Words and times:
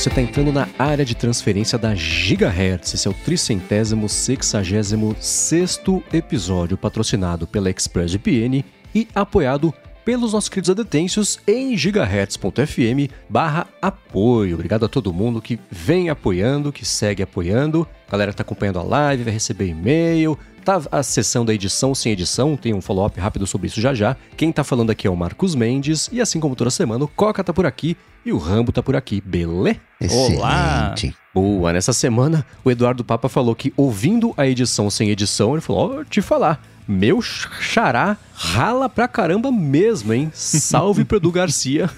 você 0.00 0.08
está 0.08 0.22
entrando 0.22 0.50
na 0.50 0.66
área 0.78 1.04
de 1.04 1.14
transferência 1.14 1.76
da 1.76 1.94
Gigahertz. 1.94 2.94
Esse 2.94 3.06
é 3.06 3.10
o 3.10 3.12
tricentésimo 3.12 4.08
sexagésimo 4.08 5.14
sexto 5.20 6.02
episódio 6.10 6.78
patrocinado 6.78 7.46
pela 7.46 7.68
ExpressVPN 7.68 8.64
e 8.94 9.06
apoiado 9.14 9.74
pelos 10.02 10.32
nossos 10.32 10.48
queridos 10.48 10.70
adetêncios 10.70 11.38
em 11.46 11.76
gigahertz.fm 11.76 13.12
barra 13.28 13.66
apoio. 13.82 14.54
Obrigado 14.54 14.86
a 14.86 14.88
todo 14.88 15.12
mundo 15.12 15.42
que 15.42 15.60
vem 15.70 16.08
apoiando, 16.08 16.72
que 16.72 16.86
segue 16.86 17.22
apoiando. 17.22 17.86
A 18.08 18.12
galera 18.12 18.30
que 18.30 18.38
tá 18.38 18.42
acompanhando 18.42 18.78
a 18.78 18.82
live, 18.82 19.24
vai 19.24 19.34
receber 19.34 19.66
e-mail, 19.66 20.38
tá 20.64 20.80
acessando 20.90 21.50
a 21.50 21.54
edição 21.54 21.94
sem 21.94 22.12
edição, 22.12 22.56
tem 22.56 22.72
um 22.72 22.80
follow-up 22.80 23.20
rápido 23.20 23.46
sobre 23.46 23.66
isso 23.66 23.82
já 23.82 23.92
já. 23.92 24.16
Quem 24.34 24.50
tá 24.50 24.64
falando 24.64 24.88
aqui 24.88 25.06
é 25.06 25.10
o 25.10 25.16
Marcos 25.16 25.54
Mendes, 25.54 26.08
e 26.10 26.22
assim 26.22 26.40
como 26.40 26.56
toda 26.56 26.70
semana, 26.70 27.04
o 27.04 27.08
Coca 27.08 27.44
tá 27.44 27.52
por 27.52 27.66
aqui 27.66 27.98
e 28.24 28.32
o 28.32 28.38
Rambo 28.38 28.72
tá 28.72 28.82
por 28.82 28.96
aqui, 28.96 29.20
beleza? 29.24 29.80
Olá! 30.10 30.94
Boa, 31.32 31.72
nessa 31.72 31.92
semana 31.92 32.44
o 32.64 32.70
Eduardo 32.70 33.04
Papa 33.04 33.28
falou 33.28 33.54
que 33.54 33.72
ouvindo 33.76 34.34
a 34.36 34.46
edição 34.46 34.90
sem 34.90 35.10
edição, 35.10 35.52
ele 35.52 35.60
falou, 35.60 35.96
ó, 35.96 36.00
oh, 36.00 36.04
te 36.04 36.20
falar, 36.20 36.60
meu 36.88 37.22
xará 37.22 38.16
rala 38.34 38.88
pra 38.88 39.06
caramba 39.06 39.52
mesmo, 39.52 40.12
hein? 40.12 40.30
Salve 40.34 41.04
pro 41.04 41.18
Edu 41.18 41.30
Garcia. 41.32 41.88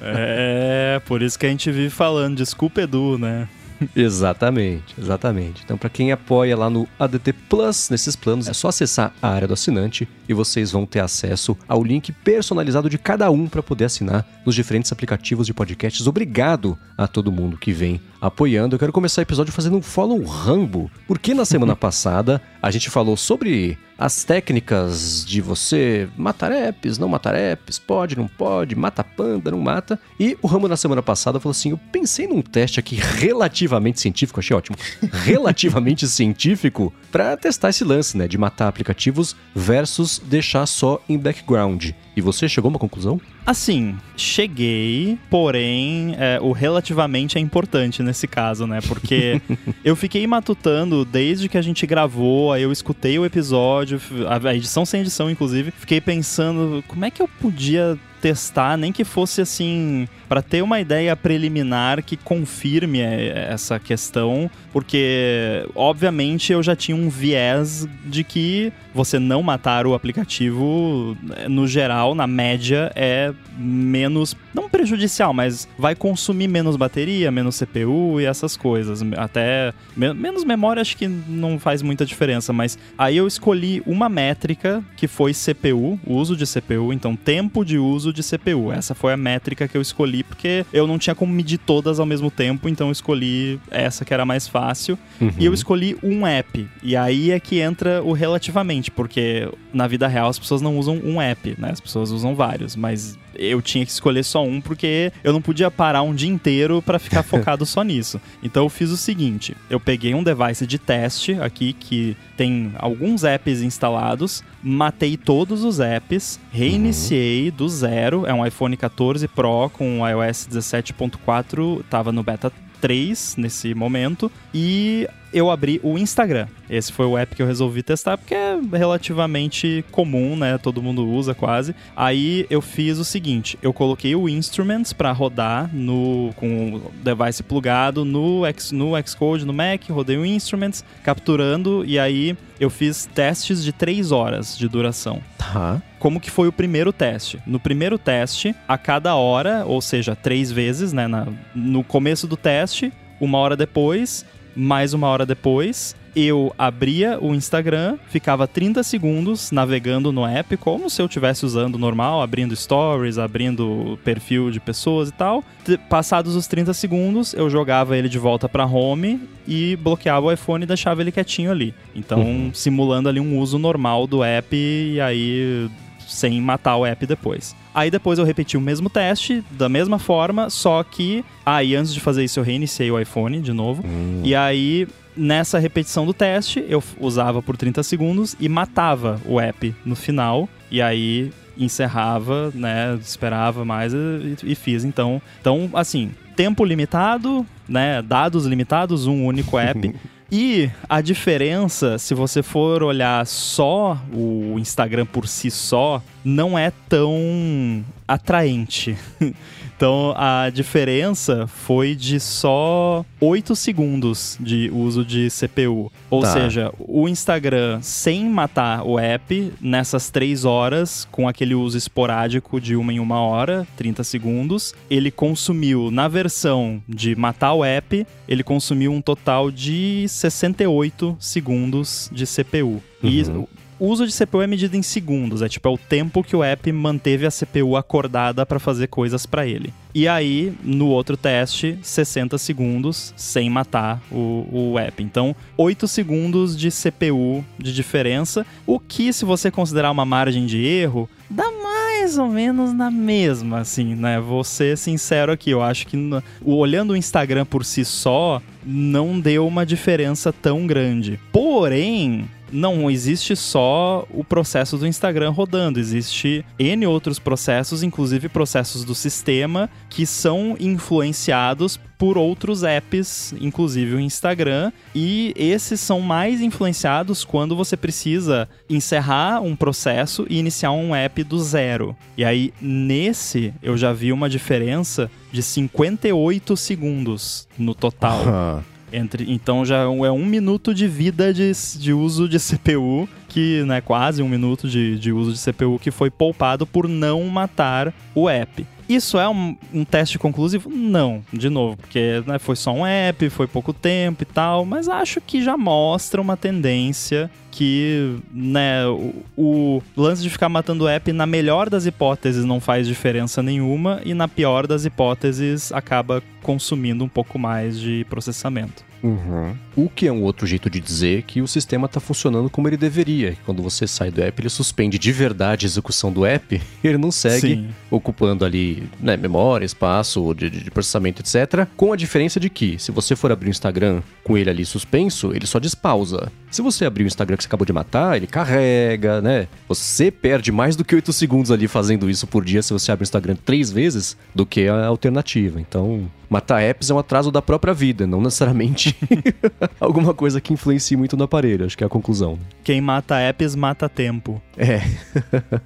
é, 0.00 1.00
por 1.06 1.20
isso 1.20 1.38
que 1.38 1.46
a 1.46 1.50
gente 1.50 1.70
vive 1.70 1.90
falando, 1.90 2.36
desculpa 2.36 2.82
Edu, 2.82 3.18
né? 3.18 3.48
exatamente, 3.94 4.94
exatamente. 4.98 5.62
Então, 5.64 5.76
para 5.76 5.88
quem 5.88 6.12
apoia 6.12 6.56
lá 6.56 6.68
no 6.68 6.88
ADT 6.98 7.32
Plus, 7.48 7.90
nesses 7.90 8.16
planos, 8.16 8.48
é 8.48 8.52
só 8.52 8.68
acessar 8.68 9.12
a 9.22 9.28
área 9.28 9.48
do 9.48 9.54
assinante 9.54 10.08
e 10.28 10.34
vocês 10.34 10.72
vão 10.72 10.84
ter 10.84 11.00
acesso 11.00 11.56
ao 11.66 11.82
link 11.82 12.12
personalizado 12.12 12.90
de 12.90 12.98
cada 12.98 13.30
um 13.30 13.46
para 13.46 13.62
poder 13.62 13.86
assinar 13.86 14.26
nos 14.44 14.54
diferentes 14.54 14.92
aplicativos 14.92 15.46
de 15.46 15.54
podcasts. 15.54 16.06
Obrigado 16.06 16.78
a 16.96 17.06
todo 17.06 17.32
mundo 17.32 17.56
que 17.56 17.72
vem 17.72 18.00
apoiando. 18.20 18.74
Eu 18.74 18.78
quero 18.78 18.92
começar 18.92 19.20
o 19.20 19.24
episódio 19.24 19.52
fazendo 19.52 19.76
um 19.76 19.82
follow 19.82 20.22
Rambo, 20.22 20.90
porque 21.06 21.34
na 21.34 21.44
semana 21.44 21.74
passada 21.76 22.40
a 22.60 22.70
gente 22.70 22.90
falou 22.90 23.16
sobre 23.16 23.78
as 23.98 24.22
técnicas 24.22 25.24
de 25.26 25.40
você 25.40 26.08
matar 26.16 26.52
apps, 26.52 26.98
não 26.98 27.08
matar 27.08 27.34
apps, 27.34 27.80
pode, 27.80 28.16
não 28.16 28.28
pode, 28.28 28.76
mata 28.76 29.02
panda, 29.02 29.50
não 29.50 29.58
mata. 29.58 29.98
E 30.20 30.38
o 30.40 30.46
Rambo 30.46 30.68
na 30.68 30.76
semana 30.76 31.02
passada 31.02 31.40
falou 31.40 31.50
assim: 31.50 31.70
Eu 31.70 31.80
pensei 31.90 32.28
num 32.28 32.40
teste 32.40 32.78
aqui 32.78 32.94
relativamente 32.94 34.00
científico, 34.00 34.38
achei 34.38 34.56
ótimo, 34.56 34.76
relativamente 35.24 36.06
científico, 36.06 36.92
para 37.10 37.36
testar 37.36 37.70
esse 37.70 37.82
lance, 37.82 38.16
né, 38.16 38.28
de 38.28 38.38
matar 38.38 38.68
aplicativos 38.68 39.34
versus 39.54 40.20
deixar 40.24 40.66
só 40.66 41.02
em 41.08 41.18
background. 41.18 41.90
E 42.16 42.20
você 42.20 42.48
chegou 42.48 42.68
a 42.68 42.72
uma 42.72 42.78
conclusão? 42.78 43.20
Assim, 43.48 43.96
cheguei, 44.14 45.18
porém, 45.30 46.14
é, 46.18 46.38
o 46.38 46.52
relativamente 46.52 47.38
é 47.38 47.40
importante 47.40 48.02
nesse 48.02 48.26
caso, 48.28 48.66
né? 48.66 48.80
Porque 48.86 49.40
eu 49.82 49.96
fiquei 49.96 50.26
matutando 50.26 51.02
desde 51.02 51.48
que 51.48 51.56
a 51.56 51.62
gente 51.62 51.86
gravou, 51.86 52.52
aí 52.52 52.62
eu 52.62 52.70
escutei 52.70 53.18
o 53.18 53.24
episódio, 53.24 53.98
a 54.28 54.54
edição 54.54 54.84
sem 54.84 55.00
edição, 55.00 55.30
inclusive, 55.30 55.70
fiquei 55.70 55.98
pensando 55.98 56.84
como 56.86 57.06
é 57.06 57.10
que 57.10 57.22
eu 57.22 57.26
podia 57.40 57.98
testar, 58.20 58.76
nem 58.76 58.92
que 58.92 59.02
fosse 59.02 59.40
assim, 59.40 60.06
para 60.28 60.42
ter 60.42 60.62
uma 60.62 60.80
ideia 60.80 61.16
preliminar 61.16 62.02
que 62.02 62.16
confirme 62.16 63.00
é, 63.00 63.48
essa 63.50 63.78
questão, 63.78 64.50
porque 64.72 65.66
obviamente 65.74 66.52
eu 66.52 66.62
já 66.62 66.76
tinha 66.76 66.96
um 66.96 67.08
viés 67.08 67.88
de 68.04 68.22
que 68.22 68.72
você 68.94 69.18
não 69.18 69.42
matar 69.42 69.86
o 69.86 69.94
aplicativo, 69.94 71.16
no 71.48 71.66
geral, 71.66 72.14
na 72.14 72.26
média, 72.26 72.90
é 72.94 73.32
menos, 73.56 74.36
não 74.52 74.68
prejudicial, 74.68 75.32
mas 75.32 75.68
vai 75.78 75.94
consumir 75.94 76.48
menos 76.48 76.76
bateria, 76.76 77.30
menos 77.30 77.58
CPU 77.58 78.20
e 78.20 78.24
essas 78.24 78.56
coisas. 78.56 79.00
Até 79.16 79.72
me 79.96 80.12
menos 80.12 80.44
memória 80.44 80.80
acho 80.80 80.96
que 80.96 81.06
não 81.06 81.58
faz 81.58 81.82
muita 81.82 82.04
diferença, 82.04 82.52
mas 82.52 82.78
aí 82.96 83.16
eu 83.16 83.26
escolhi 83.26 83.82
uma 83.86 84.08
métrica 84.08 84.82
que 84.96 85.06
foi 85.06 85.32
CPU, 85.32 85.98
uso 86.06 86.36
de 86.36 86.44
CPU, 86.44 86.92
então 86.92 87.14
tempo 87.14 87.64
de 87.64 87.78
uso 87.78 88.12
de 88.12 88.22
CPU. 88.22 88.72
Essa 88.72 88.94
foi 88.94 89.12
a 89.12 89.16
métrica 89.16 89.68
que 89.68 89.76
eu 89.76 89.82
escolhi 89.82 90.17
porque 90.22 90.64
eu 90.72 90.86
não 90.86 90.98
tinha 90.98 91.14
como 91.14 91.32
medir 91.32 91.58
todas 91.58 91.98
ao 92.00 92.06
mesmo 92.06 92.30
tempo, 92.30 92.68
então 92.68 92.88
eu 92.88 92.92
escolhi 92.92 93.60
essa 93.70 94.04
que 94.04 94.12
era 94.14 94.24
mais 94.24 94.46
fácil. 94.46 94.98
Uhum. 95.20 95.32
E 95.38 95.44
eu 95.44 95.54
escolhi 95.54 95.96
um 96.02 96.26
app. 96.26 96.68
E 96.82 96.96
aí 96.96 97.30
é 97.30 97.40
que 97.40 97.58
entra 97.58 98.02
o 98.02 98.12
relativamente, 98.12 98.90
porque 98.90 99.48
na 99.72 99.86
vida 99.86 100.06
real 100.06 100.28
as 100.28 100.38
pessoas 100.38 100.60
não 100.60 100.78
usam 100.78 101.00
um 101.04 101.20
app, 101.20 101.54
né? 101.58 101.70
As 101.72 101.80
pessoas 101.80 102.10
usam 102.10 102.34
vários, 102.34 102.76
mas 102.76 103.18
eu 103.34 103.60
tinha 103.62 103.84
que 103.84 103.92
escolher 103.92 104.24
só 104.24 104.44
um 104.44 104.60
porque 104.60 105.12
eu 105.22 105.32
não 105.32 105.40
podia 105.40 105.70
parar 105.70 106.02
um 106.02 106.14
dia 106.14 106.28
inteiro 106.28 106.82
para 106.82 106.98
ficar 106.98 107.22
focado 107.24 107.64
só 107.66 107.82
nisso. 107.82 108.20
Então 108.42 108.64
eu 108.64 108.68
fiz 108.68 108.90
o 108.90 108.96
seguinte: 108.96 109.56
eu 109.68 109.80
peguei 109.80 110.14
um 110.14 110.22
device 110.22 110.66
de 110.66 110.78
teste 110.78 111.32
aqui 111.40 111.72
que 111.72 112.16
tem 112.36 112.72
alguns 112.78 113.24
apps 113.24 113.60
instalados, 113.60 114.42
matei 114.62 115.16
todos 115.16 115.64
os 115.64 115.80
apps, 115.80 116.38
reiniciei 116.50 117.48
uhum. 117.50 117.56
do 117.56 117.68
zero. 117.68 118.26
É 118.26 118.34
um 118.34 118.44
iPhone 118.44 118.76
14 118.76 119.26
Pro 119.28 119.70
com 119.70 120.06
iOS 120.06 120.48
17.4, 120.50 121.82
tava 121.88 122.12
no 122.12 122.22
beta 122.22 122.52
3 122.80 123.36
nesse 123.36 123.74
momento 123.74 124.30
e 124.54 125.08
eu 125.32 125.50
abri 125.50 125.80
o 125.82 125.98
Instagram. 125.98 126.46
Esse 126.68 126.92
foi 126.92 127.06
o 127.06 127.16
app 127.16 127.34
que 127.34 127.42
eu 127.42 127.46
resolvi 127.46 127.82
testar 127.82 128.18
porque 128.18 128.34
é 128.34 128.58
relativamente 128.72 129.84
comum, 129.90 130.36
né? 130.36 130.58
Todo 130.58 130.82
mundo 130.82 131.06
usa 131.06 131.34
quase. 131.34 131.74
Aí 131.96 132.46
eu 132.50 132.60
fiz 132.60 132.98
o 132.98 133.04
seguinte, 133.04 133.58
eu 133.62 133.72
coloquei 133.72 134.14
o 134.14 134.28
Instruments 134.28 134.92
para 134.92 135.10
rodar 135.12 135.70
no 135.72 136.30
com 136.36 136.74
o 136.74 136.92
device 137.02 137.42
plugado 137.42 138.04
no 138.04 138.44
X, 138.46 138.72
no 138.72 138.92
Xcode 139.06 139.46
no 139.46 139.52
Mac, 139.52 139.88
rodei 139.88 140.16
o 140.16 140.26
Instruments 140.26 140.84
capturando 141.02 141.84
e 141.84 141.98
aí 141.98 142.36
eu 142.60 142.68
fiz 142.68 143.06
testes 143.06 143.62
de 143.62 143.72
3 143.72 144.12
horas 144.12 144.58
de 144.58 144.68
duração. 144.68 145.22
Tá. 145.38 145.80
Como 145.98 146.20
que 146.20 146.30
foi 146.30 146.48
o 146.48 146.52
primeiro 146.52 146.92
teste? 146.92 147.40
No 147.46 147.58
primeiro 147.58 147.98
teste, 147.98 148.54
a 148.66 148.76
cada 148.76 149.14
hora, 149.14 149.64
ou 149.64 149.80
seja, 149.80 150.14
três 150.14 150.50
vezes, 150.50 150.92
né, 150.92 151.08
na, 151.08 151.26
no 151.54 151.82
começo 151.82 152.26
do 152.26 152.36
teste, 152.36 152.92
uma 153.20 153.38
hora 153.38 153.56
depois, 153.56 154.24
mais 154.54 154.94
uma 154.94 155.08
hora 155.08 155.24
depois, 155.24 155.94
eu 156.16 156.52
abria 156.58 157.18
o 157.20 157.34
Instagram, 157.34 157.96
ficava 158.08 158.46
30 158.48 158.82
segundos 158.82 159.52
navegando 159.52 160.10
no 160.10 160.26
app, 160.26 160.56
como 160.56 160.90
se 160.90 161.00
eu 161.00 161.06
estivesse 161.06 161.46
usando 161.46 161.78
normal, 161.78 162.20
abrindo 162.22 162.56
stories, 162.56 163.18
abrindo 163.18 163.98
perfil 164.04 164.50
de 164.50 164.58
pessoas 164.58 165.10
e 165.10 165.12
tal. 165.12 165.44
Passados 165.88 166.34
os 166.34 166.46
30 166.46 166.74
segundos, 166.74 167.34
eu 167.34 167.48
jogava 167.48 167.96
ele 167.96 168.08
de 168.08 168.18
volta 168.18 168.48
para 168.48 168.66
home 168.66 169.20
e 169.46 169.76
bloqueava 169.76 170.26
o 170.26 170.32
iPhone 170.32 170.64
e 170.64 170.66
deixava 170.66 171.00
ele 171.00 171.12
quietinho 171.12 171.50
ali. 171.50 171.74
Então, 171.94 172.20
uhum. 172.20 172.50
simulando 172.52 173.08
ali 173.08 173.20
um 173.20 173.38
uso 173.38 173.58
normal 173.58 174.06
do 174.06 174.24
app 174.24 174.56
e 174.56 175.00
aí 175.00 175.70
sem 176.08 176.40
matar 176.40 176.76
o 176.76 176.86
app 176.86 177.06
depois. 177.06 177.54
Aí 177.78 177.92
depois 177.92 178.18
eu 178.18 178.24
repeti 178.24 178.56
o 178.56 178.60
mesmo 178.60 178.90
teste, 178.90 179.40
da 179.52 179.68
mesma 179.68 180.00
forma, 180.00 180.50
só 180.50 180.82
que. 180.82 181.24
Aí 181.46 181.76
ah, 181.76 181.78
antes 181.78 181.94
de 181.94 182.00
fazer 182.00 182.24
isso 182.24 182.40
eu 182.40 182.42
reiniciei 182.42 182.90
o 182.90 182.98
iPhone 182.98 183.40
de 183.40 183.52
novo. 183.52 183.84
Hum. 183.86 184.20
E 184.24 184.34
aí 184.34 184.88
nessa 185.16 185.60
repetição 185.60 186.04
do 186.04 186.12
teste, 186.12 186.64
eu 186.68 186.82
usava 186.98 187.40
por 187.40 187.56
30 187.56 187.80
segundos 187.84 188.34
e 188.40 188.48
matava 188.48 189.20
o 189.24 189.38
app 189.38 189.72
no 189.84 189.94
final. 189.94 190.48
E 190.72 190.82
aí 190.82 191.30
encerrava, 191.56 192.50
né? 192.52 192.98
Esperava 193.00 193.64
mais 193.64 193.94
e, 193.94 194.36
e, 194.42 194.54
fiz. 194.56 194.82
Então, 194.82 195.22
então, 195.40 195.70
assim, 195.72 196.10
tempo 196.34 196.64
limitado, 196.64 197.46
né? 197.68 198.02
Dados 198.02 198.44
limitados, 198.44 199.06
um 199.06 199.24
único 199.24 199.56
app. 199.56 199.94
E 200.30 200.70
a 200.86 201.00
diferença, 201.00 201.96
se 201.96 202.12
você 202.12 202.42
for 202.42 202.82
olhar 202.82 203.26
só 203.26 203.98
o 204.12 204.58
Instagram 204.58 205.06
por 205.06 205.26
si 205.26 205.50
só, 205.50 206.02
não 206.28 206.58
é 206.58 206.70
tão 206.88 207.84
atraente. 208.06 208.96
Então 209.78 210.12
a 210.16 210.50
diferença 210.50 211.46
foi 211.46 211.94
de 211.94 212.18
só 212.18 213.06
8 213.20 213.54
segundos 213.54 214.36
de 214.40 214.68
uso 214.74 215.04
de 215.04 215.28
CPU. 215.30 215.92
Ou 216.10 216.22
tá. 216.22 216.32
seja, 216.32 216.72
o 216.80 217.08
Instagram, 217.08 217.78
sem 217.80 218.28
matar 218.28 218.84
o 218.84 218.98
app, 218.98 219.52
nessas 219.60 220.10
3 220.10 220.44
horas, 220.44 221.06
com 221.12 221.28
aquele 221.28 221.54
uso 221.54 221.78
esporádico 221.78 222.60
de 222.60 222.74
uma 222.74 222.92
em 222.92 222.98
uma 222.98 223.20
hora, 223.20 223.68
30 223.76 224.02
segundos, 224.02 224.74
ele 224.90 225.12
consumiu, 225.12 225.92
na 225.92 226.08
versão 226.08 226.82
de 226.88 227.14
matar 227.14 227.54
o 227.54 227.64
app, 227.64 228.04
ele 228.26 228.42
consumiu 228.42 228.90
um 228.90 229.00
total 229.00 229.48
de 229.48 230.06
68 230.08 231.16
segundos 231.20 232.10
de 232.12 232.26
CPU. 232.26 232.82
Uhum. 233.00 233.08
E 233.08 233.46
uso 233.78 234.06
de 234.06 234.12
CPU 234.12 234.42
é 234.42 234.46
medido 234.46 234.76
em 234.76 234.82
segundos, 234.82 235.42
é 235.42 235.48
tipo 235.48 235.68
é 235.68 235.70
o 235.70 235.78
tempo 235.78 236.22
que 236.22 236.34
o 236.34 236.42
app 236.42 236.70
manteve 236.72 237.26
a 237.26 237.30
CPU 237.30 237.76
acordada 237.76 238.44
para 238.46 238.58
fazer 238.58 238.88
coisas 238.88 239.26
para 239.26 239.46
ele. 239.46 239.72
E 239.94 240.06
aí, 240.06 240.52
no 240.62 240.88
outro 240.88 241.16
teste, 241.16 241.78
60 241.82 242.38
segundos 242.38 243.12
sem 243.16 243.50
matar 243.50 244.00
o, 244.12 244.46
o 244.52 244.78
app. 244.78 245.02
Então, 245.02 245.34
8 245.56 245.88
segundos 245.88 246.56
de 246.56 246.70
CPU 246.70 247.44
de 247.58 247.74
diferença, 247.74 248.46
o 248.66 248.78
que, 248.78 249.12
se 249.12 249.24
você 249.24 249.50
considerar 249.50 249.90
uma 249.90 250.04
margem 250.04 250.46
de 250.46 250.64
erro, 250.64 251.08
dá 251.28 251.50
mais 251.50 252.16
ou 252.16 252.28
menos 252.28 252.72
na 252.72 252.90
mesma, 252.90 253.58
assim, 253.58 253.94
né? 253.94 254.20
Vou 254.20 254.44
ser 254.44 254.78
sincero 254.78 255.32
aqui, 255.32 255.50
eu 255.50 255.62
acho 255.62 255.86
que 255.86 255.96
olhando 256.44 256.92
o 256.92 256.96
Instagram 256.96 257.44
por 257.44 257.64
si 257.64 257.84
só, 257.84 258.40
não 258.64 259.18
deu 259.18 259.46
uma 259.46 259.66
diferença 259.66 260.32
tão 260.32 260.66
grande. 260.66 261.18
Porém, 261.32 262.28
não 262.52 262.90
existe 262.90 263.34
só 263.36 264.06
o 264.10 264.24
processo 264.24 264.76
do 264.76 264.86
Instagram 264.86 265.30
rodando, 265.30 265.78
existe 265.78 266.44
N 266.58 266.86
outros 266.86 267.18
processos, 267.18 267.82
inclusive 267.82 268.28
processos 268.28 268.84
do 268.84 268.94
sistema, 268.94 269.68
que 269.88 270.06
são 270.06 270.56
influenciados 270.58 271.78
por 271.98 272.16
outros 272.16 272.62
apps, 272.62 273.34
inclusive 273.40 273.96
o 273.96 274.00
Instagram, 274.00 274.70
e 274.94 275.34
esses 275.36 275.80
são 275.80 276.00
mais 276.00 276.40
influenciados 276.40 277.24
quando 277.24 277.56
você 277.56 277.76
precisa 277.76 278.48
encerrar 278.70 279.40
um 279.40 279.56
processo 279.56 280.24
e 280.30 280.38
iniciar 280.38 280.70
um 280.70 280.94
app 280.94 281.24
do 281.24 281.38
zero. 281.42 281.96
E 282.16 282.24
aí, 282.24 282.54
nesse, 282.60 283.52
eu 283.60 283.76
já 283.76 283.92
vi 283.92 284.12
uma 284.12 284.28
diferença 284.28 285.10
de 285.32 285.42
58 285.42 286.56
segundos 286.56 287.48
no 287.58 287.74
total. 287.74 288.62
Entre, 288.92 289.30
então 289.30 289.64
já 289.64 289.78
é 289.78 290.10
um 290.10 290.24
minuto 290.24 290.74
de 290.74 290.88
vida 290.88 291.32
de, 291.32 291.52
de 291.76 291.92
uso 291.92 292.28
de 292.28 292.38
CPU, 292.38 293.08
que 293.28 293.62
né, 293.64 293.80
quase 293.80 294.22
um 294.22 294.28
minuto 294.28 294.68
de, 294.68 294.98
de 294.98 295.12
uso 295.12 295.32
de 295.32 295.38
CPU 295.38 295.78
que 295.78 295.90
foi 295.90 296.10
poupado 296.10 296.66
por 296.66 296.88
não 296.88 297.24
matar 297.24 297.92
o 298.14 298.28
app. 298.28 298.66
Isso 298.88 299.18
é 299.18 299.28
um, 299.28 299.56
um, 299.72 299.84
teste 299.84 300.18
conclusivo? 300.18 300.70
Não, 300.70 301.22
de 301.30 301.50
novo, 301.50 301.76
porque 301.76 302.22
né, 302.26 302.38
foi 302.38 302.56
só 302.56 302.72
um 302.72 302.86
app, 302.86 303.28
foi 303.28 303.46
pouco 303.46 303.72
tempo 303.72 304.22
e 304.22 304.26
tal, 304.26 304.64
mas 304.64 304.88
acho 304.88 305.20
que 305.20 305.42
já 305.42 305.56
mostra 305.56 306.20
uma 306.20 306.36
tendência 306.36 307.30
que 307.50 308.16
né, 308.32 308.86
o, 308.86 309.22
o, 309.36 309.82
lance 309.96 310.22
de 310.22 310.30
ficar 310.30 310.48
matando 310.48 310.84
o 310.84 310.88
app, 310.88 311.12
na 311.12 311.26
melhor 311.26 311.68
das 311.68 311.86
hipóteses, 311.86 312.44
não 312.44 312.60
faz 312.60 312.86
diferença 312.86 313.42
nenhuma, 313.42 314.00
e 314.04 314.14
na 314.14 314.28
pior 314.28 314.66
das 314.66 314.84
hipóteses, 314.84 315.70
acaba 315.72 316.22
consumindo 316.42 317.04
um 317.04 317.08
pouco 317.08 317.38
mais 317.38 317.78
de 317.78 318.06
processamento. 318.08 318.87
Uhum. 319.02 319.54
O 319.76 319.88
que 319.88 320.06
é 320.06 320.12
um 320.12 320.22
outro 320.22 320.46
jeito 320.46 320.68
de 320.68 320.80
dizer 320.80 321.22
que 321.22 321.40
o 321.40 321.46
sistema 321.46 321.86
está 321.86 322.00
funcionando 322.00 322.50
como 322.50 322.68
ele 322.68 322.76
deveria. 322.76 323.36
Quando 323.44 323.62
você 323.62 323.86
sai 323.86 324.10
do 324.10 324.20
app, 324.20 324.40
ele 324.40 324.48
suspende 324.48 324.98
de 324.98 325.12
verdade 325.12 325.66
a 325.66 325.68
execução 325.68 326.12
do 326.12 326.26
app 326.26 326.60
e 326.82 326.86
ele 326.86 326.98
não 326.98 327.10
segue 327.10 327.54
Sim. 327.54 327.68
ocupando 327.90 328.44
ali 328.44 328.88
né, 329.00 329.16
memória, 329.16 329.64
espaço 329.64 330.34
de, 330.34 330.50
de, 330.50 330.70
processamento, 330.70 331.22
etc. 331.22 331.66
Com 331.76 331.92
a 331.92 331.96
diferença 331.96 332.40
de 332.40 332.50
que, 332.50 332.78
se 332.78 332.90
você 332.90 333.14
for 333.14 333.30
abrir 333.30 333.48
o 333.48 333.50
Instagram 333.50 334.02
com 334.24 334.36
ele 334.36 334.50
ali 334.50 334.64
suspenso, 334.64 335.32
ele 335.32 335.46
só 335.46 335.58
despausa. 335.58 336.30
Se 336.50 336.62
você 336.62 336.84
abrir 336.84 337.04
o 337.04 337.06
Instagram 337.06 337.36
que 337.36 337.42
você 337.42 337.48
acabou 337.48 337.66
de 337.66 337.72
matar, 337.72 338.16
ele 338.16 338.26
carrega, 338.26 339.20
né? 339.20 339.48
Você 339.68 340.10
perde 340.10 340.50
mais 340.50 340.76
do 340.76 340.84
que 340.84 340.94
8 340.94 341.12
segundos 341.12 341.50
ali 341.50 341.68
fazendo 341.68 342.08
isso 342.08 342.26
por 342.26 342.44
dia 342.44 342.62
se 342.62 342.72
você 342.72 342.90
abre 342.90 343.02
o 343.02 343.04
Instagram 343.04 343.36
três 343.44 343.70
vezes 343.70 344.16
do 344.34 344.46
que 344.46 344.66
a 344.66 344.86
alternativa. 344.86 345.60
Então, 345.60 346.10
matar 346.28 346.62
apps 346.62 346.90
é 346.90 346.94
um 346.94 346.98
atraso 346.98 347.30
da 347.30 347.42
própria 347.42 347.74
vida, 347.74 348.06
não 348.06 348.20
necessariamente 348.20 348.96
alguma 349.78 350.14
coisa 350.14 350.40
que 350.40 350.52
influencie 350.52 350.96
muito 350.96 351.16
no 351.16 351.24
aparelho, 351.24 351.66
acho 351.66 351.76
que 351.76 351.84
é 351.84 351.86
a 351.86 351.90
conclusão. 351.90 352.38
Quem 352.64 352.80
mata 352.80 353.18
apps 353.18 353.54
mata 353.54 353.88
tempo. 353.88 354.40
É. 354.56 354.80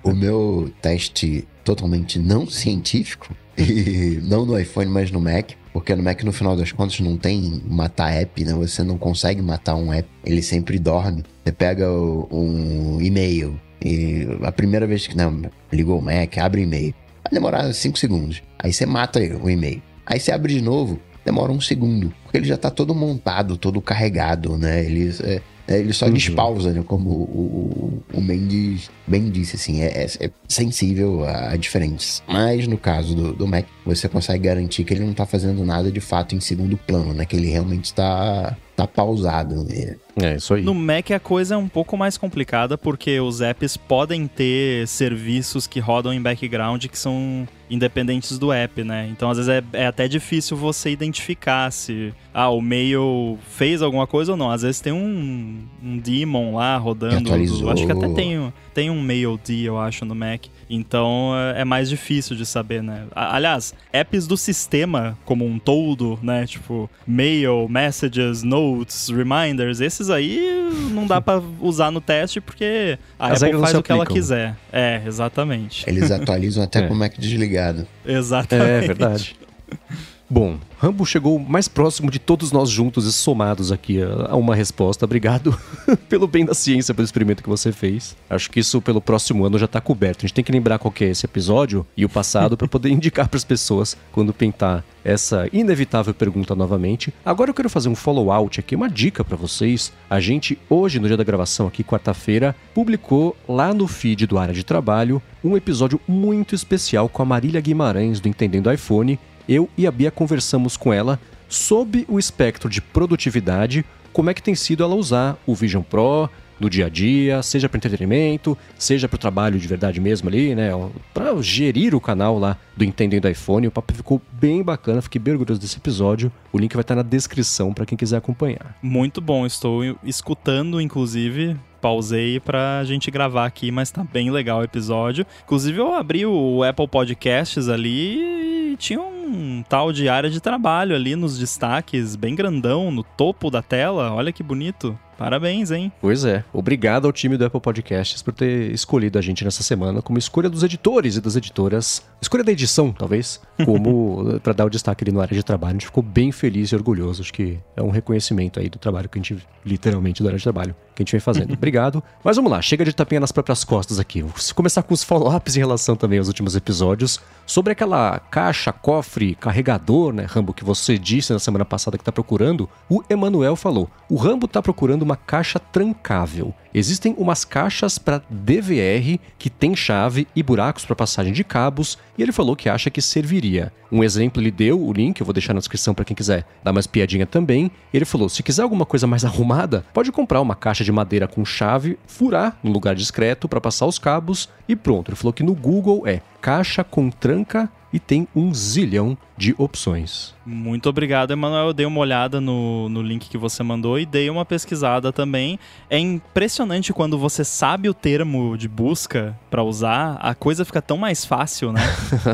o 0.02 0.12
meu 0.12 0.70
teste 0.81 1.46
totalmente 1.64 2.19
não 2.19 2.46
científico, 2.46 3.34
e 3.56 4.20
não 4.23 4.44
no 4.44 4.58
iPhone, 4.58 4.90
mas 4.90 5.11
no 5.11 5.20
Mac, 5.20 5.52
porque 5.73 5.95
no 5.95 6.03
Mac, 6.03 6.23
no 6.23 6.33
final 6.33 6.57
das 6.57 6.71
contas, 6.71 7.01
não 7.01 7.17
tem 7.17 7.63
matar 7.67 8.13
app, 8.13 8.45
né? 8.45 8.53
Você 8.55 8.83
não 8.83 8.99
consegue 8.99 9.41
matar 9.41 9.75
um 9.75 9.93
app, 9.93 10.09
ele 10.25 10.43
sempre 10.43 10.79
dorme. 10.79 11.25
Você 11.43 11.53
pega 11.53 11.91
um 11.91 13.01
e-mail 13.01 13.59
e 13.85 14.27
a 14.43 14.53
primeira 14.53 14.87
vez 14.87 15.07
que 15.07 15.17
não, 15.17 15.43
ligou 15.73 15.99
o 15.99 16.03
Mac, 16.03 16.37
abre 16.39 16.61
o 16.61 16.65
e-mail. 16.65 16.95
Vai 17.25 17.33
demorar 17.33 17.73
5 17.73 17.99
segundos. 17.99 18.43
Aí 18.59 18.73
você 18.73 18.85
mata 18.85 19.19
o 19.21 19.49
e-mail. 19.49 19.83
Aí 20.05 20.21
você 20.21 20.31
abre 20.33 20.55
de 20.55 20.61
novo, 20.61 21.01
demora 21.25 21.53
um 21.53 21.61
segundo. 21.61 22.13
Porque 22.23 22.37
ele 22.37 22.47
já 22.47 22.57
tá 22.57 22.71
todo 22.71 22.95
montado, 22.95 23.57
todo 23.57 23.81
carregado, 23.81 24.59
né? 24.59 24.85
Ele, 24.85 25.15
é, 25.23 25.41
é 25.69 25.79
ele 25.79 25.93
só 25.93 26.06
uhum. 26.06 26.12
despausa, 26.12 26.73
né? 26.73 26.82
Como 26.87 27.11
o, 27.11 28.03
o, 28.12 28.19
o 28.19 28.20
Mendes 28.20 28.91
bem 29.06 29.31
disse, 29.31 29.56
assim, 29.56 29.81
é, 29.81 30.05
é, 30.05 30.26
é 30.26 30.31
sensível 30.49 31.25
a, 31.25 31.56
diferença. 31.56 32.23
Mas 32.26 32.67
no 32.67 32.76
caso 32.76 33.14
do, 33.14 33.32
do, 33.32 33.47
Mac, 33.47 33.67
você 33.85 34.09
consegue 34.09 34.44
garantir 34.44 34.85
que 34.85 34.93
ele 34.93 35.05
não 35.05 35.12
tá 35.12 35.25
fazendo 35.25 35.64
nada 35.64 35.91
de 35.91 36.00
fato 36.00 36.35
em 36.35 36.41
segundo 36.41 36.76
plano, 36.76 37.14
né? 37.14 37.25
Que 37.25 37.37
ele 37.37 37.49
realmente 37.49 37.87
está 37.87 38.56
tá 38.76 38.87
pausado. 38.87 39.64
Né? 39.64 39.97
É, 40.20 40.37
isso 40.37 40.55
aí. 40.55 40.62
No 40.62 40.75
Mac 40.75 41.11
a 41.11 41.20
coisa 41.20 41.55
é 41.55 41.59
um 41.59 41.69
pouco 41.69 41.97
mais 41.97 42.19
complicada 42.19 42.76
porque 42.76 43.19
os 43.20 43.41
apps 43.41 43.76
podem 43.76 44.26
ter 44.26 44.87
serviços 44.87 45.67
que 45.67 45.81
rodam 45.81 46.12
em 46.12 46.20
background 46.20 46.85
que 46.87 46.99
são 46.99 47.49
independentes 47.73 48.38
do 48.38 48.53
app, 48.53 48.85
né? 48.85 49.09
Então 49.11 49.31
às 49.31 49.38
vezes 49.38 49.49
é, 49.49 49.62
é 49.73 49.87
até 49.87 50.06
difícil 50.06 50.56
você 50.56 50.91
identificar 50.91 51.70
se 51.70 52.12
ah, 52.35 52.50
o 52.50 52.61
mail 52.61 53.38
fez 53.49 53.81
alguma 53.81 54.06
coisa 54.06 54.32
ou 54.32 54.38
não. 54.38 54.50
Às 54.50 54.61
vezes 54.61 54.81
tem 54.81 54.93
um, 54.93 55.62
um 55.82 55.99
daemon 55.99 56.56
lá 56.56 56.76
rodando. 56.76 57.31
Do, 57.31 57.70
acho 57.70 57.87
que 57.87 57.93
até 57.93 58.08
tem, 58.11 58.53
tem 58.75 58.91
um 58.91 59.00
mail 59.00 59.41
D, 59.43 59.62
eu 59.62 59.79
acho, 59.79 60.05
no 60.05 60.15
Mac. 60.15 60.44
Então 60.69 61.32
é, 61.35 61.62
é 61.62 61.65
mais 61.65 61.88
difícil 61.88 62.37
de 62.37 62.44
saber, 62.44 62.82
né? 62.82 63.06
Aliás, 63.15 63.75
apps 63.91 64.26
do 64.26 64.37
sistema 64.37 65.17
como 65.25 65.47
um 65.47 65.58
todo, 65.58 66.19
né? 66.23 66.47
Tipo, 66.47 66.91
mail, 67.06 67.67
messages, 67.70 68.43
notes, 68.43 69.08
reminders, 69.08 69.81
esses 69.81 70.02
aí 70.11 70.69
não 70.91 71.07
dá 71.07 71.21
para 71.21 71.43
usar 71.61 71.91
no 71.91 72.01
teste 72.01 72.41
porque 72.41 72.99
a 73.19 73.33
As 73.33 73.43
Apple 73.43 73.61
faz 73.61 73.75
o 73.75 73.83
que 73.83 73.93
ela 73.93 74.07
quiser. 74.07 74.57
É, 74.73 75.03
exatamente. 75.07 75.89
Eles 75.89 76.11
atualizam 76.11 76.63
até 76.63 76.81
é. 76.81 76.87
com 76.87 76.95
o 76.95 76.97
Mac 76.97 77.15
desligado. 77.19 77.87
Exatamente. 78.05 78.69
É 78.69 78.81
verdade. 78.81 79.37
Bom, 80.32 80.58
Rambo 80.79 81.05
chegou 81.05 81.38
mais 81.38 81.69
próximo 81.69 82.11
de 82.11 82.19
todos 82.19 82.52
nós 82.52 82.70
juntos 82.70 83.05
e 83.05 83.12
somados 83.12 83.70
aqui 83.70 83.99
a 84.00 84.34
uma 84.34 84.55
resposta. 84.55 85.05
Obrigado 85.05 85.55
pelo 86.08 86.26
bem 86.26 86.43
da 86.43 86.55
ciência, 86.55 86.94
pelo 86.94 87.05
experimento 87.05 87.43
que 87.43 87.50
você 87.50 87.70
fez. 87.70 88.17
Acho 88.31 88.50
que 88.50 88.58
isso 88.58 88.81
pelo 88.81 88.99
próximo 88.99 89.44
ano 89.44 89.58
já 89.58 89.67
está 89.67 89.79
coberto. 89.79 90.20
A 90.20 90.26
gente 90.26 90.34
tem 90.34 90.43
que 90.43 90.50
lembrar 90.50 90.79
qual 90.79 90.90
que 90.90 91.05
é 91.05 91.11
esse 91.11 91.26
episódio 91.26 91.87
e 91.94 92.06
o 92.06 92.08
passado 92.08 92.56
para 92.56 92.67
poder 92.67 92.88
indicar 92.90 93.29
para 93.29 93.37
as 93.37 93.44
pessoas 93.44 93.94
quando 94.11 94.32
pintar 94.32 94.82
essa 95.05 95.49
inevitável 95.52 96.14
pergunta 96.14 96.55
novamente. 96.55 97.12
Agora 97.25 97.50
eu 97.50 97.55
quero 97.55 97.69
fazer 97.69 97.90
um 97.90 97.94
follow-out 97.94 98.58
aqui, 98.58 98.75
uma 98.75 98.88
dica 98.88 99.23
para 99.23 99.37
vocês. 99.37 99.93
A 100.08 100.19
gente, 100.19 100.58
hoje, 100.70 100.99
no 100.99 101.08
dia 101.08 101.17
da 101.17 101.25
gravação 101.25 101.67
aqui, 101.67 101.84
quarta-feira, 101.84 102.56
publicou 102.72 103.36
lá 103.46 103.74
no 103.74 103.86
feed 103.86 104.27
do 104.27 104.39
Área 104.39 104.55
de 104.55 104.65
Trabalho 104.65 105.20
um 105.44 105.56
episódio 105.56 106.01
muito 106.06 106.55
especial 106.55 107.08
com 107.08 107.20
a 107.20 107.27
Marília 107.27 107.60
Guimarães 107.60 108.20
do 108.20 108.29
Entendendo 108.29 108.72
iPhone 108.72 109.19
eu 109.49 109.69
e 109.77 109.87
a 109.87 109.91
Bia 109.91 110.11
conversamos 110.11 110.77
com 110.77 110.93
ela 110.93 111.19
sob 111.49 112.05
o 112.08 112.19
espectro 112.19 112.69
de 112.69 112.81
produtividade, 112.81 113.84
como 114.13 114.31
é 114.31 114.34
que 114.34 114.43
tem 114.43 114.55
sido 114.55 114.82
ela 114.82 114.94
usar 114.94 115.39
o 115.46 115.55
Vision 115.55 115.82
Pro 115.82 116.29
no 116.63 116.70
dia 116.70 116.87
a 116.87 116.89
dia, 116.89 117.43
seja 117.43 117.69
para 117.69 117.77
entretenimento, 117.77 118.56
seja 118.79 119.08
para 119.08 119.17
o 119.17 119.19
trabalho 119.19 119.58
de 119.58 119.67
verdade 119.67 120.01
mesmo 120.01 120.29
ali, 120.29 120.55
né? 120.55 120.70
Para 121.13 121.34
gerir 121.43 121.93
o 121.93 122.01
canal 122.01 122.39
lá 122.39 122.56
do 122.77 122.84
Entendendo 122.84 123.29
iPhone. 123.29 123.67
O 123.67 123.70
papo 123.70 123.93
ficou 123.93 124.22
bem 124.32 124.63
bacana, 124.63 125.03
fiquei 125.03 125.20
bem 125.20 125.34
orgulhoso 125.34 125.61
desse 125.61 125.77
episódio. 125.77 126.31
O 126.53 126.58
link 126.58 126.72
vai 126.75 126.82
estar 126.82 126.94
na 126.94 127.03
descrição 127.03 127.72
para 127.72 127.84
quem 127.84 127.99
quiser 127.99 128.19
acompanhar. 128.19 128.77
Muito 128.81 129.20
bom, 129.20 129.44
estou 129.44 129.82
escutando, 130.05 130.81
inclusive, 130.81 131.56
pausei 131.82 132.39
pra 132.39 132.84
gente 132.84 133.10
gravar 133.10 133.44
aqui, 133.44 133.72
mas 133.72 133.91
tá 133.91 134.05
bem 134.05 134.31
legal 134.31 134.60
o 134.60 134.65
episódio. 134.65 135.27
Inclusive, 135.43 135.81
eu 135.81 135.93
abri 135.93 136.24
o 136.24 136.62
Apple 136.62 136.86
Podcasts 136.86 137.69
ali 137.69 138.72
e 138.72 138.77
tinha 138.77 139.01
um 139.01 139.65
tal 139.69 139.93
de 139.93 140.08
área 140.08 140.31
de 140.31 140.41
trabalho 140.41 140.94
ali 140.94 141.17
nos 141.17 141.36
destaques, 141.36 142.15
bem 142.15 142.36
grandão, 142.36 142.91
no 142.93 143.03
topo 143.03 143.51
da 143.51 143.60
tela. 143.60 144.12
Olha 144.12 144.32
que 144.32 144.43
bonito. 144.43 144.96
Parabéns, 145.22 145.70
hein? 145.70 145.93
Pois 146.01 146.24
é. 146.24 146.44
Obrigado 146.53 147.06
ao 147.06 147.12
time 147.12 147.36
do 147.36 147.44
Apple 147.44 147.60
Podcasts 147.60 148.22
por 148.22 148.32
ter 148.32 148.72
escolhido 148.72 149.19
a 149.19 149.22
gente 149.22 149.44
nessa 149.44 149.62
semana 149.62 150.03
como 150.03 150.19
escolha 150.19 150.48
dos 150.48 150.65
editores 150.65 151.17
e 151.17 151.20
das 151.20 151.36
editoras. 151.36 152.03
Escolha 152.20 152.43
da 152.43 152.51
edição, 152.51 152.93
talvez, 152.93 153.41
como 153.65 154.41
para 154.41 154.53
dar 154.53 154.65
o 154.65 154.70
destaque 154.70 155.05
ali 155.05 155.12
no 155.12 155.20
área 155.20 155.36
de 155.36 155.44
trabalho. 155.44 155.70
A 155.70 155.74
gente 155.74 155.86
ficou 155.86 156.03
bem 156.03 156.32
feliz 156.32 156.70
e 156.70 156.74
orgulhoso. 156.74 157.22
Acho 157.22 157.32
que 157.32 157.60
é 157.77 157.82
um 157.82 157.91
reconhecimento 157.91 158.58
aí 158.58 158.69
do 158.69 158.79
trabalho 158.79 159.08
que 159.08 159.19
a 159.19 159.22
gente, 159.22 159.46
literalmente, 159.65 160.22
do 160.22 160.27
área 160.27 160.39
de 160.39 160.43
trabalho 160.43 160.74
que 160.94 161.03
a 161.03 161.05
gente 161.05 161.13
vem 161.13 161.20
fazendo. 161.20 161.53
Obrigado. 161.55 162.03
Mas 162.22 162.37
vamos 162.37 162.51
lá, 162.51 162.61
chega 162.61 162.84
de 162.84 162.93
tapinha 162.93 163.20
nas 163.20 163.32
próprias 163.32 163.65
costas 163.65 163.99
aqui. 163.99 164.22
Vou 164.22 164.32
começar 164.55 164.82
com 164.82 164.94
os 164.94 165.03
follow-ups 165.03 165.56
em 165.56 165.61
relação 165.61 165.96
também 165.96 166.19
aos 166.19 166.29
últimos 166.29 166.55
episódios 166.56 167.20
sobre 167.46 167.72
aquela 167.72 168.19
caixa, 168.19 168.72
cofre 168.72 169.34
carregador, 169.34 170.13
né, 170.13 170.25
Rambo, 170.29 170.53
que 170.53 170.65
você 170.65 170.99
disse 170.99 171.32
na 171.32 171.39
semana 171.39 171.65
passada 171.65 171.96
que 171.96 172.03
está 172.03 172.13
procurando, 172.13 172.69
o 172.89 173.03
Emanuel 173.08 173.56
falou: 173.56 173.91
o 174.08 174.17
Rambo 174.17 174.46
está 174.46 174.63
procurando 174.63 175.03
uma 175.03 175.17
caixa 175.17 175.58
trancável. 175.58 176.55
Existem 176.74 177.14
umas 177.19 177.44
caixas 177.44 177.98
para 177.98 178.22
DVR 178.31 179.19
que 179.38 179.50
tem 179.50 179.76
chave 179.76 180.26
e 180.34 180.43
buracos 180.43 180.84
para 180.84 180.96
passagem 180.96 181.32
de 181.32 181.44
cabos, 181.44 181.98
e 182.17 182.22
ele 182.22 182.32
falou 182.32 182.56
que 182.56 182.69
acha 182.69 182.91
que 182.91 183.02
serviria. 183.02 183.72
Um 183.91 184.02
exemplo 184.02 184.41
ele 184.41 184.50
deu, 184.50 184.81
o 184.81 184.93
link, 184.93 185.20
eu 185.20 185.26
vou 185.26 185.34
deixar 185.34 185.52
na 185.52 185.60
descrição 185.60 185.93
para 185.93 186.05
quem 186.05 186.17
quiser 186.17 186.46
dar 186.64 186.72
mais 186.72 186.86
piadinha 186.86 187.26
também. 187.26 187.70
Ele 187.93 188.06
falou: 188.06 188.29
se 188.29 188.43
quiser 188.43 188.62
alguma 188.62 188.86
coisa 188.86 189.06
mais 189.06 189.22
arrumada, 189.26 189.84
pode 189.93 190.10
comprar 190.10 190.41
uma 190.41 190.55
caixa 190.55 190.82
de 190.82 190.91
madeira 190.91 191.29
com 191.29 191.44
chave, 191.44 191.98
furar 192.06 192.58
no 192.62 192.72
lugar 192.72 192.94
discreto 192.94 193.46
para 193.48 193.60
passar 193.60 193.86
os 193.86 193.98
cabos 193.98 194.48
e 194.67 194.74
pronto. 194.74 195.10
Ele 195.10 195.17
falou 195.17 195.32
que 195.32 195.43
no 195.43 195.55
Google 195.55 196.06
é 196.06 196.22
caixa 196.41 196.82
com 196.82 197.10
tranca 197.10 197.70
e 197.93 198.01
tem 198.01 198.27
um 198.34 198.53
zilhão 198.55 199.17
de 199.37 199.55
opções. 199.58 200.34
Muito 200.44 200.89
obrigado, 200.89 201.32
Emanuel. 201.32 201.69
Eu 201.69 201.72
dei 201.72 201.87
uma 201.87 202.01
olhada 202.01 202.41
no, 202.41 202.89
no 202.89 203.03
link 203.03 203.29
que 203.29 203.39
você 203.39 203.63
mandou 203.63 203.99
e 203.99 204.06
dei 204.06 204.31
uma 204.31 204.44
pesquisada 204.44 205.13
também. 205.13 205.58
É 205.91 205.99
impressionante 205.99 206.93
quando 206.93 207.19
você 207.19 207.44
sabe 207.44 207.89
o 207.89 207.94
termo 207.94 208.56
de 208.56 208.69
busca 208.69 209.39
para 209.51 209.63
usar, 209.63 210.19
a 210.20 210.34
coisa 210.34 210.65
fica 210.65 210.81
tão 210.81 210.96
mais 210.96 211.25
fácil, 211.25 211.72
né? 211.72 211.81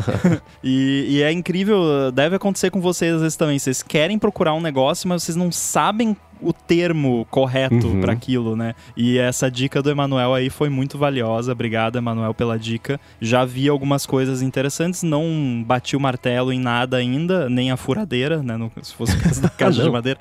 e, 0.63 1.07
e 1.09 1.23
é 1.23 1.33
incrível, 1.33 2.13
deve 2.13 2.37
acontecer 2.37 2.71
com 2.71 2.81
vocês 2.81 3.15
às 3.15 3.21
vezes 3.23 3.37
também. 3.37 3.59
Vocês 3.59 3.83
querem 3.83 4.19
procurar 4.19 4.55
um 4.55 4.61
negócio, 4.61 5.09
mas 5.09 5.23
vocês 5.23 5.37
não 5.37 5.51
sabem 5.51 6.17
o 6.41 6.53
termo 6.53 7.27
correto 7.31 7.87
Uhum. 7.89 8.01
para 8.01 8.13
aquilo, 8.13 8.55
né? 8.57 8.75
E 8.97 9.19
essa 9.19 9.51
dica 9.51 9.83
do 9.83 9.91
Emanuel 9.91 10.35
aí 10.35 10.51
foi 10.51 10.69
muito 10.69 10.97
valiosa. 10.99 11.53
Obrigado, 11.53 11.97
Emanuel, 11.97 12.33
pela 12.35 12.59
dica. 12.59 13.01
Já 13.21 13.45
vi 13.45 13.69
algumas 13.69 14.07
coisas 14.07 14.43
interessantes, 14.43 15.03
não 15.03 15.63
bati 15.67 15.97
o 15.97 16.01
martelo 16.01 16.53
em 16.53 16.61
nada 16.61 16.97
ainda, 16.97 17.49
nem 17.49 17.71
a 17.71 17.77
furadeira, 17.77 18.43
né? 18.43 18.57
No- 18.57 18.71
se 18.83 18.95
fosse 18.95 19.17
o 19.17 19.21
caso 19.21 19.41
da 19.43 19.49
caixa 19.51 19.83
de 19.83 19.91
madeira. 19.91 20.19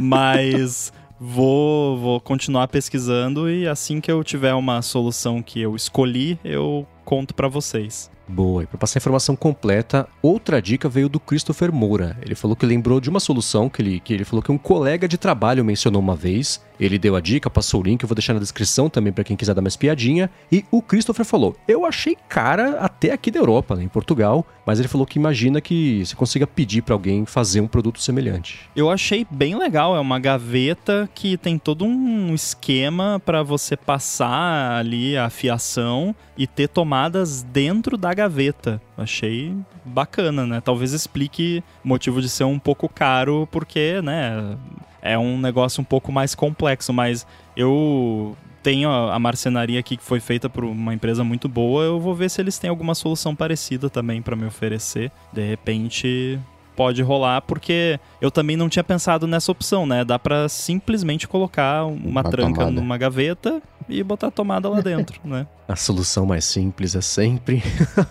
Mas 0.00 0.92
vou, 1.18 1.98
vou 1.98 2.20
continuar 2.20 2.68
pesquisando 2.68 3.48
e 3.50 3.66
assim 3.66 4.00
que 4.00 4.10
eu 4.10 4.22
tiver 4.22 4.54
uma 4.54 4.82
solução 4.82 5.40
que 5.42 5.60
eu 5.60 5.74
escolhi, 5.74 6.38
eu 6.44 6.86
conto 7.04 7.34
para 7.34 7.48
vocês. 7.48 8.10
Boa, 8.26 8.62
e 8.62 8.66
para 8.66 8.78
passar 8.78 8.98
a 8.98 9.00
informação 9.00 9.36
completa, 9.36 10.08
outra 10.22 10.60
dica 10.60 10.88
veio 10.88 11.10
do 11.10 11.20
Christopher 11.20 11.70
Moura. 11.70 12.16
Ele 12.22 12.34
falou 12.34 12.56
que 12.56 12.64
lembrou 12.64 12.98
de 12.98 13.10
uma 13.10 13.20
solução 13.20 13.68
que 13.68 13.82
ele, 13.82 14.00
que 14.00 14.14
ele 14.14 14.24
falou 14.24 14.42
que 14.42 14.50
um 14.50 14.56
colega 14.56 15.06
de 15.06 15.18
trabalho 15.18 15.64
mencionou 15.64 16.00
uma 16.00 16.16
vez. 16.16 16.62
Ele 16.80 16.98
deu 16.98 17.14
a 17.14 17.20
dica, 17.20 17.50
passou 17.50 17.80
o 17.80 17.84
link, 17.84 18.02
eu 18.02 18.08
vou 18.08 18.14
deixar 18.16 18.32
na 18.32 18.40
descrição 18.40 18.88
também 18.88 19.12
para 19.12 19.24
quem 19.24 19.36
quiser 19.36 19.54
dar 19.54 19.60
mais 19.60 19.76
piadinha. 19.76 20.30
E 20.50 20.64
o 20.70 20.80
Christopher 20.80 21.24
falou: 21.24 21.54
Eu 21.68 21.84
achei 21.84 22.16
cara 22.28 22.80
até 22.80 23.12
aqui 23.12 23.30
da 23.30 23.38
Europa, 23.38 23.76
né, 23.76 23.84
em 23.84 23.88
Portugal, 23.88 24.44
mas 24.66 24.78
ele 24.78 24.88
falou 24.88 25.06
que 25.06 25.18
imagina 25.18 25.60
que 25.60 26.04
você 26.04 26.16
consiga 26.16 26.46
pedir 26.46 26.82
para 26.82 26.94
alguém 26.94 27.26
fazer 27.26 27.60
um 27.60 27.68
produto 27.68 28.00
semelhante. 28.00 28.60
Eu 28.74 28.90
achei 28.90 29.26
bem 29.30 29.56
legal, 29.56 29.94
é 29.94 30.00
uma 30.00 30.18
gaveta 30.18 31.08
que 31.14 31.36
tem 31.36 31.58
todo 31.58 31.84
um 31.84 32.34
esquema 32.34 33.20
para 33.24 33.42
você 33.42 33.76
passar 33.76 34.78
ali 34.78 35.16
a 35.16 35.28
fiação 35.30 36.14
e 36.36 36.46
ter 36.46 36.68
tomadas 36.94 37.42
dentro 37.42 37.96
da 37.96 38.14
gaveta. 38.14 38.80
Achei 38.96 39.52
bacana, 39.84 40.46
né? 40.46 40.60
Talvez 40.60 40.92
explique 40.92 41.62
o 41.84 41.88
motivo 41.88 42.22
de 42.22 42.28
ser 42.28 42.44
um 42.44 42.58
pouco 42.58 42.88
caro, 42.88 43.48
porque, 43.50 44.00
né, 44.02 44.56
é 45.02 45.18
um 45.18 45.36
negócio 45.36 45.80
um 45.80 45.84
pouco 45.84 46.12
mais 46.12 46.34
complexo, 46.36 46.92
mas 46.92 47.26
eu 47.56 48.36
tenho 48.62 48.88
a 48.88 49.18
marcenaria 49.18 49.80
aqui 49.80 49.96
que 49.96 50.04
foi 50.04 50.20
feita 50.20 50.48
por 50.48 50.64
uma 50.64 50.94
empresa 50.94 51.22
muito 51.24 51.48
boa, 51.48 51.82
eu 51.82 52.00
vou 52.00 52.14
ver 52.14 52.30
se 52.30 52.40
eles 52.40 52.58
têm 52.58 52.70
alguma 52.70 52.94
solução 52.94 53.34
parecida 53.34 53.90
também 53.90 54.22
para 54.22 54.36
me 54.36 54.46
oferecer. 54.46 55.10
De 55.32 55.46
repente, 55.46 56.38
pode 56.74 57.02
rolar, 57.02 57.42
porque 57.42 57.98
eu 58.20 58.30
também 58.30 58.56
não 58.56 58.68
tinha 58.68 58.82
pensado 58.84 59.26
nessa 59.26 59.52
opção, 59.52 59.84
né? 59.86 60.04
Dá 60.04 60.18
pra 60.18 60.48
simplesmente 60.48 61.28
colocar 61.28 61.84
uma, 61.84 62.20
Uma 62.20 62.22
tranca 62.24 62.60
tomada. 62.60 62.70
numa 62.70 62.96
gaveta 62.96 63.60
e 63.88 64.02
botar 64.02 64.28
a 64.28 64.30
tomada 64.30 64.68
lá 64.68 64.80
dentro, 64.80 65.20
né? 65.24 65.46
A 65.66 65.76
solução 65.76 66.26
mais 66.26 66.44
simples 66.44 66.94
é 66.94 67.00
sempre 67.00 67.62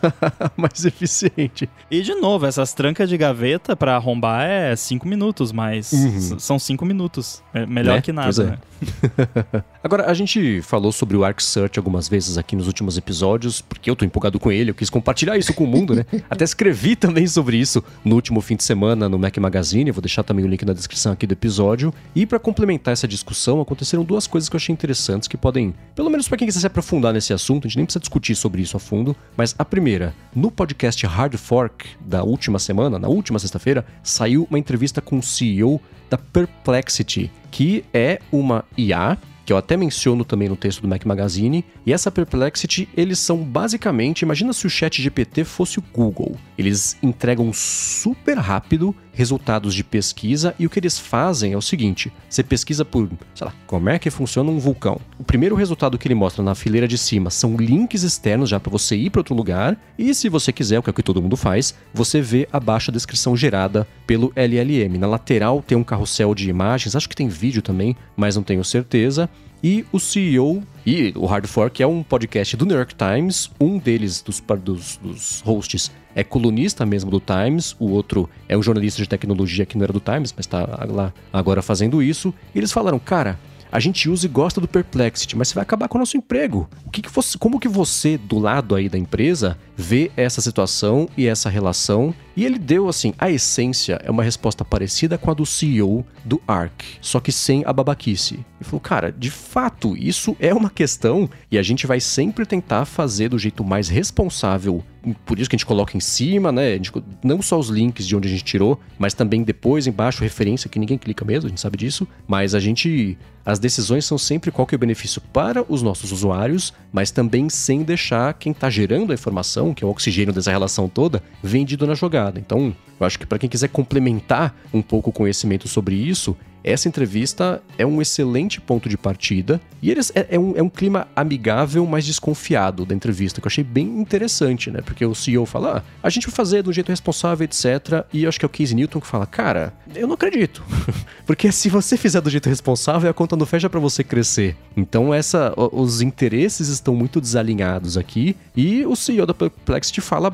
mais 0.57 0.85
eficiente. 0.85 1.69
E 1.89 2.01
de 2.01 2.15
novo, 2.15 2.45
essas 2.47 2.73
trancas 2.73 3.07
de 3.09 3.15
gaveta 3.17 3.75
pra 3.75 3.95
arrombar 3.95 4.43
é 4.43 4.75
5 4.75 5.07
minutos, 5.07 5.51
mas 5.51 5.91
Uhum. 5.91 6.39
são 6.39 6.57
5 6.57 6.83
minutos. 6.85 7.43
É 7.53 7.65
melhor 7.65 7.95
Né? 7.97 8.01
que 8.01 8.11
Pois 8.11 8.39
é. 8.39 8.43
nada, 8.45 8.51
né? 8.57 8.57
Agora, 9.83 10.09
a 10.09 10.13
gente 10.13 10.61
falou 10.61 10.91
sobre 10.91 11.15
o 11.15 11.23
Arc 11.23 11.41
Search 11.41 11.77
algumas 11.77 12.07
vezes 12.09 12.37
aqui 12.37 12.55
nos 12.55 12.67
últimos 12.67 12.97
episódios, 12.97 13.61
porque 13.61 13.89
eu 13.89 13.95
tô 13.95 14.03
empolgado 14.03 14.39
com 14.39 14.51
ele, 14.51 14.71
eu 14.71 14.75
quis 14.75 14.89
compartilhar 14.89 15.37
isso 15.37 15.53
com 15.53 15.63
o 15.63 15.67
mundo, 15.67 15.93
né? 15.93 16.05
Até 16.29 16.43
escrevi 16.43 16.95
também 16.95 17.27
sobre 17.27 17.57
isso 17.57 17.83
no 18.03 18.15
último 18.15 18.41
fim 18.41 18.55
de 18.55 18.63
semana 18.63 19.07
no 19.07 19.19
Mac 19.19 19.37
Magazine, 19.37 19.89
eu 19.89 19.93
vou 19.93 20.01
deixar 20.01 20.23
também 20.23 20.43
o 20.43 20.47
link 20.47 20.65
na 20.65 20.73
descrição 20.73 21.11
aqui 21.13 21.27
do 21.27 21.33
episódio. 21.33 21.93
E 22.15 22.25
para 22.25 22.39
complementar 22.39 22.93
essa 22.93 23.07
discussão, 23.07 23.61
aconteceram 23.61 24.03
duas 24.03 24.25
coisas 24.25 24.49
que 24.49 24.55
eu 24.55 24.57
achei 24.57 24.73
interessantes 24.73 25.27
que 25.27 25.37
podem, 25.37 25.62
pelo 25.95 26.09
menos 26.09 26.27
para 26.27 26.37
quem 26.37 26.47
quiser 26.47 26.59
se 26.59 26.67
aprofundar 26.67 27.13
nesse 27.13 27.31
assunto, 27.31 27.65
a 27.65 27.67
gente 27.67 27.77
nem 27.77 27.85
precisa 27.85 27.99
discutir 27.99 28.35
sobre 28.35 28.61
isso 28.61 28.75
a 28.75 28.79
fundo, 28.79 29.15
mas 29.37 29.53
a 29.57 29.63
primeira, 29.63 30.15
no 30.35 30.49
podcast 30.49 31.05
Hard 31.05 31.37
Fork 31.37 31.87
da 32.01 32.23
última 32.23 32.57
semana, 32.57 32.97
na 32.97 33.07
última 33.07 33.37
sexta-feira, 33.37 33.85
saiu 34.01 34.47
uma 34.49 34.57
entrevista 34.57 35.01
com 35.01 35.19
o 35.19 35.23
CEO 35.23 35.79
da 36.09 36.17
Perplexity, 36.17 37.31
que 37.51 37.85
é 37.93 38.19
uma 38.31 38.65
IA 38.77 39.17
que 39.45 39.51
eu 39.51 39.57
até 39.57 39.75
menciono 39.75 40.23
também 40.23 40.47
no 40.47 40.55
texto 40.55 40.81
do 40.81 40.87
Mac 40.87 41.05
Magazine. 41.05 41.65
E 41.85 41.91
essa 41.91 42.11
Perplexity, 42.11 42.87
eles 42.95 43.19
são 43.19 43.37
basicamente, 43.37 44.21
imagina 44.21 44.53
se 44.53 44.65
o 44.65 44.69
Chat 44.69 45.01
GPT 45.01 45.43
fosse 45.43 45.79
o 45.79 45.83
Google. 45.93 46.37
Eles 46.57 46.97
entregam 47.03 47.51
super 47.53 48.37
rápido 48.37 48.95
resultados 49.13 49.73
de 49.73 49.83
pesquisa 49.83 50.53
e 50.59 50.65
o 50.65 50.69
que 50.69 50.79
eles 50.79 50.97
fazem 50.99 51.53
é 51.53 51.57
o 51.57 51.61
seguinte: 51.61 52.11
você 52.29 52.43
pesquisa 52.43 52.83
por, 52.83 53.09
sei 53.33 53.47
lá, 53.47 53.53
como 53.67 53.89
é 53.89 53.99
que 53.99 54.09
funciona 54.09 54.49
um 54.49 54.59
vulcão. 54.59 54.99
O 55.17 55.23
primeiro 55.23 55.55
resultado 55.55 55.97
que 55.97 56.07
ele 56.07 56.15
mostra 56.15 56.43
na 56.43 56.55
fileira 56.55 56.87
de 56.87 56.97
cima 56.97 57.29
são 57.29 57.55
links 57.55 58.03
externos 58.03 58.49
já 58.49 58.59
para 58.59 58.71
você 58.71 58.95
ir 58.95 59.09
para 59.09 59.19
outro 59.19 59.35
lugar 59.35 59.79
e 59.97 60.13
se 60.13 60.27
você 60.27 60.51
quiser, 60.51 60.79
o 60.79 60.83
que 60.83 60.89
é 60.89 60.91
o 60.91 60.93
que 60.93 61.03
todo 61.03 61.21
mundo 61.21 61.37
faz, 61.37 61.73
você 61.93 62.21
vê 62.21 62.47
abaixo 62.51 62.91
a 62.91 62.93
descrição 62.93 63.37
gerada 63.37 63.87
pelo 64.05 64.33
LLM. 64.35 64.97
Na 64.97 65.07
lateral 65.07 65.63
tem 65.65 65.77
um 65.77 65.83
carrossel 65.83 66.33
de 66.33 66.49
imagens, 66.49 66.95
acho 66.95 67.07
que 67.07 67.15
tem 67.15 67.27
vídeo 67.27 67.61
também, 67.61 67.95
mas 68.17 68.35
não 68.35 68.43
tenho 68.43 68.63
certeza. 68.63 69.29
E 69.63 69.85
o 69.93 69.99
CEO 69.99 70.61
e 70.85 71.13
o 71.15 71.25
Hard 71.25 71.47
Fork 71.47 71.81
é 71.81 71.87
um 71.87 72.03
podcast 72.03 72.57
do 72.57 72.65
New 72.65 72.75
York 72.75 72.93
Times. 72.95 73.49
Um 73.57 73.77
deles, 73.77 74.21
dos, 74.21 74.43
dos, 74.61 74.97
dos 74.97 75.39
hosts, 75.39 75.89
é 76.13 76.21
colunista 76.21 76.85
mesmo 76.85 77.09
do 77.09 77.21
Times. 77.21 77.73
O 77.79 77.91
outro 77.91 78.29
é 78.49 78.57
um 78.57 78.61
jornalista 78.61 79.01
de 79.01 79.07
tecnologia 79.07 79.65
que 79.65 79.77
não 79.77 79.85
era 79.85 79.93
do 79.93 80.01
Times, 80.01 80.33
mas 80.35 80.45
está 80.45 80.85
lá 80.85 81.13
agora 81.31 81.61
fazendo 81.61 82.03
isso. 82.03 82.33
E 82.53 82.57
eles 82.57 82.73
falaram, 82.73 82.99
cara, 82.99 83.39
a 83.73 83.79
gente 83.79 84.07
usa 84.07 84.27
e 84.27 84.29
gosta 84.29 84.61
do 84.61 84.67
Perplexity, 84.67 85.35
mas 85.35 85.47
você 85.47 85.55
vai 85.55 85.63
acabar 85.63 85.87
com 85.87 85.97
o 85.97 85.99
nosso 85.99 86.15
emprego. 86.15 86.69
O 86.85 86.91
que, 86.91 87.01
que 87.01 87.09
você, 87.09 87.39
como 87.39 87.59
que 87.59 87.67
você, 87.67 88.19
do 88.19 88.37
lado 88.37 88.75
aí 88.75 88.87
da 88.87 88.99
empresa, 88.99 89.57
vê 89.75 90.11
essa 90.15 90.41
situação 90.41 91.09
e 91.17 91.25
essa 91.25 91.49
relação? 91.49 92.13
E 92.37 92.45
ele 92.45 92.59
deu 92.59 92.87
assim, 92.87 93.15
a 93.17 93.31
essência 93.31 93.99
é 94.03 94.11
uma 94.11 94.21
resposta 94.21 94.63
parecida 94.63 95.17
com 95.17 95.31
a 95.31 95.33
do 95.33 95.43
CEO 95.43 96.05
do 96.23 96.39
Arc, 96.47 96.83
só 97.01 97.19
que 97.19 97.31
sem 97.31 97.63
a 97.65 97.73
babaquice. 97.73 98.35
Ele 98.35 98.45
falou, 98.61 98.79
cara, 98.79 99.11
de 99.11 99.31
fato, 99.31 99.97
isso 99.97 100.37
é 100.39 100.53
uma 100.53 100.69
questão 100.69 101.27
e 101.49 101.57
a 101.57 101.63
gente 101.63 101.87
vai 101.87 101.99
sempre 101.99 102.45
tentar 102.45 102.85
fazer 102.85 103.29
do 103.29 103.39
jeito 103.39 103.63
mais 103.63 103.89
responsável. 103.89 104.83
Por 105.25 105.37
isso 105.37 105.49
que 105.49 105.55
a 105.55 105.57
gente 105.57 105.65
coloca 105.65 105.97
em 105.97 105.99
cima, 105.99 106.51
né? 106.51 106.73
Gente- 106.73 106.91
não 107.23 107.41
só 107.41 107.59
os 107.59 107.67
links 107.69 108.07
de 108.07 108.15
onde 108.15 108.27
a 108.27 108.31
gente 108.31 108.43
tirou, 108.43 108.79
mas 108.97 109.13
também 109.13 109.43
depois 109.43 109.85
embaixo 109.85 110.23
referência 110.23 110.69
que 110.69 110.79
ninguém 110.79 110.97
clica 110.97 111.25
mesmo, 111.25 111.47
a 111.47 111.49
gente 111.49 111.59
sabe 111.61 111.77
disso. 111.77 112.07
Mas 112.27 112.55
a 112.55 112.59
gente. 112.59 113.17
As 113.45 113.59
decisões 113.59 114.05
são 114.05 114.17
sempre 114.17 114.51
qual 114.51 114.65
que 114.65 114.73
é 114.73 114.77
o 114.77 114.79
benefício 114.79 115.21
para 115.33 115.65
os 115.67 115.81
nossos 115.81 116.13
usuários, 116.13 116.73
mas 116.93 117.11
também 117.11 117.49
sem 117.49 117.83
deixar 117.83 118.33
quem 118.35 118.53
está 118.53 118.69
gerando 118.69 119.11
a 119.11 119.13
informação, 119.13 119.73
que 119.73 119.83
é 119.83 119.87
o 119.87 119.89
oxigênio 119.89 120.33
dessa 120.33 120.49
relação 120.49 120.87
toda, 120.87 121.21
vendido 121.43 121.85
na 121.85 121.93
jogada. 121.93 122.39
Então, 122.39 122.73
eu 122.97 123.05
acho 123.05 123.19
que 123.19 123.25
para 123.25 123.37
quem 123.37 123.49
quiser 123.49 123.67
complementar 123.67 124.55
um 124.73 124.81
pouco 124.81 125.09
o 125.09 125.13
conhecimento 125.13 125.67
sobre 125.67 125.93
isso, 125.93 126.37
essa 126.63 126.87
entrevista 126.87 127.61
é 127.77 127.85
um 127.85 128.01
excelente 128.01 128.61
ponto 128.61 128.87
de 128.87 128.97
partida 128.97 129.59
e 129.81 129.91
eles, 129.91 130.11
é, 130.15 130.27
é 130.31 130.39
um, 130.39 130.53
é 130.55 130.63
um 130.63 130.69
clima 130.69 131.07
amigável, 131.15 131.85
mas 131.85 132.05
desconfiado 132.05 132.85
da 132.85 132.95
entrevista, 132.95 133.41
que 133.41 133.47
eu 133.47 133.49
achei 133.49 133.63
bem 133.63 133.85
interessante, 133.99 134.71
né? 134.71 134.81
Porque 134.81 135.05
o 135.05 135.13
CEO 135.13 135.45
fala, 135.45 135.83
ah, 135.83 135.83
a 136.01 136.09
gente 136.09 136.27
vai 136.27 136.35
fazer 136.35 136.61
do 136.61 136.71
jeito 136.71 136.89
responsável, 136.89 137.43
etc. 137.43 138.05
E 138.13 138.25
acho 138.25 138.39
que 138.39 138.45
é 138.45 138.47
o 138.47 138.49
Casey 138.49 138.75
Newton 138.75 139.01
que 139.01 139.07
fala, 139.07 139.25
cara, 139.25 139.73
eu 139.93 140.07
não 140.07 140.13
acredito. 140.13 140.63
Porque 141.25 141.51
se 141.51 141.69
você 141.69 141.97
fizer 141.97 142.21
do 142.21 142.29
jeito 142.29 142.47
responsável, 142.47 143.09
a 143.09 143.13
conta 143.13 143.35
não 143.35 143.45
fecha 143.45 143.69
para 143.69 143.79
você 143.79 144.03
crescer. 144.03 144.55
Então, 144.75 145.13
essa, 145.13 145.53
os 145.57 146.01
interesses 146.01 146.69
estão 146.69 146.95
muito 146.95 147.19
desalinhados 147.19 147.97
aqui 147.97 148.35
e 148.55 148.85
o 148.85 148.95
CEO 148.95 149.25
da 149.25 149.33
Perplexity 149.33 149.99
fala 149.99 150.33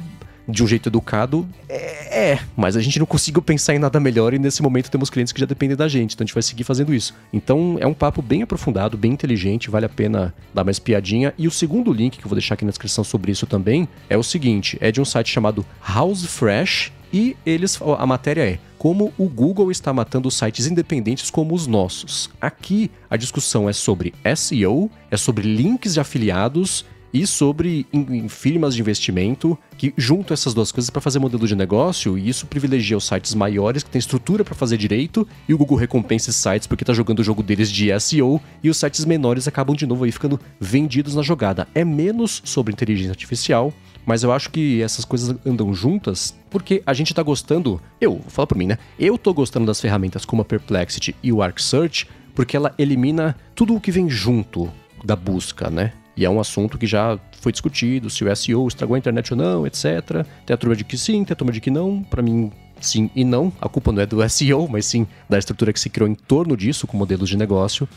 de 0.50 0.64
um 0.64 0.68
jeito 0.68 0.90
educado, 0.90 1.48
é, 1.68 2.32
é, 2.32 2.40
mas 2.58 2.76
a 2.76 2.82
gente 2.82 3.00
não 3.00 3.06
conseguiu 3.06 3.42
pensar 3.42 3.76
em 3.76 3.80
nada 3.80 4.00
melhor 4.00 4.34
e 4.34 4.40
nesse 4.40 4.62
momento 4.62 4.90
temos 4.90 5.10
clientes 5.10 5.32
que 5.32 5.40
já 5.40 5.46
dependem 5.46 5.78
da 5.78 5.88
gente, 5.88 6.16
então 6.16 6.24
a 6.24 6.26
gente 6.26 6.34
vai 6.34 6.44
seguir 6.44 6.64
fazendo 6.64 6.94
isso. 6.94 7.14
Então 7.32 7.78
é 7.80 7.88
um 7.88 7.94
papo 7.94 8.22
bem 8.22 8.42
aprofundado, 8.42 8.98
bem 8.98 9.12
inteligente, 9.12 9.70
vale 9.70 9.86
a 9.86 9.90
pena 9.90 10.34
dar 10.54 10.64
mais 10.64 10.80
piadinha. 10.80 11.34
E 11.38 11.48
o 11.48 11.52
segundo 11.52 11.94
link 11.94 12.18
que 12.18 12.26
eu 12.26 12.30
vou 12.30 12.36
deixar 12.36 12.56
aqui 12.56 12.66
na 12.66 12.72
descrição 12.72 13.04
sobre 13.04 13.32
isso 13.32 13.46
também 13.46 13.88
é 14.10 14.18
o 14.18 14.24
seguinte: 14.24 14.78
é 14.82 14.92
de 14.92 15.00
um 15.00 15.06
site 15.06 15.30
chamado 15.30 15.66
House 15.88 16.26
Fresh 16.26 16.92
E 17.14 17.36
eles, 17.46 17.80
a 17.82 18.06
matéria 18.06 18.48
é 18.48 18.60
como 18.78 19.14
o 19.18 19.28
Google 19.28 19.72
está 19.72 19.92
matando 19.92 20.32
sites 20.32 20.66
independentes 20.66 21.30
como 21.30 21.54
os 21.54 21.68
nossos. 21.68 22.30
Aqui 22.40 22.90
a 23.10 23.18
discussão 23.18 23.68
é 23.68 23.74
sobre 23.74 24.14
SEO, 24.36 24.90
é 25.12 25.18
sobre 25.18 25.54
links 25.54 25.96
de 25.96 26.00
afiliados 26.00 26.86
e 27.14 27.26
sobre 27.26 27.86
em, 27.92 28.18
em 28.18 28.30
firmas 28.30 28.76
de 28.76 28.82
investimento 28.82 29.58
que 29.78 29.94
juntam 29.98 30.34
essas 30.34 30.54
duas 30.54 30.72
coisas 30.72 30.90
para 30.90 31.02
fazer 31.02 31.20
modelo 31.20 31.48
de 31.48 31.56
negócio 31.56 32.18
e 32.18 32.30
isso 32.30 32.46
privilegia 32.46 32.98
os 32.98 33.08
sites 33.08 33.34
maiores 33.34 33.84
que 33.84 33.90
têm 33.90 34.00
estrutura 34.00 34.44
para 34.44 34.56
fazer 34.56 34.78
direito 34.78 35.28
e 35.48 35.54
o 35.54 35.58
Google 35.58 35.78
recompensa 35.78 36.30
esses 36.30 36.42
sites 36.42 36.68
porque 36.68 36.84
está 36.84 36.94
jogando 36.94 37.20
o 37.20 37.24
jogo 37.24 37.42
deles 37.42 37.72
de 37.72 37.98
SEO 38.00 38.42
e 38.64 38.70
os 38.70 38.78
sites 38.78 39.06
menores 39.06 39.48
acabam 39.48 39.76
de 39.76 39.86
novo 39.86 40.04
aí 40.04 40.12
ficando 40.12 40.40
vendidos 40.60 41.16
na 41.16 41.22
jogada. 41.22 41.68
É 41.74 41.84
menos 41.84 42.42
sobre 42.46 42.74
inteligência 42.74 43.12
artificial, 43.12 43.74
mas 44.06 44.24
eu 44.24 44.32
acho 44.32 44.50
que 44.50 44.82
essas 44.82 45.06
coisas 45.06 45.36
andam 45.46 45.74
juntas 45.74 46.36
porque 46.50 46.82
a 46.86 46.94
gente 46.94 47.14
tá 47.14 47.22
gostando. 47.22 47.82
Eu, 48.02 48.14
vou 48.14 48.30
falar 48.30 48.48
por 48.48 48.58
mim, 48.58 48.68
né? 48.68 48.78
Eu 49.00 49.18
tô 49.18 49.34
gostando 49.34 49.66
das 49.66 49.80
ferramentas 49.80 50.26
como 50.26 50.42
a 50.42 50.46
Perplexity 50.46 51.16
e 51.22 51.32
o 51.32 51.42
Arc 51.42 51.60
Search 51.60 52.08
porque 52.34 52.56
ela 52.56 52.74
elimina 52.78 53.36
tudo 53.54 53.76
o 53.76 53.82
que 53.82 53.92
vem 53.92 54.10
junto 54.10 54.72
da 55.04 55.16
busca, 55.16 55.70
né? 55.70 55.94
E 56.16 56.26
é 56.26 56.30
um 56.30 56.40
assunto 56.40 56.78
que 56.78 56.86
já 56.86 57.18
foi 57.40 57.52
discutido, 57.52 58.10
se 58.10 58.24
o 58.24 58.36
SEO 58.36 58.68
estragou 58.68 58.96
a 58.96 58.98
internet 58.98 59.34
ou 59.34 59.38
não, 59.38 59.66
etc. 59.66 60.26
Tem 60.46 60.54
a 60.54 60.58
turma 60.58 60.76
de 60.76 60.84
que 60.84 60.98
sim, 60.98 61.24
tem 61.24 61.34
a 61.34 61.36
turma 61.36 61.52
de 61.52 61.62
que 61.62 61.72
não. 61.72 62.04
Para 62.04 62.22
mim, 62.22 62.52
sim 62.82 63.10
e 63.16 63.24
não. 63.24 63.52
A 63.62 63.70
culpa 63.70 63.92
não 63.92 64.02
é 64.02 64.06
do 64.06 64.18
SEO, 64.30 64.68
mas 64.70 64.86
sim 64.86 65.08
da 65.30 65.38
estrutura 65.38 65.72
que 65.72 65.80
se 65.80 65.90
criou 65.90 66.10
em 66.10 66.16
torno 66.16 66.58
disso, 66.58 66.86
com 66.86 66.98
modelos 66.98 67.30
de 67.30 67.38
negócio. 67.38 67.88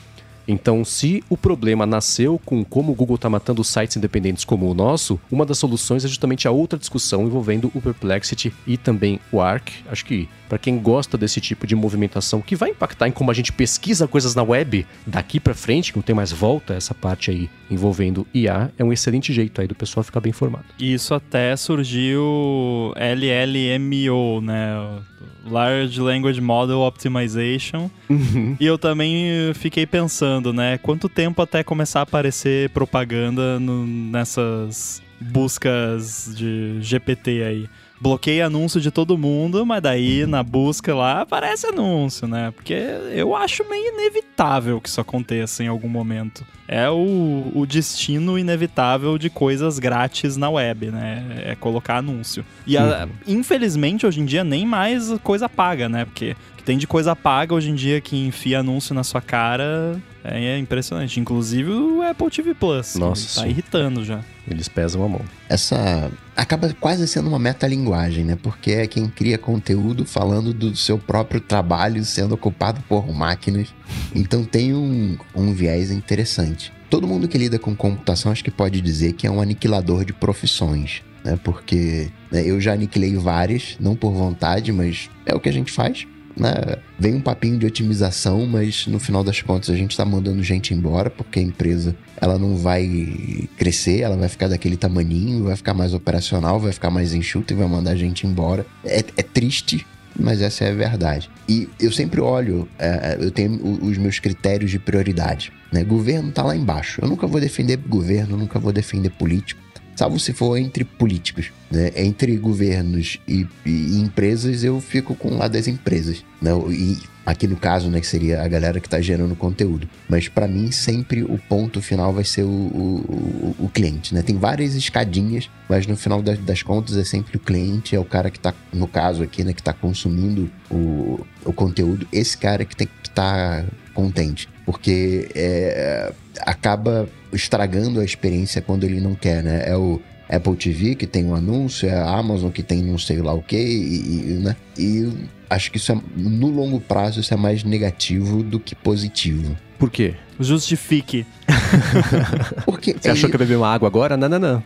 Então, 0.47 0.85
se 0.85 1.23
o 1.29 1.37
problema 1.37 1.87
nasceu 1.87 2.41
com 2.45 2.65
como 2.65 2.93
o 2.93 2.95
Google 2.95 3.17
está 3.17 3.31
matando 3.31 3.63
sites 3.63 3.97
independentes 3.97 4.45
como 4.45 4.71
o 4.71 4.75
nosso, 4.75 5.21
uma 5.31 5.47
das 5.47 5.59
soluções 5.59 6.05
é 6.05 6.09
justamente 6.09 6.49
a 6.49 6.51
outra 6.51 6.79
discussão 6.79 7.25
envolvendo 7.27 7.71
o 7.75 7.81
Perplexity 7.81 8.53
e 8.67 8.77
também 8.77 9.21
o 9.31 9.41
Arc. 9.41 9.71
Acho 9.89 10.05
que 10.05 10.29
para 10.49 10.59
quem 10.59 10.79
gosta 10.79 11.17
desse 11.17 11.41
tipo 11.41 11.67
de 11.67 11.75
movimentação 11.75 12.43
que 12.43 12.55
vai 12.55 12.71
impactar 12.71 13.09
em 13.09 13.13
como 13.13 13.31
a 13.31 13.35
gente 13.35 13.53
pesquisa 13.53 14.07
coisas 14.07 14.35
na 14.35 14.43
web 14.43 14.87
daqui 15.07 15.41
para 15.41 15.55
frente, 15.55 15.93
que 15.93 15.99
não 15.99 16.03
tem 16.03 16.15
mais 16.15 16.31
volta 16.31 16.75
essa 16.75 16.93
parte 16.93 17.31
aí 17.31 17.49
envolvendo 17.71 18.27
IA, 18.35 18.71
é 18.77 18.85
um 18.85 18.93
excelente 18.93 19.33
jeito 19.33 19.61
aí 19.61 19.67
do 19.67 19.75
pessoal 19.75 20.05
ficar 20.05 20.21
bem 20.21 20.31
informado. 20.31 20.65
Isso 20.79 21.15
até 21.15 21.57
surgiu 21.57 22.93
LLMO, 22.97 24.41
né? 24.43 25.03
Large 25.45 26.01
Language 26.01 26.41
Model 26.41 26.79
Optimization. 26.81 27.91
Uhum. 28.09 28.57
E 28.59 28.67
eu 28.67 28.79
também 28.79 29.53
fiquei 29.55 29.87
pensando, 29.87 30.53
né? 30.53 30.79
Quanto 30.79 31.09
tempo 31.09 31.43
até 31.43 31.63
começar 31.63 32.01
a 32.01 32.03
aparecer 32.03 32.71
propaganda 32.71 33.59
no, 33.59 33.87
nessas 33.87 35.03
buscas 35.21 36.33
de 36.37 36.79
GPT 36.81 37.43
aí? 37.43 37.69
Bloqueia 38.03 38.47
anúncio 38.47 38.81
de 38.81 38.91
todo 38.91 39.17
mundo, 39.17 39.65
mas 39.65 39.81
daí 39.81 40.27
na 40.27 40.43
busca 40.43 40.93
lá 40.93 41.21
aparece 41.21 41.69
anúncio, 41.69 42.27
né? 42.27 42.51
Porque 42.51 42.75
eu 43.13 43.37
acho 43.37 43.65
meio 43.71 43.95
inevitável 43.95 44.81
que 44.81 44.89
isso 44.89 45.01
aconteça 45.01 45.63
em 45.63 45.69
algum 45.69 45.89
momento. 45.89 46.45
É 46.67 46.91
o, 46.91 47.53
o 47.55 47.65
destino 47.65 48.37
inevitável 48.37 49.17
de 49.17 49.31
coisas 49.31 49.79
grátis 49.79 50.37
na 50.37 50.51
web, 50.51 50.91
né? 50.91 51.45
É 51.45 51.55
colocar 51.55 51.99
anúncio. 51.99 52.45
E 52.67 52.77
a, 52.77 53.05
uhum. 53.05 53.11
infelizmente 53.39 54.05
hoje 54.05 54.21
em 54.21 54.25
dia 54.25 54.43
nem 54.43 54.67
mais 54.67 55.09
coisa 55.23 55.49
paga, 55.49 55.89
né? 55.89 56.05
Porque 56.05 56.35
tem 56.65 56.77
de 56.77 56.89
coisa 56.89 57.15
paga 57.15 57.55
hoje 57.55 57.71
em 57.71 57.75
dia 57.75 58.01
que 58.01 58.17
enfia 58.27 58.59
anúncio 58.61 58.95
na 58.97 59.05
sua 59.05 59.21
cara 59.21 59.97
é, 60.25 60.45
é 60.45 60.59
impressionante. 60.59 61.19
Inclusive 61.19 61.71
o 61.71 62.03
Apple 62.03 62.31
TV 62.31 62.55
Plus. 62.55 62.95
Nossa. 62.95 63.41
Tá 63.41 63.49
irritando 63.49 64.05
já. 64.05 64.21
Eles 64.49 64.69
pesam 64.69 65.05
a 65.05 65.09
mão. 65.09 65.21
Essa 65.49 66.11
acaba 66.37 66.73
quase 66.81 67.07
sendo 67.07 67.29
uma 67.29 67.39
metalinguagem, 67.39 68.25
né? 68.25 68.37
Porque 68.41 68.73
é 68.73 68.87
quem 68.87 69.09
cria 69.09 69.39
conteúdo 69.39 70.05
falando 70.05 70.53
do 70.53 70.75
seu 70.75 70.99
próprio 70.99 71.41
trabalho 71.41 72.05
sendo 72.05 72.35
ocupado 72.35 72.81
por 72.89 73.13
máquinas. 73.13 73.69
Então 74.15 74.45
tem 74.45 74.75
um, 74.75 75.17
um 75.35 75.53
viés 75.53 75.91
interessante. 75.91 76.73
Todo 76.91 77.07
mundo 77.07 77.29
que 77.29 77.39
lida 77.39 77.59
com 77.59 77.75
computação 77.75 78.31
acho 78.33 78.45
que 78.45 78.51
pode 78.51 78.81
dizer 78.81 79.15
que 79.15 79.27
é 79.27 79.31
um 79.31 79.41
aniquilador 79.41 80.05
de 80.05 80.13
profissões. 80.13 81.03
Né? 81.25 81.39
Porque 81.43 82.11
né, 82.31 82.43
eu 82.45 82.61
já 82.61 82.73
aniquilei 82.73 83.17
várias, 83.17 83.77
não 83.81 83.95
por 83.95 84.13
vontade, 84.13 84.73
mas 84.73 85.09
é 85.25 85.35
o 85.35 85.41
que 85.41 85.49
a 85.49 85.53
gente 85.53 85.71
faz 85.71 86.07
né? 86.37 86.77
Vem 86.99 87.15
um 87.15 87.21
papinho 87.21 87.59
de 87.59 87.67
otimização, 87.67 88.47
mas 88.47 88.87
no 88.87 88.99
final 88.99 89.23
das 89.23 89.43
contas 89.43 89.71
a 89.71 89.77
gente 89.77 89.91
está 89.91 90.05
mandando 90.05 90.43
gente 90.43 90.75
embora 90.75 91.11
porque 91.11 91.39
a 91.39 91.43
empresa 91.43 91.95
ela 92.21 92.39
não 92.39 92.57
vai 92.57 93.49
crescer, 93.57 94.01
ela 94.01 94.17
vai 94.17 94.29
ficar 94.29 94.49
daquele 94.49 94.77
tamaninho, 94.77 95.45
vai 95.45 95.57
ficar 95.57 95.75
mais 95.75 95.93
operacional, 95.93 96.61
vai 96.61 96.73
ficar 96.73 96.91
mais 96.91 97.15
enxuta 97.15 97.53
e 97.53 97.57
vai 97.57 97.67
mandar 97.67 97.97
gente 97.97 98.27
embora. 98.27 98.65
É, 98.85 98.99
é 99.17 99.23
triste, 99.23 99.87
mas 100.19 100.41
essa 100.41 100.65
é 100.65 100.71
a 100.71 100.75
verdade. 100.75 101.31
E 101.49 101.69
eu 101.81 101.91
sempre 101.91 102.21
olho, 102.21 102.69
é, 102.79 103.17
eu 103.21 103.31
tenho 103.31 103.61
os 103.83 103.99
meus 103.99 104.19
critérios 104.19 104.71
de 104.71 104.79
prioridade. 104.79 105.53
Né? 105.73 105.83
Governo 105.83 106.31
tá 106.31 106.43
lá 106.43 106.55
embaixo. 106.55 107.01
Eu 107.03 107.09
nunca 107.09 107.27
vou 107.27 107.41
defender 107.41 107.77
governo, 107.77 108.37
nunca 108.37 108.59
vou 108.59 108.73
defender 108.73 109.11
político 109.11 109.61
salvo 109.97 110.19
se 110.19 110.33
for 110.33 110.57
entre 110.57 110.85
políticos. 110.85 111.51
Né? 111.71 111.93
Entre 111.97 112.37
governos 112.37 113.19
e, 113.27 113.47
e, 113.65 113.99
empresas, 113.99 114.63
eu 114.65 114.81
fico 114.81 115.15
com 115.15 115.29
o 115.29 115.39
lado 115.39 115.53
das 115.53 115.67
empresas. 115.69 116.25
Né? 116.41 116.51
E 116.71 116.99
aqui 117.25 117.47
no 117.47 117.57
caso, 117.57 117.89
né, 117.89 118.01
que 118.01 118.07
seria 118.07 118.43
a 118.43 118.49
galera 118.49 118.81
que 118.81 118.87
está 118.87 119.01
gerando 119.01 119.35
conteúdo. 119.35 119.89
Mas 120.09 120.29
para 120.29 120.47
mim, 120.47 120.71
sempre 120.71 121.23
o 121.23 121.39
ponto 121.49 121.81
final 121.81 122.13
vai 122.13 122.25
ser 122.25 122.43
o, 122.43 122.49
o, 122.49 123.57
o, 123.61 123.69
cliente. 123.69 124.15
Né? 124.15 124.23
Tem 124.23 124.37
várias 124.37 124.75
escadinhas, 124.75 125.49
mas 125.69 125.87
no 125.87 125.97
final 125.97 126.21
das, 126.23 126.39
das, 126.39 126.63
contas 126.63 126.97
é 126.97 127.05
sempre 127.05 127.37
o 127.37 127.41
cliente, 127.41 127.95
é 127.95 127.99
o 127.99 128.05
cara 128.05 128.31
que 128.31 128.39
está, 128.39 128.53
no 128.73 128.89
caso 128.89 129.23
aqui, 129.23 129.45
né, 129.45 129.53
que 129.53 129.61
está 129.61 129.73
consumindo 129.73 130.51
o, 130.71 131.25
o 131.45 131.53
conteúdo. 131.53 132.07
Esse 132.13 132.37
cara 132.37 132.65
que 132.65 132.77
tem 132.77 132.87
que 132.87 133.09
estar 133.09 133.63
tá 133.63 133.67
contente. 133.95 134.49
Porque 134.65 135.29
é, 135.35 136.13
acaba 136.41 137.09
estragando 137.33 138.01
a 138.01 138.05
experiência 138.05 138.61
quando 138.61 138.85
ele 138.85 139.01
não 139.01 139.15
quer, 139.15 139.43
né? 139.43 139.63
É 139.67 139.77
o 139.77 140.01
Apple 140.29 140.57
TV 140.57 140.95
que 140.95 141.07
tem 141.07 141.25
um 141.25 141.35
anúncio, 141.35 141.89
é 141.89 141.95
a 141.95 142.09
Amazon 142.17 142.51
que 142.51 142.63
tem 142.63 142.83
não 142.83 142.99
sei 142.99 143.21
lá 143.21 143.33
o 143.33 143.43
que, 143.43 143.57
e, 143.57 144.41
né? 144.43 144.57
E 144.79 145.13
acho 145.51 145.71
que 145.71 145.77
isso 145.77 145.93
é, 145.93 145.99
no 146.17 146.49
longo 146.49 146.81
prazo, 146.81 147.21
isso 147.21 147.35
é 147.35 147.37
mais 147.37 147.63
negativo 147.65 148.43
do 148.43 148.59
que 148.59 148.75
positivo. 148.75 149.57
Por 149.79 149.91
quê? 149.91 150.15
Justifique. 150.39 151.27
Porque 152.65 152.97
Você 152.99 153.11
achou 153.11 153.29
que 153.29 153.37
eu 153.37 153.39
bebi 153.39 153.55
uma 153.55 153.73
água 153.73 153.89
agora? 153.89 154.17
Não, 154.17 154.29
não, 154.29 154.39
não. 154.39 154.63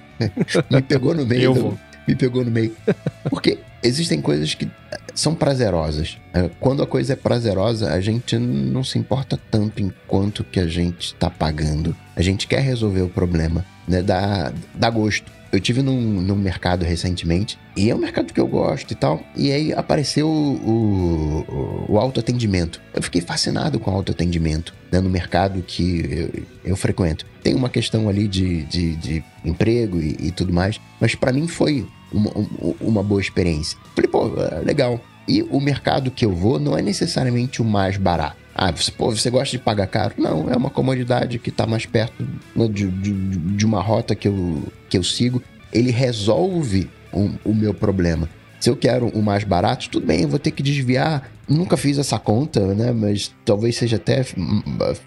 Me 0.71 0.83
pegou 0.83 1.15
no 1.15 1.27
meio. 1.27 1.43
Eu 1.43 1.55
do... 1.55 1.61
vou. 1.61 1.79
Me 2.07 2.15
pegou 2.15 2.45
no 2.45 2.51
meio. 2.51 2.73
Porque 3.29 3.59
existem 3.83 4.21
coisas 4.21 4.55
que 4.55 4.69
são 5.15 5.35
prazerosas. 5.35 6.19
É, 6.33 6.49
quando 6.61 6.83
a 6.83 6.87
coisa 6.87 7.15
é 7.15 7.17
prazerosa, 7.17 7.93
a 7.93 8.01
gente 8.01 8.39
não 8.39 8.85
se 8.85 8.99
importa 8.99 9.39
tanto 9.51 9.83
em 9.83 9.93
quanto 10.07 10.45
que 10.45 10.61
a 10.61 10.67
gente 10.67 11.07
está 11.07 11.29
pagando. 11.29 11.97
A 12.17 12.23
gente 12.23 12.49
quer 12.49 12.61
resolver 12.61 13.03
o 13.03 13.09
problema, 13.09 13.65
né? 13.87 14.03
Dá, 14.03 14.51
dá 14.75 14.89
gosto. 14.89 15.31
Eu 15.53 15.61
tive 15.61 15.83
num, 15.83 16.01
num 16.01 16.35
mercado 16.35 16.85
recentemente, 16.85 17.59
e 17.77 17.89
é 17.89 17.95
um 17.95 17.99
mercado 17.99 18.33
que 18.33 18.41
eu 18.41 18.47
gosto 18.49 18.91
e 18.91 18.95
tal, 18.95 19.23
e 19.37 19.53
aí 19.53 19.73
apareceu 19.73 20.29
o, 20.29 21.45
o, 21.89 21.93
o 21.93 21.99
autoatendimento. 21.99 22.81
Eu 22.93 23.03
fiquei 23.03 23.21
fascinado 23.21 23.79
com 23.79 23.91
o 23.91 23.95
autoatendimento 23.95 24.75
né, 24.91 25.01
no 25.01 25.09
mercado 25.09 25.63
que 25.63 26.33
eu, 26.65 26.71
eu, 26.71 26.77
frequento. 26.77 27.25
Tem 27.43 27.55
uma 27.55 27.69
questão 27.69 28.09
ali 28.09 28.27
de, 28.27 28.65
de, 28.65 28.97
de 28.97 29.25
emprego 29.45 30.01
e, 30.01 30.17
e, 30.21 30.31
tudo 30.31 30.53
mais, 30.53 30.81
mas 31.01 31.15
para 31.15 31.33
mim 31.33 31.47
foi 31.47 31.87
uma, 32.13 32.31
uma 32.81 33.03
boa 33.03 33.21
experiência. 33.21 33.79
Falei, 33.95 34.11
pô, 34.11 34.33
é 34.43 34.61
legal. 34.61 35.01
E 35.29 35.43
o 35.43 35.61
mercado 35.61 36.11
que 36.11 36.25
eu 36.25 36.33
vou 36.33 36.59
não 36.59 36.77
é 36.77 36.83
necessariamente 36.83 37.61
o 37.61 37.65
mais 37.65 37.97
barato. 37.97 38.46
Ah, 38.59 38.73
você, 38.73 38.91
pô, 38.91 39.11
você 39.11 39.29
gosta 39.29 39.55
de 39.55 39.63
pagar 39.63 39.87
caro? 39.87 40.15
Não, 40.17 40.51
é 40.51 40.57
uma 40.57 40.71
comodidade 40.71 41.39
que 41.39 41.51
está 41.51 41.67
mais 41.67 41.85
perto 41.85 42.27
né, 42.55 42.67
de, 42.69 42.91
de, 42.91 43.13
de, 43.13 43.67
uma 43.67 43.83
rota 43.83 44.15
que 44.15 44.27
eu, 44.27 44.63
que 44.89 44.97
eu 44.97 45.05
sigo. 45.05 45.43
Ele 45.71 45.91
resolve 45.91 46.89
o, 47.13 47.31
o 47.45 47.55
meu 47.55 47.75
problema. 47.75 48.27
Se 48.67 48.71
eu 48.71 48.77
quero 48.77 49.07
o 49.11 49.23
mais 49.23 49.45
barato, 49.45 49.89
tudo 49.89 50.09
bem, 50.09 50.23
eu 50.23 50.29
vou 50.29 50.41
ter 50.41 50.51
que 50.51 50.61
desviar. 50.61 51.31
Nunca 51.49 51.77
fiz 51.77 51.99
essa 51.99 52.19
conta, 52.19 52.75
né? 52.75 52.91
Mas 52.91 53.33
talvez 53.45 53.77
seja 53.77 53.95
até 53.95 54.25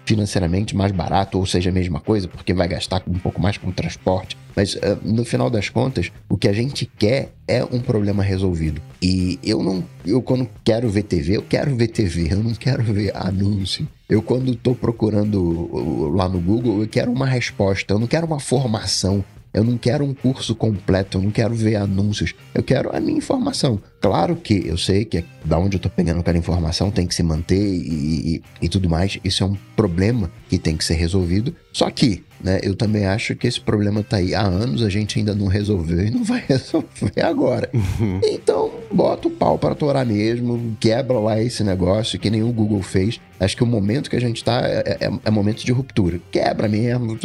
financeiramente 0.06 0.74
mais 0.74 0.90
barato, 0.92 1.36
ou 1.36 1.44
seja 1.44 1.68
a 1.68 1.72
mesma 1.72 2.00
coisa, 2.00 2.26
porque 2.26 2.54
vai 2.54 2.66
gastar 2.66 3.02
um 3.06 3.18
pouco 3.18 3.38
mais 3.38 3.58
com 3.58 3.70
transporte. 3.70 4.34
Mas 4.56 4.76
uh, 4.76 4.98
no 5.04 5.26
final 5.26 5.50
das 5.50 5.68
contas, 5.68 6.10
o 6.26 6.38
que 6.38 6.48
a 6.48 6.54
gente 6.54 6.90
quer 6.98 7.34
é 7.46 7.62
um 7.62 7.80
problema 7.80 8.22
resolvido. 8.22 8.80
E 9.02 9.38
eu 9.44 9.62
não. 9.62 9.84
Eu, 10.06 10.22
quando 10.22 10.48
quero 10.64 10.88
ver 10.88 11.02
TV, 11.02 11.36
eu 11.36 11.42
quero 11.42 11.76
ver 11.76 11.88
TV, 11.88 12.32
eu 12.32 12.42
não 12.42 12.54
quero 12.54 12.82
ver 12.82 13.14
anúncio. 13.14 13.86
Eu, 14.08 14.22
quando 14.22 14.52
estou 14.52 14.74
procurando 14.74 16.10
lá 16.16 16.30
no 16.30 16.40
Google, 16.40 16.80
eu 16.80 16.88
quero 16.88 17.12
uma 17.12 17.26
resposta, 17.26 17.92
eu 17.92 17.98
não 17.98 18.06
quero 18.06 18.26
uma 18.26 18.40
formação. 18.40 19.22
Eu 19.52 19.64
não 19.64 19.76
quero 19.76 20.04
um 20.04 20.14
curso 20.14 20.54
completo, 20.54 21.18
eu 21.18 21.22
não 21.22 21.30
quero 21.30 21.54
ver 21.54 21.76
anúncios, 21.76 22.34
eu 22.54 22.62
quero 22.62 22.94
a 22.94 23.00
minha 23.00 23.18
informação. 23.18 23.80
Claro 24.00 24.36
que 24.36 24.66
eu 24.66 24.78
sei 24.78 25.04
que 25.04 25.18
é 25.18 25.24
da 25.44 25.58
onde 25.58 25.76
eu 25.76 25.78
estou 25.78 25.90
pegando 25.90 26.20
aquela 26.20 26.38
informação 26.38 26.90
tem 26.90 27.06
que 27.06 27.14
se 27.14 27.22
manter 27.22 27.60
e, 27.60 28.36
e, 28.36 28.42
e, 28.62 28.68
tudo 28.68 28.88
mais. 28.88 29.18
Isso 29.22 29.42
é 29.42 29.46
um 29.46 29.56
problema 29.76 30.30
que 30.48 30.58
tem 30.58 30.76
que 30.76 30.84
ser 30.84 30.94
resolvido. 30.94 31.54
Só 31.72 31.90
que, 31.90 32.24
né, 32.42 32.60
eu 32.62 32.74
também 32.74 33.06
acho 33.06 33.34
que 33.34 33.46
esse 33.46 33.60
problema 33.60 34.00
está 34.00 34.16
aí 34.16 34.34
há 34.34 34.42
anos, 34.42 34.82
a 34.82 34.88
gente 34.88 35.18
ainda 35.18 35.34
não 35.34 35.48
resolveu 35.48 36.06
e 36.06 36.10
não 36.10 36.24
vai 36.24 36.42
resolver 36.48 37.20
agora. 37.22 37.68
Uhum. 37.74 38.20
Então, 38.24 38.70
bota 38.90 39.28
o 39.28 39.30
pau 39.30 39.58
para 39.58 39.74
torar 39.74 40.06
mesmo, 40.06 40.76
quebra 40.80 41.18
lá 41.18 41.40
esse 41.40 41.62
negócio 41.62 42.18
que 42.18 42.30
nem 42.30 42.42
o 42.42 42.52
Google 42.52 42.82
fez. 42.82 43.20
Acho 43.38 43.56
que 43.56 43.64
o 43.64 43.66
momento 43.66 44.08
que 44.08 44.16
a 44.16 44.20
gente 44.20 44.42
tá 44.42 44.62
é, 44.64 44.98
é, 45.00 45.10
é 45.24 45.30
momento 45.30 45.64
de 45.64 45.72
ruptura. 45.72 46.20
Quebra 46.30 46.68
mesmo. 46.68 47.18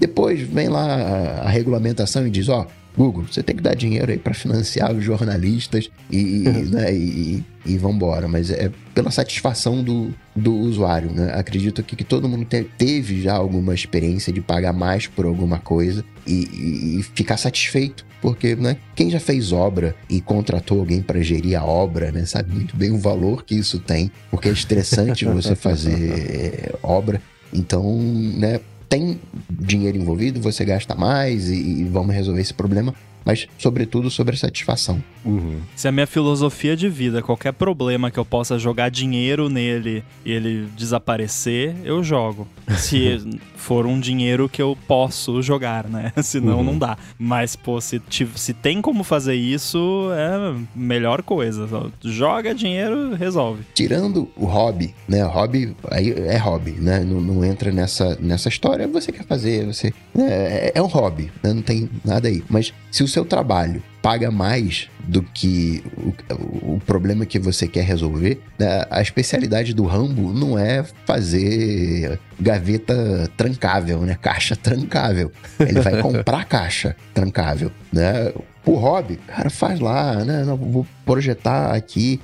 Depois 0.00 0.40
vem 0.40 0.68
lá 0.68 0.82
a, 0.82 1.42
a 1.42 1.48
regulamentação 1.50 2.26
e 2.26 2.30
diz, 2.30 2.48
ó, 2.48 2.66
Google, 2.96 3.24
você 3.30 3.42
tem 3.42 3.54
que 3.54 3.62
dar 3.62 3.74
dinheiro 3.76 4.10
aí 4.10 4.18
para 4.18 4.34
financiar 4.34 4.92
os 4.92 5.04
jornalistas 5.04 5.90
e, 6.10 6.44
né, 6.70 6.92
e, 6.92 7.44
e 7.64 7.78
vambora. 7.78 8.26
Mas 8.26 8.50
é 8.50 8.70
pela 8.94 9.10
satisfação 9.10 9.84
do, 9.84 10.12
do 10.34 10.54
usuário, 10.54 11.12
né? 11.12 11.32
Acredito 11.34 11.82
que, 11.82 11.94
que 11.94 12.02
todo 12.02 12.28
mundo 12.28 12.44
te, 12.46 12.64
teve 12.64 13.20
já 13.20 13.34
alguma 13.34 13.74
experiência 13.74 14.32
de 14.32 14.40
pagar 14.40 14.72
mais 14.72 15.06
por 15.06 15.26
alguma 15.26 15.58
coisa 15.58 16.04
e, 16.26 16.32
e, 16.32 17.00
e 17.00 17.02
ficar 17.02 17.36
satisfeito. 17.36 18.08
Porque, 18.20 18.54
né, 18.54 18.76
quem 18.94 19.08
já 19.08 19.20
fez 19.20 19.50
obra 19.50 19.94
e 20.08 20.20
contratou 20.20 20.80
alguém 20.80 21.00
para 21.00 21.22
gerir 21.22 21.58
a 21.58 21.64
obra, 21.64 22.12
né, 22.12 22.26
sabe 22.26 22.52
muito 22.52 22.76
bem 22.76 22.90
o 22.90 22.98
valor 22.98 23.44
que 23.44 23.54
isso 23.54 23.78
tem, 23.78 24.10
porque 24.30 24.48
é 24.48 24.52
estressante 24.52 25.24
você 25.26 25.54
fazer 25.54 26.74
obra. 26.82 27.22
Então, 27.52 27.98
né, 28.36 28.60
tem 28.90 29.18
dinheiro 29.48 29.96
envolvido, 29.96 30.40
você 30.40 30.64
gasta 30.66 30.94
mais 30.94 31.48
e, 31.48 31.54
e 31.54 31.84
vamos 31.84 32.14
resolver 32.14 32.42
esse 32.42 32.52
problema 32.52 32.94
mas 33.24 33.46
sobretudo 33.58 34.10
sobre 34.10 34.36
satisfação. 34.36 35.02
Uhum. 35.24 35.60
Se 35.76 35.88
a 35.88 35.92
minha 35.92 36.06
filosofia 36.06 36.76
de 36.76 36.88
vida, 36.88 37.22
qualquer 37.22 37.52
problema 37.52 38.10
que 38.10 38.18
eu 38.18 38.24
possa 38.24 38.58
jogar 38.58 38.90
dinheiro 38.90 39.48
nele 39.48 40.02
e 40.24 40.32
ele 40.32 40.68
desaparecer, 40.76 41.74
eu 41.84 42.02
jogo. 42.02 42.46
Se 42.76 43.18
for 43.60 43.86
um 43.86 44.00
dinheiro 44.00 44.48
que 44.48 44.60
eu 44.60 44.76
posso 44.88 45.42
jogar, 45.42 45.86
né? 45.86 46.12
Senão 46.22 46.58
uhum. 46.58 46.64
não 46.64 46.78
dá. 46.78 46.96
Mas, 47.18 47.54
pô, 47.54 47.80
se, 47.80 48.00
se 48.34 48.54
tem 48.54 48.80
como 48.80 49.04
fazer 49.04 49.34
isso, 49.34 50.08
é 50.12 50.54
melhor 50.74 51.22
coisa. 51.22 51.68
Joga 52.02 52.54
dinheiro, 52.54 53.14
resolve. 53.14 53.64
Tirando 53.74 54.28
o 54.36 54.46
hobby, 54.46 54.94
né? 55.06 55.24
O 55.24 55.28
hobby 55.28 55.76
aí 55.90 56.10
é 56.10 56.38
hobby, 56.38 56.72
né? 56.72 57.00
Não, 57.00 57.20
não 57.20 57.44
entra 57.44 57.70
nessa, 57.70 58.16
nessa 58.20 58.48
história. 58.48 58.88
Você 58.88 59.12
quer 59.12 59.24
fazer, 59.24 59.66
você. 59.66 59.92
Né? 60.14 60.26
É, 60.30 60.72
é 60.74 60.82
um 60.82 60.86
hobby, 60.86 61.30
né? 61.42 61.52
Não 61.52 61.62
tem 61.62 61.88
nada 62.04 62.28
aí. 62.28 62.42
Mas 62.48 62.72
se 62.90 63.02
o 63.02 63.08
seu 63.08 63.24
trabalho 63.24 63.82
paga 64.02 64.30
mais 64.30 64.88
do 65.00 65.22
que 65.22 65.82
o, 65.96 66.74
o, 66.74 66.80
problema 66.86 67.26
que 67.26 67.38
você 67.38 67.66
quer 67.66 67.84
resolver, 67.84 68.40
né, 68.58 68.84
a 68.90 69.02
especialidade 69.02 69.74
do 69.74 69.84
Rambo 69.84 70.32
não 70.32 70.58
é 70.58 70.84
fazer 71.04 72.18
gaveta 72.38 73.30
trancável, 73.36 74.00
né? 74.00 74.16
Caixa 74.20 74.56
trancável. 74.56 75.30
Ele 75.58 75.80
vai 75.80 76.00
comprar 76.02 76.44
caixa 76.44 76.96
trancável, 77.12 77.70
né? 77.92 78.32
O 78.64 78.74
hobby, 78.74 79.18
cara, 79.26 79.50
faz 79.50 79.80
lá, 79.80 80.24
né? 80.24 80.44
Não, 80.44 80.56
vou 80.56 80.86
projetar 81.04 81.74
aqui. 81.74 82.20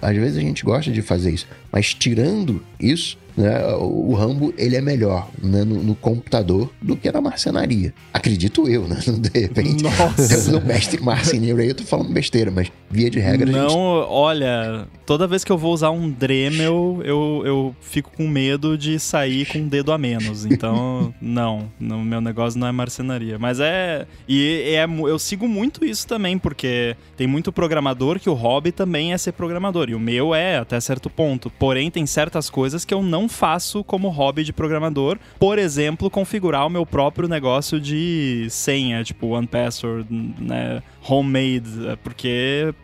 Às 0.00 0.16
vezes 0.16 0.38
a 0.38 0.40
gente 0.40 0.64
gosta 0.64 0.90
de 0.90 1.02
fazer 1.02 1.30
isso, 1.32 1.46
mas 1.72 1.92
tirando 1.92 2.64
isso, 2.80 3.18
né, 3.38 3.72
o 3.76 4.14
Rambo 4.14 4.52
ele 4.58 4.74
é 4.74 4.80
melhor 4.80 5.28
né, 5.40 5.62
no, 5.62 5.80
no, 5.80 5.94
computador 5.94 6.68
do 6.82 6.96
que 6.96 7.10
na 7.10 7.20
marcenaria. 7.20 7.94
Acredito 8.12 8.68
eu, 8.68 8.88
né? 8.88 8.98
De 9.06 9.40
repente, 9.40 9.84
Nossa. 9.84 10.56
o 10.56 10.66
mestre 10.66 11.00
marceneiro 11.00 11.60
aí, 11.60 11.68
eu 11.68 11.74
tô 11.74 11.84
falando 11.84 12.12
besteira, 12.12 12.50
mas 12.50 12.72
via 12.90 13.08
de 13.08 13.20
regra. 13.20 13.50
Não, 13.50 13.68
gente... 13.68 14.08
olha, 14.08 14.88
toda 15.06 15.26
vez 15.26 15.44
que 15.44 15.52
eu 15.52 15.58
vou 15.58 15.72
usar 15.72 15.90
um 15.90 16.10
Dremel, 16.10 17.00
eu, 17.04 17.42
eu 17.44 17.76
fico 17.80 18.10
com 18.16 18.26
medo 18.26 18.76
de 18.76 18.98
sair 18.98 19.46
com 19.46 19.58
um 19.58 19.68
dedo 19.68 19.92
a 19.92 19.98
menos. 19.98 20.44
Então, 20.44 21.14
não, 21.22 21.70
no 21.78 22.04
meu 22.04 22.20
negócio 22.20 22.58
não 22.58 22.66
é 22.66 22.72
marcenaria. 22.72 23.38
Mas 23.38 23.60
é. 23.60 24.06
E 24.26 24.74
é, 24.74 24.84
eu 24.84 25.18
sigo 25.18 25.46
muito 25.46 25.84
isso 25.84 26.08
também, 26.08 26.38
porque 26.38 26.96
tem 27.16 27.26
muito 27.26 27.52
programador 27.52 28.18
que 28.18 28.28
o 28.28 28.34
hobby 28.34 28.72
também 28.72 29.12
é 29.12 29.18
ser 29.18 29.32
programador. 29.32 29.88
E 29.90 29.94
o 29.94 30.00
meu 30.00 30.34
é, 30.34 30.58
até 30.58 30.80
certo 30.80 31.08
ponto. 31.08 31.50
Porém, 31.50 31.90
tem 31.90 32.04
certas 32.04 32.50
coisas 32.50 32.84
que 32.84 32.92
eu 32.92 33.02
não 33.02 33.27
faço 33.28 33.84
como 33.84 34.08
hobby 34.08 34.44
de 34.44 34.52
programador. 34.52 35.18
Por 35.38 35.58
exemplo, 35.58 36.10
configurar 36.10 36.66
o 36.66 36.70
meu 36.70 36.84
próprio 36.84 37.28
negócio 37.28 37.80
de 37.80 38.46
senha, 38.50 39.04
tipo 39.04 39.28
One 39.28 39.46
Password, 39.46 40.06
né? 40.10 40.82
Homemade, 41.08 41.88
é, 41.88 41.96
porque 41.96 42.74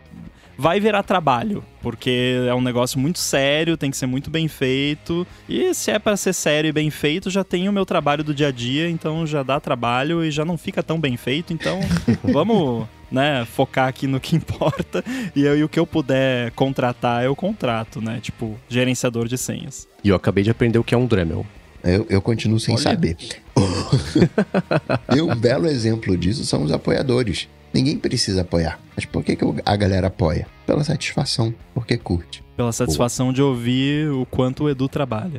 vai 0.57 0.79
virar 0.79 1.03
trabalho, 1.03 1.63
porque 1.81 2.37
é 2.47 2.53
um 2.53 2.61
negócio 2.61 2.99
muito 2.99 3.19
sério, 3.19 3.77
tem 3.77 3.91
que 3.91 3.97
ser 3.97 4.05
muito 4.05 4.29
bem 4.29 4.47
feito. 4.47 5.27
E 5.47 5.73
se 5.73 5.91
é 5.91 5.99
para 5.99 6.17
ser 6.17 6.33
sério 6.33 6.69
e 6.69 6.71
bem 6.71 6.89
feito, 6.89 7.29
já 7.29 7.43
tem 7.43 7.67
o 7.67 7.73
meu 7.73 7.85
trabalho 7.85 8.23
do 8.23 8.33
dia 8.33 8.47
a 8.47 8.51
dia, 8.51 8.89
então 8.89 9.25
já 9.25 9.43
dá 9.43 9.59
trabalho 9.59 10.23
e 10.23 10.31
já 10.31 10.45
não 10.45 10.57
fica 10.57 10.81
tão 10.81 10.99
bem 10.99 11.17
feito. 11.17 11.53
Então, 11.53 11.79
vamos, 12.23 12.87
né, 13.15 13.45
focar 13.45 13.87
aqui 13.87 14.05
no 14.05 14.19
que 14.19 14.35
importa. 14.37 15.03
E, 15.33 15.47
aí 15.47 15.63
o 15.63 15.69
que 15.69 15.79
eu 15.79 15.87
puder 15.87 16.51
contratar, 16.51 17.23
eu 17.23 17.33
contrato, 17.35 18.01
né? 18.01 18.19
Tipo, 18.21 18.57
gerenciador 18.67 19.27
de 19.27 19.37
senhas. 19.37 19.87
E 20.03 20.09
eu 20.09 20.15
acabei 20.15 20.43
de 20.43 20.51
aprender 20.51 20.77
o 20.77 20.83
que 20.83 20.93
é 20.93 20.97
um 20.97 21.05
Dremel. 21.05 21.45
Eu, 21.81 22.05
eu 22.09 22.21
continuo 22.21 22.59
sem 22.59 22.75
Olha. 22.75 22.83
saber. 22.83 23.15
e 25.15 25.21
um 25.21 25.33
belo 25.35 25.67
exemplo 25.67 26.17
disso 26.17 26.43
são 26.43 26.63
os 26.63 26.71
apoiadores. 26.71 27.47
Ninguém 27.73 27.97
precisa 27.97 28.41
apoiar. 28.41 28.79
Mas 28.95 29.05
por 29.05 29.23
que, 29.23 29.35
que 29.35 29.45
a 29.65 29.75
galera 29.75 30.07
apoia? 30.07 30.47
Pela 30.65 30.83
satisfação, 30.83 31.53
porque 31.73 31.97
curte. 31.97 32.43
Pela 32.57 32.71
satisfação 32.71 33.27
Boa. 33.27 33.33
de 33.33 33.41
ouvir 33.41 34.09
o 34.09 34.25
quanto 34.25 34.63
o 34.63 34.69
Edu 34.69 34.87
trabalha. 34.87 35.37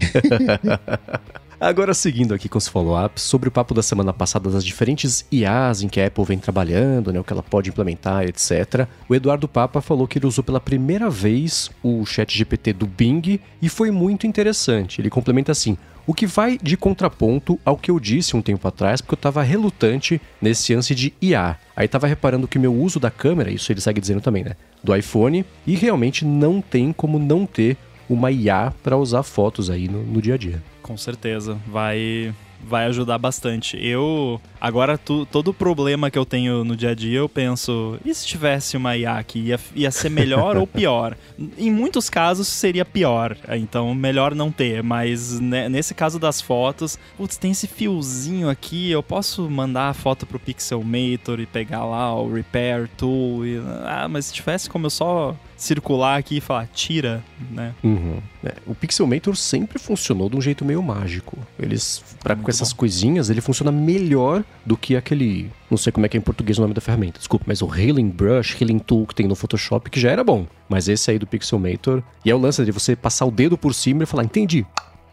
Agora, 1.59 1.95
seguindo 1.95 2.35
aqui 2.35 2.51
com 2.51 2.59
os 2.59 2.69
follow-ups, 2.69 3.23
sobre 3.23 3.49
o 3.49 3.53
papo 3.53 3.73
da 3.73 3.83
semana 3.83 4.13
passada 4.13 4.51
das 4.51 4.63
diferentes 4.63 5.25
IAs 5.33 5.81
em 5.81 5.89
que 5.89 5.99
a 5.99 6.07
Apple 6.07 6.25
vem 6.25 6.39
trabalhando, 6.39 7.11
né, 7.11 7.19
o 7.19 7.25
que 7.25 7.33
ela 7.33 7.43
pode 7.43 7.71
implementar, 7.71 8.25
etc. 8.25 8.87
O 9.09 9.15
Eduardo 9.15 9.49
Papa 9.49 9.81
falou 9.81 10.07
que 10.07 10.19
ele 10.19 10.27
usou 10.27 10.45
pela 10.45 10.61
primeira 10.61 11.09
vez 11.09 11.71
o 11.83 12.05
chat 12.05 12.37
GPT 12.37 12.75
do 12.75 12.87
Bing 12.87 13.41
e 13.63 13.71
foi 13.71 13.91
muito 13.91 14.27
interessante. 14.27 15.01
Ele 15.01 15.09
complementa 15.09 15.51
assim: 15.51 15.79
o 16.07 16.13
que 16.13 16.27
vai 16.27 16.59
de 16.63 16.77
contraponto 16.77 17.59
ao 17.65 17.79
que 17.79 17.91
eu 17.91 17.99
disse 17.99 18.37
um 18.37 18.43
tempo 18.43 18.69
atrás, 18.69 19.01
porque 19.01 19.15
eu 19.15 19.19
estava 19.19 19.43
relutante 19.43 20.21
nesse 20.43 20.75
lance 20.75 20.95
de 20.95 21.15
IA. 21.23 21.59
Aí 21.75 21.87
estava 21.87 22.07
reparando 22.07 22.47
que 22.47 22.59
meu 22.59 22.75
uso 22.75 23.01
da 23.01 23.11
câmera, 23.11 23.51
isso 23.51 23.73
ele 23.73 23.81
segue 23.81 24.01
dizendo 24.01 24.21
também, 24.21 24.45
né? 24.45 24.57
Do 24.85 24.95
iPhone, 24.95 25.43
e 25.67 25.75
realmente 25.75 26.23
não 26.23 26.61
tem 26.61 26.93
como 26.93 27.19
não 27.19 27.47
ter 27.47 27.79
uma 28.09 28.31
IA 28.31 28.73
para 28.83 28.97
usar 28.97 29.23
fotos 29.23 29.71
aí 29.71 29.89
no, 29.89 30.03
no 30.03 30.21
dia 30.21 30.35
a 30.35 30.39
dia. 30.39 30.63
Com 30.87 30.97
certeza. 30.97 31.59
Vai 31.67 32.33
vai 32.65 32.87
ajudar 32.87 33.19
bastante. 33.19 33.77
Eu, 33.85 34.41
agora, 34.67 34.99
tu, 34.99 35.25
todo 35.27 35.55
problema 35.55 36.11
que 36.11 36.19
eu 36.19 36.27
tenho 36.27 36.65
no 36.65 36.77
dia 36.77 36.91
a 36.91 36.95
dia, 36.95 37.19
eu 37.19 37.29
penso, 37.29 37.99
e 38.05 38.13
se 38.15 38.27
tivesse 38.27 38.77
uma 38.77 38.97
IA 38.97 39.23
que 39.23 39.39
ia, 39.39 39.61
ia 39.75 39.91
ser 39.91 40.11
melhor 40.11 40.57
ou 40.57 40.67
pior? 40.67 41.17
Em 41.57 41.71
muitos 41.71 42.11
casos 42.11 42.49
seria 42.49 42.85
pior, 42.85 43.37
então 43.49 43.95
melhor 43.95 44.35
não 44.35 44.51
ter, 44.51 44.83
mas 44.83 45.39
né, 45.41 45.69
nesse 45.69 45.95
caso 45.95 46.19
das 46.19 46.41
fotos, 46.41 46.99
putz, 47.17 47.37
tem 47.37 47.53
esse 47.53 47.67
fiozinho 47.67 48.49
aqui, 48.49 48.91
eu 48.91 49.03
posso 49.03 49.49
mandar 49.49 49.91
a 49.91 49.95
foto 49.95 50.27
pro 50.27 50.39
Pixelmator 50.39 51.41
e 51.41 51.47
pegar 51.47 51.85
lá 51.85 52.15
o 52.15 52.33
Repair 52.33 52.89
Tool, 52.97 53.47
e, 53.47 53.59
ah, 53.85 54.09
mas 54.09 54.27
se 54.27 54.35
tivesse 54.35 54.69
como 54.69 54.87
eu 54.87 54.91
só 54.91 55.37
circular 55.57 56.19
aqui 56.19 56.37
e 56.37 56.41
falar, 56.41 56.69
tira, 56.73 57.25
né? 57.51 57.75
Uhum. 57.83 58.21
É, 58.45 58.55
o 58.67 58.75
Pixelmator 58.75 59.35
sempre 59.37 59.79
funcionou 59.79 60.29
de 60.29 60.37
um 60.37 60.41
jeito 60.41 60.65
meio 60.65 60.83
mágico. 60.83 61.39
Eles, 61.59 62.05
pra, 62.23 62.37
com 62.37 62.51
essas 62.51 62.73
bom. 62.73 62.79
coisinhas, 62.79 63.31
ele 63.31 63.41
funciona 63.41 63.73
melhor 63.73 64.45
do 64.65 64.77
que 64.77 64.97
aquele. 64.97 65.51
Não 65.71 65.77
sei 65.77 65.93
como 65.93 66.07
é 66.07 66.09
que 66.09 66.17
é 66.17 66.21
em 66.21 66.23
português 66.23 66.59
o 66.59 66.63
nome 66.63 66.75
da 66.75 66.81
ferramenta, 66.81 67.19
desculpa, 67.19 67.45
mas 67.49 67.63
o 67.63 67.75
Healing 67.75 68.09
Brush, 68.09 68.61
Healing 68.61 68.79
Tool 68.79 69.07
que 69.07 69.15
tem 69.15 69.27
no 69.27 69.35
Photoshop, 69.35 69.91
que 69.91 70.01
já 70.01 70.11
era 70.11 70.23
bom. 70.23 70.47
Mas 70.69 70.89
esse 70.89 71.11
aí 71.11 71.19
do 71.19 71.27
Pixelmator. 71.27 72.03
E 72.25 72.31
é 72.31 72.35
o 72.35 72.39
lance 72.39 72.65
de 72.65 72.73
você 72.73 72.97
passar 72.97 73.27
o 73.27 73.31
dedo 73.31 73.57
por 73.59 73.75
cima 73.75 74.03
e 74.03 74.07
falar, 74.07 74.25
entendi, 74.25 74.67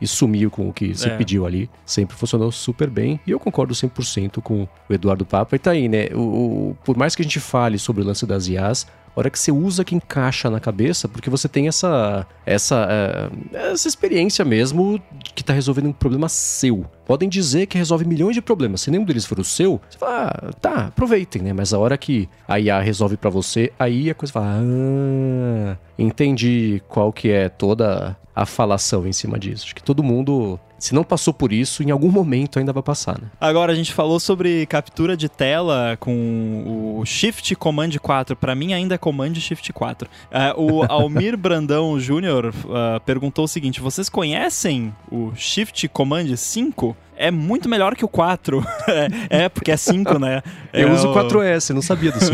e 0.04 0.08
sumiu 0.08 0.52
com 0.52 0.68
o 0.68 0.74
que 0.74 0.94
você 0.94 1.10
é. 1.10 1.18
pediu 1.18 1.46
ali. 1.46 1.70
Sempre 1.86 2.16
funcionou 2.18 2.52
super 2.52 2.90
bem. 2.90 3.20
E 3.26 3.32
eu 3.32 3.40
concordo 3.40 3.74
100% 3.74 4.42
com 4.42 4.64
o 4.64 4.94
Eduardo 4.94 5.26
Papa. 5.26 5.56
E 5.56 5.60
tá 5.60 5.72
aí, 5.72 5.88
né? 5.88 6.08
O, 6.14 6.20
o, 6.20 6.78
por 6.84 6.98
mais 6.98 7.16
que 7.16 7.22
a 7.22 7.26
gente 7.26 7.40
fale 7.40 7.80
sobre 7.80 8.02
o 8.02 8.06
lance 8.06 8.26
das 8.26 8.48
IAs, 8.48 8.86
hora 9.16 9.30
que 9.30 9.38
você 9.38 9.52
usa 9.52 9.84
que 9.84 9.96
encaixa 9.96 10.50
na 10.50 10.60
cabeça, 10.60 11.08
porque 11.08 11.30
você 11.30 11.48
tem 11.48 11.68
essa 11.68 12.26
essa, 12.46 12.88
é, 12.90 13.72
essa 13.72 13.88
experiência 13.88 14.44
mesmo 14.44 15.02
que 15.36 15.42
está 15.42 15.54
resolvendo 15.54 15.88
um 15.88 15.94
problema 15.94 16.28
seu. 16.30 16.86
Podem 17.06 17.30
dizer 17.30 17.68
que 17.68 17.78
resolve 17.78 18.06
milhões 18.06 18.36
de 18.36 18.42
problemas. 18.42 18.82
Se 18.82 18.92
nenhum 18.92 19.04
deles 19.04 19.26
for 19.26 19.40
o 19.40 19.44
seu, 19.44 19.80
você 19.90 19.98
fala, 19.98 20.28
ah, 20.28 20.54
tá, 20.54 20.86
aproveitem, 20.88 21.42
né? 21.42 21.54
Mas 21.54 21.74
a 21.74 21.80
hora 21.80 21.98
que 21.98 22.30
a 22.48 22.60
IA 22.60 22.80
resolve 22.80 23.18
para 23.18 23.30
você, 23.30 23.72
aí 23.78 24.10
a 24.10 24.16
coisa 24.16 24.34
fala, 24.34 24.60
ah, 24.60 25.78
entendi 25.98 26.82
qual 26.88 27.12
que 27.12 27.30
é 27.30 27.50
toda 27.50 28.18
a 28.36 28.46
falação 28.46 29.06
em 29.06 29.14
cima 29.14 29.38
disso. 29.38 29.66
Acho 29.66 29.76
que 29.76 29.84
todo 29.84 30.04
mundo 30.04 30.60
se 30.84 30.94
não 30.94 31.06
passou 31.06 31.34
por 31.34 31.54
isso, 31.54 31.82
em 31.82 31.92
algum 31.92 32.12
momento 32.12 32.60
ainda 32.60 32.74
vai 32.74 32.84
passar, 32.84 33.18
né? 33.18 33.30
Agora 33.40 33.72
a 33.72 33.76
gente 33.76 33.94
falou 33.94 34.20
sobre 34.20 34.66
captura 34.66 35.16
de 35.16 35.30
tela 35.30 35.96
com 35.98 36.98
o 37.00 37.06
Shift 37.06 37.56
Command 37.56 37.92
4. 37.92 38.36
Para 38.36 38.54
mim 38.54 38.74
ainda 38.74 38.96
é 38.96 38.98
Command 38.98 39.34
Shift 39.36 39.72
4. 39.72 40.10
Uh, 40.10 40.36
é, 40.36 40.54
o 40.58 40.84
Almir 40.92 41.38
Brandão 41.38 41.98
Júnior 41.98 42.48
uh, 42.48 43.00
perguntou 43.06 43.46
o 43.46 43.48
seguinte: 43.48 43.80
vocês 43.80 44.10
conhecem 44.10 44.94
o 45.10 45.32
Shift 45.38 45.88
Command 45.88 46.36
5? 46.36 46.98
é 47.16 47.32
muito 47.32 47.70
melhor 47.70 47.96
que 47.96 48.04
o 48.04 48.08
4. 48.08 48.66
é, 49.30 49.44
é, 49.44 49.50
porque 49.50 49.72
é 49.72 49.78
5, 49.78 50.20
né? 50.20 50.42
Eu 50.74 50.90
É 50.90 50.92
uso 50.92 51.08
o 51.08 51.12
o 51.12 51.16
4S, 51.16 51.70
não 51.70 51.82
sabia 51.82 52.12
disso. 52.12 52.32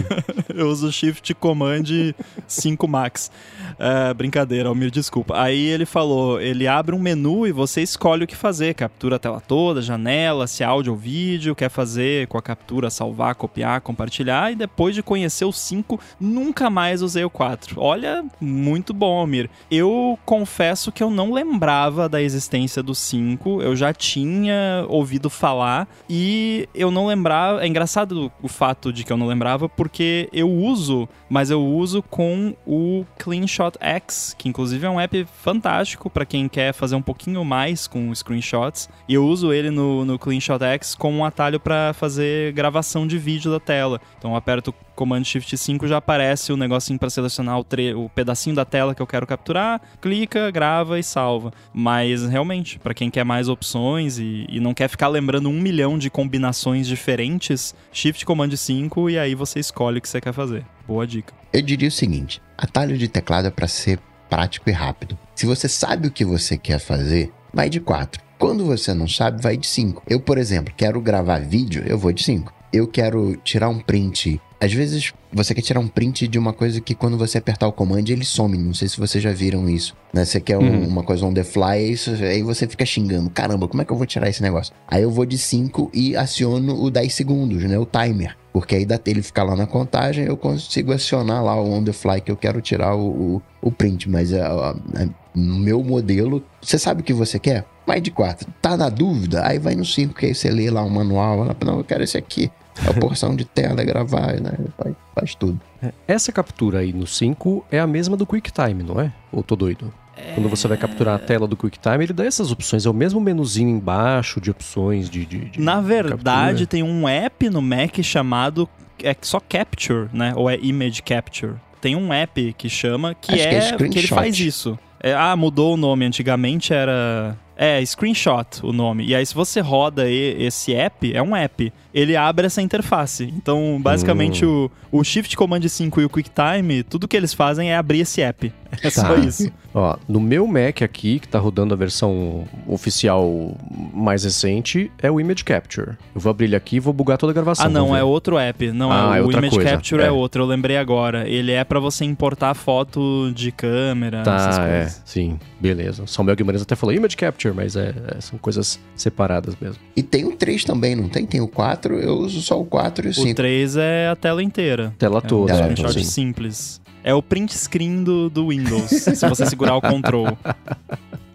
Eu 0.53 0.67
uso 0.67 0.87
o 0.87 0.91
Shift 0.91 1.33
Command 1.35 2.13
5 2.47 2.87
Max. 2.87 3.31
É, 3.77 4.13
brincadeira, 4.13 4.69
Almir, 4.69 4.89
desculpa. 4.89 5.39
Aí 5.39 5.67
ele 5.67 5.85
falou: 5.85 6.39
ele 6.39 6.67
abre 6.67 6.95
um 6.95 6.99
menu 6.99 7.45
e 7.45 7.51
você 7.51 7.81
escolhe 7.81 8.23
o 8.23 8.27
que 8.27 8.35
fazer. 8.39 8.73
Captura 8.73 9.17
a 9.17 9.19
tela 9.19 9.39
toda, 9.39 9.81
janela, 9.81 10.47
se 10.47 10.63
é 10.63 10.65
áudio 10.65 10.93
ou 10.93 10.97
vídeo, 10.97 11.55
quer 11.55 11.69
fazer 11.69 12.27
com 12.27 12.37
a 12.37 12.41
captura, 12.41 12.89
salvar, 12.89 13.35
copiar, 13.35 13.81
compartilhar. 13.81 14.51
E 14.51 14.55
depois 14.55 14.95
de 14.95 15.03
conhecer 15.03 15.45
o 15.45 15.51
5, 15.51 15.99
nunca 16.19 16.69
mais 16.69 17.01
usei 17.01 17.23
o 17.23 17.29
4. 17.29 17.79
Olha, 17.79 18.25
muito 18.39 18.93
bom, 18.93 19.19
Almir. 19.19 19.49
Eu 19.69 20.17
confesso 20.25 20.91
que 20.91 21.03
eu 21.03 21.09
não 21.09 21.31
lembrava 21.31 22.07
da 22.07 22.21
existência 22.21 22.81
do 22.81 22.95
5. 22.95 23.61
Eu 23.61 23.75
já 23.75 23.93
tinha 23.93 24.85
ouvido 24.87 25.29
falar 25.29 25.87
e 26.09 26.67
eu 26.73 26.89
não 26.89 27.05
lembrava. 27.05 27.63
É 27.63 27.67
engraçado 27.67 28.31
o 28.41 28.47
fato 28.47 28.91
de 28.91 29.03
que 29.03 29.11
eu 29.11 29.17
não 29.17 29.27
lembrava, 29.27 29.67
porque 29.67 30.29
eu 30.31 30.49
uso, 30.49 31.07
mas 31.29 31.51
eu 31.51 31.63
uso 31.63 32.01
com 32.01 32.55
o 32.65 33.05
CleanShot 33.17 33.77
X, 33.79 34.35
que 34.37 34.47
inclusive 34.47 34.85
é 34.85 34.89
um 34.89 34.99
app 34.99 35.27
fantástico 35.41 36.09
para 36.09 36.25
quem 36.25 36.47
quer 36.47 36.73
fazer 36.73 36.95
um 36.95 37.01
pouquinho 37.01 37.43
mais 37.43 37.87
com 37.87 38.11
screenshots. 38.29 38.87
E 39.07 39.15
eu 39.15 39.25
uso 39.25 39.51
ele 39.51 39.71
no, 39.71 40.05
no 40.05 40.19
CleanShot 40.19 40.63
X 40.63 40.95
como 40.95 41.17
um 41.17 41.25
atalho 41.25 41.59
para 41.59 41.93
fazer 41.93 42.53
gravação 42.53 43.07
de 43.07 43.17
vídeo 43.17 43.51
da 43.51 43.59
tela. 43.59 43.99
Então 44.17 44.31
eu 44.31 44.37
aperto 44.37 44.73
Command 44.95 45.23
Shift 45.23 45.57
5 45.57 45.87
já 45.87 45.97
aparece 45.97 46.51
o 46.51 46.57
negocinho 46.57 46.99
para 46.99 47.09
selecionar 47.09 47.57
o, 47.57 47.65
o 47.95 48.09
pedacinho 48.09 48.55
da 48.55 48.65
tela 48.65 48.93
que 48.93 49.01
eu 49.01 49.07
quero 49.07 49.25
capturar, 49.25 49.81
clica, 50.01 50.51
grava 50.51 50.99
e 50.99 51.03
salva. 51.03 51.53
Mas 51.73 52.25
realmente, 52.25 52.77
para 52.77 52.93
quem 52.93 53.09
quer 53.09 53.23
mais 53.23 53.47
opções 53.47 54.19
e, 54.19 54.45
e 54.49 54.59
não 54.59 54.73
quer 54.73 54.89
ficar 54.89 55.07
lembrando 55.07 55.49
um 55.49 55.59
milhão 55.59 55.97
de 55.97 56.09
combinações 56.09 56.85
diferentes, 56.85 57.73
Shift 57.91 58.25
Command 58.25 58.55
5 58.55 59.09
e 59.09 59.17
aí 59.17 59.35
você 59.35 59.59
escolhe 59.59 59.99
o 59.99 60.01
que 60.01 60.09
você 60.09 60.19
quer 60.19 60.33
fazer. 60.33 60.65
Boa 60.85 61.07
dica. 61.07 61.33
Eu 61.53 61.61
diria 61.61 61.87
o 61.87 61.91
seguinte: 61.91 62.41
atalho 62.57 62.97
de 62.97 63.07
teclado 63.07 63.47
é 63.47 63.51
para 63.51 63.67
ser 63.67 63.99
prático 64.29 64.69
e 64.69 64.73
rápido. 64.73 65.17
Se 65.33 65.45
você 65.45 65.67
sabe 65.69 66.07
o 66.07 66.11
que 66.11 66.23
você 66.23 66.57
quer 66.57 66.79
fazer, 66.79 67.31
vai 67.53 67.69
de 67.69 67.79
4. 67.79 68.21
Quando 68.37 68.65
você 68.65 68.93
não 68.93 69.07
sabe, 69.07 69.41
vai 69.41 69.57
de 69.57 69.67
5. 69.67 70.03
Eu, 70.09 70.19
por 70.19 70.37
exemplo, 70.37 70.73
quero 70.75 71.01
gravar 71.01 71.39
vídeo, 71.41 71.83
eu 71.85 71.97
vou 71.97 72.11
de 72.13 72.23
5. 72.23 72.53
Eu 72.71 72.87
quero 72.87 73.35
tirar 73.43 73.67
um 73.69 73.79
print. 73.79 74.39
Às 74.61 74.71
vezes 74.73 75.13
você 75.31 75.53
quer 75.55 75.61
tirar 75.61 75.79
um 75.79 75.87
print 75.87 76.27
de 76.27 76.37
uma 76.37 76.51
coisa 76.53 76.79
que 76.81 76.93
quando 76.93 77.17
você 77.17 77.37
apertar 77.37 77.67
o 77.67 77.71
comando 77.71 78.09
ele 78.09 78.23
some. 78.25 78.57
Não 78.57 78.73
sei 78.73 78.87
se 78.87 78.97
vocês 78.99 79.23
já 79.23 79.31
viram 79.31 79.67
isso. 79.69 79.95
Né? 80.13 80.23
Você 80.25 80.39
quer 80.39 80.57
um- 80.57 80.61
Uhum. 80.81 80.87
uma 80.87 81.01
coisa 81.03 81.25
on 81.25 81.33
the 81.33 81.43
fly, 81.43 81.91
isso, 81.91 82.11
aí 82.11 82.43
você 82.43 82.67
fica 82.67 82.85
xingando. 82.85 83.29
Caramba, 83.29 83.67
como 83.67 83.81
é 83.81 83.85
que 83.85 83.91
eu 83.91 83.97
vou 83.97 84.05
tirar 84.05 84.29
esse 84.29 84.41
negócio? 84.41 84.73
Aí 84.87 85.01
eu 85.01 85.09
vou 85.09 85.25
de 85.25 85.37
5 85.37 85.89
e 85.93 86.15
aciono 86.15 86.79
o 86.81 86.91
10 86.91 87.13
segundos, 87.13 87.63
né? 87.63 87.77
O 87.79 87.85
timer. 87.85 88.35
Porque 88.51 88.75
aí 88.75 88.85
dá, 88.85 88.99
ele 89.05 89.21
fica 89.21 89.43
lá 89.43 89.55
na 89.55 89.65
contagem, 89.65 90.25
eu 90.25 90.35
consigo 90.35 90.91
acionar 90.91 91.43
lá 91.43 91.55
o 91.55 91.71
on 91.71 91.83
the 91.83 91.93
fly 91.93 92.19
que 92.19 92.31
eu 92.31 92.35
quero 92.37 92.59
tirar 92.61 92.95
o, 92.95 93.35
o, 93.37 93.41
o 93.61 93.71
print. 93.71 94.09
Mas 94.09 94.33
a- 94.33 94.45
a- 94.47 94.71
a- 94.71 95.09
no 95.35 95.59
meu 95.59 95.83
modelo, 95.83 96.43
você 96.61 96.77
sabe 96.77 97.01
o 97.01 97.03
que 97.03 97.13
você 97.13 97.37
quer? 97.39 97.65
Vai 97.85 97.99
de 98.01 98.11
4. 98.11 98.47
Tá 98.61 98.77
na 98.77 98.89
dúvida? 98.89 99.45
Aí 99.45 99.57
vai 99.59 99.75
no 99.75 99.85
5, 99.85 100.13
que 100.13 100.27
aí 100.27 100.35
você 100.35 100.49
lê 100.49 100.69
lá 100.69 100.83
o 100.83 100.89
manual. 100.89 101.39
fala, 101.39 101.55
Não, 101.65 101.77
eu 101.79 101.83
quero 101.83 102.03
esse 102.03 102.17
aqui. 102.17 102.51
A 102.87 102.93
porção 102.93 103.35
de 103.35 103.43
tela 103.45 103.81
é 103.81 103.85
gravar, 103.85 104.39
né? 104.39 104.53
Faz, 104.77 104.95
faz 105.15 105.35
tudo. 105.35 105.59
Essa 106.07 106.31
captura 106.31 106.79
aí 106.79 106.93
no 106.93 107.05
5 107.07 107.65
é 107.71 107.79
a 107.79 107.87
mesma 107.87 108.15
do 108.15 108.25
QuickTime, 108.25 108.83
não 108.83 109.01
é? 109.01 109.11
Ou 109.31 109.43
tô 109.43 109.55
doido? 109.55 109.91
Quando 110.35 110.49
você 110.49 110.67
vai 110.67 110.77
capturar 110.77 111.15
a 111.15 111.19
tela 111.19 111.47
do 111.47 111.55
QuickTime, 111.57 112.03
ele 112.03 112.13
dá 112.13 112.25
essas 112.25 112.51
opções. 112.51 112.85
É 112.85 112.89
o 112.89 112.93
mesmo 112.93 113.19
menuzinho 113.21 113.69
embaixo 113.69 114.39
de 114.41 114.51
opções 114.51 115.09
de. 115.09 115.25
de- 115.25 115.45
de 115.51 115.61
Na 115.61 115.79
verdade, 115.81 116.65
captura. 116.65 116.67
tem 116.67 116.83
um 116.83 117.07
app 117.07 117.49
no 117.49 117.61
Mac 117.61 117.97
chamado 118.03 118.67
é 119.01 119.15
só 119.21 119.39
Capture, 119.39 120.09
né? 120.13 120.33
Ou 120.35 120.49
é 120.49 120.57
Image 120.61 121.01
Capture. 121.03 121.53
Tem 121.81 121.95
um 121.95 122.11
app 122.13 122.53
que 122.57 122.69
chama 122.69 123.15
que 123.15 123.31
Acho 123.33 123.41
é, 123.43 123.49
que 123.77 123.83
é 123.85 123.89
que, 123.89 123.99
ele 123.99 124.07
faz 124.07 124.37
isso. 124.39 124.77
É, 125.01 125.13
ah, 125.13 125.35
mudou 125.35 125.73
o 125.73 125.77
nome. 125.77 126.05
Antigamente 126.05 126.73
era 126.73 127.35
é 127.61 127.83
screenshot 127.85 128.61
o 128.63 128.71
nome. 128.71 129.05
E 129.05 129.13
aí 129.13 129.25
se 129.25 129.35
você 129.35 129.59
roda 129.59 130.09
esse 130.09 130.73
app, 130.73 131.13
é 131.13 131.21
um 131.21 131.35
app. 131.35 131.71
Ele 131.93 132.15
abre 132.15 132.45
essa 132.45 132.61
interface. 132.61 133.23
Então, 133.35 133.77
basicamente 133.81 134.45
o, 134.45 134.69
o 134.91 135.03
Shift 135.03 135.35
Command 135.35 135.67
5 135.67 135.99
e 136.01 136.05
o 136.05 136.09
QuickTime, 136.09 136.83
tudo 136.83 137.07
que 137.07 137.17
eles 137.17 137.33
fazem 137.33 137.71
é 137.71 137.75
abrir 137.75 138.01
esse 138.01 138.21
app. 138.21 138.53
É 138.83 138.89
só 138.91 139.03
Tá. 139.15 139.15
isso. 139.15 139.51
Ó, 139.73 139.97
no 140.07 140.19
meu 140.19 140.45
Mac 140.47 140.81
aqui, 140.83 141.19
que 141.19 141.27
tá 141.27 141.39
rodando 141.39 141.73
a 141.73 141.77
versão 141.77 142.47
oficial 142.67 143.55
mais 143.93 144.23
recente, 144.23 144.91
é 145.01 145.09
o 145.11 145.19
Image 145.19 145.43
Capture. 145.43 145.97
Eu 146.13 146.21
vou 146.21 146.29
abrir 146.29 146.45
ele 146.45 146.55
aqui 146.55 146.77
e 146.77 146.79
vou 146.79 146.93
bugar 146.93 147.17
toda 147.17 147.31
a 147.31 147.33
gravação. 147.33 147.65
Ah, 147.65 147.69
não, 147.69 147.95
é 147.95 148.03
outro 148.03 148.37
app. 148.37 148.71
Não, 148.71 148.91
Ah, 148.91 149.15
é 149.15 149.19
é 149.19 149.21
o 149.21 149.25
outra 149.25 149.39
Image 149.39 149.55
coisa. 149.55 149.71
Capture 149.71 150.01
é. 150.01 150.05
É. 150.05 150.11
outro, 150.11 150.43
eu 150.43 150.47
lembrei 150.47 150.77
agora. 150.77 151.27
Ele 151.27 151.51
é 151.51 151.63
pra 151.63 151.79
você 151.79 152.05
importar 152.05 152.53
foto 152.53 153.31
de 153.33 153.51
câmera, 153.51 154.21
essas 154.21 154.57
Tá, 154.57 154.67
é, 154.67 154.77
coisas. 154.81 155.01
sim, 155.05 155.39
beleza. 155.59 156.05
Samuel 156.07 156.35
Guimarães 156.35 156.61
até 156.61 156.75
falou 156.75 156.93
Image 156.95 157.17
Capture, 157.17 157.48
mas 157.53 157.75
é, 157.75 157.93
é, 158.17 158.21
são 158.21 158.37
coisas 158.39 158.79
separadas 158.95 159.55
mesmo. 159.59 159.81
E 159.95 160.01
tem 160.03 160.25
o 160.25 160.35
3 160.35 160.63
também, 160.63 160.95
não 160.95 161.09
tem? 161.09 161.25
Tem 161.25 161.41
o 161.41 161.47
4, 161.47 161.95
eu 161.99 162.17
uso 162.17 162.41
só 162.41 162.59
o 162.59 162.65
4 162.65 163.05
e 163.05 163.07
o 163.07 163.11
O 163.11 163.13
5. 163.13 163.35
3 163.35 163.77
é 163.77 164.07
a 164.09 164.15
tela 164.15 164.41
inteira. 164.43 164.93
Tela 164.97 165.19
É 165.21 165.25
um 165.25 165.27
toda, 165.27 165.51
é, 165.53 165.55
screenshot 165.57 165.81
toda. 165.87 165.93
sim. 165.93 166.03
simples. 166.03 166.81
É 167.03 167.13
o 167.13 167.21
print 167.23 167.55
screen 167.57 168.03
do, 168.03 168.29
do 168.29 168.49
Windows, 168.49 168.89
se 168.91 169.27
você 169.27 169.45
segurar 169.45 169.75
o 169.75 169.81
control. 169.81 170.37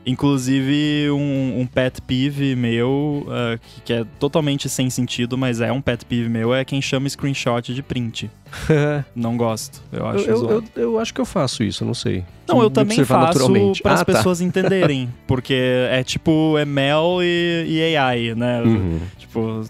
Inclusive, 0.07 1.11
um, 1.11 1.61
um 1.61 1.67
pet 1.67 2.01
peeve 2.03 2.55
meu, 2.55 3.27
ah, 3.29 3.59
que, 3.59 3.81
que 3.83 3.93
é 3.93 4.05
totalmente 4.19 4.69
sem 4.69 4.91
sentido, 4.91 5.37
mas 5.39 5.61
é 5.61 5.73
um 5.73 5.81
pet 5.81 6.05
peeve 6.05 6.29
meu, 6.29 6.55
é 6.55 6.65
quem 6.65 6.81
chama 6.83 7.09
screenshot 7.09 7.73
de 7.75 7.83
print. 7.83 8.31
Não 9.17 9.37
gosto. 9.37 9.83
Eu 9.93 10.07
acho 10.07 10.25
eu, 10.31 10.37
eu, 10.37 10.51
eu, 10.51 10.65
eu 10.83 10.99
acho 10.99 11.13
que 11.13 11.21
eu 11.21 11.25
faço 11.25 11.63
isso, 11.65 11.83
eu 11.83 11.87
não 11.87 11.95
sei. 11.95 12.25
Não, 12.47 12.59
eu 12.63 12.69
Me 12.69 12.75
também 12.75 13.05
faço 13.05 13.39
para 13.83 13.93
as 13.95 14.01
Ah, 14.01 14.05
tá. 14.05 14.13
pessoas 14.13 14.41
entenderem. 14.43 15.13
Porque 15.27 15.55
é 15.91 16.03
tipo 16.05 16.57
ML 16.59 17.23
e, 17.23 17.65
e 17.67 17.97
AI, 17.97 18.35
né? 18.35 18.63
Uhum. 18.63 19.01
Tipo, 19.19 19.63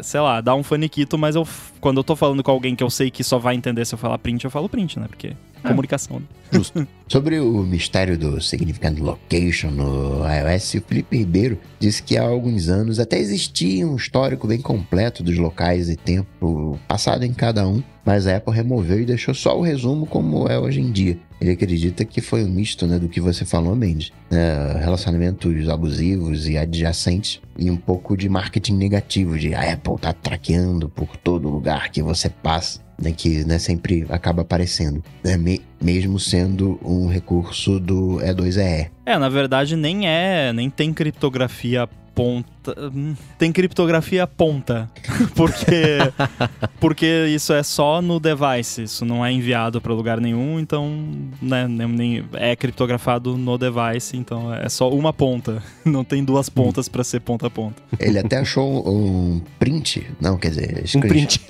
sei 0.00 0.20
lá, 0.20 0.40
dá 0.40 0.54
um 0.54 0.62
faniquito, 0.64 1.16
mas 1.16 1.36
eu, 1.36 1.46
quando 1.80 1.98
eu 1.98 2.04
tô 2.04 2.16
falando 2.16 2.42
com 2.42 2.50
alguém 2.50 2.74
que 2.74 2.82
eu 2.82 2.90
sei 2.90 3.10
que 3.10 3.22
só 3.22 3.38
vai 3.38 3.54
entender 3.54 3.84
se 3.84 3.94
eu 3.94 3.98
falar 3.98 4.18
print, 4.18 4.44
eu 4.44 4.50
falo 4.50 4.68
print, 4.68 4.98
né? 4.98 5.06
Porque 5.08 5.28
É. 5.28 5.53
comunicação. 5.68 6.20
né? 6.20 6.26
Justo. 6.52 6.86
Sobre 7.08 7.38
o 7.40 7.62
mistério 7.62 8.16
do 8.16 8.40
Significant 8.40 8.98
Location 8.98 9.70
no 9.70 10.22
iOS, 10.26 10.74
o 10.74 10.80
Felipe 10.82 11.18
Ribeiro 11.18 11.58
disse 11.78 12.02
que 12.02 12.16
há 12.16 12.22
alguns 12.22 12.68
anos 12.68 12.98
até 12.98 13.18
existia 13.18 13.86
um 13.86 13.96
histórico 13.96 14.46
bem 14.46 14.60
completo 14.60 15.22
dos 15.22 15.36
locais 15.36 15.88
e 15.88 15.96
tempo 15.96 16.78
passado 16.88 17.24
em 17.24 17.32
cada 17.32 17.66
um, 17.66 17.82
mas 18.04 18.26
a 18.26 18.36
Apple 18.36 18.54
removeu 18.54 19.00
e 19.00 19.04
deixou 19.04 19.34
só 19.34 19.58
o 19.58 19.62
resumo 19.62 20.06
como 20.06 20.46
é 20.48 20.58
hoje 20.58 20.80
em 20.80 20.90
dia. 20.90 21.18
Ele 21.40 21.50
acredita 21.52 22.04
que 22.04 22.20
foi 22.20 22.42
um 22.44 22.48
misto 22.48 22.86
né, 22.86 22.98
do 22.98 23.08
que 23.08 23.20
você 23.20 23.44
falou, 23.44 23.74
Mendes. 23.76 24.12
né, 24.30 24.78
relacionamentos 24.80 25.68
abusivos 25.68 26.48
e 26.48 26.56
adjacentes 26.56 27.40
e 27.58 27.70
um 27.70 27.76
pouco 27.76 28.16
de 28.16 28.28
marketing 28.28 28.74
negativo, 28.76 29.38
de 29.38 29.54
a 29.54 29.72
Apple 29.72 29.96
tá 30.00 30.12
traqueando 30.12 30.88
por 30.88 31.16
todo 31.16 31.48
lugar 31.48 31.90
que 31.90 32.02
você 32.02 32.28
passa 32.28 32.82
né, 33.00 33.10
que 33.10 33.44
né, 33.44 33.58
sempre 33.58 34.06
acaba 34.08 34.42
aparecendo, 34.42 35.02
né, 35.24 35.36
me- 35.36 35.60
mesmo 35.82 36.18
sendo 36.18 36.78
um 36.84 37.08
recurso 37.08 37.80
do 37.80 38.18
E2EE. 38.22 38.88
É, 39.04 39.18
na 39.18 39.28
verdade, 39.28 39.74
nem 39.76 40.06
é, 40.08 40.52
nem 40.52 40.70
tem 40.70 40.92
criptografia 40.92 41.88
ponta. 42.14 42.74
hum, 42.94 43.14
Tem 43.38 43.50
criptografia 43.52 44.26
ponta. 44.26 44.88
porque 45.34 45.98
porque 46.80 47.26
isso 47.28 47.52
é 47.52 47.62
só 47.62 48.00
no 48.00 48.18
device, 48.20 48.82
isso 48.84 49.04
não 49.04 49.24
é 49.24 49.32
enviado 49.32 49.80
para 49.80 49.92
lugar 49.92 50.20
nenhum, 50.20 50.58
então 50.60 50.88
né, 51.42 51.66
nem, 51.68 51.88
nem- 51.88 52.24
é 52.34 52.54
criptografado 52.56 53.36
no 53.36 53.58
device, 53.58 54.16
então 54.16 54.52
é 54.54 54.68
só 54.68 54.88
uma 54.90 55.12
ponta. 55.12 55.62
Não 55.84 56.02
tem 56.04 56.24
duas 56.24 56.48
pontas 56.48 56.88
para 56.88 57.04
ser 57.04 57.20
ponta 57.20 57.46
a 57.46 57.50
ponta. 57.50 57.82
Ele 58.00 58.18
até 58.18 58.38
achou 58.38 58.88
um 58.88 59.40
print, 59.58 60.06
não, 60.20 60.36
quer 60.38 60.48
dizer, 60.48 60.82
Um 60.82 60.86
screenshot 60.86 61.08
print. 61.08 61.40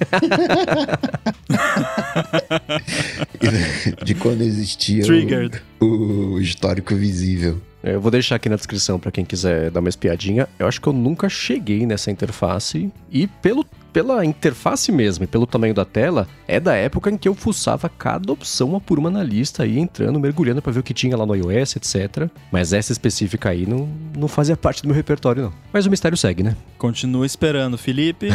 de 4.04 4.14
quando 4.14 4.42
existia 4.42 5.02
o- 5.02 5.06
Triggered. 5.06 5.60
o 5.80 6.40
histórico 6.40 6.94
visível. 6.96 7.60
Eu 7.84 8.00
vou 8.00 8.10
deixar 8.10 8.36
aqui 8.36 8.48
na 8.48 8.56
descrição 8.56 8.98
pra 8.98 9.12
quem 9.12 9.26
quiser 9.26 9.70
dar 9.70 9.80
uma 9.80 9.90
espiadinha. 9.90 10.48
Eu 10.58 10.66
acho 10.66 10.80
que 10.80 10.86
eu 10.86 10.92
nunca 10.92 11.28
cheguei 11.28 11.84
nessa 11.84 12.10
interface 12.10 12.90
e 13.12 13.26
pelo 13.26 13.66
pela 13.94 14.24
interface 14.24 14.90
mesmo 14.90 15.22
e 15.22 15.26
pelo 15.28 15.46
tamanho 15.46 15.72
da 15.72 15.84
tela, 15.84 16.26
é 16.48 16.58
da 16.58 16.74
época 16.74 17.12
em 17.12 17.16
que 17.16 17.28
eu 17.28 17.34
fuçava 17.34 17.88
cada 17.88 18.32
opção 18.32 18.70
uma 18.70 18.80
por 18.80 18.98
uma 18.98 19.08
na 19.08 19.22
lista 19.22 19.62
aí 19.62 19.78
entrando, 19.78 20.18
mergulhando 20.18 20.60
pra 20.60 20.72
ver 20.72 20.80
o 20.80 20.82
que 20.82 20.92
tinha 20.92 21.16
lá 21.16 21.24
no 21.24 21.32
iOS, 21.32 21.76
etc. 21.76 22.28
Mas 22.50 22.72
essa 22.72 22.90
específica 22.90 23.50
aí 23.50 23.64
não, 23.64 23.88
não 24.16 24.26
fazia 24.26 24.56
parte 24.56 24.82
do 24.82 24.88
meu 24.88 24.96
repertório 24.96 25.44
não. 25.44 25.52
Mas 25.72 25.86
o 25.86 25.90
mistério 25.90 26.18
segue, 26.18 26.42
né? 26.42 26.56
Continua 26.76 27.24
esperando, 27.24 27.78
Felipe. 27.78 28.30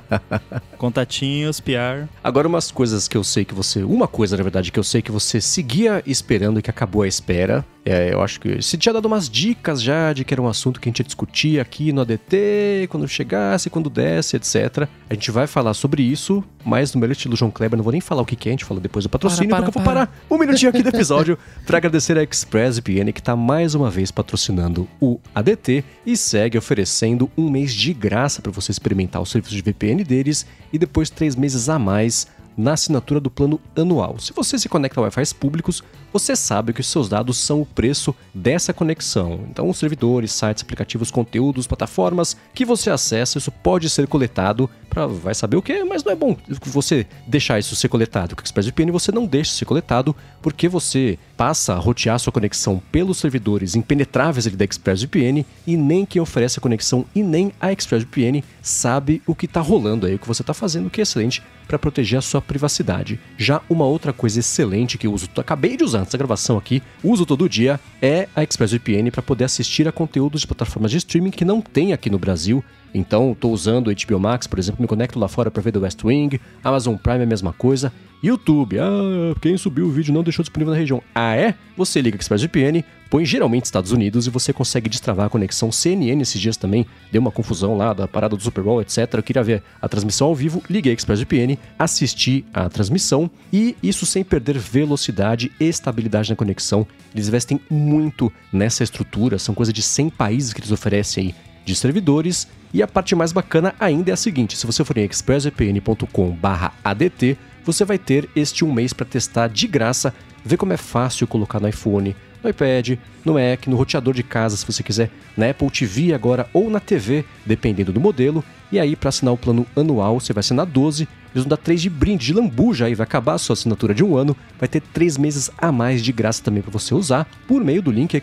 Contatinhos, 0.78 1.60
PR. 1.60 2.08
Agora, 2.24 2.48
umas 2.48 2.70
coisas 2.70 3.06
que 3.06 3.18
eu 3.18 3.22
sei 3.22 3.44
que 3.44 3.52
você. 3.52 3.84
Uma 3.84 4.08
coisa, 4.08 4.34
na 4.34 4.42
verdade, 4.42 4.72
que 4.72 4.78
eu 4.78 4.84
sei 4.84 5.02
que 5.02 5.12
você 5.12 5.42
seguia 5.42 6.02
esperando 6.06 6.58
e 6.58 6.62
que 6.62 6.70
acabou 6.70 7.02
a 7.02 7.08
espera. 7.08 7.62
É, 7.84 8.12
eu 8.12 8.22
acho 8.22 8.38
que 8.40 8.60
você 8.60 8.76
tinha 8.76 8.92
dado 8.92 9.06
umas 9.06 9.28
dicas 9.28 9.82
já 9.82 10.12
de 10.12 10.24
que 10.24 10.34
era 10.34 10.42
um 10.42 10.48
assunto 10.48 10.80
que 10.80 10.88
a 10.88 10.90
gente 10.90 11.00
ia 11.00 11.04
discutir 11.04 11.60
aqui 11.60 11.92
no 11.92 12.02
ADT, 12.02 12.88
quando 12.90 13.08
chegasse, 13.08 13.70
quando 13.70 13.88
desse, 13.88 14.36
etc. 14.36 14.86
A 15.08 15.14
gente 15.14 15.30
vai 15.30 15.46
falar 15.46 15.72
sobre 15.72 16.02
isso, 16.02 16.44
mas 16.64 16.92
no 16.92 17.00
meu 17.00 17.10
estilo 17.10 17.34
João 17.34 17.50
Kleber, 17.50 17.76
não 17.76 17.84
vou 17.84 17.92
nem 17.92 18.00
falar 18.00 18.22
o 18.22 18.26
que, 18.26 18.36
que 18.36 18.48
é, 18.48 18.50
a 18.50 18.52
gente 18.52 18.64
fala 18.64 18.80
depois 18.80 19.04
do 19.04 19.08
patrocínio, 19.08 19.48
Para, 19.48 19.62
para, 19.62 19.66
porque 19.66 19.78
eu 19.78 19.82
vou 19.82 19.92
parar 19.92 20.24
um 20.30 20.38
minutinho 20.38 20.70
aqui 20.70 20.82
do 20.82 20.90
episódio 20.90 21.38
para 21.66 21.78
agradecer 21.78 22.18
a 22.18 22.22
ExpressVPN 22.22 23.12
que 23.12 23.20
está 23.20 23.34
mais 23.34 23.74
uma 23.74 23.90
vez 23.90 24.10
patrocinando 24.10 24.86
o 25.00 25.18
ADT 25.34 25.82
e 26.04 26.16
segue 26.16 26.58
oferecendo 26.58 27.30
um 27.36 27.50
mês 27.50 27.72
de 27.72 27.94
graça 27.94 28.42
para 28.42 28.52
você 28.52 28.70
experimentar 28.70 29.22
o 29.22 29.26
serviço 29.26 29.54
de 29.54 29.62
VPN 29.62 30.04
deles 30.04 30.44
e 30.72 30.78
depois 30.78 31.08
três 31.08 31.34
meses 31.34 31.68
a 31.68 31.78
mais 31.78 32.26
na 32.56 32.72
assinatura 32.72 33.20
do 33.20 33.30
plano 33.30 33.60
anual. 33.76 34.18
Se 34.18 34.32
você 34.32 34.58
se 34.58 34.68
conecta 34.68 35.00
a 35.00 35.04
Wi-Fi 35.04 35.34
públicos, 35.34 35.82
você 36.12 36.34
sabe 36.34 36.72
que 36.72 36.80
os 36.80 36.86
seus 36.86 37.08
dados 37.08 37.38
são 37.38 37.60
o 37.60 37.66
preço 37.66 38.14
dessa 38.34 38.72
conexão. 38.72 39.40
Então, 39.48 39.68
os 39.68 39.78
servidores, 39.78 40.32
sites, 40.32 40.62
aplicativos, 40.62 41.10
conteúdos, 41.10 41.66
plataformas 41.66 42.36
que 42.54 42.64
você 42.64 42.90
acessa, 42.90 43.38
isso 43.38 43.50
pode 43.50 43.88
ser 43.88 44.06
coletado 44.06 44.68
para 44.88 45.06
vai 45.06 45.34
saber 45.34 45.56
o 45.56 45.62
que, 45.62 45.84
mas 45.84 46.02
não 46.02 46.12
é 46.12 46.16
bom 46.16 46.36
você 46.66 47.06
deixar 47.26 47.58
isso 47.58 47.76
ser 47.76 47.88
coletado. 47.88 48.34
Com 48.34 48.42
o 48.42 48.44
ExpressVPN 48.44 48.90
você 48.90 49.12
não 49.12 49.24
deixa 49.24 49.52
ser 49.52 49.64
coletado 49.64 50.14
porque 50.42 50.68
você 50.68 51.18
passa 51.40 51.72
a 51.72 51.78
rotear 51.78 52.18
sua 52.18 52.34
conexão 52.34 52.82
pelos 52.92 53.16
servidores 53.16 53.74
impenetráveis 53.74 54.44
da 54.46 54.62
ExpressVPN 54.62 55.46
e 55.66 55.74
nem 55.74 56.04
quem 56.04 56.20
oferece 56.20 56.58
a 56.58 56.60
conexão 56.60 57.06
e 57.14 57.22
nem 57.22 57.50
a 57.58 57.72
ExpressVPN 57.72 58.44
sabe 58.60 59.22
o 59.26 59.34
que 59.34 59.46
está 59.46 59.58
rolando 59.58 60.04
aí, 60.04 60.16
o 60.16 60.18
que 60.18 60.28
você 60.28 60.42
está 60.42 60.52
fazendo, 60.52 60.88
o 60.88 60.90
que 60.90 61.00
é 61.00 61.02
excelente 61.02 61.42
para 61.66 61.78
proteger 61.78 62.18
a 62.18 62.22
sua 62.22 62.42
privacidade. 62.42 63.18
Já 63.38 63.62
uma 63.70 63.86
outra 63.86 64.12
coisa 64.12 64.40
excelente 64.40 64.98
que 64.98 65.06
eu 65.06 65.14
uso, 65.14 65.30
acabei 65.34 65.78
de 65.78 65.84
usar 65.84 66.00
antes 66.00 66.12
da 66.12 66.18
gravação 66.18 66.58
aqui, 66.58 66.82
uso 67.02 67.24
todo 67.24 67.48
dia, 67.48 67.80
é 68.02 68.28
a 68.36 68.42
ExpressVPN 68.42 69.10
para 69.10 69.22
poder 69.22 69.44
assistir 69.44 69.88
a 69.88 69.92
conteúdos 69.92 70.42
de 70.42 70.46
plataformas 70.46 70.90
de 70.90 70.98
streaming 70.98 71.30
que 71.30 71.44
não 71.44 71.62
tem 71.62 71.94
aqui 71.94 72.10
no 72.10 72.18
Brasil. 72.18 72.62
Então, 72.94 73.32
estou 73.32 73.52
usando 73.52 73.88
o 73.88 73.94
HBO 73.94 74.18
Max, 74.18 74.46
por 74.46 74.58
exemplo, 74.58 74.80
me 74.80 74.88
conecto 74.88 75.18
lá 75.18 75.28
fora 75.28 75.50
para 75.50 75.62
ver 75.62 75.72
The 75.72 75.78
West 75.78 76.04
Wing, 76.04 76.40
Amazon 76.62 76.96
Prime 76.96 77.20
é 77.20 77.22
a 77.22 77.26
mesma 77.26 77.52
coisa, 77.52 77.92
YouTube, 78.22 78.78
ah, 78.78 79.34
quem 79.40 79.56
subiu 79.56 79.86
o 79.86 79.90
vídeo 79.90 80.12
não 80.12 80.22
deixou 80.22 80.42
disponível 80.42 80.72
na 80.72 80.78
região. 80.78 81.02
Ah, 81.14 81.34
é? 81.34 81.54
Você 81.74 82.02
liga 82.02 82.18
ExpressVPN, 82.18 82.84
põe 83.08 83.24
geralmente 83.24 83.64
Estados 83.64 83.92
Unidos 83.92 84.26
e 84.26 84.30
você 84.30 84.52
consegue 84.52 84.90
destravar 84.90 85.26
a 85.26 85.30
conexão 85.30 85.72
CNN 85.72 86.20
esses 86.20 86.38
dias 86.38 86.56
também. 86.58 86.86
Deu 87.10 87.22
uma 87.22 87.30
confusão 87.30 87.78
lá 87.78 87.94
da 87.94 88.06
parada 88.06 88.36
do 88.36 88.42
Super 88.42 88.62
Bowl, 88.62 88.82
etc. 88.82 89.14
Eu 89.14 89.22
queria 89.22 89.42
ver 89.42 89.62
a 89.80 89.88
transmissão 89.88 90.26
ao 90.26 90.34
vivo, 90.34 90.62
liguei 90.68 90.92
ExpressVPN, 90.92 91.58
assisti 91.78 92.44
a 92.52 92.68
transmissão 92.68 93.30
e 93.50 93.74
isso 93.82 94.04
sem 94.04 94.22
perder 94.22 94.58
velocidade 94.58 95.50
e 95.58 95.64
estabilidade 95.64 96.28
na 96.28 96.36
conexão. 96.36 96.86
Eles 97.14 97.26
investem 97.26 97.58
muito 97.70 98.30
nessa 98.52 98.84
estrutura, 98.84 99.38
são 99.38 99.54
coisa 99.54 99.72
de 99.72 99.82
100 99.82 100.10
países 100.10 100.52
que 100.52 100.60
eles 100.60 100.70
oferecem 100.70 101.28
aí 101.28 101.34
de 101.64 101.74
servidores. 101.74 102.46
E 102.72 102.82
a 102.82 102.88
parte 102.88 103.14
mais 103.14 103.32
bacana 103.32 103.74
ainda 103.80 104.10
é 104.10 104.14
a 104.14 104.16
seguinte: 104.16 104.56
se 104.56 104.66
você 104.66 104.82
for 104.84 104.96
em 104.96 105.04
expressvpn.com/adt, 105.04 107.38
você 107.64 107.84
vai 107.84 107.98
ter 107.98 108.28
este 108.34 108.64
um 108.64 108.72
mês 108.72 108.92
para 108.92 109.06
testar 109.06 109.48
de 109.48 109.66
graça, 109.66 110.14
ver 110.44 110.56
como 110.56 110.72
é 110.72 110.76
fácil 110.76 111.26
colocar 111.26 111.58
no 111.60 111.68
iPhone, 111.68 112.14
no 112.42 112.48
iPad, 112.48 112.96
no 113.24 113.34
Mac, 113.34 113.66
no 113.66 113.76
roteador 113.76 114.14
de 114.14 114.22
casa, 114.22 114.56
se 114.56 114.64
você 114.64 114.82
quiser, 114.82 115.10
na 115.36 115.50
Apple 115.50 115.70
TV 115.70 116.14
agora 116.14 116.48
ou 116.54 116.70
na 116.70 116.80
TV, 116.80 117.26
dependendo 117.44 117.92
do 117.92 118.00
modelo. 118.00 118.42
E 118.72 118.78
aí, 118.78 118.96
para 118.96 119.10
assinar 119.10 119.34
o 119.34 119.36
plano 119.36 119.66
anual, 119.76 120.18
você 120.18 120.32
vai 120.32 120.40
assinar 120.40 120.64
12, 120.64 121.06
eles 121.34 121.44
vão 121.44 121.50
dar 121.50 121.56
3 121.56 121.82
de 121.82 121.90
brinde, 121.90 122.26
de 122.26 122.32
lambuja 122.32 122.86
aí, 122.86 122.94
vai 122.94 123.04
acabar 123.04 123.34
a 123.34 123.38
sua 123.38 123.54
assinatura 123.54 123.92
de 123.92 124.02
um 124.02 124.16
ano, 124.16 124.34
vai 124.58 124.68
ter 124.68 124.80
3 124.80 125.18
meses 125.18 125.50
a 125.58 125.70
mais 125.70 126.02
de 126.02 126.12
graça 126.12 126.42
também 126.42 126.62
para 126.62 126.70
você 126.70 126.94
usar, 126.94 127.28
por 127.46 127.62
meio 127.62 127.82
do 127.82 127.90
link 127.90 128.16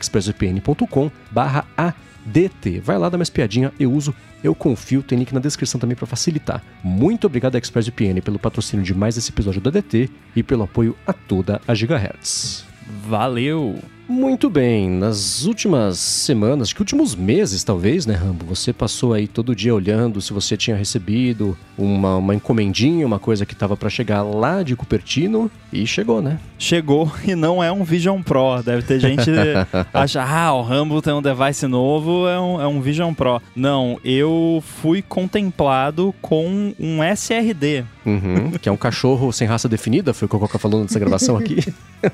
expressvpn.com/adt. 2.28 2.80
Vai 2.82 2.98
lá, 2.98 3.10
dá 3.10 3.18
uma 3.18 3.24
espiadinha, 3.24 3.72
eu 3.80 3.92
uso, 3.92 4.14
eu 4.44 4.54
confio, 4.54 5.02
tem 5.02 5.18
link 5.18 5.34
na 5.34 5.40
descrição 5.40 5.80
também 5.80 5.96
para 5.96 6.06
facilitar. 6.06 6.64
Muito 6.84 7.26
obrigado 7.26 7.56
a 7.56 7.58
ExpressVPN 7.58 8.22
pelo 8.22 8.40
patrocínio 8.40 8.86
de 8.86 8.94
mais 8.94 9.18
esse 9.18 9.32
episódio 9.32 9.62
do 9.62 9.70
ADT 9.70 10.10
e 10.36 10.44
pelo 10.44 10.64
apoio 10.64 10.96
a 11.06 11.14
toda 11.14 11.62
a 11.68 11.74
Gigahertz. 11.74 12.66
Valeu! 13.08 13.80
Muito 14.10 14.50
bem, 14.50 14.90
nas 14.90 15.46
últimas 15.46 16.00
semanas, 16.00 16.72
que 16.72 16.80
últimos 16.80 17.14
meses 17.14 17.64
talvez, 17.64 18.06
né, 18.06 18.14
Rambo? 18.14 18.46
Você 18.46 18.72
passou 18.72 19.14
aí 19.14 19.28
todo 19.28 19.54
dia 19.56 19.76
olhando 19.76 20.22
se 20.22 20.32
você 20.32 20.56
tinha 20.56 20.78
recebido 20.78 21.58
uma, 21.78 22.16
uma 22.16 22.34
encomendinha, 22.34 23.06
uma 23.06 23.20
coisa 23.20 23.46
que 23.46 23.54
estava 23.54 23.76
para 23.76 23.90
chegar 23.90 24.24
lá 24.24 24.64
de 24.64 24.76
Cupertino 24.76 25.52
e 25.72 25.86
chegou, 25.86 26.22
né? 26.22 26.40
Chegou 26.58 27.12
e 27.28 27.36
não 27.36 27.62
é 27.62 27.72
um 27.72 27.84
Vision 27.84 28.22
Pro. 28.22 28.64
Deve 28.64 28.84
ter 28.84 29.00
gente 29.00 29.30
acha, 29.94 30.24
ah, 30.24 30.54
o 30.54 30.62
Rambo 30.62 31.02
tem 31.02 31.14
um 31.14 31.22
device 31.22 31.68
novo, 31.68 32.28
é 32.28 32.40
um, 32.40 32.62
é 32.62 32.68
um 32.68 32.82
Vision 32.82 33.14
Pro. 33.14 33.42
Não, 33.54 34.00
eu 34.06 34.64
fui 34.82 35.02
contemplado 35.02 36.16
com 36.22 36.74
um 36.80 37.04
SRD. 37.04 37.84
Uhum, 38.06 38.52
que 38.52 38.70
é 38.70 38.72
um 38.72 38.78
cachorro 38.78 39.34
sem 39.34 39.46
raça 39.46 39.68
definida, 39.68 40.14
foi 40.14 40.28
o 40.28 40.30
que 40.30 40.36
o 40.38 40.40
Coca 40.40 40.58
falou 40.58 40.82
nessa 40.82 40.98
gravação 40.98 41.36
aqui. 41.36 41.58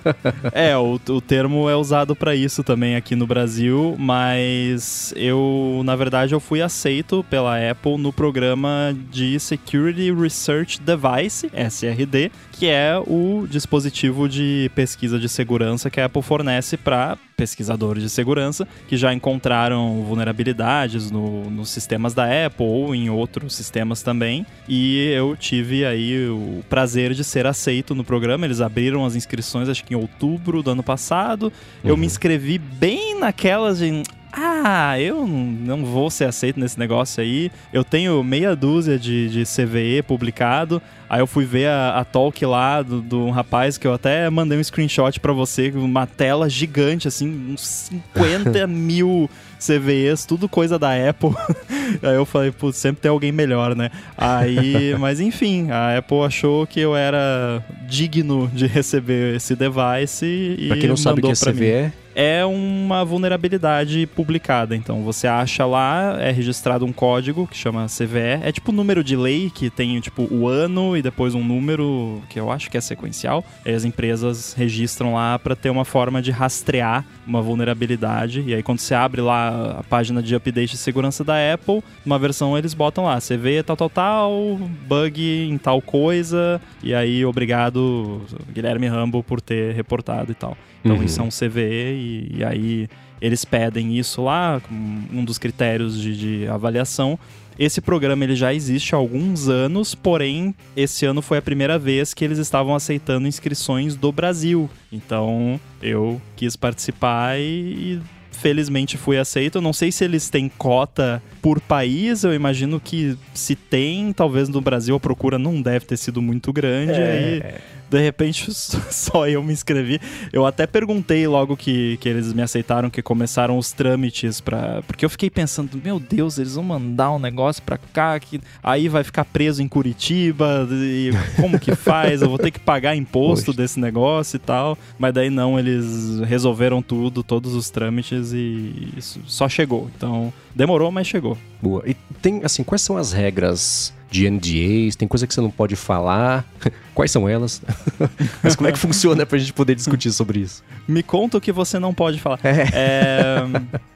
é, 0.51 0.75
o, 0.75 0.99
o 1.07 1.21
termo 1.21 1.69
é 1.69 1.75
usado 1.83 2.15
para 2.15 2.33
isso 2.33 2.63
também 2.63 2.95
aqui 2.95 3.13
no 3.13 3.27
Brasil, 3.27 3.95
mas 3.99 5.13
eu, 5.17 5.81
na 5.83 5.95
verdade, 5.95 6.33
eu 6.33 6.39
fui 6.39 6.61
aceito 6.61 7.25
pela 7.29 7.57
Apple 7.69 7.97
no 7.97 8.13
programa 8.13 8.95
de 9.11 9.37
Security 9.37 10.11
Research 10.11 10.79
Device, 10.81 11.51
SRD, 11.53 12.31
que 12.53 12.67
é 12.67 12.97
o 13.05 13.47
dispositivo 13.49 14.29
de 14.29 14.71
pesquisa 14.75 15.19
de 15.19 15.27
segurança 15.27 15.89
que 15.89 15.99
a 15.99 16.05
Apple 16.05 16.21
fornece 16.21 16.77
para 16.77 17.17
pesquisadores 17.35 18.03
de 18.03 18.09
segurança 18.09 18.67
que 18.87 18.95
já 18.95 19.11
encontraram 19.11 20.03
vulnerabilidades 20.03 21.09
no, 21.09 21.49
nos 21.49 21.69
sistemas 21.69 22.13
da 22.13 22.25
Apple 22.45 22.65
ou 22.65 22.93
em 22.93 23.09
outros 23.09 23.55
sistemas 23.55 24.03
também. 24.03 24.45
E 24.69 25.09
eu 25.09 25.35
tive 25.35 25.83
aí 25.83 26.29
o 26.29 26.63
prazer 26.69 27.13
de 27.13 27.23
ser 27.23 27.47
aceito 27.47 27.95
no 27.95 28.03
programa. 28.03 28.45
Eles 28.45 28.61
abriram 28.61 29.03
as 29.03 29.15
inscrições, 29.15 29.67
acho 29.67 29.83
que 29.83 29.95
em 29.95 29.97
outubro 29.97 30.61
do 30.61 30.71
ano 30.71 30.83
passado. 30.83 31.51
Uhum. 31.83 31.89
Eu 31.89 31.97
me 31.97 32.05
inscrevi 32.05 32.59
bem 32.59 33.19
naquelas 33.19 33.79
de 33.79 34.03
ah, 34.35 34.99
eu 34.99 35.27
não 35.27 35.85
vou 35.85 36.09
ser 36.09 36.25
aceito 36.25 36.59
nesse 36.59 36.79
negócio 36.79 37.21
aí. 37.21 37.51
Eu 37.71 37.83
tenho 37.83 38.23
meia 38.23 38.55
dúzia 38.55 38.97
de, 38.97 39.29
de 39.29 39.43
CVE 39.43 40.01
publicado. 40.01 40.81
Aí 41.07 41.19
eu 41.19 41.27
fui 41.27 41.45
ver 41.45 41.67
a, 41.67 41.99
a 41.99 42.03
talk 42.03 42.43
lá 42.43 42.81
do, 42.81 42.99
do 42.99 43.25
um 43.25 43.29
rapaz 43.29 43.77
que 43.77 43.85
eu 43.85 43.93
até 43.93 44.27
mandei 44.31 44.57
um 44.57 44.63
screenshot 44.63 45.19
para 45.19 45.31
você, 45.31 45.71
uma 45.75 46.07
tela 46.07 46.49
gigante, 46.49 47.07
assim, 47.07 47.53
uns 47.53 47.91
50 48.15 48.65
mil 48.65 49.29
CVEs, 49.59 50.25
tudo 50.25 50.49
coisa 50.49 50.79
da 50.79 50.89
Apple. 51.07 51.29
Aí 52.01 52.15
eu 52.15 52.25
falei, 52.25 52.51
putz, 52.51 52.79
sempre 52.79 53.03
tem 53.03 53.11
alguém 53.11 53.31
melhor, 53.31 53.75
né? 53.75 53.91
Aí, 54.17 54.95
mas 54.97 55.19
enfim, 55.19 55.69
a 55.69 55.95
Apple 55.99 56.21
achou 56.21 56.65
que 56.65 56.79
eu 56.79 56.95
era 56.95 57.63
digno 57.87 58.49
de 58.51 58.65
receber 58.65 59.35
esse 59.35 59.55
device 59.55 60.25
e 60.25 60.67
pra 60.69 60.77
quem 60.77 60.89
não 60.89 60.97
sabe 60.97 61.19
o 61.19 61.23
que 61.23 61.31
é 61.31 61.35
CVE, 61.35 61.83
mim 61.83 62.02
é 62.15 62.45
uma 62.45 63.03
vulnerabilidade 63.03 64.07
publicada. 64.07 64.75
Então 64.75 65.03
você 65.03 65.27
acha 65.27 65.65
lá, 65.65 66.17
é 66.19 66.31
registrado 66.31 66.85
um 66.85 66.93
código 66.93 67.47
que 67.47 67.57
chama 67.57 67.87
CVE. 67.87 68.41
É 68.43 68.51
tipo 68.51 68.71
número 68.71 69.03
de 69.03 69.15
lei 69.15 69.49
que 69.49 69.69
tem 69.69 69.99
tipo 69.99 70.27
o 70.31 70.47
ano 70.47 70.95
e 70.97 71.01
depois 71.01 71.35
um 71.35 71.43
número 71.43 72.21
que 72.29 72.39
eu 72.39 72.51
acho 72.51 72.69
que 72.69 72.77
é 72.77 72.81
sequencial. 72.81 73.43
E 73.65 73.71
as 73.71 73.83
empresas 73.83 74.53
registram 74.53 75.13
lá 75.13 75.37
para 75.39 75.55
ter 75.55 75.69
uma 75.69 75.85
forma 75.85 76.21
de 76.21 76.31
rastrear 76.31 77.05
uma 77.25 77.41
vulnerabilidade. 77.41 78.43
E 78.45 78.53
aí 78.53 78.63
quando 78.63 78.79
você 78.79 78.93
abre 78.93 79.21
lá 79.21 79.79
a 79.79 79.83
página 79.83 80.21
de 80.21 80.35
update 80.35 80.71
de 80.71 80.77
segurança 80.77 81.23
da 81.23 81.35
Apple, 81.53 81.83
uma 82.05 82.19
versão 82.19 82.57
eles 82.57 82.73
botam 82.73 83.05
lá 83.05 83.19
CVE 83.19 83.63
tal 83.63 83.77
tal 83.77 83.89
tal, 83.89 84.57
bug 84.87 85.47
em 85.49 85.57
tal 85.57 85.81
coisa. 85.81 86.61
E 86.83 86.93
aí 86.93 87.25
obrigado 87.25 88.21
Guilherme 88.51 88.87
Rambo 88.87 89.23
por 89.23 89.41
ter 89.41 89.73
reportado 89.73 90.31
e 90.31 90.35
tal. 90.35 90.57
Então 90.83 90.97
uhum. 90.97 91.03
isso 91.03 91.21
é 91.21 91.23
um 91.23 91.29
CVE 91.29 91.61
e, 91.61 92.35
e, 92.37 92.43
aí 92.43 92.89
eles 93.21 93.45
pedem 93.45 93.97
isso 93.97 94.21
lá, 94.21 94.61
um 94.69 95.23
dos 95.23 95.37
critérios 95.37 95.99
de, 95.99 96.41
de, 96.41 96.47
avaliação. 96.47 97.17
Esse 97.57 97.79
programa 97.79 98.23
ele 98.23 98.35
já 98.35 98.53
existe 98.53 98.93
há 98.93 98.97
alguns 98.97 99.47
anos, 99.47 99.95
porém 99.95 100.53
esse 100.75 101.05
ano 101.05 101.21
foi 101.21 101.37
a 101.37 101.41
primeira 101.41 101.79
vez 101.79 102.13
que 102.13 102.25
eles 102.25 102.37
estavam 102.37 102.75
aceitando 102.75 103.27
inscrições 103.27 103.95
do 103.95 104.11
Brasil. 104.11 104.69
Então 104.91 105.59
eu 105.81 106.21
quis 106.35 106.55
participar 106.57 107.39
e, 107.39 107.43
e 107.43 108.01
felizmente 108.33 108.97
fui 108.97 109.17
aceito. 109.17 109.59
Eu 109.59 109.61
não 109.61 109.71
sei 109.71 109.89
se 109.91 110.03
eles 110.03 110.29
têm 110.29 110.49
cota 110.49 111.23
por 111.41 111.61
país, 111.61 112.23
eu 112.25 112.33
imagino 112.33 112.79
que 112.79 113.17
se 113.33 113.55
tem, 113.55 114.11
talvez 114.11 114.49
no 114.49 114.59
Brasil 114.59 114.95
a 114.95 114.99
procura 114.99 115.39
não 115.39 115.61
deve 115.61 115.85
ter 115.85 115.95
sido 115.95 116.21
muito 116.21 116.51
grande. 116.51 116.99
É. 116.99 117.11
Aí 117.11 117.61
de 117.89 117.99
repente 117.99 118.51
só 118.53 119.27
eu 119.27 119.43
me 119.43 119.53
inscrevi. 119.53 119.99
Eu 120.31 120.45
até 120.45 120.65
perguntei 120.65 121.27
logo 121.27 121.55
que, 121.55 121.97
que 121.97 122.09
eles 122.09 122.33
me 122.33 122.41
aceitaram, 122.41 122.89
que 122.89 123.01
começaram 123.01 123.57
os 123.57 123.71
trâmites 123.71 124.41
para 124.41 124.81
Porque 124.87 125.05
eu 125.05 125.09
fiquei 125.09 125.29
pensando, 125.29 125.79
meu 125.83 125.99
Deus, 125.99 126.37
eles 126.37 126.55
vão 126.55 126.63
mandar 126.63 127.11
um 127.11 127.19
negócio 127.19 127.61
pra 127.63 127.77
cá, 127.77 128.19
que 128.19 128.41
aí 128.63 128.87
vai 128.89 129.03
ficar 129.03 129.25
preso 129.25 129.61
em 129.61 129.67
Curitiba, 129.67 130.67
e 130.71 131.11
como 131.39 131.59
que 131.59 131.75
faz? 131.75 132.21
Eu 132.21 132.29
vou 132.29 132.37
ter 132.37 132.51
que 132.51 132.59
pagar 132.59 132.95
imposto 132.95 133.47
Poxa. 133.47 133.57
desse 133.57 133.79
negócio 133.79 134.37
e 134.37 134.39
tal. 134.39 134.77
Mas 134.97 135.13
daí 135.13 135.29
não, 135.29 135.59
eles 135.59 136.19
resolveram 136.21 136.81
tudo, 136.81 137.23
todos 137.23 137.55
os 137.55 137.69
trâmites 137.69 138.31
e 138.33 138.97
só 139.25 139.47
chegou. 139.47 139.89
Então, 139.95 140.33
demorou, 140.55 140.91
mas 140.91 141.07
chegou. 141.07 141.37
Boa. 141.61 141.83
E 141.85 141.93
tem, 142.21 142.41
assim, 142.43 142.63
quais 142.63 142.81
são 142.81 142.97
as 142.97 143.11
regras 143.11 143.93
de 144.13 144.29
NDAs? 144.29 144.95
Tem 144.95 145.07
coisa 145.07 145.25
que 145.25 145.33
você 145.33 145.41
não 145.41 145.49
pode 145.49 145.75
falar? 145.75 146.45
Quais 146.93 147.09
são 147.09 147.27
elas? 147.27 147.59
Mas 148.43 148.55
como 148.55 148.69
é 148.69 148.71
que 148.71 148.77
funciona 148.77 149.25
pra 149.25 149.39
gente 149.39 149.51
poder 149.51 149.73
discutir 149.73 150.11
sobre 150.11 150.41
isso? 150.41 150.63
Me 150.87 151.01
conta 151.01 151.39
o 151.39 151.41
que 151.41 151.51
você 151.51 151.79
não 151.79 151.91
pode 151.91 152.19
falar. 152.19 152.39
É. 152.43 152.67
É, 152.71 153.43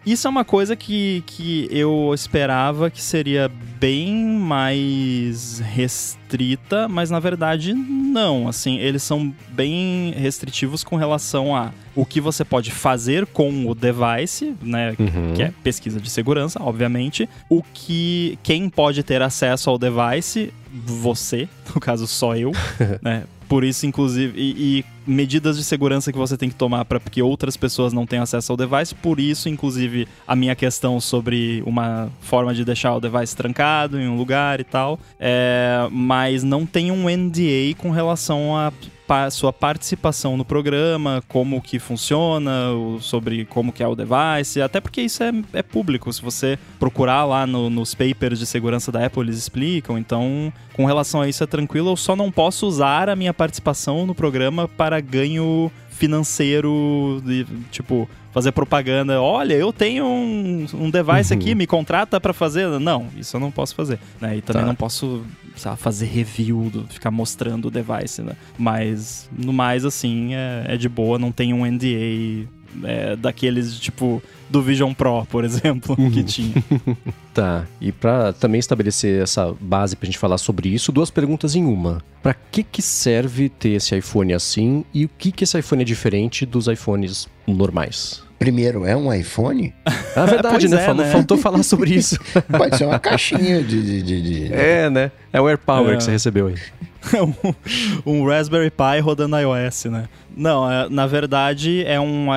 isso 0.04 0.26
é 0.26 0.30
uma 0.32 0.44
coisa 0.44 0.76
que, 0.76 1.24
que 1.28 1.68
eu 1.70 2.12
esperava 2.16 2.90
que 2.90 3.04
seria 3.04 3.52
bem 3.80 4.16
mais 4.16 5.60
restrita, 5.60 6.88
mas 6.88 7.12
na 7.12 7.20
verdade 7.20 7.72
não. 7.76 8.48
Assim, 8.48 8.80
eles 8.80 9.04
são 9.04 9.32
bem 9.50 10.16
restritivos 10.18 10.84
com 10.84 10.96
relação 10.96 11.56
a 11.56 11.72
o 11.98 12.06
que 12.06 12.22
você 12.22 12.46
pode 12.46 12.70
fazer 12.70 13.26
com 13.26 13.66
o 13.68 13.74
device, 13.74 14.56
né? 14.62 14.96
Uhum. 15.00 15.34
Que 15.36 15.42
é 15.42 15.54
pesquisa 15.64 16.00
de 16.00 16.12
segurança, 16.12 16.62
obviamente. 16.62 17.28
O 17.50 17.64
que 17.74 18.38
quem 18.44 18.70
pode 18.70 19.02
ter 19.02 19.20
acesso 19.24 19.68
ao 19.68 19.80
device 19.80 20.54
você, 20.72 21.50
no 21.74 21.82
caso 21.82 22.06
só 22.06 22.36
eu, 22.36 22.52
né? 23.02 23.24
Por 23.50 23.64
isso, 23.64 23.86
inclusive, 23.86 24.38
e, 24.38 24.80
e, 24.80 24.86
medidas 25.10 25.58
de 25.58 25.64
segurança 25.64 26.12
que 26.12 26.18
você 26.18 26.38
tem 26.38 26.50
que 26.50 26.56
tomar 26.56 26.84
para 26.84 27.00
que 27.00 27.22
outras 27.22 27.56
pessoas 27.56 27.94
não 27.94 28.06
tenham 28.06 28.24
acesso 28.24 28.52
ao 28.52 28.58
device. 28.58 28.94
Por 28.94 29.22
isso, 29.22 29.48
inclusive, 29.48 30.06
a 30.28 30.36
minha 30.36 30.54
questão 30.54 31.00
sobre 31.00 31.64
uma 31.66 32.12
forma 32.20 32.54
de 32.54 32.66
deixar 32.66 32.94
o 32.94 33.00
device 33.00 33.36
trancado 33.36 34.00
em 34.00 34.08
um 34.08 34.18
lugar 34.18 34.60
e 34.60 34.66
tal. 34.66 35.00
É, 35.18 35.88
mas 35.90 36.44
não 36.44 36.66
tem 36.66 36.92
um 36.92 37.10
NDA 37.10 37.74
com 37.78 37.90
relação 37.90 38.56
a 38.56 38.74
sua 39.32 39.54
participação 39.54 40.38
no 40.38 40.46
programa, 40.46 41.24
como 41.28 41.62
que 41.62 41.80
funciona, 41.80 42.52
sobre 43.00 43.46
como 43.46 43.72
que 43.72 43.84
é 43.84 43.88
o 43.88 43.96
device, 43.96 44.62
até 44.62 44.80
porque 44.82 45.02
isso 45.02 45.24
é, 45.24 45.32
é 45.54 45.64
público. 45.64 46.12
Se 46.12 46.22
você 46.22 46.58
procurar 46.80 47.26
lá 47.26 47.48
no, 47.48 47.70
nos 47.70 47.94
papers 47.96 48.40
de 48.40 48.46
segurança 48.46 48.92
da 48.92 49.06
Apple, 49.06 49.24
eles 49.24 49.38
explicam. 49.38 49.98
Então, 49.98 50.52
com 50.74 50.86
relação 50.86 51.22
a 51.22 51.28
isso 51.28 51.44
é 51.44 51.48
tranquilo. 51.48 51.92
Eu 51.92 51.98
só 51.98 52.16
não 52.16 52.32
posso 52.32 52.68
usar 52.68 53.10
a 53.10 53.16
minha 53.16 53.34
participação 53.34 54.06
no 54.06 54.14
programa 54.14 54.68
para 54.68 55.00
ganho 55.00 55.72
financeiro, 55.90 57.22
de, 57.26 57.46
tipo, 57.72 58.08
fazer 58.32 58.52
propaganda. 58.52 59.22
Olha, 59.22 59.54
eu 59.54 59.72
tenho 59.74 60.06
um, 60.06 60.66
um 60.74 60.90
device 60.90 61.34
uhum. 61.34 61.40
aqui, 61.40 61.56
me 61.56 61.68
contrata 61.68 62.20
para 62.20 62.34
fazer. 62.34 62.68
Não, 62.80 63.08
isso 63.18 63.36
eu 63.36 63.40
não 63.40 63.52
posso 63.52 63.76
fazer. 63.76 64.00
Né? 64.20 64.38
E 64.38 64.42
também 64.42 64.64
tá. 64.64 64.68
não 64.68 64.76
posso 64.76 65.24
sabe, 65.56 65.78
fazer 65.78 66.06
review, 66.06 66.70
do, 66.70 66.88
ficar 66.88 67.12
mostrando 67.12 67.68
o 67.68 67.72
device. 67.72 68.22
Né? 68.22 68.34
Mas, 68.58 69.30
no 69.38 69.52
mais, 69.52 69.86
assim, 69.86 70.34
é, 70.34 70.66
é 70.74 70.78
de 70.78 70.90
boa, 70.90 71.18
não 71.18 71.32
tem 71.32 71.54
um 71.54 71.66
NDA 71.66 72.48
é, 72.84 73.16
daqueles, 73.16 73.80
tipo, 73.80 74.22
do 74.50 74.62
Vision 74.62 74.94
Pro, 74.94 75.26
por 75.26 75.44
exemplo, 75.44 75.96
uhum. 75.98 76.12
que 76.12 76.24
tinha. 76.24 76.64
tá, 77.34 77.66
e 77.80 77.92
para 77.92 78.34
também 78.34 78.60
estabelecer 78.60 79.22
essa 79.22 79.54
base 79.60 79.96
pra 79.96 80.06
gente 80.06 80.18
falar 80.18 80.38
sobre 80.38 80.70
isso, 80.70 80.92
duas 80.92 81.10
perguntas 81.10 81.56
em 81.56 81.66
uma. 81.66 82.02
Para 82.22 82.34
que 82.34 82.64
que 82.64 82.82
serve 82.82 83.50
ter 83.50 83.70
esse 83.70 83.96
iPhone 83.96 84.34
assim 84.34 84.84
e 84.94 85.06
o 85.06 85.10
que 85.10 85.32
que 85.32 85.44
esse 85.44 85.58
iPhone 85.58 85.82
é 85.82 85.86
diferente 85.86 86.46
dos 86.46 86.68
iPhones 86.68 87.28
normais? 87.46 88.27
Primeiro, 88.40 88.86
é 88.86 88.96
um 88.96 89.12
iPhone? 89.12 89.74
É 90.16 90.26
verdade, 90.26 90.68
né? 90.68 90.78
É, 90.78 90.86
Falou, 90.86 91.06
né? 91.06 91.12
Faltou 91.12 91.38
falar 91.38 91.64
sobre 91.64 91.96
isso. 91.96 92.20
Pode 92.56 92.78
ser 92.78 92.86
uma 92.86 93.00
caixinha 93.00 93.64
de. 93.64 94.02
de, 94.04 94.22
de... 94.22 94.54
É, 94.54 94.90
né? 94.90 95.12
É 95.34 95.42
o 95.42 95.48
AirPower 95.48 95.94
é. 95.94 95.98
que 95.98 96.04
você 96.04 96.12
recebeu 96.12 96.48
aí. 96.48 96.56
um, 98.06 98.12
um 98.12 98.28
Raspberry 98.28 98.70
Pi 98.70 99.00
rodando 99.02 99.38
iOS, 99.38 99.86
né? 99.86 100.08
Não, 100.36 100.70
é, 100.72 100.88
na 100.90 101.08
verdade 101.08 101.84
é 101.86 102.00
um. 102.00 102.28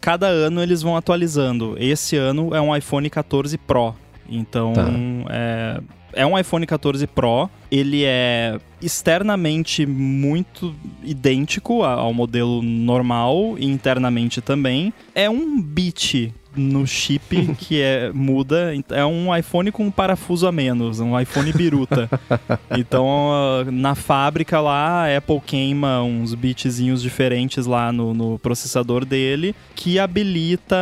Cada 0.00 0.26
ano 0.26 0.62
eles 0.62 0.80
vão 0.80 0.96
atualizando. 0.96 1.76
Esse 1.78 2.16
ano 2.16 2.54
é 2.54 2.60
um 2.60 2.74
iPhone 2.74 3.08
14 3.10 3.56
Pro. 3.58 3.94
Então, 4.28 4.72
tá. 4.72 4.88
é, 5.30 5.80
é 6.12 6.26
um 6.26 6.38
iPhone 6.38 6.66
14 6.66 7.06
Pro. 7.06 7.48
Ele 7.70 8.04
é 8.04 8.58
externamente 8.80 9.86
muito 9.86 10.74
idêntico 11.02 11.82
ao 11.82 12.12
modelo 12.12 12.62
normal 12.62 13.56
e 13.58 13.66
internamente 13.66 14.40
também. 14.40 14.92
É 15.14 15.28
um 15.30 15.60
bit 15.60 16.32
no 16.54 16.86
chip 16.86 17.54
que 17.58 17.80
é 17.80 18.10
muda. 18.12 18.72
É 18.90 19.04
um 19.04 19.34
iPhone 19.34 19.70
com 19.70 19.86
um 19.86 19.90
parafuso 19.90 20.46
a 20.46 20.52
menos, 20.52 21.00
um 21.00 21.18
iPhone 21.18 21.52
biruta. 21.52 22.08
então, 22.76 23.64
na 23.70 23.94
fábrica 23.94 24.60
lá, 24.60 25.04
a 25.04 25.16
Apple 25.16 25.40
queima 25.44 26.02
uns 26.02 26.34
bitzinhos 26.34 27.02
diferentes 27.02 27.66
lá 27.66 27.92
no, 27.92 28.14
no 28.14 28.38
processador 28.38 29.04
dele, 29.04 29.54
que 29.74 29.98
habilita 29.98 30.76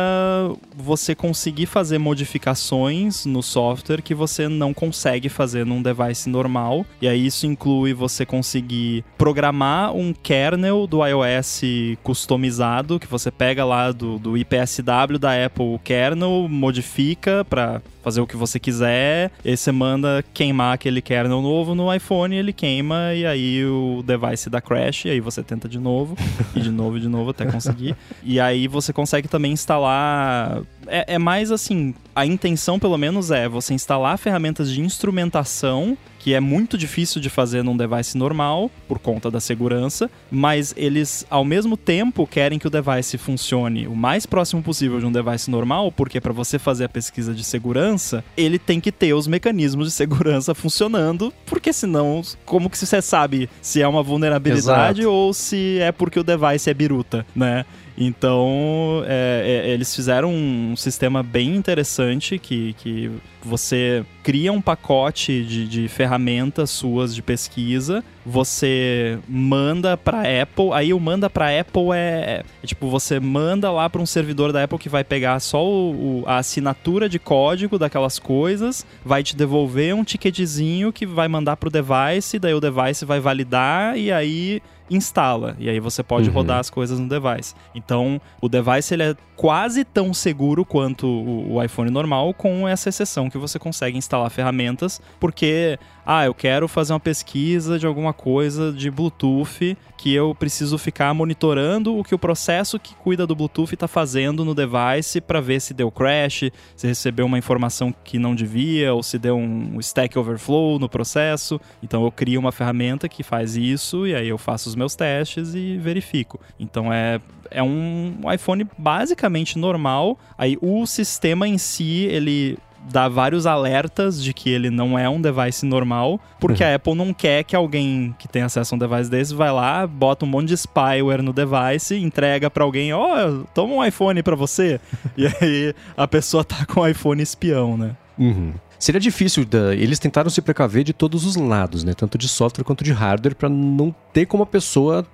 você 0.75 1.13
conseguir 1.13 1.65
fazer 1.65 1.97
modificações 1.97 3.25
no 3.25 3.43
software 3.43 4.01
que 4.01 4.15
você 4.15 4.47
não 4.47 4.73
consegue 4.73 5.29
fazer 5.29 5.65
num 5.65 5.81
device 5.81 6.29
normal. 6.29 6.85
E 7.01 7.07
aí 7.07 7.25
isso 7.25 7.45
inclui 7.45 7.93
você 7.93 8.25
conseguir 8.25 9.03
programar 9.17 9.93
um 9.93 10.13
kernel 10.13 10.87
do 10.87 11.05
iOS 11.05 11.61
customizado, 12.03 12.99
que 12.99 13.07
você 13.07 13.29
pega 13.31 13.63
lá 13.63 13.91
do, 13.91 14.17
do 14.17 14.37
IPSW 14.37 15.17
da 15.19 15.45
Apple 15.45 15.60
o 15.61 15.79
kernel, 15.79 16.47
modifica 16.49 17.45
para 17.45 17.81
fazer 18.03 18.19
o 18.19 18.27
que 18.27 18.35
você 18.35 18.59
quiser, 18.59 19.31
e 19.45 19.55
você 19.55 19.71
manda 19.71 20.23
queimar 20.33 20.73
aquele 20.73 21.01
kernel 21.01 21.41
novo 21.41 21.75
no 21.75 21.93
iPhone, 21.93 22.35
ele 22.35 22.51
queima 22.51 23.13
e 23.13 23.25
aí 23.25 23.63
o 23.63 24.03
device 24.03 24.49
dá 24.49 24.59
crash, 24.59 25.05
e 25.05 25.09
aí 25.09 25.19
você 25.19 25.43
tenta 25.43 25.69
de 25.69 25.79
novo, 25.79 26.17
e 26.55 26.59
de 26.59 26.71
novo, 26.71 26.97
e 26.97 27.01
de 27.01 27.07
novo 27.07 27.29
até 27.29 27.45
conseguir. 27.45 27.95
E 28.23 28.39
aí 28.39 28.67
você 28.67 28.93
consegue 28.93 29.27
também 29.27 29.51
instalar. 29.51 30.61
É, 30.87 31.15
é 31.15 31.17
mais 31.17 31.51
assim, 31.51 31.93
a 32.15 32.25
intenção 32.25 32.79
pelo 32.79 32.97
menos 32.97 33.31
é 33.31 33.47
você 33.47 33.73
instalar 33.73 34.17
ferramentas 34.17 34.71
de 34.71 34.81
instrumentação 34.81 35.97
que 36.21 36.35
é 36.35 36.39
muito 36.39 36.77
difícil 36.77 37.19
de 37.19 37.29
fazer 37.29 37.63
num 37.63 37.75
device 37.75 38.15
normal, 38.15 38.69
por 38.87 38.99
conta 38.99 39.31
da 39.31 39.39
segurança, 39.39 40.09
mas 40.29 40.71
eles, 40.77 41.25
ao 41.31 41.43
mesmo 41.43 41.75
tempo, 41.75 42.27
querem 42.27 42.59
que 42.59 42.67
o 42.67 42.69
device 42.69 43.17
funcione 43.17 43.87
o 43.87 43.95
mais 43.95 44.27
próximo 44.27 44.61
possível 44.61 44.99
de 44.99 45.05
um 45.07 45.11
device 45.11 45.49
normal, 45.49 45.91
porque 45.91 46.21
para 46.21 46.31
você 46.31 46.59
fazer 46.59 46.85
a 46.85 46.89
pesquisa 46.89 47.33
de 47.33 47.43
segurança, 47.43 48.23
ele 48.37 48.59
tem 48.59 48.79
que 48.79 48.91
ter 48.91 49.13
os 49.15 49.25
mecanismos 49.25 49.87
de 49.87 49.93
segurança 49.93 50.53
funcionando, 50.53 51.33
porque 51.47 51.73
senão, 51.73 52.21
como 52.45 52.69
que 52.69 52.77
você 52.77 53.01
sabe 53.01 53.49
se 53.59 53.81
é 53.81 53.87
uma 53.87 54.03
vulnerabilidade 54.03 55.01
Exato. 55.01 55.11
ou 55.11 55.33
se 55.33 55.79
é 55.79 55.91
porque 55.91 56.19
o 56.19 56.23
device 56.23 56.69
é 56.69 56.73
biruta, 56.73 57.25
né? 57.35 57.65
Então, 58.03 59.03
é, 59.05 59.63
é, 59.67 59.69
eles 59.69 59.95
fizeram 59.95 60.33
um 60.33 60.75
sistema 60.75 61.21
bem 61.21 61.55
interessante 61.55 62.39
que, 62.39 62.73
que 62.73 63.11
você 63.43 64.03
cria 64.23 64.51
um 64.51 64.59
pacote 64.59 65.43
de, 65.43 65.67
de 65.67 65.87
ferramentas 65.87 66.71
suas 66.71 67.13
de 67.13 67.21
pesquisa, 67.21 68.03
você 68.25 69.19
manda 69.29 69.95
para 69.95 70.21
Apple, 70.41 70.73
aí 70.73 70.91
o 70.95 70.99
manda 70.99 71.29
para 71.29 71.59
Apple 71.59 71.91
é, 71.93 72.43
é, 72.63 72.65
tipo 72.65 72.89
você 72.89 73.19
manda 73.19 73.71
lá 73.71 73.87
para 73.87 74.01
um 74.01 74.05
servidor 74.07 74.51
da 74.51 74.63
Apple 74.63 74.79
que 74.79 74.89
vai 74.89 75.03
pegar 75.03 75.39
só 75.39 75.63
o, 75.63 76.21
o, 76.21 76.23
a 76.25 76.37
assinatura 76.37 77.07
de 77.07 77.19
código 77.19 77.77
daquelas 77.77 78.17
coisas, 78.17 78.83
vai 79.05 79.21
te 79.21 79.35
devolver 79.35 79.93
um 79.93 80.03
ticketzinho 80.03 80.91
que 80.91 81.05
vai 81.05 81.27
mandar 81.27 81.55
pro 81.55 81.69
device, 81.69 82.39
daí 82.39 82.55
o 82.55 82.59
device 82.59 83.05
vai 83.05 83.19
validar 83.19 83.95
e 83.95 84.11
aí 84.11 84.59
instala. 84.91 85.55
E 85.57 85.69
aí 85.69 85.79
você 85.79 86.03
pode 86.03 86.29
uhum. 86.29 86.35
rodar 86.35 86.59
as 86.59 86.69
coisas 86.69 86.99
no 86.99 87.07
device. 87.07 87.55
Então, 87.73 88.19
o 88.41 88.49
device 88.49 88.93
ele 88.93 89.03
é 89.03 89.15
quase 89.35 89.83
tão 89.83 90.13
seguro 90.13 90.63
quanto 90.65 91.07
o, 91.07 91.53
o 91.53 91.63
iPhone 91.63 91.89
normal, 91.89 92.33
com 92.33 92.67
essa 92.67 92.89
exceção 92.89 93.29
que 93.29 93.37
você 93.37 93.57
consegue 93.57 93.97
instalar 93.97 94.29
ferramentas, 94.29 95.01
porque 95.19 95.79
ah, 96.05 96.25
eu 96.25 96.33
quero 96.33 96.67
fazer 96.67 96.93
uma 96.93 96.99
pesquisa 96.99 97.77
de 97.77 97.85
alguma 97.85 98.13
coisa 98.13 98.71
de 98.71 98.89
Bluetooth 98.89 99.77
que 99.97 100.13
eu 100.13 100.33
preciso 100.33 100.77
ficar 100.77 101.13
monitorando 101.13 101.95
o 101.97 102.03
que 102.03 102.15
o 102.15 102.19
processo 102.19 102.79
que 102.79 102.95
cuida 102.95 103.27
do 103.27 103.35
Bluetooth 103.35 103.73
está 103.73 103.87
fazendo 103.87 104.43
no 104.43 104.55
device 104.55 105.21
para 105.21 105.39
ver 105.39 105.61
se 105.61 105.73
deu 105.73 105.91
crash, 105.91 106.51
se 106.75 106.87
recebeu 106.87 107.25
uma 107.25 107.37
informação 107.37 107.93
que 108.03 108.17
não 108.17 108.33
devia 108.33 108.93
ou 108.93 109.03
se 109.03 109.19
deu 109.19 109.37
um 109.37 109.79
stack 109.79 110.17
overflow 110.17 110.79
no 110.79 110.89
processo. 110.89 111.61
Então 111.83 112.03
eu 112.03 112.11
crio 112.11 112.39
uma 112.39 112.51
ferramenta 112.51 113.07
que 113.07 113.21
faz 113.21 113.55
isso 113.55 114.07
e 114.07 114.15
aí 114.15 114.27
eu 114.27 114.39
faço 114.39 114.69
os 114.69 114.75
meus 114.75 114.95
testes 114.95 115.53
e 115.53 115.77
verifico. 115.77 116.39
Então 116.59 116.91
é 116.91 117.21
é 117.51 117.61
um 117.61 118.15
iPhone 118.33 118.65
basicamente 118.77 119.59
normal. 119.59 120.17
Aí 120.37 120.57
o 120.61 120.85
sistema 120.87 121.47
em 121.47 121.57
si, 121.57 122.05
ele 122.09 122.57
dá 122.89 123.07
vários 123.07 123.45
alertas 123.45 124.23
de 124.23 124.33
que 124.33 124.49
ele 124.49 124.69
não 124.69 124.97
é 124.97 125.09
um 125.09 125.21
device 125.21 125.65
normal, 125.65 126.19
porque 126.39 126.63
a 126.63 126.75
Apple 126.75 126.95
não 126.95 127.13
quer 127.13 127.43
que 127.43 127.55
alguém 127.55 128.15
que 128.17 128.27
tem 128.27 128.41
acesso 128.41 128.73
a 128.73 128.75
um 128.75 128.79
device 128.79 129.09
desse 129.09 129.33
vai 129.33 129.51
lá, 129.51 129.85
bota 129.85 130.25
um 130.25 130.27
monte 130.27 130.49
de 130.49 130.57
spyware 130.57 131.21
no 131.21 131.33
device, 131.33 131.95
entrega 131.95 132.49
para 132.49 132.63
alguém, 132.63 132.93
ó, 132.93 133.27
oh, 133.27 133.43
toma 133.53 133.73
um 133.73 133.85
iPhone 133.85 134.21
para 134.23 134.35
você. 134.35 134.79
e 135.17 135.27
aí 135.27 135.73
a 135.95 136.07
pessoa 136.07 136.43
tá 136.43 136.65
com 136.65 136.81
o 136.81 136.87
iPhone 136.87 137.21
espião, 137.21 137.77
né? 137.77 137.95
Uhum. 138.17 138.53
Seria 138.81 138.99
difícil, 138.99 139.45
da... 139.45 139.75
eles 139.75 139.99
tentaram 139.99 140.27
se 140.27 140.41
precaver 140.41 140.83
de 140.83 140.91
todos 140.91 141.23
os 141.23 141.35
lados, 141.35 141.83
né? 141.83 141.93
Tanto 141.93 142.17
de 142.17 142.27
software 142.27 142.63
quanto 142.63 142.83
de 142.83 142.91
hardware, 142.91 143.35
para 143.35 143.47
não 143.47 143.93
ter 144.11 144.25
como 144.25 144.41
a 144.41 144.45
pessoa 144.45 145.05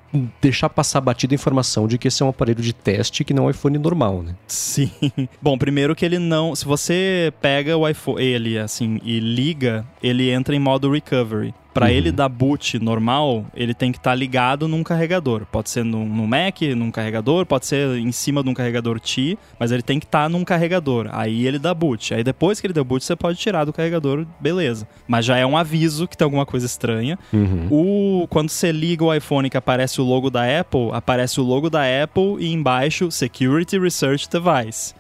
deixar 0.42 0.70
passar 0.70 1.02
batida 1.02 1.34
a 1.34 1.36
informação 1.36 1.86
de 1.86 1.98
que 1.98 2.08
esse 2.08 2.24
é 2.24 2.26
um 2.26 2.30
aparelho 2.30 2.62
de 2.62 2.72
teste 2.72 3.26
que 3.26 3.34
não 3.34 3.44
é 3.44 3.48
um 3.48 3.50
iPhone 3.50 3.78
normal, 3.78 4.24
né? 4.24 4.36
Sim. 4.48 4.90
Bom, 5.42 5.58
primeiro 5.58 5.94
que 5.94 6.06
ele 6.06 6.18
não. 6.18 6.56
Se 6.56 6.64
você 6.64 7.34
pega 7.42 7.76
o 7.76 7.86
iPhone, 7.86 8.24
ele 8.24 8.58
assim, 8.58 9.02
e 9.04 9.20
liga, 9.20 9.86
ele 10.02 10.30
entra 10.30 10.56
em 10.56 10.60
modo 10.60 10.90
recovery. 10.90 11.54
Para 11.78 11.86
uhum. 11.86 11.92
ele 11.92 12.12
dar 12.12 12.28
boot 12.28 12.80
normal, 12.80 13.46
ele 13.54 13.72
tem 13.72 13.92
que 13.92 14.00
estar 14.00 14.10
tá 14.10 14.16
ligado 14.16 14.68
num 14.68 14.82
carregador. 14.82 15.46
Pode 15.46 15.70
ser 15.70 15.86
no, 15.86 16.04
Mac, 16.06 16.60
num 16.76 16.90
carregador, 16.90 17.46
pode 17.46 17.68
ser 17.68 18.00
em 18.00 18.12
cima 18.12 18.42
de 18.42 18.50
um 18.50 18.54
carregador 18.56 19.00
T, 19.00 19.38
mas 19.60 19.72
ele 19.72 19.84
tem 19.84 20.00
que 20.00 20.08
estar 20.08 20.24
tá 20.24 20.30
num 20.30 20.44
carregador. 20.44 21.08
Aí 21.12 21.46
ele 21.46 21.60
dá 21.60 21.76
boot. 21.76 22.16
Aí 22.16 22.24
depois 22.24 22.60
que 22.60 22.66
ele 22.66 22.74
deu 22.74 22.84
boot, 22.84 23.06
você 23.06 23.16
pode 23.16 23.38
tirar 23.38 23.64
do 23.64 23.72
carregador, 23.72 24.26
beleza. 24.40 24.88
Mas 25.08 25.24
já 25.24 25.38
é 25.38 25.46
um 25.46 25.56
aviso 25.56 26.08
que 26.08 26.18
tem 26.18 26.26
alguma 26.26 26.48
coisa 26.48 26.66
estranha. 26.66 27.20
Uhum. 27.32 27.68
O, 27.70 28.28
quando 28.28 28.50
você 28.50 28.72
liga 28.72 29.06
o 29.06 29.14
iPhone 29.14 29.48
que 29.48 29.58
aparece 29.58 30.02
o 30.02 30.04
logo 30.04 30.32
da 30.32 30.60
Apple, 30.60 30.90
aparece 30.94 31.40
o 31.40 31.44
logo 31.44 31.70
da 31.70 31.84
Apple 32.04 32.38
e 32.40 32.52
embaixo 32.52 33.12
Security 33.12 33.78
Research 33.78 34.28
Device 34.28 34.96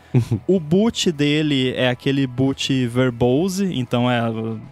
o 0.47 0.59
boot 0.59 1.11
dele 1.11 1.73
é 1.75 1.89
aquele 1.89 2.25
boot 2.25 2.87
verbose, 2.87 3.69
então 3.73 4.09
é 4.09 4.21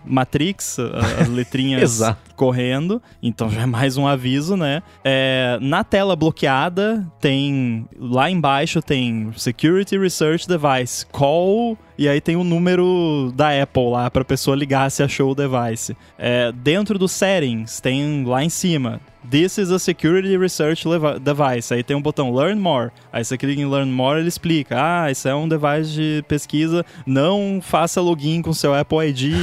Matrix, 0.06 0.78
as 1.20 1.28
letrinhas 1.28 2.02
correndo, 2.36 3.02
então 3.22 3.50
já 3.50 3.62
é 3.62 3.66
mais 3.66 3.98
um 3.98 4.08
aviso, 4.08 4.56
né? 4.56 4.82
É, 5.04 5.58
na 5.62 5.84
tela 5.84 6.16
bloqueada 6.16 7.06
tem 7.20 7.88
lá 7.98 8.30
embaixo 8.30 8.82
tem 8.82 9.32
Security 9.36 9.98
Research 9.98 10.48
Device, 10.48 11.06
call 11.08 11.78
e 11.98 12.08
aí 12.08 12.20
tem 12.20 12.36
o 12.36 12.44
número 12.44 13.32
da 13.36 13.62
Apple 13.62 13.90
lá 13.90 14.10
para 14.10 14.22
a 14.22 14.26
pessoa 14.26 14.56
ligar 14.56 14.90
se 14.92 15.04
achou 15.04 15.32
o 15.32 15.36
device. 15.36 15.96
É, 16.18 16.52
dentro 16.52 16.98
dos 16.98 17.12
settings 17.12 17.80
tem 17.80 18.24
lá 18.26 18.44
em 18.44 18.50
cima 18.50 19.02
This 19.30 19.58
is 19.58 19.72
a 19.72 19.80
security 19.80 20.38
research 20.38 20.86
device. 21.22 21.74
Aí 21.74 21.84
tem 21.84 21.96
um 21.96 22.02
botão 22.02 22.34
Learn 22.34 22.60
More. 22.60 22.92
Aí 23.12 23.24
você 23.24 23.38
clica 23.38 23.60
em 23.60 23.66
Learn 23.66 23.92
More, 23.92 24.20
ele 24.20 24.28
explica: 24.28 24.76
Ah, 24.78 25.12
isso 25.12 25.28
é 25.28 25.34
um 25.34 25.48
device 25.48 25.92
de 25.92 26.24
pesquisa. 26.28 26.86
Não 27.06 27.60
faça 27.62 28.00
login 28.02 28.42
com 28.42 28.54
seu 28.54 28.74
Apple 28.74 29.00
ID, 29.08 29.34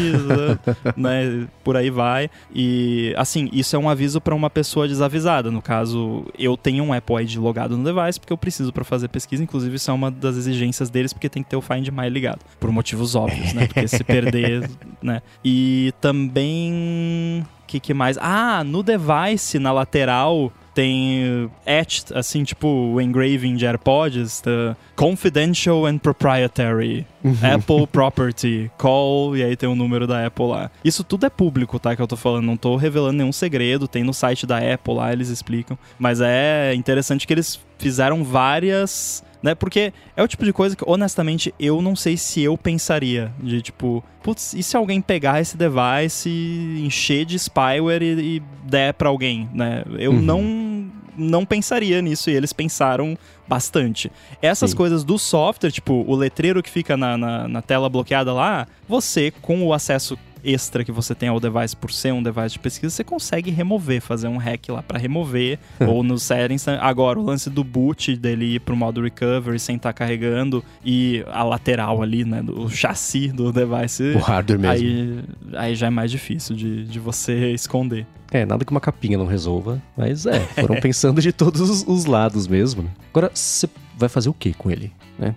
né? 0.96 1.48
Por 1.64 1.76
aí 1.76 1.90
vai. 1.90 2.30
E 2.54 3.12
assim, 3.16 3.48
isso 3.52 3.74
é 3.74 3.78
um 3.78 3.88
aviso 3.88 4.20
para 4.20 4.34
uma 4.34 4.48
pessoa 4.48 4.86
desavisada. 4.86 5.50
No 5.50 5.60
caso, 5.60 6.26
eu 6.38 6.56
tenho 6.56 6.84
um 6.84 6.92
Apple 6.92 7.16
ID 7.22 7.36
logado 7.36 7.76
no 7.76 7.84
device 7.84 8.20
porque 8.20 8.32
eu 8.32 8.38
preciso 8.38 8.72
para 8.72 8.84
fazer 8.84 9.08
pesquisa. 9.08 9.42
Inclusive, 9.42 9.76
isso 9.76 9.90
é 9.90 9.94
uma 9.94 10.10
das 10.10 10.36
exigências 10.36 10.90
deles 10.90 11.12
porque 11.12 11.28
tem 11.28 11.42
que 11.42 11.50
ter 11.50 11.56
o 11.56 11.62
Find 11.62 11.88
My 11.88 12.08
ligado, 12.08 12.40
por 12.58 12.70
motivos 12.70 13.14
óbvios, 13.14 13.52
né? 13.52 13.66
Porque 13.66 13.88
se 13.88 14.04
perder, 14.04 14.70
né? 15.02 15.22
E 15.44 15.92
também 16.00 17.44
que, 17.72 17.80
que 17.80 17.94
mais? 17.94 18.18
Ah, 18.20 18.62
no 18.64 18.82
device, 18.82 19.58
na 19.58 19.72
lateral, 19.72 20.52
tem 20.74 21.50
etched, 21.66 22.12
assim, 22.14 22.44
tipo 22.44 22.68
o 22.68 23.00
engraving 23.00 23.56
de 23.56 23.64
AirPods, 23.64 24.42
the 24.42 24.76
Confidential 24.94 25.86
and 25.86 25.98
Proprietary, 25.98 27.06
uhum. 27.24 27.34
Apple 27.42 27.86
Property, 27.90 28.70
Call, 28.76 29.36
e 29.36 29.42
aí 29.42 29.56
tem 29.56 29.68
o 29.68 29.74
número 29.74 30.06
da 30.06 30.26
Apple 30.26 30.46
lá. 30.46 30.70
Isso 30.84 31.02
tudo 31.02 31.24
é 31.24 31.30
público, 31.30 31.78
tá? 31.78 31.96
Que 31.96 32.02
eu 32.02 32.06
tô 32.06 32.16
falando, 32.16 32.44
não 32.44 32.56
tô 32.56 32.76
revelando 32.76 33.14
nenhum 33.14 33.32
segredo, 33.32 33.88
tem 33.88 34.04
no 34.04 34.12
site 34.12 34.46
da 34.46 34.58
Apple 34.58 34.94
lá, 34.94 35.12
eles 35.12 35.28
explicam. 35.28 35.78
Mas 35.98 36.20
é 36.20 36.74
interessante 36.74 37.26
que 37.26 37.32
eles 37.32 37.58
fizeram 37.78 38.22
várias 38.22 39.24
né? 39.42 39.54
Porque 39.54 39.92
é 40.16 40.22
o 40.22 40.28
tipo 40.28 40.44
de 40.44 40.52
coisa 40.52 40.76
que, 40.76 40.84
honestamente, 40.86 41.52
eu 41.58 41.82
não 41.82 41.96
sei 41.96 42.16
se 42.16 42.42
eu 42.42 42.56
pensaria. 42.56 43.32
De 43.40 43.60
tipo, 43.60 44.02
putz, 44.22 44.54
e 44.54 44.62
se 44.62 44.76
alguém 44.76 45.00
pegar 45.00 45.40
esse 45.40 45.56
device, 45.56 46.30
encher 46.78 47.24
de 47.24 47.38
spyware 47.38 48.02
e, 48.02 48.36
e 48.36 48.42
der 48.64 48.94
para 48.94 49.08
alguém, 49.08 49.48
né? 49.52 49.82
Eu 49.98 50.12
uhum. 50.12 50.20
não 50.20 50.92
não 51.14 51.44
pensaria 51.44 52.00
nisso 52.00 52.30
e 52.30 52.34
eles 52.34 52.54
pensaram 52.54 53.18
bastante. 53.46 54.10
Essas 54.40 54.70
Sim. 54.70 54.76
coisas 54.76 55.04
do 55.04 55.18
software, 55.18 55.70
tipo 55.70 56.04
o 56.06 56.14
letreiro 56.14 56.62
que 56.62 56.70
fica 56.70 56.96
na, 56.96 57.18
na, 57.18 57.46
na, 57.46 57.60
tela 57.60 57.88
bloqueada 57.88 58.32
lá, 58.32 58.66
você 58.88 59.30
com 59.30 59.62
o 59.66 59.74
acesso 59.74 60.18
extra 60.44 60.84
que 60.84 60.92
você 60.92 61.14
tem 61.14 61.28
ao 61.28 61.40
device 61.40 61.76
por 61.76 61.92
ser 61.92 62.12
um 62.12 62.22
device 62.22 62.50
de 62.50 62.58
pesquisa, 62.58 62.94
você 62.94 63.04
consegue 63.04 63.50
remover, 63.50 64.00
fazer 64.00 64.28
um 64.28 64.36
hack 64.36 64.68
lá 64.68 64.82
para 64.82 64.98
remover, 64.98 65.58
ou 65.86 66.02
nos 66.02 66.22
settings. 66.22 66.66
Agora, 66.68 67.18
o 67.18 67.22
lance 67.22 67.50
do 67.50 67.64
boot 67.64 68.16
dele 68.16 68.56
ir 68.56 68.60
pro 68.60 68.76
modo 68.76 69.02
recovery 69.02 69.58
sem 69.58 69.76
estar 69.76 69.90
tá 69.90 69.92
carregando 69.92 70.64
e 70.84 71.24
a 71.30 71.42
lateral 71.42 72.02
ali, 72.02 72.24
né, 72.24 72.42
o 72.48 72.68
chassi 72.68 73.28
do 73.28 73.52
device. 73.52 74.14
O 74.14 74.18
hardware 74.18 74.58
mesmo. 74.58 74.74
Aí, 74.74 75.24
aí 75.54 75.74
já 75.74 75.86
é 75.86 75.90
mais 75.90 76.10
difícil 76.10 76.56
de, 76.56 76.84
de 76.84 76.98
você 76.98 77.52
esconder. 77.52 78.06
É, 78.32 78.46
nada 78.46 78.64
que 78.64 78.70
uma 78.70 78.80
capinha 78.80 79.18
não 79.18 79.26
resolva, 79.26 79.80
mas 79.94 80.24
é, 80.24 80.40
foram 80.40 80.76
pensando 80.80 81.20
de 81.20 81.32
todos 81.32 81.60
os, 81.60 81.86
os 81.86 82.06
lados 82.06 82.46
mesmo. 82.46 82.84
Né? 82.84 82.88
Agora, 83.10 83.30
você 83.34 83.68
vai 84.02 84.08
fazer 84.08 84.28
o 84.28 84.34
que 84.34 84.52
com 84.52 84.70
ele? 84.70 84.92
Né? 85.18 85.34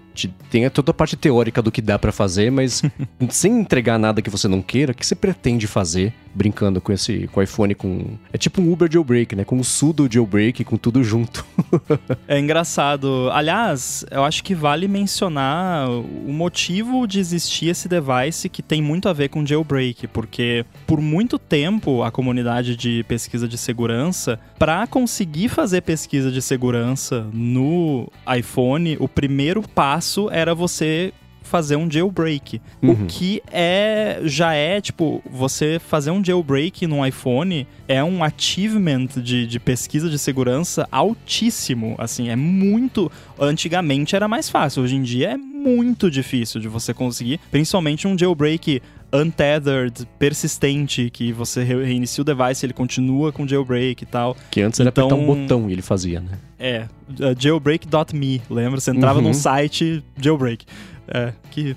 Tem 0.50 0.70
toda 0.70 0.92
a 0.92 0.94
parte 0.94 1.16
teórica 1.16 1.62
do 1.62 1.72
que 1.72 1.82
dá 1.82 1.98
para 2.00 2.12
fazer, 2.12 2.52
mas 2.52 2.82
sem 3.30 3.60
entregar 3.60 3.98
nada 3.98 4.22
que 4.22 4.30
você 4.30 4.48
não 4.48 4.62
queira, 4.62 4.92
o 4.92 4.96
que 4.96 5.06
você 5.06 5.16
pretende 5.16 5.68
fazer 5.68 6.14
brincando 6.36 6.82
com 6.82 6.92
esse 6.92 7.28
com 7.32 7.40
o 7.40 7.44
iPhone 7.44 7.74
com 7.74 8.18
é 8.34 8.38
tipo 8.38 8.62
um 8.62 8.72
Uber 8.72 8.92
jailbreak, 8.92 9.36
né? 9.36 9.46
Com 9.46 9.58
o 9.58 9.64
sudo 9.64 10.08
jailbreak, 10.12 10.64
com 10.66 10.76
tudo 10.76 11.04
junto. 11.04 11.46
é 12.28 12.38
engraçado. 12.38 13.30
Aliás, 13.32 14.06
eu 14.12 14.24
acho 14.24 14.44
que 14.44 14.54
vale 14.54 14.88
mencionar 14.88 15.90
o 15.90 16.34
motivo 16.34 17.08
de 17.08 17.20
existir 17.20 17.70
esse 17.70 17.88
device 17.88 18.50
que 18.50 18.62
tem 18.62 18.82
muito 18.82 19.08
a 19.08 19.14
ver 19.14 19.30
com 19.30 19.46
jailbreak, 19.46 20.08
porque 20.08 20.66
por 20.86 21.00
muito 21.00 21.40
tempo 21.40 22.04
a 22.04 22.12
comunidade 22.12 22.76
de 22.76 23.04
pesquisa 23.08 23.48
de 23.48 23.58
segurança, 23.58 24.40
para 24.60 24.86
conseguir 24.88 25.48
fazer 25.48 25.82
pesquisa 25.82 26.30
de 26.30 26.42
segurança 26.42 27.28
no 27.32 28.12
iPhone, 28.38 28.55
o 29.00 29.08
primeiro 29.08 29.62
passo 29.62 30.30
era 30.32 30.56
você 30.56 31.14
fazer 31.46 31.76
um 31.76 31.90
jailbreak. 31.90 32.60
Uhum. 32.82 32.92
O 32.92 33.06
que 33.06 33.42
é 33.52 34.20
já 34.24 34.54
é, 34.54 34.82
tipo, 34.82 35.24
você 35.30 35.80
fazer 35.80 36.12
um 36.12 36.24
jailbreak 36.24 36.86
no 36.88 37.06
iPhone 37.06 37.68
é 37.88 38.04
um 38.04 38.24
achievement 38.24 39.08
de, 39.18 39.48
de 39.48 39.60
pesquisa 39.60 40.10
de 40.10 40.18
segurança 40.18 40.88
altíssimo. 40.92 41.96
Assim, 41.98 42.30
é 42.30 42.36
muito. 42.36 43.12
Antigamente 43.40 44.16
era 44.16 44.28
mais 44.28 44.50
fácil, 44.50 44.84
hoje 44.84 44.96
em 44.96 45.04
dia 45.04 45.32
é 45.32 45.38
muito 45.38 46.12
difícil 46.12 46.62
de 46.62 46.68
você 46.68 46.94
conseguir, 46.94 47.40
principalmente 47.50 48.08
um 48.08 48.18
jailbreak 48.18 48.82
untethered, 49.14 50.08
persistente, 50.20 51.10
que 51.10 51.32
você 51.32 51.64
reinicia 51.64 52.22
o 52.22 52.26
device, 52.26 52.66
ele 52.66 52.74
continua 52.74 53.32
com 53.32 53.48
jailbreak 53.48 54.04
e 54.04 54.06
tal. 54.06 54.36
Que 54.52 54.62
antes 54.62 54.80
era 54.80 54.90
então, 54.90 55.08
apertar 55.08 55.22
um 55.22 55.26
botão 55.26 55.70
e 55.70 55.74
ele 55.74 55.82
fazia, 55.82 56.20
né? 56.20 56.38
É, 56.60 56.86
uh, 57.10 57.36
jailbreak.me, 57.38 58.42
lembra? 58.50 58.80
Você 58.80 58.92
entrava 58.92 59.20
uhum. 59.20 59.26
num 59.26 59.34
site 59.34 60.04
jailbreak. 60.18 60.66
É, 61.08 61.34
que 61.52 61.76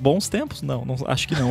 bons 0.00 0.28
tempos? 0.28 0.62
Não, 0.62 0.84
não 0.84 0.96
acho 1.06 1.28
que 1.28 1.34
não. 1.34 1.50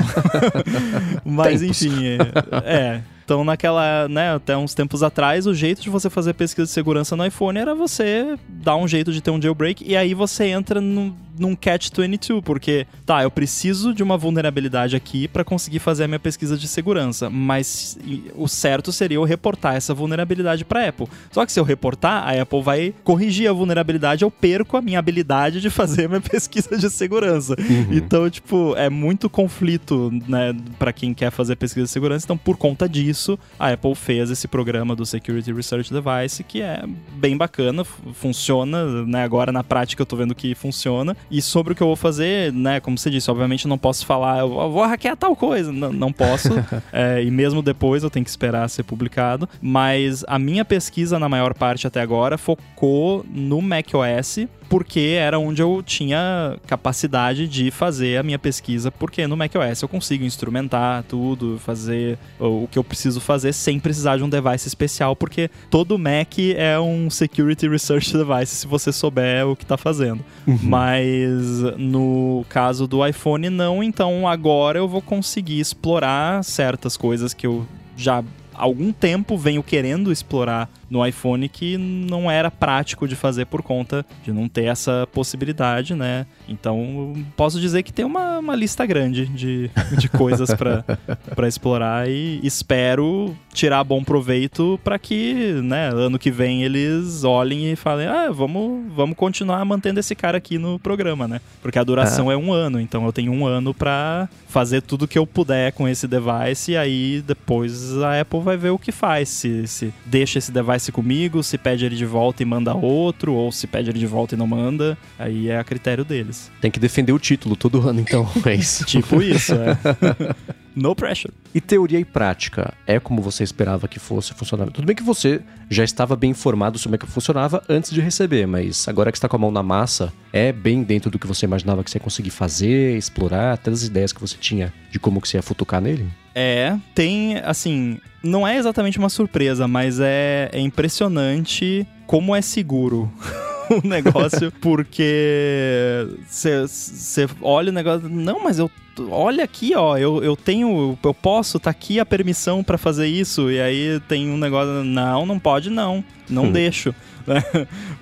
Mas 1.24 1.62
tempos. 1.62 1.82
enfim, 1.84 2.06
é, 2.06 2.18
é. 2.66 3.02
Então, 3.30 3.44
naquela, 3.44 4.08
né, 4.08 4.34
até 4.34 4.58
uns 4.58 4.74
tempos 4.74 5.04
atrás, 5.04 5.46
o 5.46 5.54
jeito 5.54 5.84
de 5.84 5.90
você 5.92 6.10
fazer 6.10 6.34
pesquisa 6.34 6.66
de 6.66 6.72
segurança 6.72 7.16
no 7.16 7.24
iPhone 7.24 7.60
era 7.60 7.76
você 7.76 8.36
dar 8.48 8.76
um 8.76 8.88
jeito 8.88 9.14
de 9.14 9.22
ter 9.22 9.30
um 9.30 9.40
jailbreak 9.40 9.84
e 9.88 9.96
aí 9.96 10.16
você 10.16 10.46
entra 10.46 10.82
no, 10.82 11.16
num 11.38 11.56
catch-22, 11.56 12.42
porque, 12.42 12.88
tá, 13.06 13.22
eu 13.22 13.30
preciso 13.32 13.94
de 13.94 14.02
uma 14.02 14.18
vulnerabilidade 14.18 14.96
aqui 14.96 15.28
para 15.28 15.44
conseguir 15.44 15.78
fazer 15.78 16.06
a 16.06 16.08
minha 16.08 16.20
pesquisa 16.20 16.58
de 16.58 16.68
segurança, 16.68 17.30
mas 17.30 17.98
o 18.36 18.48
certo 18.48 18.92
seria 18.92 19.18
eu 19.18 19.24
reportar 19.24 19.76
essa 19.76 19.94
vulnerabilidade 19.94 20.66
para 20.66 20.90
Apple. 20.90 21.08
Só 21.32 21.46
que 21.46 21.52
se 21.52 21.60
eu 21.60 21.64
reportar, 21.64 22.28
a 22.28 22.42
Apple 22.42 22.64
vai 22.64 22.94
corrigir 23.04 23.48
a 23.48 23.54
vulnerabilidade, 23.54 24.24
eu 24.24 24.32
perco 24.32 24.76
a 24.76 24.82
minha 24.82 24.98
habilidade 24.98 25.62
de 25.62 25.70
fazer 25.70 26.06
a 26.06 26.08
minha 26.10 26.22
pesquisa 26.30 26.76
de 26.78 26.90
segurança. 26.90 27.56
Uhum. 27.60 27.88
Então, 27.92 28.30
tipo, 28.30 28.76
é 28.76 28.90
muito 28.90 29.30
conflito, 29.30 30.12
né, 30.28 30.56
para 30.80 30.92
quem 30.92 31.14
quer 31.14 31.32
fazer 31.32 31.56
pesquisa 31.56 31.86
de 31.86 31.92
segurança. 31.92 32.26
Então, 32.26 32.38
por 32.38 32.58
conta 32.58 32.90
disso, 32.90 33.19
a 33.58 33.72
Apple 33.72 33.96
fez 33.96 34.30
esse 34.30 34.48
programa 34.48 34.96
do 34.96 35.06
Security 35.06 35.52
Research 35.52 35.92
Device, 35.92 36.44
que 36.44 36.62
é 36.62 36.84
bem 37.14 37.36
bacana, 37.36 37.84
funciona, 37.84 39.06
né, 39.06 39.24
agora 39.24 39.52
na 39.52 39.64
prática 39.64 40.02
eu 40.02 40.06
tô 40.06 40.16
vendo 40.16 40.36
que 40.36 40.54
funciona 40.56 41.16
e 41.30 41.42
sobre 41.42 41.74
o 41.74 41.76
que 41.76 41.82
eu 41.82 41.88
vou 41.88 41.96
fazer, 41.96 42.54
né? 42.54 42.80
Como 42.80 42.98
você 42.98 43.10
disse, 43.10 43.30
obviamente 43.30 43.66
eu 43.66 43.70
não 43.70 43.78
posso 43.78 44.06
falar, 44.06 44.40
eu 44.40 44.50
vou 44.50 44.86
hackear 44.86 45.18
tal 45.18 45.36
coisa. 45.36 45.72
Não, 45.72 45.92
não 45.92 46.12
posso. 46.12 46.50
é, 46.92 47.24
e 47.24 47.32
mesmo 47.32 47.62
depois 47.62 48.04
eu 48.04 48.10
tenho 48.10 48.24
que 48.24 48.30
esperar 48.30 48.70
ser 48.70 48.84
publicado. 48.84 49.48
Mas 49.62 50.24
a 50.28 50.40
minha 50.40 50.64
pesquisa, 50.64 51.20
na 51.20 51.30
maior 51.30 51.54
parte 51.54 51.88
até 51.88 52.02
agora, 52.02 52.38
focou 52.38 53.26
no 53.30 53.62
macOS 53.62 54.48
porque 54.70 55.18
era 55.20 55.40
onde 55.40 55.62
eu 55.62 55.82
tinha 55.84 56.58
capacidade 56.68 57.48
de 57.48 57.72
fazer 57.72 58.18
a 58.18 58.24
minha 58.24 58.38
pesquisa, 58.38 58.92
porque 58.92 59.26
no 59.26 59.36
macOS 59.36 59.82
eu 59.82 59.90
consigo 59.90 60.24
instrumentar 60.24 61.04
tudo, 61.04 61.60
fazer 61.60 62.18
o 62.40 62.68
que 62.72 62.78
eu 62.78 62.84
preciso 62.84 63.20
fazer 63.20 63.52
sem 63.52 63.80
precisar 63.80 64.18
de 64.18 64.24
um 64.24 64.30
device 64.30 64.68
especial, 64.68 65.16
porque 65.16 65.50
todo 65.70 65.98
Mac 65.98 66.38
é 66.56 66.80
um 66.80 67.10
Security 67.10 67.68
Research 67.68 68.14
Device, 68.14 68.56
se 68.56 68.68
você 68.68 68.94
souber 68.94 69.48
o 69.48 69.56
que 69.56 69.64
está 69.64 69.78
fazendo. 69.78 70.24
Uhum. 70.46 70.60
Mas 70.62 71.62
no 71.78 72.46
caso 72.48 72.88
do 72.88 73.06
iPhone, 73.06 73.50
não, 73.50 73.84
então 73.84 74.28
agora 74.28 74.78
eu 74.78 74.88
vou 74.88 75.02
conseguir 75.02 75.60
explorar 75.60 76.44
certas 76.44 76.96
coisas 76.96 77.34
que 77.34 77.48
eu 77.48 77.66
já 77.98 78.20
há 78.20 78.64
algum 78.64 78.92
tempo 78.92 79.38
venho 79.38 79.64
querendo 79.64 80.12
explorar 80.12 80.70
no 80.90 81.06
iPhone 81.06 81.48
que 81.48 81.78
não 81.78 82.30
era 82.30 82.50
prático 82.50 83.08
de 83.08 83.16
fazer 83.16 83.46
por 83.46 83.62
conta 83.62 84.06
de 84.24 84.32
não 84.32 84.48
ter 84.48 84.66
essa 84.66 85.08
possibilidade, 85.14 85.94
né? 85.94 86.26
Então, 86.48 87.14
posso 87.36 87.60
dizer 87.60 87.84
que 87.84 87.94
tem 87.94 88.06
uma, 88.06 88.40
uma 88.40 88.56
lista 88.56 88.86
grande 88.86 89.26
de, 89.28 89.70
de 89.98 90.10
coisas 90.10 90.50
para 90.54 91.48
explorar 91.48 92.10
e 92.10 92.40
espero 92.44 93.36
tirar 93.54 93.84
bom 93.84 94.04
proveito 94.04 94.80
para 94.84 94.98
que, 94.98 95.60
né, 95.64 95.90
ano 95.90 96.18
que 96.18 96.32
vem 96.32 96.64
eles 96.64 97.24
olhem 97.24 97.72
e 97.72 97.76
falem: 97.76 98.08
ah, 98.08 98.32
vamos, 98.32 98.92
vamos 98.94 99.16
continuar 99.16 99.64
mantendo 99.66 100.00
esse 100.00 100.16
cara 100.16 100.38
aqui 100.38 100.58
no 100.58 100.80
programa, 100.80 101.28
né? 101.28 101.42
Porque 101.62 101.80
a 101.80 101.84
duração 101.84 102.32
é, 102.32 102.34
é 102.34 102.38
um 102.38 102.54
ano, 102.54 102.80
então 102.80 103.06
eu 103.06 103.14
tenho 103.14 103.32
um 103.32 103.46
ano 103.46 103.74
para 103.74 104.30
fazer 104.48 104.82
tudo 104.82 105.08
que 105.08 105.18
eu 105.18 105.28
puder 105.28 105.72
com 105.74 105.88
esse 105.88 106.08
device 106.08 106.72
e 106.72 106.78
aí 106.78 107.24
depois 107.26 107.98
a 108.02 108.22
Apple 108.22 108.40
vai 108.40 108.58
ver 108.58 108.70
o 108.70 108.80
que 108.80 108.92
faz. 108.92 109.30
Se, 109.30 109.68
se 109.68 109.94
deixa 110.06 110.40
esse 110.40 110.52
device 110.52 110.79
comigo, 110.92 111.44
se 111.44 111.58
pede 111.58 111.86
ele 111.86 111.96
de 111.96 112.06
volta 112.06 112.42
e 112.42 112.46
manda 112.46 112.74
outro, 112.74 113.34
ou 113.34 113.52
se 113.52 113.68
pede 113.68 113.90
ele 113.90 114.00
de 114.00 114.08
volta 114.08 114.36
e 114.36 114.38
não 114.38 114.48
manda, 114.48 114.98
aí 115.18 115.50
é 115.50 115.58
a 115.58 115.64
critério 115.64 116.06
deles. 116.06 116.52
Tem 116.62 116.72
que 116.72 116.80
defender 116.80 117.12
o 117.12 117.20
título 117.20 117.56
todo 117.56 117.82
ano, 117.88 118.00
então, 118.00 118.28
é 118.46 118.56
isso. 118.56 118.86
tipo 118.86 119.22
isso, 119.22 119.54
é. 119.54 119.78
no 120.76 120.96
pressure. 120.96 121.34
E 121.54 121.60
teoria 121.60 122.00
e 122.00 122.06
prática, 122.06 122.74
é 122.86 123.00
como 123.00 123.22
você 123.22 123.44
esperava 123.44 123.88
que 123.88 124.00
fosse 124.00 124.34
funcionar? 124.34 124.68
Tudo 124.72 124.86
bem 124.86 124.96
que 124.96 125.04
você 125.04 125.42
já 125.70 125.84
estava 125.84 126.16
bem 126.16 126.32
informado 126.32 126.78
sobre 126.78 126.98
como 126.98 127.04
é 127.04 127.08
que 127.08 127.14
funcionava 127.14 127.64
antes 127.68 127.92
de 127.92 128.02
receber, 128.02 128.48
mas 128.48 128.88
agora 128.88 129.12
que 129.12 129.18
está 129.18 129.28
com 129.28 129.36
a 129.36 129.40
mão 129.40 129.52
na 129.52 129.62
massa, 129.62 130.14
é 130.32 130.52
bem 130.52 130.84
dentro 130.84 131.12
do 131.12 131.20
que 131.20 131.28
você 131.28 131.46
imaginava 131.46 131.84
que 131.84 131.92
você 131.92 131.98
ia 131.98 132.04
conseguir 132.04 132.30
fazer, 132.30 132.98
explorar, 132.98 133.54
até 133.54 133.70
as 133.70 133.84
ideias 133.84 134.14
que 134.14 134.22
você 134.22 134.38
tinha 134.38 134.74
de 134.92 135.00
como 135.00 135.22
que 135.22 135.28
você 135.28 135.38
ia 135.38 135.44
futucar 135.44 135.82
nele? 135.82 136.08
É, 136.42 136.78
tem, 136.96 137.36
assim, 137.44 138.00
não 138.24 138.48
é 138.48 138.56
exatamente 138.56 138.98
uma 138.98 139.10
surpresa, 139.10 139.68
mas 139.68 140.00
é, 140.00 140.50
é 140.54 140.60
impressionante 140.62 141.86
como 142.08 142.34
é 142.34 142.42
seguro. 142.42 143.12
o 143.70 143.86
negócio, 143.86 144.50
porque 144.62 146.08
você 146.26 147.28
olha 147.42 147.72
o 147.72 147.74
negócio. 147.74 148.08
Não, 148.08 148.42
mas 148.42 148.58
eu. 148.58 148.72
Olha 149.12 149.44
aqui, 149.44 149.74
ó, 149.76 149.98
eu, 149.98 150.24
eu 150.24 150.38
tenho. 150.38 150.98
Eu 151.04 151.14
posso, 151.14 151.60
tá 151.60 151.70
aqui 151.70 152.00
a 152.00 152.06
permissão 152.06 152.64
para 152.64 152.78
fazer 152.78 153.08
isso. 153.08 153.52
E 153.52 153.60
aí 153.60 154.00
tem 154.08 154.30
um 154.30 154.38
negócio. 154.38 154.86
Não, 154.86 155.26
não 155.26 155.38
pode, 155.38 155.70
não. 155.70 156.02
Não 156.30 156.46
hum. 156.46 156.52
deixo. 156.54 156.96
Né? 157.28 157.44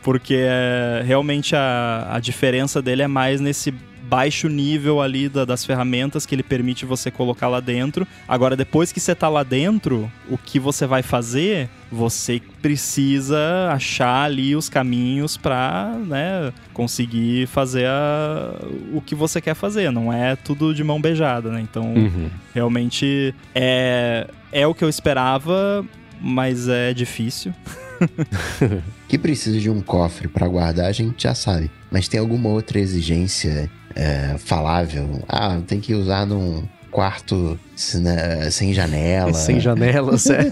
Porque 0.03 0.37
é, 0.37 1.03
realmente 1.05 1.53
a, 1.53 2.07
a 2.11 2.19
diferença 2.19 2.81
dele 2.81 3.01
é 3.01 3.07
mais 3.07 3.41
nesse 3.41 3.73
baixo 4.07 4.47
nível 4.47 5.01
ali 5.01 5.27
da, 5.27 5.43
das 5.45 5.65
ferramentas 5.65 6.25
que 6.25 6.33
ele 6.33 6.43
permite 6.43 6.85
você 6.85 7.11
colocar 7.11 7.47
lá 7.47 7.59
dentro. 7.59 8.07
Agora, 8.27 8.55
depois 8.55 8.91
que 8.91 8.99
você 8.99 9.11
está 9.11 9.27
lá 9.27 9.43
dentro, 9.43 10.11
o 10.29 10.37
que 10.37 10.59
você 10.59 10.85
vai 10.85 11.01
fazer? 11.01 11.69
Você 11.91 12.41
precisa 12.61 13.69
achar 13.71 14.23
ali 14.23 14.55
os 14.55 14.69
caminhos 14.69 15.37
para 15.37 15.95
né, 16.05 16.53
conseguir 16.73 17.47
fazer 17.47 17.87
a, 17.87 18.55
o 18.93 19.01
que 19.01 19.15
você 19.15 19.41
quer 19.41 19.55
fazer. 19.55 19.91
Não 19.91 20.11
é 20.11 20.35
tudo 20.35 20.73
de 20.73 20.83
mão 20.83 21.01
beijada, 21.01 21.51
né? 21.51 21.61
Então, 21.61 21.93
uhum. 21.93 22.29
realmente 22.53 23.33
é, 23.53 24.27
é 24.51 24.65
o 24.67 24.73
que 24.73 24.83
eu 24.83 24.89
esperava, 24.89 25.85
mas 26.21 26.67
é 26.67 26.93
difícil. 26.93 27.53
que 29.07 29.17
precisa 29.17 29.59
de 29.59 29.69
um 29.69 29.81
cofre 29.81 30.27
para 30.27 30.47
guardar, 30.47 30.85
a 30.85 30.91
gente 30.91 31.23
já 31.23 31.33
sabe. 31.33 31.71
Mas 31.91 32.07
tem 32.07 32.19
alguma 32.19 32.49
outra 32.49 32.79
exigência 32.79 33.69
é, 33.97 34.37
falável. 34.37 35.23
Ah, 35.27 35.59
tem 35.65 35.79
que 35.79 35.95
usar 35.95 36.25
num 36.25 36.63
quarto 36.91 37.59
sem 37.75 38.73
janela. 38.73 39.33
Sem 39.35 39.59
janelas, 39.59 40.29
é. 40.29 40.51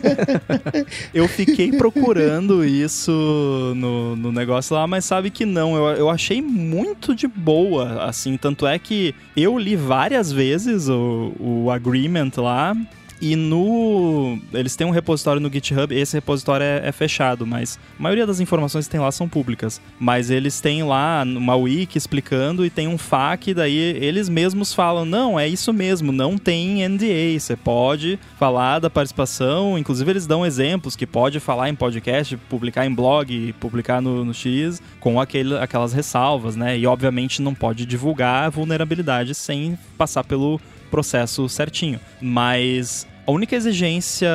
eu 1.14 1.28
fiquei 1.28 1.72
procurando 1.72 2.64
isso 2.66 3.74
no, 3.76 4.16
no 4.16 4.32
negócio 4.32 4.76
lá, 4.76 4.86
mas 4.86 5.06
sabe 5.06 5.30
que 5.30 5.46
não. 5.46 5.76
Eu, 5.76 5.96
eu 5.96 6.10
achei 6.10 6.42
muito 6.42 7.16
de 7.16 7.28
boa, 7.28 8.04
assim. 8.04 8.38
Tanto 8.38 8.68
é 8.68 8.78
que 8.78 9.16
eu 9.36 9.58
li 9.58 9.76
várias 9.76 10.32
vezes 10.32 10.90
o, 10.90 11.34
o 11.40 11.72
agreement 11.72 12.32
lá 12.38 12.76
e 13.22 13.36
no. 13.36 14.38
Eles 14.54 14.76
têm 14.76 14.86
um 14.86 14.92
repositório 14.92 15.42
no 15.42 15.52
GitHub, 15.52 15.94
esse 15.94 16.16
repositório 16.16 16.64
é, 16.64 16.88
é, 16.88 16.92
fechado, 16.92 17.46
mas 17.46 17.80
a 17.98 18.02
maioria 18.02 18.26
das 18.26 18.40
informações 18.40 18.86
que 18.86 18.92
tem 18.92 19.00
lá 19.00 19.12
são 19.12 19.28
públicas. 19.28 19.82
Mas 20.00 20.30
eles 20.30 20.60
têm 20.60 20.84
lá 20.84 21.24
uma 21.24 21.56
wiki 21.56 21.98
explicando 21.98 22.66
e 22.66 22.70
tem 22.70 22.88
um 22.88 22.98
FAQ, 22.98 23.54
daí 23.54 23.78
eles 23.78 24.30
mesmos 24.30 24.74
falam: 24.74 25.06
não, 25.06 25.40
é 25.40 25.48
isso 25.48 25.72
mesmo, 25.72 26.12
não 26.12 26.38
tem 26.38 26.88
NDA. 26.88 27.40
Você 27.40 27.56
pode 27.56 28.20
falar 28.38 28.80
da 28.80 28.90
participação, 28.90 29.78
inclusive 29.78 30.12
eles 30.12 30.28
dão 30.28 30.46
exemplos 30.46 30.96
que 30.96 31.08
pode 31.08 31.40
falar 31.40 31.70
em 31.70 31.76
podcast, 31.76 32.38
publicar 32.50 32.86
em 32.86 32.94
blog, 32.94 33.54
publicar 33.60 34.02
no, 34.02 34.26
no 34.26 34.34
X, 34.34 34.82
com 35.00 35.20
aquele, 35.20 35.58
aquelas 35.58 35.94
ressalvas, 35.94 36.56
né? 36.56 36.78
E 36.78 36.86
obviamente 36.86 37.42
não 37.42 37.54
pode 37.54 37.86
divulgar 37.86 38.52
vulnerabilidade 38.52 39.34
sem 39.34 39.78
passar 39.98 40.24
pelo 40.24 40.60
processo 40.96 41.50
certinho. 41.50 42.00
Mas 42.22 43.06
a 43.26 43.32
única 43.32 43.56
exigência 43.56 44.30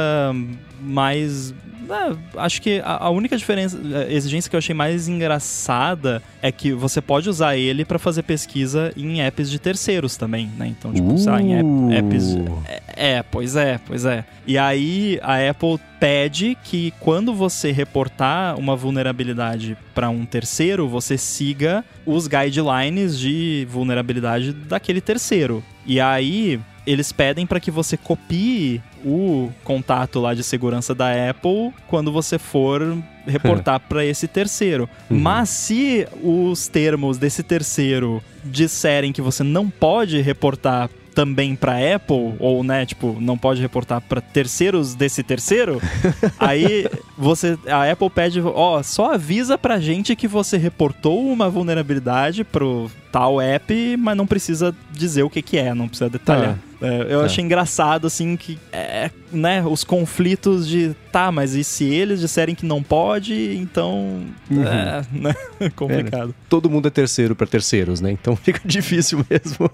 mais 0.80 1.54
é, 1.90 2.16
acho 2.36 2.62
que 2.62 2.80
a, 2.84 3.10
única 3.10 3.36
diferença, 3.36 3.76
a 3.76 4.12
exigência 4.12 4.48
que 4.48 4.54
eu 4.54 4.58
achei 4.58 4.74
mais 4.74 5.08
engraçada 5.08 6.22
é 6.40 6.52
que 6.52 6.72
você 6.72 7.00
pode 7.00 7.28
usar 7.28 7.56
ele 7.56 7.84
para 7.84 7.98
fazer 7.98 8.22
pesquisa 8.22 8.92
em 8.96 9.20
apps 9.20 9.50
de 9.50 9.58
terceiros 9.58 10.16
também, 10.16 10.48
né? 10.56 10.68
Então, 10.68 10.92
tipo, 10.92 11.12
uh. 11.12 11.38
em 11.40 11.54
app, 11.54 11.94
apps. 11.94 12.36
É, 12.68 13.16
é, 13.16 13.22
pois 13.22 13.56
é, 13.56 13.80
pois 13.84 14.04
é. 14.04 14.24
E 14.46 14.56
aí 14.56 15.18
a 15.22 15.50
Apple 15.50 15.80
pede 15.98 16.56
que 16.62 16.92
quando 17.00 17.34
você 17.34 17.72
reportar 17.72 18.58
uma 18.58 18.76
vulnerabilidade 18.76 19.76
para 19.94 20.08
um 20.08 20.24
terceiro, 20.24 20.88
você 20.88 21.18
siga 21.18 21.84
os 22.06 22.26
guidelines 22.26 23.18
de 23.18 23.66
vulnerabilidade 23.68 24.52
daquele 24.52 25.00
terceiro. 25.00 25.62
E 25.84 26.00
aí 26.00 26.60
eles 26.90 27.12
pedem 27.12 27.46
para 27.46 27.60
que 27.60 27.70
você 27.70 27.96
copie 27.96 28.82
o 29.04 29.50
contato 29.62 30.18
lá 30.20 30.34
de 30.34 30.42
segurança 30.42 30.94
da 30.94 31.30
Apple 31.30 31.72
quando 31.86 32.10
você 32.10 32.38
for 32.38 32.98
reportar 33.26 33.80
para 33.88 34.04
esse 34.04 34.26
terceiro. 34.26 34.88
Uhum. 35.08 35.18
Mas 35.18 35.48
se 35.50 36.06
os 36.22 36.66
termos 36.66 37.16
desse 37.16 37.42
terceiro 37.42 38.22
disserem 38.44 39.12
que 39.12 39.22
você 39.22 39.44
não 39.44 39.70
pode 39.70 40.20
reportar 40.20 40.90
também 41.14 41.54
para 41.54 41.74
Apple 41.94 42.34
ou 42.38 42.62
né, 42.64 42.86
tipo, 42.86 43.16
não 43.20 43.36
pode 43.36 43.60
reportar 43.60 44.00
para 44.00 44.20
terceiros 44.20 44.94
desse 44.94 45.22
terceiro, 45.22 45.80
aí 46.38 46.86
você 47.16 47.58
a 47.68 47.90
Apple 47.90 48.10
pede, 48.10 48.40
ó, 48.40 48.82
só 48.82 49.14
avisa 49.14 49.58
pra 49.58 49.78
gente 49.78 50.16
que 50.16 50.28
você 50.28 50.56
reportou 50.56 51.24
uma 51.30 51.48
vulnerabilidade 51.48 52.42
pro 52.42 52.90
tal 53.12 53.40
app, 53.40 53.96
mas 53.96 54.16
não 54.16 54.26
precisa 54.26 54.74
dizer 54.92 55.22
o 55.22 55.30
que 55.30 55.42
que 55.42 55.58
é, 55.58 55.74
não 55.74 55.88
precisa 55.88 56.08
detalhar. 56.08 56.58
Ah. 56.64 56.69
É, 56.80 57.12
eu 57.14 57.20
é. 57.22 57.24
achei 57.26 57.44
engraçado, 57.44 58.06
assim, 58.06 58.36
que, 58.36 58.58
é, 58.72 59.10
né, 59.30 59.62
os 59.66 59.84
conflitos 59.84 60.66
de, 60.66 60.94
tá, 61.12 61.30
mas 61.30 61.54
e 61.54 61.62
se 61.62 61.84
eles 61.84 62.20
disserem 62.20 62.54
que 62.54 62.64
não 62.64 62.82
pode, 62.82 63.56
então, 63.56 64.22
uhum. 64.50 64.66
é, 64.66 65.02
né, 65.12 65.34
complicado. 65.76 66.30
É, 66.30 66.48
todo 66.48 66.70
mundo 66.70 66.88
é 66.88 66.90
terceiro 66.90 67.36
para 67.36 67.46
terceiros, 67.46 68.00
né, 68.00 68.10
então 68.10 68.34
fica 68.36 68.60
difícil 68.64 69.24
mesmo. 69.28 69.70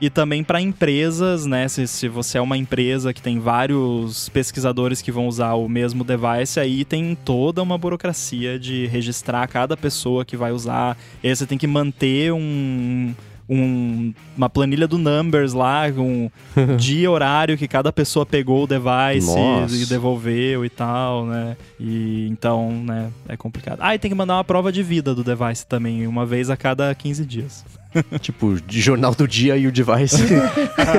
e 0.00 0.10
também 0.10 0.44
para 0.44 0.60
empresas, 0.60 1.46
né, 1.46 1.66
se, 1.66 1.86
se 1.86 2.08
você 2.08 2.36
é 2.36 2.40
uma 2.40 2.58
empresa 2.58 3.14
que 3.14 3.22
tem 3.22 3.40
vários 3.40 4.28
pesquisadores 4.28 5.00
que 5.00 5.10
vão 5.10 5.26
usar 5.26 5.54
o 5.54 5.66
mesmo 5.68 6.04
device, 6.04 6.60
aí 6.60 6.84
tem 6.84 7.14
toda 7.14 7.62
uma 7.62 7.78
burocracia 7.78 8.58
de 8.58 8.86
registrar 8.86 9.46
cada 9.48 9.78
pessoa 9.78 10.26
que 10.26 10.36
vai 10.36 10.52
usar, 10.52 10.96
e 11.22 11.28
aí 11.28 11.34
você 11.34 11.46
tem 11.46 11.56
que 11.56 11.66
manter 11.66 12.32
um 12.32 13.14
um, 13.48 14.12
uma 14.36 14.48
planilha 14.48 14.86
do 14.86 14.98
Numbers 14.98 15.52
lá, 15.52 15.84
um 15.96 16.30
dia 16.78 17.10
horário 17.10 17.58
que 17.58 17.68
cada 17.68 17.92
pessoa 17.92 18.24
pegou 18.24 18.64
o 18.64 18.66
device 18.66 19.26
Nossa. 19.26 19.74
e 19.74 19.86
devolveu 19.86 20.64
e 20.64 20.70
tal, 20.70 21.26
né? 21.26 21.56
E 21.78 22.28
então, 22.30 22.70
né, 22.84 23.10
é 23.28 23.36
complicado. 23.36 23.78
Ah, 23.80 23.94
e 23.94 23.98
tem 23.98 24.10
que 24.10 24.16
mandar 24.16 24.36
uma 24.36 24.44
prova 24.44 24.72
de 24.72 24.82
vida 24.82 25.14
do 25.14 25.24
device 25.24 25.66
também, 25.66 26.06
uma 26.06 26.24
vez 26.24 26.50
a 26.50 26.56
cada 26.56 26.94
15 26.94 27.24
dias. 27.26 27.64
tipo, 28.20 28.58
de 28.60 28.80
jornal 28.80 29.14
do 29.14 29.28
dia 29.28 29.56
e 29.56 29.66
o 29.66 29.72
device 29.72 30.22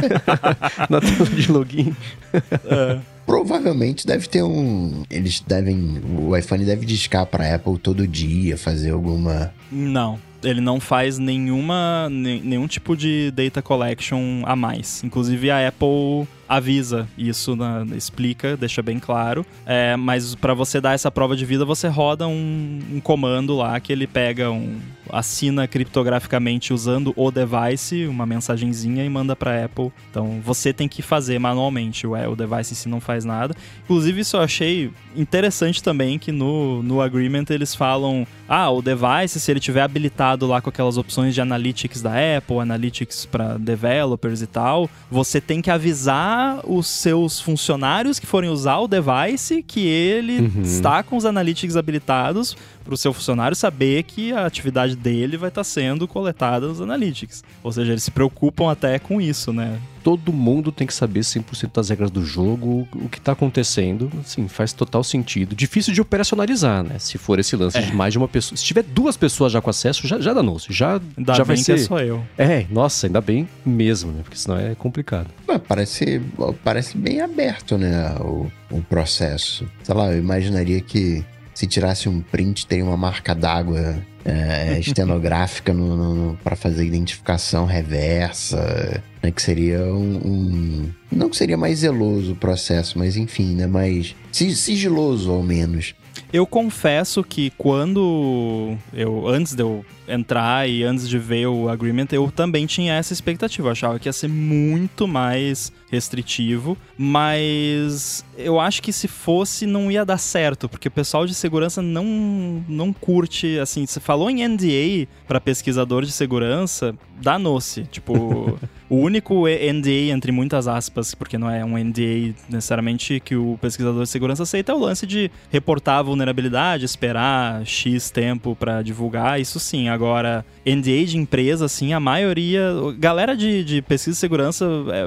na 0.89 1.01
tela 1.01 1.29
de 1.29 1.51
login. 1.51 1.95
É. 2.33 2.99
Provavelmente 3.25 4.05
deve 4.05 4.27
ter 4.27 4.43
um. 4.43 5.03
Eles 5.09 5.39
devem. 5.39 6.01
O 6.19 6.35
iPhone 6.35 6.63
deve 6.65 6.85
discar 6.85 7.25
para 7.25 7.55
Apple 7.55 7.79
todo 7.79 8.07
dia, 8.07 8.57
fazer 8.57 8.91
alguma. 8.91 9.51
Não 9.71 10.19
ele 10.43 10.61
não 10.61 10.79
faz 10.79 11.17
nenhuma 11.17 12.09
nenhum 12.09 12.67
tipo 12.67 12.95
de 12.95 13.31
data 13.31 13.61
collection 13.61 14.43
a 14.45 14.55
mais. 14.55 15.03
Inclusive 15.03 15.49
a 15.49 15.67
Apple 15.67 16.27
avisa 16.47 17.07
isso, 17.17 17.55
na, 17.55 17.85
explica, 17.95 18.55
deixa 18.55 18.81
bem 18.81 18.99
claro. 18.99 19.45
É, 19.65 19.95
mas 19.95 20.35
para 20.35 20.53
você 20.53 20.79
dar 20.79 20.93
essa 20.93 21.09
prova 21.09 21.35
de 21.35 21.45
vida, 21.45 21.65
você 21.65 21.87
roda 21.87 22.27
um, 22.27 22.79
um, 22.93 22.99
comando 22.99 23.55
lá 23.55 23.79
que 23.79 23.91
ele 23.91 24.05
pega 24.07 24.51
um. 24.51 24.79
Assina 25.09 25.67
criptograficamente 25.67 26.73
usando 26.73 27.13
o 27.15 27.31
device, 27.31 28.05
uma 28.05 28.25
mensagenzinha 28.25 29.03
e 29.03 29.09
manda 29.09 29.35
para 29.35 29.65
Apple. 29.65 29.91
Então 30.09 30.39
você 30.43 30.73
tem 30.73 30.87
que 30.87 31.01
fazer 31.01 31.39
manualmente, 31.39 32.07
o, 32.07 32.13
o 32.13 32.35
device 32.35 32.73
em 32.73 32.75
si 32.75 32.89
não 32.89 32.99
faz 32.99 33.25
nada. 33.25 33.55
Inclusive, 33.83 34.21
isso 34.21 34.37
eu 34.37 34.41
achei 34.41 34.91
interessante 35.15 35.81
também 35.81 36.17
que 36.17 36.31
no, 36.31 36.81
no 36.83 37.01
agreement 37.01 37.45
eles 37.49 37.75
falam: 37.75 38.25
ah, 38.47 38.69
o 38.69 38.81
device, 38.81 39.39
se 39.39 39.51
ele 39.51 39.59
tiver 39.59 39.81
habilitado 39.81 40.47
lá 40.47 40.61
com 40.61 40.69
aquelas 40.69 40.97
opções 40.97 41.33
de 41.33 41.41
analytics 41.41 42.01
da 42.01 42.13
Apple, 42.37 42.59
analytics 42.59 43.25
para 43.25 43.57
developers 43.57 44.41
e 44.41 44.47
tal, 44.47 44.89
você 45.09 45.39
tem 45.39 45.61
que 45.61 45.71
avisar 45.71 46.59
os 46.63 46.87
seus 46.87 47.39
funcionários 47.39 48.19
que 48.19 48.25
forem 48.25 48.49
usar 48.49 48.77
o 48.79 48.87
device 48.87 49.63
que 49.63 49.85
ele 49.85 50.39
uhum. 50.39 50.61
está 50.61 51.03
com 51.03 51.17
os 51.17 51.25
analytics 51.25 51.75
habilitados 51.75 52.55
para 52.83 52.93
o 52.93 52.97
seu 52.97 53.13
funcionário 53.13 53.55
saber 53.55 54.03
que 54.03 54.31
a 54.33 54.45
atividade 54.45 54.95
dele 54.95 55.37
vai 55.37 55.49
estar 55.49 55.61
tá 55.61 55.63
sendo 55.63 56.07
coletada 56.07 56.67
nos 56.67 56.81
analytics. 56.81 57.43
Ou 57.63 57.71
seja, 57.71 57.91
eles 57.91 58.03
se 58.03 58.11
preocupam 58.11 58.71
até 58.71 58.99
com 58.99 59.21
isso, 59.21 59.53
né? 59.53 59.79
Todo 60.03 60.33
mundo 60.33 60.69
tem 60.69 60.85
que 60.85 60.93
saber 60.93 61.21
100% 61.21 61.71
das 61.73 61.89
regras 61.89 62.11
do 62.11 62.25
jogo, 62.25 62.85
o 62.93 63.07
que 63.07 63.19
está 63.19 63.31
acontecendo. 63.31 64.11
Assim, 64.19 64.49
faz 64.49 64.73
total 64.73 65.01
sentido. 65.01 65.55
Difícil 65.55 65.93
de 65.93 66.01
operacionalizar, 66.01 66.83
né? 66.83 66.99
Se 66.99 67.17
for 67.17 67.39
esse 67.39 67.55
lance 67.55 67.77
é. 67.77 67.81
de 67.81 67.95
mais 67.95 68.11
de 68.11 68.17
uma 68.17 68.27
pessoa. 68.27 68.57
Se 68.57 68.65
tiver 68.65 68.83
duas 68.83 69.15
pessoas 69.15 69.53
já 69.53 69.61
com 69.61 69.69
acesso, 69.69 70.05
já, 70.05 70.19
já 70.19 70.33
danou-se. 70.33 70.73
Já, 70.73 70.99
ainda 71.17 71.35
já 71.35 71.43
vai 71.43 71.55
ser. 71.55 71.75
Que 71.75 71.81
é 71.81 71.83
só 71.85 71.99
eu. 71.99 72.21
É, 72.37 72.65
nossa, 72.69 73.07
ainda 73.07 73.21
bem 73.21 73.47
mesmo, 73.65 74.11
né? 74.11 74.23
Porque 74.23 74.37
senão 74.37 74.57
é 74.57 74.75
complicado. 74.75 75.29
parece, 75.67 76.21
parece 76.65 76.97
bem 76.97 77.21
aberto, 77.21 77.77
né? 77.77 78.13
O, 78.19 78.51
o 78.71 78.81
processo. 78.81 79.65
Sei 79.83 79.95
lá, 79.95 80.11
eu 80.11 80.19
imaginaria 80.19 80.81
que 80.81 81.23
se 81.53 81.67
tirasse 81.67 82.09
um 82.09 82.21
print, 82.21 82.65
teria 82.65 82.83
uma 82.83 82.97
marca 82.97 83.33
d'água 83.35 83.95
é, 84.25 84.79
estenográfica 84.81 85.73
no, 85.73 85.95
no 85.95 86.37
para 86.37 86.55
fazer 86.55 86.85
identificação 86.85 87.65
reversa, 87.65 89.01
né, 89.21 89.31
que 89.31 89.41
seria 89.41 89.83
um, 89.83 90.15
um, 90.25 90.89
Não 91.11 91.29
que 91.29 91.37
seria 91.37 91.57
mais 91.57 91.79
zeloso 91.79 92.33
o 92.33 92.35
processo, 92.35 92.97
mas 92.97 93.17
enfim, 93.17 93.55
né? 93.55 93.67
Mais 93.67 94.15
sigiloso 94.31 95.31
ao 95.31 95.43
menos. 95.43 95.95
Eu 96.31 96.47
confesso 96.47 97.23
que 97.23 97.51
quando 97.57 98.75
eu. 98.91 99.27
Antes 99.27 99.53
de 99.53 99.61
eu 99.61 99.85
entrar 100.07 100.67
e 100.69 100.83
antes 100.83 101.07
de 101.07 101.17
ver 101.17 101.47
o 101.47 101.69
agreement, 101.69 102.07
eu 102.11 102.31
também 102.31 102.65
tinha 102.65 102.93
essa 102.93 103.13
expectativa. 103.13 103.67
Eu 103.67 103.71
achava 103.71 103.99
que 103.99 104.07
ia 104.07 104.13
ser 104.13 104.27
muito 104.27 105.07
mais 105.07 105.71
restritivo, 105.93 106.75
mas 106.97 108.25
eu 108.35 108.59
acho 108.59 108.81
que 108.81 108.91
se 108.91 109.07
fosse 109.07 109.67
não 109.67 109.91
ia 109.91 110.03
dar 110.03 110.17
certo, 110.17 110.67
porque 110.67 110.87
o 110.87 110.91
pessoal 110.91 111.25
de 111.25 111.35
segurança 111.35 111.81
não 111.81 112.63
não 112.67 112.91
curte, 112.91 113.59
assim, 113.59 113.85
você 113.85 113.99
falou 113.99 114.29
em 114.29 114.47
NDA 114.47 115.07
para 115.27 115.39
pesquisador 115.39 116.03
de 116.03 116.11
segurança, 116.11 116.95
danou-se. 117.21 117.83
Tipo, 117.83 118.57
o 118.89 118.95
único 118.95 119.45
NDA 119.47 120.11
entre 120.11 120.31
muitas 120.31 120.67
aspas, 120.67 121.13
porque 121.13 121.37
não 121.37 121.49
é 121.49 121.63
um 121.63 121.77
NDA 121.77 122.33
necessariamente 122.49 123.19
que 123.19 123.35
o 123.35 123.57
pesquisador 123.61 124.03
de 124.03 124.09
segurança 124.09 124.43
aceita 124.43 124.71
é 124.71 124.75
o 124.75 124.79
lance 124.79 125.05
de 125.05 125.29
reportar 125.51 125.99
a 125.99 126.01
vulnerabilidade, 126.01 126.85
esperar 126.85 127.65
X 127.65 128.09
tempo 128.09 128.55
para 128.55 128.81
divulgar, 128.81 129.39
isso 129.39 129.59
sim. 129.59 129.89
Agora, 129.93 130.45
NDA 130.65 131.05
de 131.05 131.17
empresa, 131.17 131.65
assim, 131.65 131.93
a 131.93 131.99
maioria. 131.99 132.71
Galera 132.97 133.35
de, 133.35 133.63
de 133.63 133.81
pesquisa 133.81 134.15
de 134.15 134.19
segurança 134.19 134.65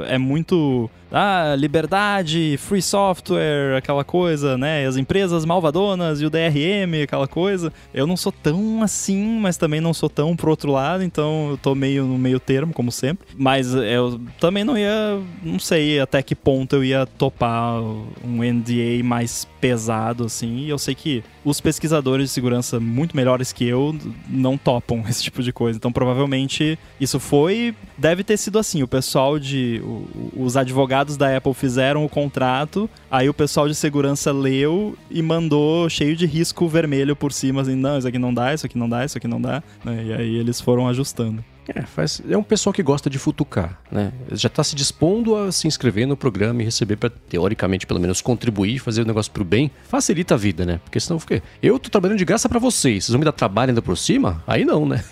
é, 0.09 0.15
é 0.15 0.19
muito 0.19 0.91
ah, 1.11 1.55
liberdade, 1.57 2.57
free 2.59 2.83
software, 2.83 3.77
aquela 3.77 4.05
coisa, 4.05 4.59
né? 4.59 4.87
As 4.87 4.97
empresas 4.97 5.45
malvadonas 5.45 6.21
e 6.21 6.27
o 6.27 6.31
DRM, 6.31 7.03
aquela 7.03 7.29
coisa. 7.29 7.73
Eu 7.95 8.07
não 8.07 8.17
sou 8.17 8.33
tão 8.33 8.83
assim, 8.83 9.39
mas 9.41 9.57
também 9.57 9.81
não 9.81 9.95
sou 9.95 10.09
tão 10.09 10.35
pro 10.37 10.51
outro 10.51 10.73
lado, 10.73 11.03
então 11.03 11.51
eu 11.51 11.57
tô 11.57 11.75
meio 11.75 12.05
no 12.05 12.19
meio 12.19 12.41
termo, 12.41 12.73
como 12.73 12.91
sempre. 12.91 13.27
Mas 13.37 13.75
eu 13.75 14.21
também 14.41 14.65
não 14.65 14.77
ia, 14.77 15.21
não 15.43 15.59
sei 15.59 16.01
até 16.01 16.23
que 16.23 16.35
ponto 16.35 16.77
eu 16.77 16.85
ia 16.85 17.07
topar 17.07 17.81
um 17.81 18.43
NDA 18.43 19.03
mais 19.05 19.47
pesado, 19.61 20.25
assim. 20.25 20.59
E 20.59 20.69
eu 20.69 20.79
sei 20.79 20.95
que 20.95 21.23
os 21.45 21.61
pesquisadores 21.61 22.29
de 22.29 22.33
segurança 22.33 22.81
muito 22.81 23.17
melhores 23.17 23.53
que 23.53 23.65
eu 23.65 23.97
não 24.29 24.59
topam 24.59 25.05
esse 25.09 25.23
tipo 25.23 25.43
de 25.43 25.53
coisa. 25.53 25.77
Então, 25.77 25.93
provavelmente, 25.93 26.79
isso 27.01 27.21
foi. 27.21 27.75
Deve 27.97 28.25
ter 28.25 28.37
sido 28.37 28.59
assim. 28.59 28.83
O 28.83 28.89
pessoal 28.89 29.39
de. 29.39 29.81
os 30.35 30.57
advogados 30.57 30.96
da 31.17 31.37
Apple 31.37 31.53
fizeram 31.55 32.05
o 32.05 32.09
contrato, 32.09 32.89
aí 33.11 33.29
o 33.29 33.35
pessoal 33.35 33.69
de 33.69 33.75
segurança 33.75 34.33
leu 34.33 34.97
e 35.11 35.21
mandou 35.21 35.89
cheio 35.91 36.17
de 36.17 36.27
risco 36.27 36.69
vermelho 36.69 37.15
por 37.15 37.33
cima, 37.33 37.63
assim, 37.63 37.75
não, 37.75 37.99
isso 37.99 38.09
aqui 38.09 38.19
não 38.19 38.33
dá, 38.33 38.55
isso 38.55 38.67
aqui 38.67 38.79
não 38.79 38.89
dá, 38.89 39.05
isso 39.05 39.19
aqui 39.19 39.29
não 39.29 39.41
dá. 39.41 39.63
Né? 39.85 40.05
E 40.07 40.13
aí 40.13 40.37
eles 40.37 40.61
foram 40.61 40.89
ajustando. 40.89 41.45
É, 41.75 41.83
faz, 41.83 42.23
é 42.29 42.37
um 42.37 42.43
pessoal 42.43 42.73
que 42.73 42.83
gosta 42.83 43.11
de 43.11 43.19
futucar, 43.19 43.79
né? 43.91 44.13
Já 44.33 44.47
está 44.47 44.63
se 44.63 44.75
dispondo 44.75 45.37
a 45.37 45.51
se 45.51 45.67
inscrever 45.67 46.07
no 46.07 46.17
programa 46.17 46.63
e 46.63 46.65
receber 46.65 46.97
para, 46.97 47.11
teoricamente, 47.11 47.87
pelo 47.87 47.99
menos 47.99 48.21
contribuir, 48.21 48.79
fazer 48.79 49.03
o 49.03 49.05
negócio 49.05 49.33
pro 49.33 49.45
bem. 49.45 49.71
Facilita 49.89 50.35
a 50.35 50.37
vida, 50.37 50.65
né? 50.65 50.81
Porque 50.85 51.01
senão 51.01 51.19
fica. 51.19 51.43
Eu 51.63 51.79
tô 51.79 51.91
trabalhando 51.91 52.19
de 52.19 52.25
graça 52.25 52.49
para 52.49 52.59
vocês, 52.59 53.05
vocês 53.05 53.13
vão 53.13 53.19
me 53.19 53.25
dar 53.25 53.33
trabalho 53.33 53.71
ainda 53.71 53.83
por 53.83 53.97
cima? 53.97 54.43
Aí 54.47 54.65
não, 54.65 54.87
né? 54.87 55.05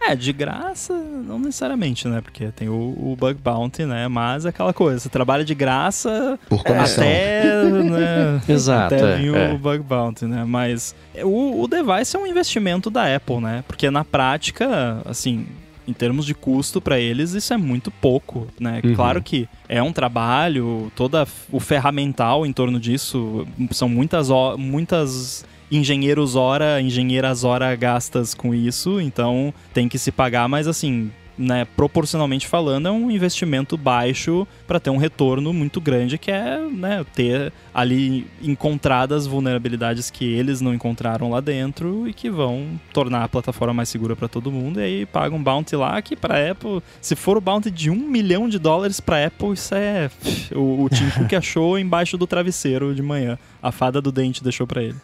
É. 0.00 0.12
é, 0.12 0.16
de 0.16 0.32
graça, 0.32 0.92
não 0.92 1.38
necessariamente, 1.38 2.06
né? 2.08 2.20
Porque 2.20 2.48
tem 2.48 2.68
o, 2.68 2.74
o, 2.74 3.16
Bug 3.18 3.40
Bounty, 3.42 3.84
né? 3.84 4.06
Mas 4.08 4.44
é 4.44 4.50
aquela 4.50 4.72
coisa, 4.72 5.00
você 5.00 5.08
trabalha 5.08 5.44
de 5.44 5.54
graça 5.54 6.38
por 6.48 6.60
até, 6.60 7.64
né? 7.64 8.40
Exato. 8.48 8.94
Até 8.94 9.16
vir 9.16 9.34
é, 9.34 9.52
o 9.52 9.54
é. 9.54 9.58
Bug 9.58 9.82
Bounty, 9.82 10.26
né? 10.26 10.44
Mas 10.44 10.94
o, 11.24 11.62
o 11.62 11.68
device 11.68 12.16
é 12.16 12.18
um 12.18 12.26
investimento 12.26 12.90
da 12.90 13.14
Apple, 13.14 13.40
né? 13.40 13.64
Porque 13.66 13.90
na 13.90 14.04
prática, 14.04 15.02
assim, 15.04 15.46
em 15.86 15.92
termos 15.92 16.26
de 16.26 16.34
custo 16.34 16.80
para 16.80 17.00
eles, 17.00 17.32
isso 17.32 17.52
é 17.54 17.56
muito 17.56 17.90
pouco, 17.90 18.46
né? 18.60 18.80
Uhum. 18.84 18.94
Claro 18.94 19.22
que 19.22 19.48
é 19.68 19.82
um 19.82 19.92
trabalho, 19.92 20.92
todo 20.94 21.16
o 21.50 21.58
ferramental 21.58 22.44
em 22.44 22.52
torno 22.52 22.78
disso, 22.78 23.46
são 23.70 23.88
muitas, 23.88 24.28
muitas 24.58 25.46
engenheiros 25.70 26.36
hora, 26.36 26.80
engenheiras 26.80 27.44
hora 27.44 27.74
gastas 27.74 28.34
com 28.34 28.54
isso, 28.54 29.00
então 29.00 29.52
tem 29.72 29.88
que 29.88 29.98
se 29.98 30.12
pagar, 30.12 30.48
mas 30.48 30.66
assim, 30.66 31.10
né, 31.38 31.66
proporcionalmente 31.76 32.46
falando, 32.46 32.88
é 32.88 32.90
um 32.90 33.10
investimento 33.10 33.76
baixo 33.76 34.46
para 34.66 34.80
ter 34.80 34.90
um 34.90 34.96
retorno 34.96 35.52
muito 35.52 35.80
grande, 35.80 36.18
que 36.18 36.30
é 36.30 36.58
né, 36.58 37.04
ter 37.14 37.52
ali 37.72 38.26
encontradas 38.42 39.26
vulnerabilidades 39.26 40.10
que 40.10 40.24
eles 40.24 40.60
não 40.60 40.74
encontraram 40.74 41.30
lá 41.30 41.40
dentro 41.40 42.08
e 42.08 42.12
que 42.12 42.28
vão 42.28 42.78
tornar 42.92 43.24
a 43.24 43.28
plataforma 43.28 43.74
mais 43.74 43.88
segura 43.88 44.16
para 44.16 44.26
todo 44.26 44.50
mundo. 44.50 44.80
E 44.80 44.82
aí 44.82 45.06
paga 45.06 45.34
um 45.34 45.42
bounty 45.42 45.76
lá 45.76 46.00
que 46.02 46.16
para 46.16 46.50
Apple, 46.50 46.82
se 47.00 47.14
for 47.14 47.36
o 47.36 47.40
bounty 47.40 47.70
de 47.70 47.90
um 47.90 48.08
milhão 48.08 48.48
de 48.48 48.58
dólares 48.58 48.98
para 48.98 49.26
Apple, 49.26 49.52
isso 49.52 49.74
é 49.74 50.10
o, 50.54 50.84
o 50.84 50.88
Tim 50.88 51.36
achou 51.36 51.78
embaixo 51.78 52.18
do 52.18 52.26
travesseiro 52.26 52.94
de 52.94 53.02
manhã. 53.02 53.38
A 53.62 53.72
fada 53.72 54.00
do 54.00 54.12
dente 54.12 54.42
deixou 54.42 54.66
para 54.66 54.82
ele. 54.82 54.96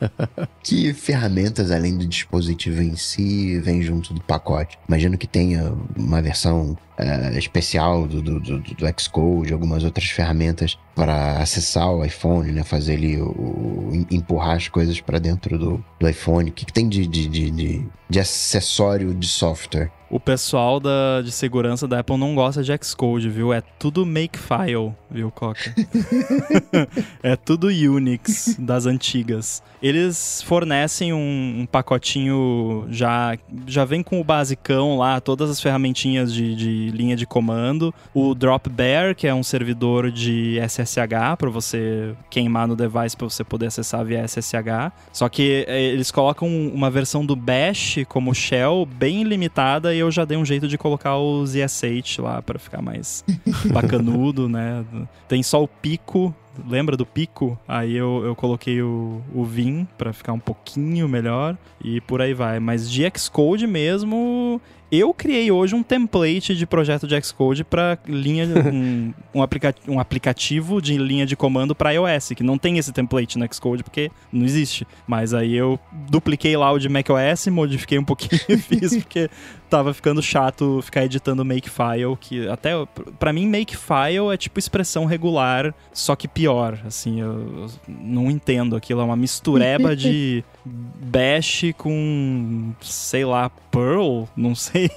que 0.62 0.92
ferramentas 0.94 1.70
além 1.70 1.96
do 1.96 2.06
dispositivo 2.06 2.82
em 2.82 2.96
si 2.96 3.58
vem 3.60 3.82
junto 3.82 4.14
do 4.14 4.20
pacote? 4.20 4.78
Imagino 4.88 5.18
que 5.18 5.26
tenha 5.26 5.72
uma 5.96 6.22
versão 6.22 6.76
uh, 7.00 7.38
especial 7.38 8.06
do, 8.06 8.20
do, 8.20 8.40
do, 8.40 8.58
do 8.58 9.00
Xcode, 9.00 9.52
algumas 9.52 9.84
outras 9.84 10.08
ferramentas 10.10 10.78
para 10.94 11.38
acessar 11.38 11.90
o 11.90 12.04
iPhone, 12.04 12.52
né? 12.52 12.62
Fazer 12.62 12.94
ele 12.94 13.20
o, 13.20 13.90
empurrar 14.10 14.56
as 14.56 14.68
coisas 14.68 15.00
para 15.00 15.18
dentro 15.18 15.58
do, 15.58 15.84
do 15.98 16.08
iPhone. 16.08 16.50
O 16.50 16.52
que, 16.52 16.66
que 16.66 16.72
tem 16.72 16.88
de, 16.88 17.06
de, 17.06 17.26
de, 17.26 17.50
de, 17.50 17.86
de 18.08 18.20
acessório 18.20 19.14
de 19.14 19.26
software? 19.26 19.90
O 20.10 20.18
pessoal 20.18 20.80
da, 20.80 21.22
de 21.22 21.30
segurança 21.30 21.86
da 21.86 22.00
Apple 22.00 22.18
não 22.18 22.34
gosta 22.34 22.64
de 22.64 22.76
Xcode, 22.82 23.30
viu? 23.30 23.52
É 23.52 23.60
tudo 23.60 24.04
Makefile, 24.04 24.92
viu, 25.08 25.30
Coca? 25.30 25.72
é 27.22 27.36
tudo 27.36 27.68
Unix 27.68 28.56
das 28.58 28.86
antigas. 28.86 29.62
Eles 29.80 30.42
fornecem 30.42 31.12
um, 31.12 31.60
um, 31.60 31.66
pacotinho 31.66 32.86
já 32.90 33.38
já 33.66 33.84
vem 33.84 34.02
com 34.02 34.20
o 34.20 34.24
basicão 34.24 34.98
lá, 34.98 35.20
todas 35.20 35.48
as 35.48 35.60
ferramentinhas 35.60 36.34
de, 36.34 36.56
de 36.56 36.89
de 36.90 36.96
linha 36.96 37.16
de 37.16 37.26
comando, 37.26 37.94
o 38.12 38.34
Dropbear, 38.34 39.14
que 39.14 39.26
é 39.26 39.34
um 39.34 39.42
servidor 39.42 40.10
de 40.10 40.58
SSH 40.60 41.36
para 41.38 41.50
você 41.50 42.14
queimar 42.28 42.66
no 42.66 42.76
device 42.76 43.16
para 43.16 43.28
você 43.28 43.44
poder 43.44 43.66
acessar 43.66 44.04
via 44.04 44.26
SSH. 44.26 44.92
Só 45.12 45.28
que 45.28 45.64
é, 45.68 45.82
eles 45.82 46.10
colocam 46.10 46.48
uma 46.48 46.90
versão 46.90 47.24
do 47.24 47.36
Bash 47.36 47.98
como 48.08 48.34
shell 48.34 48.86
bem 48.86 49.22
limitada 49.22 49.94
e 49.94 49.98
eu 49.98 50.10
já 50.10 50.24
dei 50.24 50.36
um 50.36 50.44
jeito 50.44 50.66
de 50.66 50.76
colocar 50.76 51.16
o 51.16 51.46
ZSH 51.46 52.18
lá 52.18 52.42
para 52.42 52.58
ficar 52.58 52.82
mais 52.82 53.24
bacanudo, 53.72 54.48
né? 54.48 54.84
Tem 55.28 55.42
só 55.42 55.62
o 55.62 55.68
pico 55.68 56.34
lembra 56.68 56.96
do 56.96 57.06
pico? 57.06 57.58
Aí 57.66 57.96
eu, 57.96 58.22
eu 58.24 58.34
coloquei 58.34 58.82
o, 58.82 59.22
o 59.34 59.44
Vim 59.44 59.86
para 59.96 60.12
ficar 60.12 60.32
um 60.32 60.38
pouquinho 60.38 61.08
melhor 61.08 61.56
e 61.82 62.00
por 62.00 62.20
aí 62.20 62.34
vai. 62.34 62.60
Mas 62.60 62.90
de 62.90 63.10
Xcode 63.16 63.66
mesmo, 63.66 64.60
eu 64.90 65.14
criei 65.14 65.50
hoje 65.50 65.74
um 65.74 65.82
template 65.82 66.54
de 66.54 66.66
projeto 66.66 67.06
de 67.06 67.20
Xcode 67.22 67.62
para 67.62 67.98
linha 68.06 68.46
um, 68.72 69.12
um, 69.34 69.42
aplica 69.42 69.74
um, 69.86 70.00
aplicativo 70.00 70.82
de 70.82 70.96
linha 70.96 71.24
de 71.24 71.36
comando 71.36 71.74
para 71.74 71.92
iOS, 71.92 72.30
que 72.36 72.42
não 72.42 72.58
tem 72.58 72.78
esse 72.78 72.92
template 72.92 73.38
no 73.38 73.46
Xcode 73.52 73.84
porque 73.84 74.10
não 74.32 74.44
existe. 74.44 74.86
Mas 75.06 75.32
aí 75.32 75.54
eu 75.54 75.78
dupliquei 76.08 76.56
lá 76.56 76.72
o 76.72 76.78
de 76.78 76.88
macOS, 76.88 77.46
modifiquei 77.48 77.98
um 77.98 78.04
pouquinho 78.04 78.40
e 78.48 78.56
fiz 78.58 78.96
porque 78.96 79.30
tava 79.70 79.94
ficando 79.94 80.20
chato 80.20 80.82
ficar 80.82 81.04
editando 81.04 81.44
makefile, 81.44 82.16
que 82.18 82.48
até 82.48 82.72
para 83.18 83.32
mim 83.32 83.46
makefile 83.46 84.32
é 84.32 84.36
tipo 84.36 84.58
expressão 84.58 85.04
regular, 85.04 85.72
só 85.92 86.16
que 86.16 86.26
pior, 86.26 86.78
assim, 86.84 87.20
eu, 87.20 87.28
eu 87.28 87.70
não 87.88 88.28
entendo 88.28 88.74
aquilo, 88.74 89.00
é 89.00 89.04
uma 89.04 89.16
mistureba 89.16 89.94
de 89.96 90.44
bash 90.64 91.72
com 91.76 92.72
sei 92.80 93.24
lá, 93.24 93.50
Pearl, 93.70 94.24
não 94.36 94.54
sei. 94.54 94.90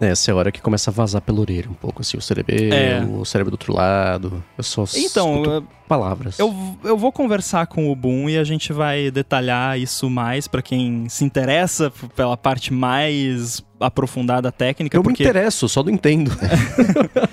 é, 0.00 0.08
essa 0.08 0.30
é 0.30 0.32
a 0.32 0.36
hora 0.36 0.52
que 0.52 0.60
começa 0.60 0.90
a 0.90 0.92
vazar 0.92 1.22
pela 1.22 1.40
orelha 1.40 1.68
um 1.70 1.74
pouco, 1.74 2.02
assim, 2.02 2.16
o 2.16 2.20
cérebro, 2.20 2.54
é. 2.54 3.00
o 3.02 3.24
cérebro 3.24 3.50
do 3.50 3.54
outro 3.54 3.74
lado. 3.74 4.42
Eu 4.56 4.64
só 4.64 4.84
então, 4.94 5.64
palavras. 5.88 6.38
Eu, 6.38 6.54
eu 6.84 6.96
vou 6.96 7.10
conversar 7.10 7.66
com 7.66 7.90
o 7.90 7.96
Boom 7.96 8.28
e 8.28 8.38
a 8.38 8.44
gente 8.44 8.72
vai 8.72 9.10
detalhar 9.10 9.78
isso 9.78 10.08
mais 10.10 10.46
para 10.46 10.62
quem 10.62 11.08
se 11.08 11.24
interessa 11.24 11.92
pela 12.14 12.36
parte 12.36 12.72
mais 12.72 13.62
aprofundada 13.80 14.52
técnica. 14.52 14.96
Eu 14.96 15.02
porque... 15.02 15.22
me 15.22 15.28
interesso, 15.28 15.68
só 15.68 15.82
não 15.82 15.90
entendo. 15.90 16.30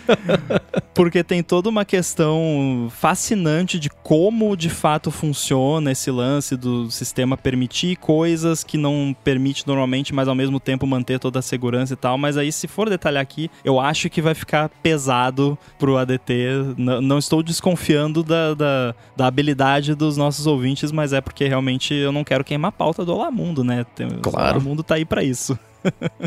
porque 0.94 1.24
tem 1.24 1.44
toda 1.44 1.70
uma 1.70 1.86
questão 1.86 2.88
fascinante 2.90 3.80
de 3.80 3.90
como 3.90 4.56
de 4.58 4.70
fato 4.70 5.12
funciona 5.12 5.92
esse 5.92 6.10
lance 6.10 6.56
do 6.56 6.90
sistema 6.90 7.38
permitir 7.38 7.98
coisas 7.98 8.64
que 8.64 8.78
não 8.78 9.16
permite 9.24 9.68
normalmente, 9.68 10.14
mas 10.14 10.28
ao 10.28 10.36
mesmo 10.36 10.60
tempo 10.60 10.88
manter 10.88 11.20
toda 11.20 11.40
a 11.40 11.42
segurança 11.42 11.94
e 11.94 11.96
tal. 11.96 12.18
Mas 12.18 12.38
aí, 12.38 12.52
se 12.52 12.68
for 12.68 12.90
detalhar 12.90 13.22
aqui, 13.22 13.50
eu 13.64 13.80
acho 13.80 14.10
que 14.10 14.22
vai 14.22 14.34
ficar 14.34 14.70
pesado 14.82 15.58
pro 15.78 15.98
ADT. 15.98 16.34
N 16.78 17.02
não 17.02 17.18
estou 17.18 17.44
desconfiando 17.44 18.24
da, 18.24 18.54
da, 18.54 18.96
da, 19.16 19.28
habilidade 19.28 19.94
dos 19.94 20.18
nossos 20.18 20.48
ouvintes, 20.48 20.92
mas 20.92 21.14
é 21.14 21.22
porque 21.22 21.48
realmente 21.48 21.94
eu 21.94 22.12
não 22.12 22.24
quero 22.24 22.44
queimar 22.44 22.70
a 22.70 22.72
pauta 22.72 23.06
do 23.06 23.14
Olamundo, 23.14 23.64
né? 23.64 23.86
Claro. 24.22 24.48
O 24.48 24.62
Olamundo 24.62 24.84
tá 24.84 24.96
aí 24.96 25.06
para 25.06 25.24
isso. 25.24 25.58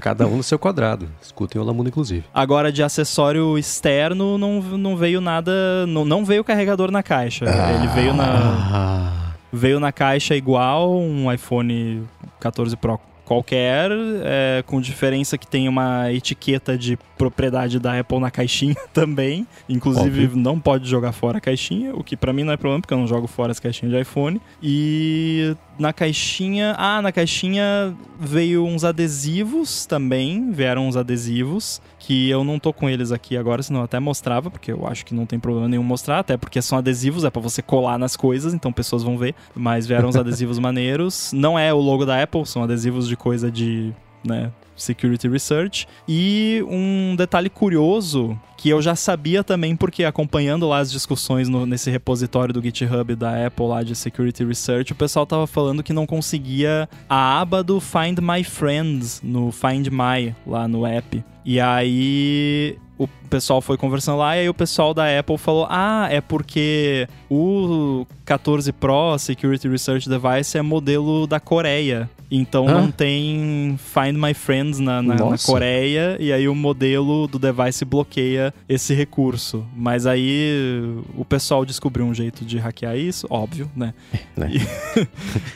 Cada 0.01 0.27
um 0.27 0.37
no 0.37 0.43
seu 0.43 0.59
quadrado. 0.59 1.09
Escutem 1.21 1.61
o 1.61 1.65
Lamundo, 1.65 1.89
inclusive. 1.89 2.25
Agora, 2.33 2.73
de 2.73 2.83
acessório 2.83 3.59
externo, 3.59 4.39
não, 4.39 4.61
não 4.61 4.97
veio 4.97 5.21
nada. 5.21 5.87
Não, 5.87 6.05
não 6.05 6.25
veio 6.25 6.45
carregador 6.45 6.91
na 6.91 7.03
caixa. 7.03 7.45
Ah. 7.49 7.73
Ele 7.73 7.87
veio 7.89 8.15
na. 8.15 9.35
Veio 9.53 9.81
na 9.81 9.91
caixa 9.91 10.37
igual 10.37 10.97
um 10.97 11.33
iPhone 11.33 12.05
14 12.39 12.77
Pro 12.77 13.01
qualquer, 13.31 13.93
é, 14.25 14.65
com 14.67 14.81
diferença 14.81 15.39
que 15.39 15.47
tem 15.47 15.69
uma 15.69 16.13
etiqueta 16.13 16.77
de 16.77 16.99
propriedade 17.17 17.79
da 17.79 17.97
Apple 17.97 18.19
na 18.19 18.29
caixinha 18.29 18.75
também. 18.93 19.47
Inclusive, 19.69 20.25
Óbvio. 20.25 20.37
não 20.37 20.59
pode 20.59 20.91
jogar 20.91 21.13
fora 21.13 21.39
a 21.39 21.41
caixinha, 21.41 21.95
o 21.95 22.03
que 22.03 22.17
para 22.17 22.33
mim 22.33 22.43
não 22.43 22.53
é 22.53 22.57
problema, 22.57 22.81
porque 22.81 22.93
eu 22.93 22.99
não 22.99 23.07
jogo 23.07 23.29
fora 23.29 23.53
as 23.53 23.61
caixinhas 23.61 23.95
de 23.95 24.01
iPhone. 24.01 24.41
E 24.61 25.55
na 25.81 25.93
caixinha. 25.95 26.75
Ah, 26.79 27.01
na 27.01 27.11
caixinha 27.11 27.97
veio 28.19 28.65
uns 28.65 28.85
adesivos 28.85 29.87
também. 29.87 30.53
Vieram 30.53 30.87
uns 30.87 30.97
adesivos. 30.97 31.81
Que 31.99 32.29
eu 32.29 32.45
não 32.45 32.59
tô 32.59 32.73
com 32.73 32.89
eles 32.89 33.13
aqui 33.13 33.37
agora, 33.37 33.63
senão 33.63 33.81
eu 33.81 33.85
até 33.85 33.99
mostrava, 34.01 34.51
porque 34.51 34.73
eu 34.73 34.87
acho 34.87 35.05
que 35.05 35.15
não 35.15 35.27
tem 35.27 35.39
problema 35.39 35.69
nenhum 35.69 35.83
mostrar, 35.83 36.19
até 36.19 36.37
porque 36.37 36.61
são 36.61 36.79
adesivos, 36.79 37.25
é 37.25 37.31
para 37.31 37.43
você 37.43 37.61
colar 37.63 37.99
nas 37.99 38.17
coisas, 38.17 38.55
então 38.55 38.73
pessoas 38.73 39.03
vão 39.03 39.17
ver. 39.17 39.35
Mas 39.55 39.87
vieram 39.87 40.09
uns 40.09 40.17
adesivos 40.17 40.59
maneiros. 40.59 41.31
Não 41.33 41.59
é 41.59 41.73
o 41.73 41.79
logo 41.79 42.05
da 42.05 42.23
Apple, 42.23 42.45
são 42.47 42.63
adesivos 42.63 43.09
de 43.09 43.17
coisa 43.17 43.51
de. 43.51 43.93
né? 44.25 44.51
Security 44.83 45.29
Research. 45.29 45.87
E 46.09 46.65
um 46.69 47.15
detalhe 47.17 47.49
curioso 47.49 48.39
que 48.57 48.69
eu 48.69 48.83
já 48.83 48.95
sabia 48.95 49.43
também 49.43 49.75
porque 49.75 50.05
acompanhando 50.05 50.69
lá 50.69 50.79
as 50.79 50.93
discussões 50.93 51.49
no, 51.49 51.65
nesse 51.65 51.91
repositório 51.91 52.53
do 52.53 52.63
GitHub 52.63 53.15
da 53.15 53.47
Apple 53.47 53.67
lá 53.67 53.83
de 53.83 53.95
Security 53.95 54.45
Research, 54.45 54.93
o 54.93 54.95
pessoal 54.95 55.25
tava 55.25 55.47
falando 55.47 55.83
que 55.83 55.93
não 55.93 56.07
conseguia 56.07 56.89
a 57.09 57.41
aba 57.41 57.63
do 57.63 57.81
Find 57.81 58.19
My 58.21 58.45
Friends 58.45 59.23
no 59.25 59.51
Find 59.51 59.89
My 59.89 60.35
lá 60.47 60.69
no 60.69 60.85
app. 60.85 61.25
E 61.45 61.59
aí 61.59 62.77
o 63.01 63.09
pessoal 63.31 63.63
foi 63.63 63.79
conversando 63.79 64.19
lá 64.19 64.37
e 64.37 64.41
aí 64.41 64.49
o 64.49 64.55
pessoal 64.55 64.93
da 64.93 65.19
Apple 65.19 65.39
falou: 65.39 65.67
"Ah, 65.71 66.07
é 66.11 66.21
porque 66.21 67.09
o 67.31 68.07
14 68.27 68.73
Pro 68.73 69.19
Security 69.19 69.69
Research 69.69 70.09
Device 70.09 70.59
é 70.59 70.63
modelo 70.63 71.27
da 71.27 71.41
Coreia. 71.41 72.09
Então 72.31 72.69
Hã? 72.69 72.75
não 72.75 72.91
tem 72.93 73.77
Find 73.77 74.17
My 74.17 74.33
Friends 74.33 74.79
na, 74.79 75.03
na, 75.03 75.15
na, 75.17 75.39
Coreia 75.39 76.17
e 76.21 76.33
aí 76.33 76.49
o 76.49 76.55
modelo 76.55 77.27
do 77.27 77.41
device 77.41 77.85
bloqueia 77.85 78.55
esse 78.69 78.95
recurso. 78.95 79.67
Mas 79.75 80.07
aí 80.07 80.81
o 81.17 81.25
pessoal 81.25 81.65
descobriu 81.65 82.07
um 82.07 82.15
jeito 82.15 82.45
de 82.45 82.57
hackear 82.57 82.97
isso, 82.97 83.27
óbvio, 83.29 83.69
né? 83.75 83.93
né? 84.37 84.49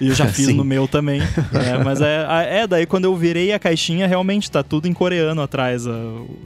E, 0.01 0.05
e, 0.05 0.09
eu 0.09 0.15
já 0.15 0.27
fiz 0.35 0.49
no 0.49 0.65
meu 0.65 0.89
também. 0.89 1.21
É, 1.55 1.83
mas 1.85 2.01
é, 2.01 2.27
é, 2.63 2.67
daí 2.67 2.87
quando 2.87 3.05
eu 3.05 3.15
virei 3.15 3.53
a 3.53 3.59
caixinha, 3.59 4.09
realmente 4.09 4.51
tá 4.51 4.63
tudo 4.63 4.89
em 4.89 4.93
coreano 4.93 5.41
atrás, 5.41 5.85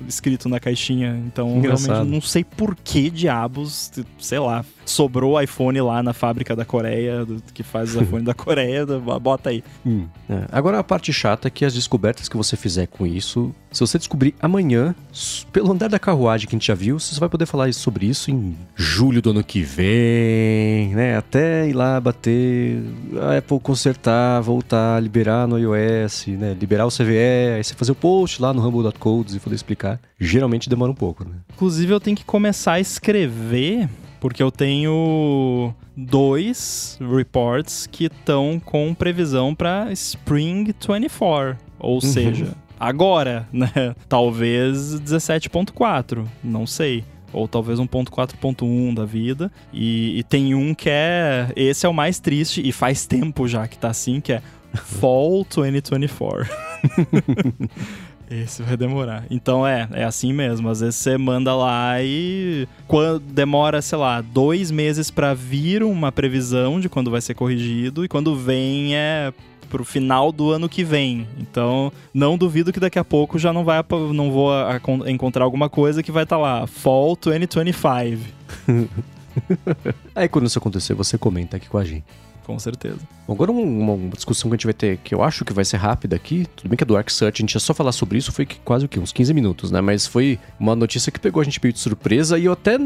escrito 0.07 0.49
na 0.49 0.61
caixinha. 0.61 0.88
Então 0.93 1.57
Engraçado. 1.57 1.87
realmente 1.93 2.13
não 2.13 2.21
sei 2.21 2.45
por 2.45 2.75
que 2.77 3.11
diabos, 3.11 3.91
sei 4.19 4.39
lá, 4.39 4.65
sobrou 4.89 5.41
iPhone 5.41 5.81
lá 5.81 6.03
na 6.03 6.13
fábrica 6.13 6.57
da 6.57 6.65
Coreia, 6.65 7.27
que 7.55 7.63
faz 7.63 7.95
os 7.95 8.03
iPhones 8.03 8.25
da 8.25 8.35
Coreia, 8.35 8.87
bota 9.21 9.51
aí. 9.51 9.63
Hum. 9.85 10.07
É. 10.29 10.45
Agora 10.51 10.79
a 10.79 10.85
parte 10.85 11.13
chata 11.13 11.49
é 11.49 11.51
que 11.51 11.65
as 11.65 11.75
descobertas 11.75 12.29
que 12.29 12.37
você 12.37 12.57
fizer 12.57 12.87
com 12.87 13.07
isso, 13.07 13.55
se 13.71 13.81
você 13.81 13.99
descobrir 13.99 14.35
amanhã, 14.41 14.95
pelo 15.53 15.73
andar 15.73 15.89
da 15.89 15.99
carruagem 15.99 16.49
que 16.49 16.55
a 16.55 16.59
gente 16.59 16.67
já 16.67 16.75
viu, 16.75 16.99
você 16.99 17.19
vai 17.19 17.29
poder 17.29 17.47
falar 17.47 17.73
sobre 17.73 18.07
isso 18.07 18.31
em 18.31 18.57
julho 18.75 19.21
do 19.21 19.31
ano 19.31 19.45
que 19.45 19.63
vem, 19.63 20.95
né? 20.95 21.17
Até 21.17 21.69
ir 21.69 21.73
lá 21.73 22.01
bater, 22.01 22.83
a 23.21 23.39
Apple 23.39 23.61
consertar, 23.61 24.41
voltar, 24.41 25.03
liberar 25.03 25.47
no 25.47 25.59
iOS, 25.59 26.27
né? 26.29 26.57
Liberar 26.59 26.87
o 26.87 26.91
CVE, 26.91 27.57
aí 27.57 27.65
você 27.65 27.75
fazer 27.75 27.93
o 27.93 27.95
post 27.95 28.41
lá 28.41 28.53
no 28.53 28.61
Rumble.codes 28.61 29.35
e 29.35 29.41
poder 29.41 29.57
explicar. 29.57 30.01
Geralmente 30.19 30.69
demora 30.69 30.91
um 30.91 30.95
pouco, 30.95 31.25
né? 31.25 31.37
Inclusive 31.55 31.93
eu 31.93 32.01
tenho 32.01 32.17
que 32.17 32.25
começar 32.25 32.73
a 32.73 32.81
escrever 32.81 33.89
porque 34.21 34.43
eu 34.43 34.51
tenho 34.51 35.75
dois 35.97 36.99
reports 37.01 37.87
que 37.87 38.05
estão 38.05 38.61
com 38.65 38.95
previsão 38.95 39.55
para 39.55 39.93
Spring 39.93 40.65
24, 40.65 41.57
ou 41.79 41.95
uhum. 41.95 42.01
seja, 42.01 42.55
agora, 42.79 43.49
né? 43.53 43.95
Talvez 44.09 45.01
17.4, 45.01 46.27
não 46.43 46.67
sei 46.67 47.05
ou 47.33 47.47
talvez 47.47 47.79
um 47.79 47.87
ponto 47.87 48.11
4.1 48.11 48.95
da 48.95 49.05
vida. 49.05 49.53
E, 49.73 50.19
e, 50.19 50.23
tem 50.23 50.55
um 50.55 50.75
que 50.75 50.89
é. 50.91 51.53
Esse 51.55 51.87
é 51.87 51.89
o 51.89 51.95
mais 51.95 52.19
triste, 52.19 52.67
e 52.67 52.73
faz 52.73 53.07
tempo 53.07 53.47
já 53.47 53.67
que 53.69 53.79
tá 53.79 53.89
assim, 53.89 54.21
que 54.21 54.33
é 54.33 54.43
Fall 54.75 55.47
2024. 55.55 56.49
Esse 58.31 58.63
vai 58.63 58.77
demorar. 58.77 59.25
Então 59.31 59.67
é, 59.67 59.89
é 59.93 60.05
assim 60.05 60.33
mesmo. 60.33 60.69
Às 60.69 60.81
vezes 60.81 60.97
você 60.97 61.17
manda 61.17 61.55
lá 61.55 62.03
e 62.03 62.69
quando 62.87 63.21
demora, 63.21 63.81
sei 63.81 63.99
lá, 63.99 64.21
dois 64.21 64.71
meses 64.71 65.11
para 65.11 65.33
vir 65.35 65.83
uma 65.83 66.13
previsão 66.13 66.79
de 66.79 66.89
quando 66.89 67.11
vai 67.11 67.21
ser 67.21 67.35
corrigido 67.35 68.05
e 68.05 68.09
quando 68.09 68.37
vem 68.37 68.95
é 68.95 69.33
pro 69.71 69.85
final 69.85 70.33
do 70.33 70.51
ano 70.51 70.69
que 70.69 70.85
vem. 70.85 71.27
Então, 71.39 71.93
não 72.13 72.39
duvido 72.39 72.73
que 72.73 72.81
daqui 72.81 72.99
a 72.99 73.05
pouco 73.05 73.39
já 73.39 73.53
não 73.53 73.65
vai 73.65 73.85
não 74.15 74.31
vou 74.31 74.53
encontrar 75.07 75.45
alguma 75.45 75.69
coisa 75.69 76.03
que 76.03 76.13
vai 76.13 76.25
estar 76.25 76.37
tá 76.37 76.43
lá, 76.43 76.67
Fall 76.67 77.17
2025. 77.21 78.39
Aí 80.15 80.29
quando 80.29 80.47
isso 80.47 80.59
acontecer, 80.59 80.95
você 80.95 81.17
comenta 81.17 81.57
aqui 81.57 81.69
com 81.69 81.79
a 81.79 81.85
gente 81.85 82.05
com 82.49 82.59
certeza. 82.59 83.01
Bom, 83.27 83.35
agora 83.35 83.53
uma, 83.53 83.93
uma, 83.93 84.09
discussão 84.09 84.49
que 84.49 84.55
a 84.55 84.57
gente 84.57 84.67
vai 84.67 84.73
ter, 84.73 84.97
que 85.05 85.15
eu 85.15 85.23
acho 85.23 85.45
que 85.45 85.53
vai 85.53 85.67
ser 85.67 85.77
rápida 85.77 86.17
aqui, 86.17 86.47
tudo 86.57 86.71
bem 86.71 86.79
que 86.79 86.83
é 86.83 86.87
do 86.87 86.97
Arc 86.97 87.11
Search, 87.11 87.43
a 87.43 87.45
gente 87.45 87.53
ia 87.53 87.61
só 87.61 87.75
falar 87.75 87.93
sobre 87.93 88.17
isso, 88.17 88.33
foi 88.33 88.47
que, 88.47 88.59
quase 88.61 88.87
o 88.87 88.89
quê? 88.89 88.99
Uns 88.99 89.13
15 89.13 89.35
minutos, 89.35 89.71
né? 89.71 89.83
Mas 89.83 90.07
foi 90.07 90.39
uma 90.59 90.75
notícia 90.75 91.13
que 91.13 91.21
pegou 91.21 91.43
a 91.43 91.45
gente 91.45 91.61
meio 91.63 91.75
de 91.75 91.79
surpresa 91.79 92.39
e 92.39 92.47
eu 92.47 92.53
até 92.53 92.79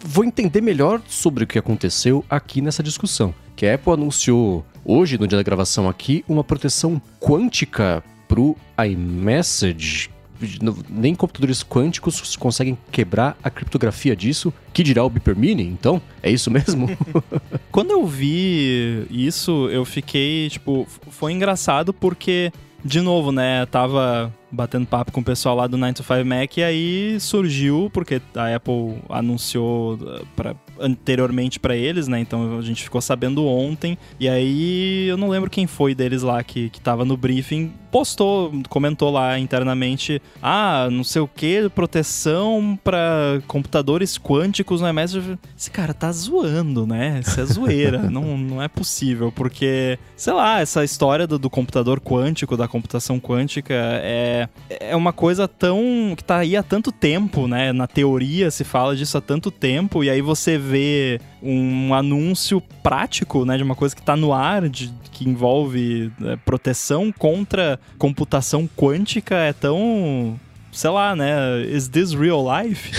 vou 0.00 0.24
entender 0.24 0.62
melhor 0.62 1.02
sobre 1.06 1.44
o 1.44 1.46
que 1.46 1.58
aconteceu 1.58 2.24
aqui 2.30 2.62
nessa 2.62 2.82
discussão. 2.82 3.34
Que 3.54 3.66
a 3.66 3.74
Apple 3.74 3.92
anunciou 3.92 4.64
hoje, 4.82 5.18
no 5.18 5.28
dia 5.28 5.36
da 5.36 5.44
gravação 5.44 5.90
aqui, 5.90 6.24
uma 6.26 6.42
proteção 6.42 7.00
quântica 7.20 8.02
pro 8.26 8.56
iMessage 8.82 10.08
nem 10.88 11.14
computadores 11.14 11.62
quânticos 11.62 12.36
conseguem 12.36 12.76
quebrar 12.90 13.36
a 13.42 13.50
criptografia 13.50 14.16
disso. 14.16 14.52
Que 14.72 14.82
dirá 14.82 15.04
o 15.04 15.10
Beeper 15.10 15.36
Mini, 15.36 15.64
então? 15.64 16.00
É 16.22 16.30
isso 16.30 16.50
mesmo? 16.50 16.88
Quando 17.70 17.90
eu 17.90 18.06
vi 18.06 19.06
isso, 19.10 19.68
eu 19.70 19.84
fiquei, 19.84 20.48
tipo, 20.48 20.86
foi 21.10 21.32
engraçado 21.32 21.92
porque 21.92 22.52
de 22.84 23.00
novo, 23.00 23.30
né, 23.30 23.64
tava 23.66 24.32
batendo 24.50 24.86
papo 24.86 25.12
com 25.12 25.20
o 25.20 25.24
pessoal 25.24 25.54
lá 25.54 25.66
do 25.66 25.78
9 25.78 25.94
to 25.94 26.02
5 26.02 26.24
Mac 26.24 26.56
e 26.56 26.62
aí 26.62 27.20
surgiu, 27.20 27.88
porque 27.92 28.20
a 28.34 28.56
Apple 28.56 28.96
anunciou 29.08 29.94
uh, 29.94 30.26
pra, 30.34 30.54
anteriormente 30.80 31.58
para 31.58 31.76
eles, 31.76 32.08
né? 32.08 32.20
Então 32.20 32.58
a 32.58 32.62
gente 32.62 32.82
ficou 32.82 33.00
sabendo 33.00 33.46
ontem. 33.46 33.96
E 34.18 34.28
aí 34.28 35.06
eu 35.08 35.16
não 35.16 35.28
lembro 35.28 35.50
quem 35.50 35.66
foi 35.66 35.94
deles 35.94 36.22
lá 36.22 36.42
que, 36.42 36.70
que 36.70 36.80
tava 36.80 37.04
no 37.04 37.16
briefing, 37.16 37.72
postou, 37.90 38.52
comentou 38.68 39.10
lá 39.10 39.38
internamente: 39.38 40.20
ah, 40.42 40.88
não 40.90 41.04
sei 41.04 41.22
o 41.22 41.28
que, 41.28 41.68
proteção 41.68 42.78
para 42.82 43.40
computadores 43.46 44.18
quânticos 44.18 44.80
no 44.80 44.88
MS. 44.88 45.38
Esse 45.56 45.70
cara 45.70 45.94
tá 45.94 46.10
zoando, 46.12 46.86
né? 46.86 47.20
Isso 47.24 47.40
é 47.40 47.44
zoeira. 47.44 47.98
não, 48.10 48.36
não 48.36 48.62
é 48.62 48.68
possível, 48.68 49.32
porque, 49.32 49.98
sei 50.16 50.32
lá, 50.32 50.60
essa 50.60 50.84
história 50.84 51.26
do, 51.26 51.38
do 51.38 51.50
computador 51.50 52.00
quântico, 52.00 52.56
da 52.56 52.68
computação 52.68 53.20
quântica, 53.20 53.74
é 53.74 54.48
é, 54.68 54.96
uma 54.96 55.12
coisa 55.12 55.46
tão. 55.46 56.14
que 56.16 56.24
tá 56.24 56.38
aí 56.38 56.56
há 56.56 56.62
tanto 56.62 56.90
tempo, 56.90 57.46
né? 57.46 57.72
Na 57.72 57.86
teoria 57.86 58.50
se 58.50 58.64
fala 58.64 58.96
disso 58.96 59.18
há 59.18 59.20
tanto 59.20 59.50
tempo, 59.50 60.02
e 60.04 60.10
aí 60.10 60.20
você 60.20 60.58
vê 60.62 61.20
um 61.42 61.92
anúncio 61.92 62.62
prático, 62.82 63.44
né? 63.44 63.56
De 63.56 63.62
uma 63.62 63.74
coisa 63.74 63.94
que 63.94 64.02
tá 64.02 64.16
no 64.16 64.32
ar, 64.32 64.68
de, 64.68 64.92
que 65.10 65.28
envolve 65.28 66.12
é, 66.24 66.36
proteção 66.36 67.12
contra 67.12 67.78
computação 67.98 68.68
quântica, 68.76 69.36
é 69.36 69.52
tão 69.52 70.38
sei 70.72 70.90
lá, 70.90 71.14
né? 71.14 71.60
Is 71.66 71.88
this 71.88 72.14
real 72.14 72.42
life? 72.42 72.90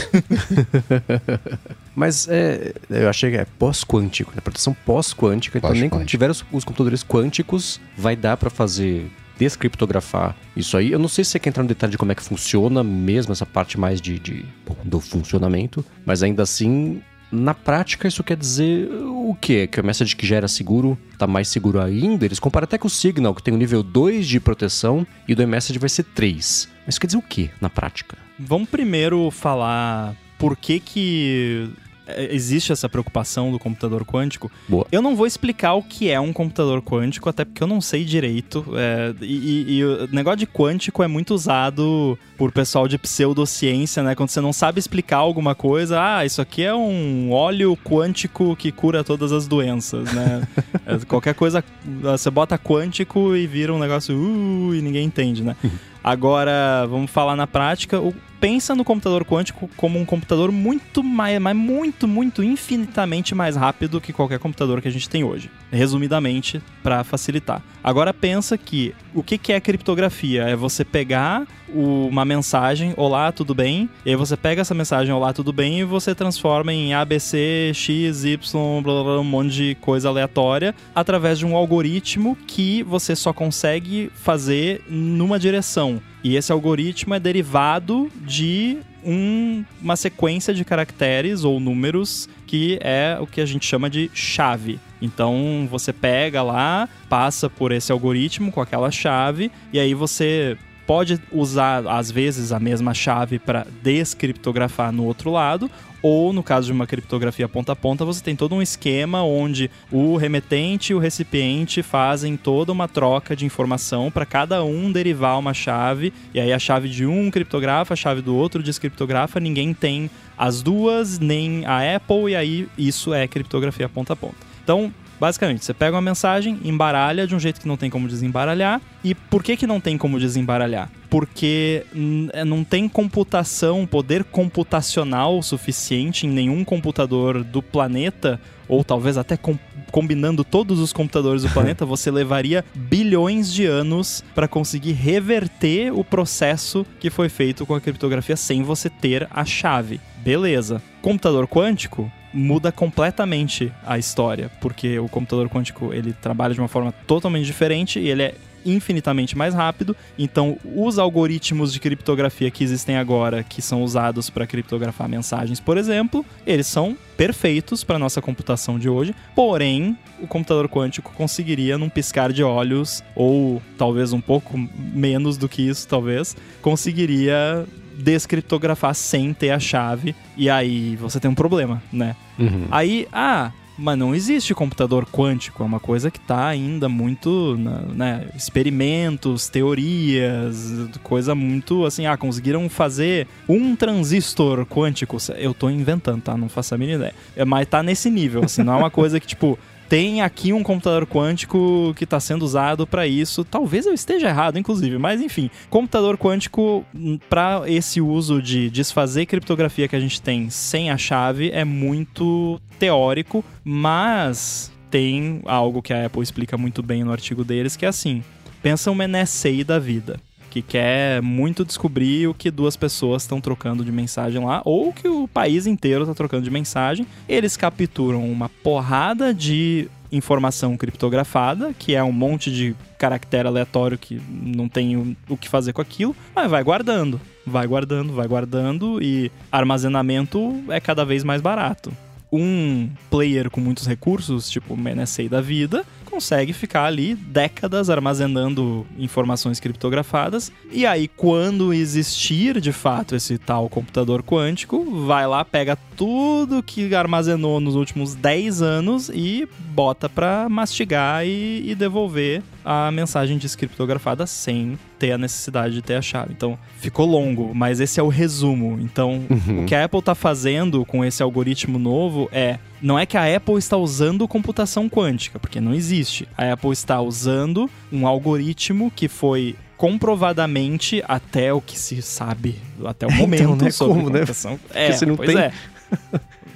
Mas 1.95 2.27
é, 2.27 2.73
eu 2.89 3.09
achei 3.09 3.31
que 3.31 3.37
é 3.37 3.45
pós-quântico, 3.57 4.31
né? 4.35 4.41
Proteção 4.41 4.75
pós-quântica. 4.85 5.57
Então, 5.57 5.73
nem 5.73 5.89
quando 5.89 6.05
tiver 6.05 6.29
os, 6.29 6.45
os, 6.51 6.63
computadores 6.63 7.03
quânticos, 7.03 7.79
vai 7.97 8.15
dar 8.15 8.37
para 8.37 8.49
fazer 8.49 9.11
descriptografar 9.37 10.35
isso 10.55 10.77
aí. 10.77 10.91
Eu 10.91 10.99
não 10.99 11.07
sei 11.07 11.23
se 11.23 11.31
você 11.31 11.39
quer 11.39 11.49
entrar 11.49 11.63
no 11.63 11.69
detalhe 11.69 11.91
de 11.91 11.97
como 11.97 12.11
é 12.11 12.15
que 12.15 12.23
funciona 12.23 12.83
mesmo 12.83 13.31
essa 13.31 13.45
parte 13.45 13.79
mais 13.79 13.99
de, 13.99 14.19
de 14.19 14.45
do 14.83 14.99
funcionamento, 14.99 15.83
mas 16.05 16.23
ainda 16.23 16.43
assim 16.43 17.01
na 17.33 17.53
prática, 17.53 18.07
isso 18.07 18.23
quer 18.23 18.37
dizer 18.37 18.87
o 18.93 19.35
quê? 19.39 19.65
Que 19.65 19.81
o 19.81 19.85
message 19.85 20.15
que 20.15 20.25
já 20.25 20.35
era 20.35 20.47
seguro 20.47 20.97
está 21.11 21.25
mais 21.25 21.47
seguro 21.47 21.81
ainda? 21.81 22.25
Eles 22.25 22.39
comparam 22.39 22.65
até 22.65 22.77
com 22.77 22.87
o 22.87 22.89
Signal, 22.89 23.33
que 23.33 23.41
tem 23.41 23.53
o 23.53 23.57
nível 23.57 23.81
2 23.81 24.27
de 24.27 24.39
proteção, 24.39 25.05
e 25.27 25.33
o 25.33 25.35
do 25.35 25.41
iMessage 25.41 25.79
vai 25.79 25.89
ser 25.89 26.03
3. 26.03 26.69
Mas 26.85 26.93
isso 26.93 27.01
quer 27.01 27.07
dizer 27.07 27.17
o 27.17 27.23
quê 27.23 27.49
na 27.59 27.69
prática? 27.69 28.17
Vamos 28.37 28.69
primeiro 28.69 29.31
falar 29.31 30.15
por 30.37 30.55
que, 30.55 30.79
que 30.79 31.69
existe 32.07 32.71
essa 32.71 32.89
preocupação 32.89 33.51
do 33.51 33.59
computador 33.59 34.05
quântico. 34.05 34.51
Boa. 34.67 34.85
Eu 34.91 35.01
não 35.01 35.15
vou 35.15 35.25
explicar 35.25 35.73
o 35.73 35.83
que 35.83 36.09
é 36.09 36.19
um 36.19 36.33
computador 36.33 36.81
quântico, 36.81 37.29
até 37.29 37.45
porque 37.45 37.63
eu 37.63 37.67
não 37.67 37.79
sei 37.79 38.03
direito. 38.03 38.65
É, 38.75 39.13
e, 39.21 39.77
e, 39.77 39.85
o 39.85 40.07
negócio 40.11 40.39
de 40.39 40.47
quântico 40.47 41.03
é 41.03 41.07
muito 41.07 41.33
usado 41.33 42.17
por 42.37 42.51
pessoal 42.51 42.87
de 42.87 42.97
pseudociência, 42.97 44.03
né? 44.03 44.15
Quando 44.15 44.29
você 44.29 44.41
não 44.41 44.51
sabe 44.51 44.79
explicar 44.79 45.17
alguma 45.17 45.55
coisa, 45.55 45.99
ah, 46.01 46.25
isso 46.25 46.41
aqui 46.41 46.63
é 46.63 46.73
um 46.73 47.31
óleo 47.31 47.77
quântico 47.77 48.55
que 48.55 48.71
cura 48.71 49.03
todas 49.03 49.31
as 49.31 49.47
doenças, 49.47 50.11
né? 50.13 50.47
é, 50.85 50.97
qualquer 51.05 51.35
coisa, 51.35 51.63
você 52.01 52.29
bota 52.29 52.57
quântico 52.57 53.35
e 53.35 53.47
vira 53.47 53.73
um 53.73 53.79
negócio, 53.79 54.15
uh, 54.15 54.75
e 54.75 54.81
ninguém 54.81 55.05
entende, 55.05 55.43
né? 55.43 55.55
Agora, 56.03 56.85
vamos 56.89 57.09
falar 57.09 57.35
na 57.35 57.47
prática. 57.47 58.01
O, 58.01 58.13
pensa 58.43 58.75
no 58.75 58.83
computador 58.83 59.23
quântico 59.23 59.69
como 59.77 59.97
um 59.97 60.03
computador 60.03 60.51
muito 60.51 61.01
mais, 61.01 61.39
mas 61.39 61.55
muito, 61.55 62.09
muito, 62.09 62.43
infinitamente 62.43 63.33
mais 63.33 63.55
rápido 63.55 64.01
que 64.01 64.11
qualquer 64.11 64.37
computador 64.37 64.81
que 64.81 64.87
a 64.89 64.91
gente 64.91 65.09
tem 65.09 65.23
hoje. 65.23 65.49
Resumidamente, 65.71 66.61
para 66.83 67.05
facilitar. 67.05 67.63
Agora 67.81 68.13
pensa 68.13 68.57
que 68.57 68.93
o 69.13 69.23
que, 69.23 69.37
que 69.37 69.53
é 69.53 69.61
criptografia? 69.61 70.43
É 70.43 70.57
você 70.57 70.83
pegar 70.83 71.47
uma 71.73 72.23
mensagem, 72.23 72.93
olá, 72.95 73.31
tudo 73.31 73.55
bem? 73.55 73.89
E 74.05 74.09
aí 74.11 74.15
você 74.15 74.37
pega 74.37 74.61
essa 74.61 74.73
mensagem, 74.73 75.13
olá, 75.13 75.33
tudo 75.33 75.51
bem? 75.51 75.79
E 75.79 75.83
você 75.83 76.13
transforma 76.13 76.71
em 76.71 76.93
ABC, 76.93 77.71
X, 77.73 78.23
Y, 78.23 78.81
blá, 78.81 79.03
blá, 79.03 79.19
um 79.19 79.23
monte 79.23 79.53
de 79.53 79.75
coisa 79.75 80.09
aleatória 80.09 80.75
através 80.93 81.39
de 81.39 81.45
um 81.45 81.55
algoritmo 81.55 82.37
que 82.47 82.83
você 82.83 83.15
só 83.15 83.33
consegue 83.33 84.11
fazer 84.15 84.83
numa 84.87 85.39
direção. 85.39 86.01
E 86.23 86.35
esse 86.35 86.51
algoritmo 86.51 87.13
é 87.13 87.19
derivado 87.19 88.09
de 88.21 88.77
um, 89.03 89.65
uma 89.81 89.95
sequência 89.95 90.53
de 90.53 90.63
caracteres 90.63 91.43
ou 91.43 91.59
números 91.59 92.29
que 92.53 92.77
é 92.81 93.17
o 93.19 93.25
que 93.25 93.41
a 93.41 93.45
gente 93.47 93.65
chama 93.65 93.89
de 93.89 94.11
chave. 94.13 94.79
Então 95.01 95.67
você 95.69 95.91
pega 95.91 96.43
lá, 96.43 96.87
passa 97.09 97.49
por 97.49 97.71
esse 97.71 97.91
algoritmo 97.91 98.51
com 98.51 98.61
aquela 98.61 98.91
chave 98.91 99.51
e 99.73 99.79
aí 99.79 99.95
você 99.95 100.55
pode 100.85 101.19
usar 101.31 101.87
às 101.87 102.11
vezes 102.11 102.51
a 102.51 102.59
mesma 102.59 102.93
chave 102.93 103.39
para 103.39 103.65
descriptografar 103.81 104.91
no 104.91 105.05
outro 105.05 105.31
lado, 105.31 105.69
ou 106.01 106.33
no 106.33 106.43
caso 106.43 106.67
de 106.67 106.73
uma 106.73 106.85
criptografia 106.85 107.47
ponta 107.47 107.71
a 107.71 107.75
ponta, 107.75 108.03
você 108.03 108.21
tem 108.21 108.35
todo 108.35 108.53
um 108.53 108.61
esquema 108.61 109.23
onde 109.23 109.71
o 109.89 110.17
remetente 110.17 110.91
e 110.91 110.95
o 110.95 110.99
recipiente 110.99 111.81
fazem 111.81 112.35
toda 112.35 112.73
uma 112.73 112.89
troca 112.89 113.35
de 113.35 113.45
informação 113.45 114.11
para 114.11 114.25
cada 114.25 114.63
um 114.65 114.91
derivar 114.91 115.39
uma 115.39 115.53
chave, 115.53 116.11
e 116.33 116.41
aí 116.41 116.51
a 116.51 116.59
chave 116.59 116.89
de 116.89 117.05
um 117.05 117.31
criptografa, 117.31 117.93
a 117.93 117.97
chave 117.97 118.21
do 118.21 118.35
outro 118.35 118.61
descriptografa, 118.61 119.39
ninguém 119.39 119.73
tem 119.73 120.09
as 120.37 120.61
duas, 120.61 121.19
nem 121.19 121.65
a 121.65 121.95
Apple, 121.95 122.31
e 122.31 122.35
aí 122.35 122.67
isso 122.77 123.13
é 123.13 123.25
criptografia 123.25 123.87
ponta 123.87 124.11
a 124.11 124.15
ponta. 124.15 124.35
Então, 124.61 124.93
Basicamente, 125.23 125.63
você 125.63 125.73
pega 125.73 125.95
uma 125.95 126.01
mensagem, 126.01 126.59
embaralha 126.65 127.25
de 127.25 127.33
um 127.33 127.39
jeito 127.39 127.61
que 127.61 127.65
não 127.65 127.77
tem 127.77 127.89
como 127.89 128.09
desembaralhar. 128.09 128.81
E 129.01 129.15
por 129.15 129.41
que, 129.41 129.55
que 129.55 129.65
não 129.65 129.79
tem 129.79 129.97
como 129.97 130.19
desembaralhar? 130.19 130.91
Porque 131.09 131.85
é, 132.33 132.43
não 132.43 132.61
tem 132.61 132.89
computação, 132.89 133.87
poder 133.87 134.25
computacional 134.25 135.41
suficiente 135.41 136.27
em 136.27 136.29
nenhum 136.29 136.65
computador 136.65 137.41
do 137.41 137.61
planeta, 137.61 138.37
ou 138.67 138.83
talvez 138.83 139.17
até 139.17 139.37
com, 139.37 139.57
combinando 139.93 140.43
todos 140.43 140.81
os 140.81 140.91
computadores 140.91 141.43
do 141.43 141.49
planeta, 141.55 141.85
você 141.85 142.11
levaria 142.11 142.65
bilhões 142.75 143.53
de 143.53 143.65
anos 143.65 144.25
para 144.35 144.45
conseguir 144.45 144.91
reverter 144.91 145.97
o 145.97 146.03
processo 146.03 146.85
que 146.99 147.09
foi 147.09 147.29
feito 147.29 147.65
com 147.65 147.73
a 147.73 147.79
criptografia 147.79 148.35
sem 148.35 148.61
você 148.61 148.89
ter 148.89 149.25
a 149.31 149.45
chave. 149.45 150.01
Beleza. 150.17 150.81
Computador 151.01 151.47
quântico, 151.47 152.11
muda 152.33 152.71
completamente 152.71 153.71
a 153.85 153.97
história, 153.97 154.49
porque 154.59 154.97
o 154.99 155.07
computador 155.07 155.49
quântico 155.49 155.93
ele 155.93 156.13
trabalha 156.13 156.53
de 156.53 156.59
uma 156.59 156.67
forma 156.67 156.91
totalmente 157.05 157.45
diferente 157.45 157.99
e 157.99 158.09
ele 158.09 158.23
é 158.23 158.35
infinitamente 158.65 159.37
mais 159.37 159.53
rápido. 159.53 159.95
Então, 160.17 160.57
os 160.75 160.97
algoritmos 160.97 161.73
de 161.73 161.79
criptografia 161.79 162.49
que 162.49 162.63
existem 162.63 162.97
agora, 162.97 163.43
que 163.43 163.61
são 163.61 163.83
usados 163.83 164.29
para 164.29 164.47
criptografar 164.47 165.07
mensagens, 165.09 165.59
por 165.59 165.77
exemplo, 165.77 166.25
eles 166.45 166.67
são 166.67 166.97
perfeitos 167.17 167.83
para 167.83 167.99
nossa 167.99 168.21
computação 168.21 168.79
de 168.79 168.89
hoje. 168.89 169.13
Porém, 169.35 169.97
o 170.19 170.27
computador 170.27 170.67
quântico 170.69 171.11
conseguiria 171.13 171.77
num 171.77 171.89
piscar 171.89 172.31
de 172.31 172.43
olhos 172.43 173.03
ou 173.15 173.61
talvez 173.77 174.13
um 174.13 174.21
pouco 174.21 174.57
menos 174.75 175.37
do 175.37 175.49
que 175.49 175.61
isso, 175.61 175.87
talvez, 175.87 176.35
conseguiria 176.61 177.65
descriptografar 177.97 178.93
sem 178.95 179.33
ter 179.33 179.51
a 179.51 179.59
chave. 179.59 180.15
E 180.35 180.49
aí 180.49 180.95
você 180.95 181.19
tem 181.19 181.29
um 181.29 181.35
problema, 181.35 181.81
né? 181.91 182.15
Uhum. 182.37 182.67
Aí, 182.71 183.07
ah, 183.11 183.51
mas 183.77 183.97
não 183.97 184.13
existe 184.13 184.53
computador 184.53 185.05
quântico, 185.05 185.63
é 185.63 185.65
uma 185.65 185.79
coisa 185.79 186.11
que 186.11 186.19
está 186.19 186.47
ainda 186.47 186.87
muito, 186.87 187.57
né, 187.95 188.27
experimentos, 188.35 189.49
teorias, 189.49 190.71
coisa 191.01 191.33
muito 191.33 191.85
assim, 191.85 192.05
ah, 192.05 192.15
conseguiram 192.15 192.69
fazer 192.69 193.27
um 193.49 193.75
transistor 193.75 194.65
quântico, 194.65 195.17
eu 195.37 195.51
estou 195.51 195.71
inventando, 195.71 196.21
tá? 196.21 196.37
Não 196.37 196.49
faço 196.49 196.75
a 196.75 196.77
mínima 196.77 196.97
ideia. 196.97 197.15
É, 197.35 197.43
mas 197.43 197.67
tá 197.67 197.81
nesse 197.81 198.09
nível, 198.09 198.43
assim, 198.43 198.63
não 198.63 198.73
é 198.73 198.77
uma 198.77 198.91
coisa 198.91 199.19
que 199.19 199.27
tipo 199.27 199.57
tem 199.89 200.21
aqui 200.21 200.53
um 200.53 200.63
computador 200.63 201.05
quântico 201.05 201.93
que 201.95 202.03
está 202.03 202.19
sendo 202.19 202.43
usado 202.43 202.87
para 202.87 203.05
isso. 203.07 203.43
Talvez 203.43 203.85
eu 203.85 203.93
esteja 203.93 204.29
errado, 204.29 204.57
inclusive, 204.57 204.97
mas 204.97 205.21
enfim, 205.21 205.49
computador 205.69 206.17
quântico 206.17 206.85
hum, 206.93 207.19
para 207.29 207.63
esse 207.67 208.01
uso 208.01 208.41
de 208.41 208.69
desfazer 208.69 209.25
criptografia 209.25 209.87
que 209.87 209.95
a 209.95 209.99
gente 209.99 210.21
tem 210.21 210.49
sem 210.49 210.89
a 210.89 210.97
chave 210.97 211.51
é 211.51 211.63
muito 211.63 212.59
teórico, 212.79 213.43
mas 213.63 214.71
tem 214.89 215.41
algo 215.45 215.81
que 215.81 215.93
a 215.93 216.05
Apple 216.05 216.21
explica 216.21 216.57
muito 216.57 216.83
bem 216.83 217.03
no 217.03 217.11
artigo 217.11 217.43
deles, 217.43 217.75
que 217.75 217.85
é 217.85 217.89
assim: 217.89 218.23
pensa 218.61 218.91
uma 218.91 219.07
NSA 219.07 219.63
da 219.65 219.79
vida 219.79 220.19
que 220.53 220.61
quer 220.61 221.19
muito 221.19 221.65
descobrir 221.65 222.27
o 222.27 222.33
que 222.33 222.51
duas 222.51 222.77
pessoas 222.77 223.23
estão 223.23 223.41
trocando 223.41 223.83
de 223.83 223.91
mensagem 223.91 224.45
lá, 224.45 224.61
ou 224.63 224.93
que 224.93 225.07
o 225.07 225.27
país 225.27 225.65
inteiro 225.65 226.03
está 226.03 226.13
trocando 226.13 226.43
de 226.43 226.51
mensagem. 226.51 227.07
Eles 227.27 227.57
capturam 227.57 228.23
uma 228.31 228.47
porrada 228.47 229.33
de 229.33 229.89
informação 230.11 230.77
criptografada, 230.77 231.73
que 231.73 231.95
é 231.95 232.03
um 232.03 232.11
monte 232.11 232.51
de 232.51 232.75
caractere 232.99 233.47
aleatório 233.47 233.97
que 233.97 234.21
não 234.29 234.69
tem 234.69 235.17
o 235.27 235.35
que 235.35 235.49
fazer 235.49 235.73
com 235.73 235.81
aquilo, 235.81 236.15
mas 236.35 236.51
vai 236.51 236.63
guardando. 236.63 237.19
vai 237.47 237.65
guardando, 237.65 238.13
vai 238.13 238.27
guardando 238.27 239.01
e 239.01 239.31
armazenamento 239.51 240.63
é 240.69 240.79
cada 240.79 241.03
vez 241.03 241.23
mais 241.23 241.41
barato. 241.41 241.91
Um 242.31 242.89
player 243.09 243.49
com 243.49 243.59
muitos 243.59 243.87
recursos, 243.87 244.51
tipo 244.51 244.75
o 244.75 244.77
NSA 244.77 245.27
da 245.27 245.41
vida, 245.41 245.83
consegue 246.13 246.53
ficar 246.53 246.85
ali 246.85 247.15
décadas 247.15 247.89
armazenando 247.89 248.85
informações 248.99 249.59
criptografadas. 249.59 250.51
E 250.71 250.85
aí, 250.85 251.07
quando 251.07 251.73
existir 251.73 252.61
de 252.61 252.71
fato 252.71 253.15
esse 253.15 253.39
tal 253.39 253.67
computador 253.67 254.21
quântico, 254.21 255.05
vai 255.07 255.25
lá, 255.25 255.43
pega 255.43 255.75
tudo 255.97 256.61
que 256.61 256.93
armazenou 256.93 257.59
nos 257.59 257.73
últimos 257.73 258.13
10 258.13 258.61
anos 258.61 259.09
e 259.09 259.47
bota 259.69 260.07
para 260.07 260.47
mastigar 260.47 261.25
e, 261.25 261.63
e 261.67 261.73
devolver 261.73 262.43
a 262.63 262.91
mensagem 262.91 263.39
descriptografada 263.39 264.27
sem 264.27 264.77
ter 264.99 265.13
a 265.13 265.17
necessidade 265.17 265.73
de 265.73 265.81
ter 265.81 265.95
a 265.95 266.01
chave. 266.01 266.31
Então, 266.31 266.57
ficou 266.77 267.07
longo, 267.07 267.55
mas 267.55 267.79
esse 267.79 267.99
é 267.99 268.03
o 268.03 268.07
resumo. 268.07 268.77
Então, 268.79 269.25
uhum. 269.29 269.63
o 269.63 269.65
que 269.65 269.73
a 269.73 269.83
Apple 269.83 269.99
está 269.99 270.13
fazendo 270.13 270.85
com 270.85 271.03
esse 271.03 271.23
algoritmo 271.23 271.79
novo 271.79 272.29
é 272.31 272.59
não 272.83 272.99
é 272.99 273.05
que 273.05 273.15
a 273.15 273.33
Apple 273.33 273.55
está 273.55 273.77
usando 273.77 274.27
computação 274.27 274.89
quântica, 274.89 275.39
porque 275.39 275.61
não 275.61 275.73
existe. 275.73 276.27
A 276.37 276.51
Apple 276.51 276.73
está 276.73 276.99
usando 276.99 277.69
um 277.89 278.05
algoritmo 278.05 278.91
que 278.93 279.07
foi 279.07 279.55
comprovadamente 279.77 281.01
até 281.07 281.53
o 281.53 281.61
que 281.61 281.79
se 281.79 282.01
sabe 282.01 282.55
até 282.85 283.05
o 283.05 283.09
então, 283.11 283.21
momento 283.21 283.43
então, 283.43 283.55
né? 283.55 283.71
sobre 283.71 283.93
Como, 283.95 284.09
né? 284.09 284.19
computação. 284.19 284.51
Né? 284.73 284.87
É, 284.87 284.91
você 284.91 285.05
não 285.05 285.15
pois 285.15 285.29
tem... 285.29 285.39
é. 285.39 285.53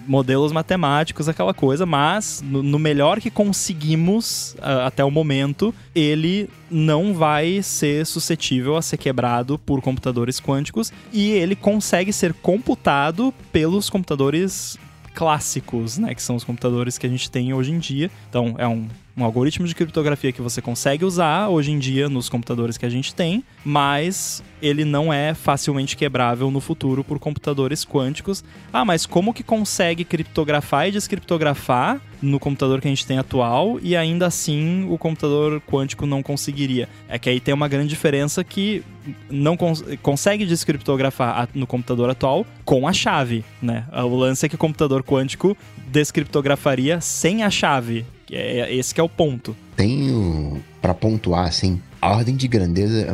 modelos 0.05 0.51
matemáticos, 0.51 1.29
aquela 1.29 1.53
coisa, 1.53 1.85
mas 1.85 2.43
no, 2.45 2.61
no 2.61 2.77
melhor 2.77 3.21
que 3.21 3.29
conseguimos 3.29 4.53
uh, 4.59 4.85
até 4.85 5.05
o 5.05 5.11
momento, 5.11 5.73
ele 5.95 6.49
não 6.69 7.13
vai 7.13 7.61
ser 7.63 8.05
suscetível 8.05 8.75
a 8.75 8.81
ser 8.81 8.97
quebrado 8.97 9.57
por 9.57 9.81
computadores 9.81 10.41
quânticos 10.41 10.91
e 11.13 11.31
ele 11.31 11.55
consegue 11.55 12.11
ser 12.11 12.33
computado 12.33 13.33
pelos 13.51 13.89
computadores 13.89 14.77
clássicos, 15.17 15.97
né, 15.97 16.13
que 16.13 16.21
são 16.21 16.35
os 16.35 16.43
computadores 16.43 16.99
que 16.99 17.07
a 17.07 17.09
gente 17.09 17.31
tem 17.31 17.51
hoje 17.51 17.71
em 17.71 17.79
dia. 17.79 18.11
Então, 18.29 18.53
é 18.59 18.67
um 18.67 18.87
um 19.17 19.23
algoritmo 19.23 19.65
de 19.67 19.73
criptografia 19.73 20.31
que 20.31 20.41
você 20.41 20.61
consegue 20.61 21.03
usar 21.03 21.49
hoje 21.49 21.71
em 21.71 21.79
dia 21.79 22.07
nos 22.07 22.29
computadores 22.29 22.77
que 22.77 22.85
a 22.85 22.89
gente 22.89 23.15
tem, 23.15 23.43
mas 23.65 24.43
ele 24.61 24.85
não 24.85 25.11
é 25.11 25.33
facilmente 25.33 25.97
quebrável 25.97 26.51
no 26.51 26.59
futuro 26.59 27.03
por 27.03 27.17
computadores 27.17 27.83
quânticos. 27.83 28.43
Ah, 28.71 28.85
mas 28.85 29.07
como 29.07 29.33
que 29.33 29.41
consegue 29.41 30.05
criptografar 30.05 30.87
e 30.87 30.91
descriptografar 30.91 31.99
no 32.21 32.39
computador 32.39 32.79
que 32.79 32.87
a 32.87 32.91
gente 32.91 33.07
tem 33.07 33.17
atual 33.17 33.79
e 33.81 33.95
ainda 33.95 34.27
assim 34.27 34.87
o 34.89 34.97
computador 34.99 35.61
quântico 35.61 36.05
não 36.05 36.21
conseguiria? 36.21 36.87
É 37.09 37.17
que 37.17 37.29
aí 37.29 37.39
tem 37.39 37.53
uma 37.53 37.67
grande 37.67 37.89
diferença 37.89 38.43
que 38.43 38.83
não 39.29 39.57
cons 39.57 39.83
consegue 40.03 40.45
descriptografar 40.45 41.49
no 41.55 41.65
computador 41.65 42.09
atual 42.09 42.45
com 42.63 42.87
a 42.87 42.93
chave, 42.93 43.43
né? 43.61 43.85
O 43.91 44.15
lance 44.15 44.45
é 44.45 44.49
que 44.49 44.55
o 44.55 44.59
computador 44.59 45.03
quântico 45.03 45.57
descriptografaria 45.87 47.01
sem 47.01 47.43
a 47.43 47.49
chave. 47.49 48.05
É, 48.31 48.59
é, 48.59 48.75
esse 48.75 48.93
que 48.93 48.99
é 48.99 49.03
o 49.03 49.09
ponto. 49.09 49.55
Tenho, 49.75 50.61
para 50.81 50.93
pontuar, 50.93 51.47
assim, 51.47 51.81
a 52.01 52.11
ordem 52.11 52.35
de 52.35 52.47
grandeza, 52.47 53.07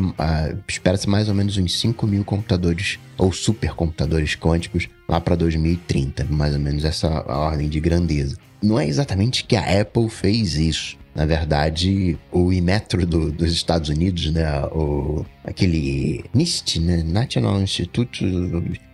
espera-se 0.68 1.10
mais 1.10 1.30
ou 1.30 1.36
menos 1.36 1.58
uns 1.58 1.80
5 1.80 2.06
mil 2.06 2.24
computadores 2.24 3.00
ou 3.18 3.32
supercomputadores 3.32 4.36
quânticos 4.36 4.88
lá 5.08 5.20
para 5.20 5.36
2030, 5.36 6.28
mais 6.30 6.54
ou 6.54 6.60
menos 6.60 6.84
essa 6.84 7.08
ordem 7.28 7.70
de 7.70 7.80
grandeza. 7.80 8.38
Não 8.62 8.80
é 8.80 8.88
exatamente 8.88 9.44
que 9.44 9.56
a 9.56 9.82
Apple 9.82 10.10
fez 10.10 10.56
isso. 10.56 10.98
Na 11.14 11.26
verdade, 11.26 12.18
o 12.32 12.52
Imetro 12.52 13.06
do, 13.06 13.32
dos 13.32 13.52
Estados 13.52 13.90
Unidos, 13.90 14.32
né, 14.32 14.66
o, 14.72 15.24
aquele 15.44 16.26
NIST, 16.34 16.80
né, 16.80 17.04
National 17.04 17.62
Institute 17.62 18.26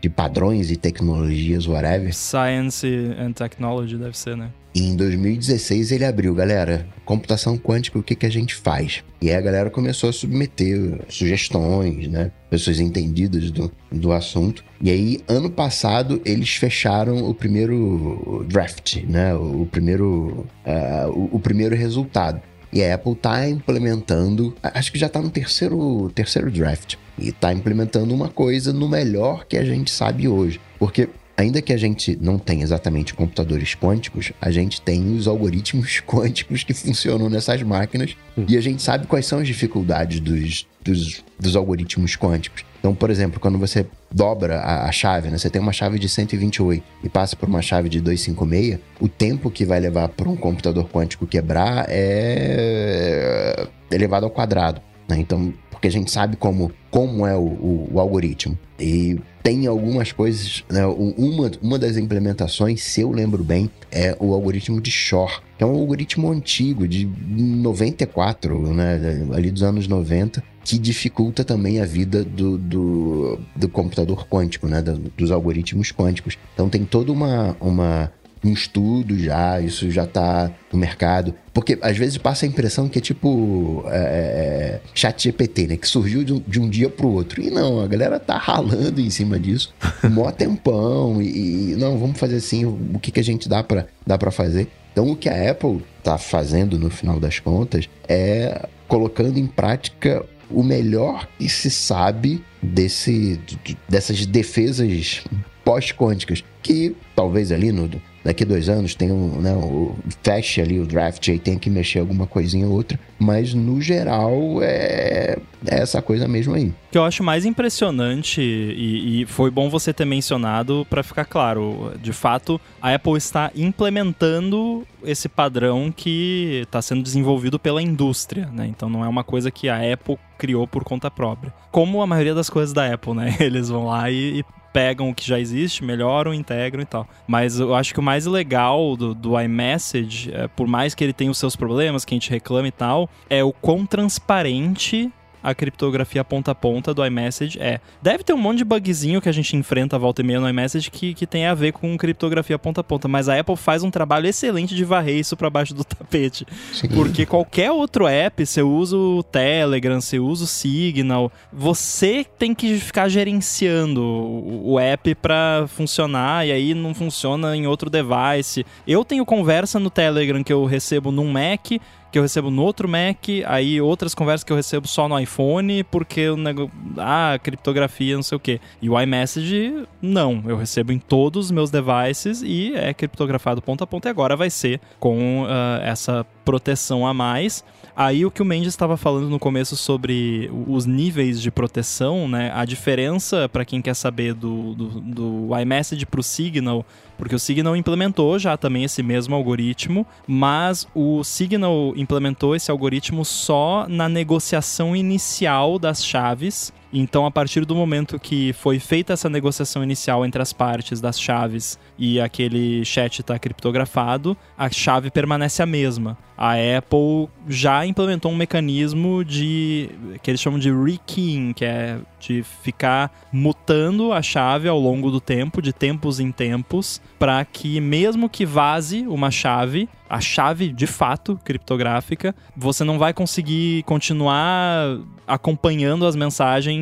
de 0.01 0.09
Padrões 0.09 0.70
e 0.70 0.76
Tecnologias, 0.76 1.65
whatever. 1.65 2.13
Science 2.13 2.86
and 3.17 3.32
Technology 3.32 3.95
deve 3.95 4.17
ser, 4.17 4.36
né? 4.36 4.49
Em 4.74 4.95
2016 4.95 5.91
ele 5.91 6.05
abriu, 6.05 6.34
galera, 6.36 6.88
computação 7.03 7.57
quântica, 7.57 7.97
o 7.97 8.03
que, 8.03 8.15
que 8.15 8.26
a 8.26 8.32
gente 8.32 8.53
faz? 8.53 9.03
E 9.20 9.30
aí 9.30 9.36
a 9.36 9.41
galera 9.41 9.70
começou 9.70 10.09
a 10.09 10.13
submeter 10.13 11.01
sugestões, 11.09 12.07
né? 12.07 12.32
Pessoas 12.49 12.80
entendidas 12.80 13.49
do, 13.49 13.72
do 13.91 14.11
assunto. 14.11 14.63
E 14.80 14.91
aí, 14.91 15.20
ano 15.28 15.49
passado, 15.49 16.22
eles 16.24 16.55
fecharam 16.55 17.28
o 17.28 17.34
primeiro 17.34 18.45
draft, 18.47 18.97
né? 19.03 19.34
O 19.34 19.67
primeiro, 19.70 20.47
uh, 20.65 21.09
o, 21.09 21.38
o 21.38 21.39
primeiro 21.39 21.76
resultado. 21.76 22.41
E 22.72 22.84
a 22.84 22.93
Apple 22.93 23.13
está 23.13 23.49
implementando, 23.49 24.55
acho 24.61 24.91
que 24.91 24.99
já 24.99 25.07
está 25.07 25.20
no 25.20 25.32
terceiro, 25.32 26.11
terceiro 26.13 26.51
draft, 26.51 26.95
e 27.17 27.30
está 27.30 27.51
implementando 27.51 28.13
uma 28.13 28.30
coisa 28.30 28.72
no 28.72 28.88
melhor 28.88 29.45
que 29.45 29.57
a 29.57 29.65
gente 29.65 29.89
sabe 29.89 30.28
hoje. 30.28 30.61
Porque 30.78 31.09
ainda 31.39 31.61
que 31.61 31.71
a 31.71 31.77
gente 31.77 32.17
não 32.21 32.37
tenha 32.37 32.63
exatamente 32.63 33.13
computadores 33.13 33.73
quânticos, 33.73 34.33
a 34.41 34.51
gente 34.51 34.81
tem 34.81 35.15
os 35.15 35.25
algoritmos 35.25 36.01
quânticos 36.05 36.65
que 36.65 36.73
funcionam 36.73 37.29
nessas 37.29 37.63
máquinas 37.63 38.17
hum. 38.37 38.45
e 38.45 38.57
a 38.57 38.61
gente 38.61 38.81
sabe 38.81 39.07
quais 39.07 39.25
são 39.25 39.39
as 39.39 39.47
dificuldades 39.47 40.19
dos, 40.19 40.67
dos, 40.83 41.23
dos 41.39 41.55
algoritmos 41.55 42.17
quânticos. 42.17 42.65
Então, 42.79 42.93
por 42.93 43.09
exemplo, 43.09 43.39
quando 43.39 43.57
você 43.57 43.85
dobra 44.11 44.59
a, 44.59 44.89
a, 44.89 44.91
chave, 44.91 45.29
né? 45.29 45.37
Você 45.37 45.49
tem 45.49 45.61
uma 45.61 45.71
chave 45.71 45.97
de 45.97 46.09
128 46.09 46.83
e 47.03 47.09
passa 47.09 47.37
por 47.37 47.47
uma 47.47 47.61
chave 47.61 47.87
de 47.87 48.01
256, 48.01 48.79
o 48.99 49.07
tempo 49.07 49.49
que 49.49 49.63
vai 49.63 49.79
levar 49.79 50.09
para 50.09 50.27
um 50.27 50.35
computador 50.35 50.89
quântico 50.89 51.25
quebrar 51.25 51.85
é 51.87 53.67
elevado 53.91 54.25
ao 54.25 54.31
quadrado. 54.31 54.81
Né? 55.07 55.17
Então, 55.19 55.53
porque 55.80 55.88
a 55.88 55.91
gente 55.91 56.11
sabe 56.11 56.36
como, 56.36 56.73
como 56.91 57.25
é 57.25 57.38
o, 57.38 57.39
o, 57.39 57.89
o 57.93 57.99
algoritmo. 58.01 58.59
E 58.77 59.17
tem 59.41 59.65
algumas 59.65 60.11
coisas, 60.11 60.65
né? 60.69 60.86
uma, 60.86 61.49
uma 61.61 61.80
das 61.80 61.95
implementações, 61.95 62.84
se 62.84 62.99
eu 62.99 63.11
lembro 63.11 63.45
bem, 63.45 63.69
é 63.89 64.15
o 64.19 64.34
algoritmo 64.34 64.82
de 64.82 64.91
Shor, 64.91 65.41
que 65.57 65.63
é 65.63 65.65
um 65.65 65.75
algoritmo 65.75 66.30
antigo, 66.30 66.86
de 66.86 67.05
94, 67.05 68.73
né? 68.73 69.25
ali 69.34 69.49
dos 69.49 69.63
anos 69.63 69.88
90, 69.88 70.43
que 70.65 70.77
dificulta 70.77 71.45
também 71.45 71.80
a 71.80 71.86
vida 71.86 72.25
do, 72.25 72.57
do, 72.57 73.39
do 73.55 73.69
computador 73.69 74.27
quântico, 74.27 74.67
né? 74.67 74.84
dos 75.17 75.32
algoritmos 75.32 75.93
quânticos. 75.93 76.38
Então 76.53 76.67
tem 76.67 76.84
toda 76.84 77.09
uma, 77.09 77.55
uma 77.61 78.11
um 78.43 78.53
estudo 78.53 79.17
já, 79.17 79.59
isso 79.59 79.89
já 79.91 80.05
tá 80.05 80.51
no 80.71 80.79
mercado. 80.79 81.33
Porque 81.53 81.77
às 81.81 81.97
vezes 81.97 82.17
passa 82.17 82.45
a 82.45 82.47
impressão 82.47 82.87
que 82.87 82.99
é 82.99 83.01
tipo 83.01 83.83
é, 83.87 83.97
é, 83.97 83.99
é 83.99 84.81
chat 84.93 85.23
GPT, 85.23 85.67
né? 85.67 85.77
Que 85.77 85.87
surgiu 85.87 86.23
de 86.23 86.33
um, 86.33 86.39
de 86.39 86.59
um 86.59 86.69
dia 86.69 86.89
pro 86.89 87.09
outro. 87.09 87.41
E 87.41 87.49
não, 87.49 87.81
a 87.81 87.87
galera 87.87 88.19
tá 88.19 88.37
ralando 88.37 89.01
em 89.01 89.09
cima 89.09 89.39
disso. 89.39 89.73
Mó 90.09 90.31
tempão. 90.31 91.21
E, 91.21 91.73
e, 91.73 91.75
não, 91.75 91.97
vamos 91.97 92.17
fazer 92.17 92.37
assim, 92.37 92.65
o 92.65 92.99
que, 92.99 93.11
que 93.11 93.19
a 93.19 93.23
gente 93.23 93.49
dá 93.49 93.63
para 93.63 93.87
dá 94.05 94.17
pra 94.17 94.31
fazer. 94.31 94.67
Então 94.91 95.11
o 95.11 95.15
que 95.15 95.29
a 95.29 95.51
Apple 95.51 95.83
tá 96.03 96.17
fazendo 96.17 96.77
no 96.77 96.89
final 96.89 97.19
das 97.19 97.39
contas 97.39 97.89
é 98.07 98.67
colocando 98.87 99.37
em 99.37 99.45
prática 99.45 100.25
o 100.49 100.63
melhor 100.63 101.27
que 101.37 101.47
se 101.47 101.69
sabe 101.69 102.43
desse, 102.61 103.39
dessas 103.87 104.25
defesas 104.25 105.23
pós-quânticas, 105.63 106.43
que 106.63 106.95
talvez 107.15 107.51
ali 107.51 107.71
no, 107.71 107.89
daqui 108.24 108.45
dois 108.45 108.70
anos 108.70 108.95
tem 108.95 109.11
um, 109.11 109.41
né, 109.41 109.53
o, 109.53 109.95
feche 110.24 110.61
ali 110.61 110.80
o 110.80 110.86
draft 110.86 111.28
e 111.28 111.39
tem 111.39 111.57
que 111.57 111.70
mexer 111.70 111.99
alguma 111.99 112.28
coisinha 112.28 112.67
ou 112.67 112.74
outra, 112.74 112.99
mas 113.17 113.53
no 113.53 113.82
geral 113.82 114.61
é, 114.61 115.38
é 115.65 115.80
essa 115.82 116.01
coisa 116.01 116.28
mesmo 116.28 116.55
aí. 116.55 116.67
O 116.67 116.91
que 116.91 116.97
eu 116.97 117.03
acho 117.03 117.24
mais 117.24 117.45
impressionante, 117.45 118.41
e, 118.41 119.22
e 119.22 119.26
foi 119.26 119.51
bom 119.51 119.70
você 119.70 119.93
ter 119.93 120.05
mencionado 120.05 120.86
para 120.89 121.03
ficar 121.03 121.26
claro, 121.26 121.93
de 122.01 122.13
fato, 122.13 122.59
a 122.82 122.93
Apple 122.93 123.17
está 123.17 123.51
implementando 123.55 124.86
esse 125.03 125.30
padrão 125.30 125.93
que 125.95 126.61
está 126.63 126.82
sendo 126.82 127.01
desenvolvido 127.01 127.59
pela 127.59 127.82
indústria, 127.82 128.49
né? 128.51 128.67
Então 128.67 128.89
não 128.89 129.03
é 129.03 129.07
uma 129.07 129.24
coisa 129.24 129.49
que 129.51 129.70
a 129.70 129.93
Apple 129.93 130.17
criou 130.38 130.67
por 130.67 130.84
conta 130.84 131.09
própria. 131.09 131.53
Como 131.72 132.01
a 132.01 132.07
maioria 132.07 132.34
das 132.34 132.49
coisas 132.49 132.74
da 132.74 132.93
Apple, 132.93 133.13
né? 133.13 133.36
Eles 133.39 133.70
vão 133.70 133.86
lá 133.86 134.09
e, 134.09 134.39
e 134.39 134.45
pegam 134.72 135.09
o 135.09 135.15
que 135.15 135.26
já 135.26 135.39
existe, 135.39 135.84
melhoram, 135.84 136.34
integram 136.34 136.82
e 136.82 136.86
tal. 136.86 137.07
Mas 137.28 137.59
eu 137.59 137.74
acho 137.76 137.93
que 137.93 137.99
o 137.99 138.03
mais 138.03 138.26
legal 138.26 138.95
do, 138.95 139.13
do 139.13 139.39
iMessage, 139.39 140.32
é, 140.34 140.47
por 140.47 140.67
mais 140.67 140.95
que 140.95 141.03
ele 141.03 141.13
tenha 141.13 141.32
os 141.32 141.38
seus 141.38 141.55
problemas, 141.55 142.05
que 142.05 142.13
a 142.13 142.17
gente 142.17 142.30
reclama 142.30 142.67
e 142.67 142.72
tal, 142.72 143.09
é 143.30 143.43
o 143.43 143.51
quão 143.51 143.86
transparente 143.86 145.11
a 145.43 145.53
criptografia 145.53 146.23
ponta 146.23 146.51
a 146.51 146.55
ponta 146.55 146.93
do 146.93 147.05
iMessage 147.05 147.59
é. 147.59 147.79
Deve 148.01 148.23
ter 148.23 148.33
um 148.33 148.37
monte 148.37 148.59
de 148.59 148.65
bugzinho 148.65 149.21
que 149.21 149.29
a 149.29 149.31
gente 149.31 149.55
enfrenta 149.55 149.95
a 149.95 149.99
volta 149.99 150.21
e 150.21 150.25
meia 150.25 150.39
no 150.39 150.49
iMessage 150.49 150.91
que, 150.91 151.13
que 151.13 151.25
tem 151.25 151.45
a 151.45 151.53
ver 151.53 151.71
com 151.71 151.97
criptografia 151.97 152.59
ponta 152.59 152.81
a 152.81 152.83
ponta, 152.83 153.07
mas 153.07 153.29
a 153.29 153.39
Apple 153.39 153.55
faz 153.55 153.83
um 153.83 153.91
trabalho 153.91 154.27
excelente 154.27 154.75
de 154.75 154.83
varrer 154.83 155.17
isso 155.17 155.35
para 155.35 155.49
baixo 155.49 155.73
do 155.73 155.83
tapete. 155.85 156.45
Sim. 156.73 156.87
Porque 156.89 157.25
qualquer 157.25 157.71
outro 157.71 158.07
app, 158.07 158.45
você 158.45 158.61
usa 158.61 158.97
o 158.97 159.23
Telegram, 159.23 159.99
você 159.99 160.19
usa 160.19 160.43
o 160.43 160.47
Signal, 160.47 161.31
você 161.51 162.25
tem 162.37 162.53
que 162.53 162.77
ficar 162.77 163.09
gerenciando 163.09 164.01
o, 164.01 164.73
o 164.73 164.79
app 164.79 165.15
para 165.15 165.65
funcionar 165.67 166.45
e 166.47 166.51
aí 166.51 166.73
não 166.73 166.93
funciona 166.93 167.55
em 167.55 167.67
outro 167.67 167.89
device. 167.89 168.65
Eu 168.88 169.05
tenho 169.05 169.26
conversa 169.26 169.80
no 169.80 169.89
Telegram 169.89 170.43
que 170.43 170.53
eu 170.53 170.65
recebo 170.65 171.11
num 171.11 171.31
Mac 171.31 171.80
que 172.11 172.18
eu 172.18 172.23
recebo 172.23 172.49
no 172.49 172.64
outro 172.64 172.88
Mac, 172.88 173.27
aí 173.45 173.80
outras 173.80 174.15
conversas 174.15 174.44
que 174.44 174.52
eu 174.52 174.57
recebo 174.57 174.88
só 174.88 175.07
no 175.07 175.19
iPhone, 175.19 175.84
porque 175.84 176.30
o 176.30 176.38
negócio. 176.38 176.72
Ah, 176.98 177.40
criptografia, 177.41 178.15
não 178.15 178.23
sei 178.23 178.36
o 178.36 178.40
quê. 178.40 178.60
E 178.81 178.90
o 178.90 178.99
iMessage, 178.99 179.86
não. 180.02 180.44
Eu 180.48 180.57
recebo 180.57 180.91
em 180.91 180.99
todos 180.99 181.45
os 181.45 181.52
meus 181.52 181.69
devices 181.69 182.41
e 182.41 182.73
é 182.76 182.94
criptografado 182.94 183.61
ponto 183.61 183.84
a 183.84 183.88
ponto. 183.88 184.07
E 184.07 184.10
agora 184.10 184.36
vai 184.36 184.49
ser 184.49 184.81
com 184.99 185.44
uh, 185.44 185.81
essa 185.84 186.26
proteção 186.44 187.06
a 187.06 187.14
mais. 187.14 187.64
Aí 187.95 188.26
o 188.26 188.31
que 188.31 188.41
o 188.41 188.45
Mendes 188.45 188.69
estava 188.69 188.95
falando 188.95 189.30
no 189.30 189.38
começo 189.38 189.76
sobre 189.76 190.49
os 190.68 190.86
níveis 190.86 191.41
de 191.41 191.52
proteção, 191.52 192.27
né? 192.30 192.52
A 192.56 192.64
diferença, 192.64 193.49
para 193.49 193.65
quem 193.65 193.81
quer 193.81 193.94
saber, 193.94 194.34
do, 194.34 194.73
do, 194.73 195.02
do 195.02 195.60
iMessage 195.60 196.06
para 196.06 196.22
o 196.22 196.23
Signal, 196.23 196.86
porque 197.19 197.35
o 197.35 197.39
Signal 197.39 197.75
implementou 197.75 198.39
já 198.39 198.55
também 198.55 198.85
esse 198.85 199.03
mesmo 199.03 199.35
algoritmo, 199.35 200.07
mas 200.25 200.87
o 200.95 201.21
Signal 201.21 201.93
implementou 201.97 202.55
esse 202.55 202.71
algoritmo 202.71 203.25
só 203.25 203.85
na 203.89 204.07
negociação 204.07 204.95
inicial 204.95 205.77
das 205.77 206.03
chaves 206.03 206.73
então, 206.91 207.26
a 207.26 207.32
partir 207.32 207.66
do 207.66 207.76
momento 207.76 208.20
que 208.20 208.52
foi 208.53 208.80
feita 208.80 209.14
essa 209.14 209.30
negociação 209.30 209.84
inicial 209.84 210.26
entre 210.26 210.41
as 210.41 210.52
partes 210.52 210.99
das 210.99 211.20
chaves 211.20 211.78
e 211.98 212.20
aquele 212.20 212.84
chat 212.84 213.20
está 213.20 213.38
criptografado, 213.38 214.36
a 214.57 214.70
chave 214.70 215.11
permanece 215.11 215.61
a 215.61 215.66
mesma. 215.66 216.18
A 216.38 216.53
Apple 216.53 217.28
já 217.49 217.86
implementou 217.86 218.32
um 218.32 218.36
mecanismo 218.36 219.26
de 219.26 219.90
que 220.24 220.32
eles 220.32 220.40
chamam 220.40 220.57
de 220.57 220.72
rekeying, 220.72 221.52
que 221.52 221.66
é 221.66 221.98
de 222.18 222.44
ficar 222.64 223.11
mutando 223.32 224.14
a 224.14 224.22
chave 224.22 224.70
ao 224.70 224.80
longo 224.80 225.11
do 225.11 225.20
tempo, 225.20 225.61
de 225.61 225.74
tempos 225.74 226.20
em 226.20 226.32
tempos, 226.32 227.02
para 227.20 227.44
que 227.44 227.82
mesmo 227.82 228.30
que 228.30 228.45
vaze 228.45 229.06
uma 229.06 229.30
chave, 229.30 229.90
a 230.10 230.22
chave 230.22 230.70
de 230.70 230.88
fato 230.88 231.38
criptográfica, 231.44 232.34
você 232.56 232.86
não 232.86 232.98
vai 232.98 233.14
conseguir 233.14 233.84
continuar 233.84 234.98
acompanhando 235.28 236.06
as 236.06 236.16
mensagens 236.16 236.78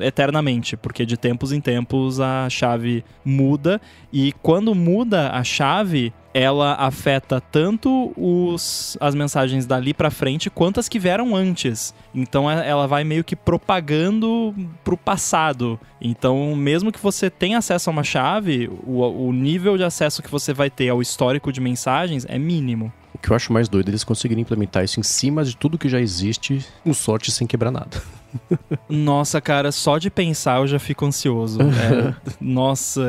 eternamente, 0.00 0.76
porque 0.76 1.04
de 1.06 1.16
tempos 1.16 1.52
em 1.52 1.60
tempos 1.60 2.20
a 2.20 2.48
chave 2.48 3.04
muda 3.24 3.80
e 4.12 4.32
quando 4.42 4.74
muda 4.74 5.30
a 5.30 5.44
chave, 5.44 6.12
ela 6.32 6.74
afeta 6.74 7.40
tanto 7.40 8.12
os, 8.16 8.96
as 9.00 9.14
mensagens 9.14 9.66
dali 9.66 9.92
para 9.92 10.10
frente 10.10 10.48
quanto 10.48 10.78
as 10.78 10.88
que 10.88 10.98
vieram 10.98 11.34
antes. 11.34 11.94
Então 12.14 12.50
é, 12.50 12.68
ela 12.68 12.86
vai 12.86 13.02
meio 13.02 13.24
que 13.24 13.34
propagando 13.34 14.54
pro 14.84 14.96
passado. 14.96 15.78
Então, 16.00 16.54
mesmo 16.54 16.92
que 16.92 17.00
você 17.00 17.28
tenha 17.28 17.58
acesso 17.58 17.90
a 17.90 17.92
uma 17.92 18.04
chave, 18.04 18.70
o, 18.86 19.28
o 19.28 19.32
nível 19.32 19.76
de 19.76 19.84
acesso 19.84 20.22
que 20.22 20.30
você 20.30 20.52
vai 20.52 20.70
ter 20.70 20.88
ao 20.88 21.02
histórico 21.02 21.52
de 21.52 21.60
mensagens 21.60 22.24
é 22.28 22.38
mínimo. 22.38 22.92
O 23.14 23.18
que 23.18 23.30
eu 23.30 23.36
acho 23.36 23.52
mais 23.52 23.68
doido 23.68 23.88
é 23.88 23.90
eles 23.90 24.04
conseguirem 24.04 24.42
implementar 24.42 24.84
isso 24.84 25.00
em 25.00 25.02
cima 25.02 25.44
de 25.44 25.56
tudo 25.56 25.78
que 25.78 25.88
já 25.88 26.00
existe, 26.00 26.64
com 26.84 26.94
sorte 26.94 27.30
sem 27.30 27.46
quebrar 27.46 27.70
nada. 27.70 28.00
Nossa, 28.88 29.40
cara, 29.40 29.72
só 29.72 29.98
de 29.98 30.10
pensar 30.10 30.60
eu 30.60 30.66
já 30.66 30.78
fico 30.78 31.04
ansioso. 31.04 31.60
É, 31.60 32.14
nossa, 32.40 33.02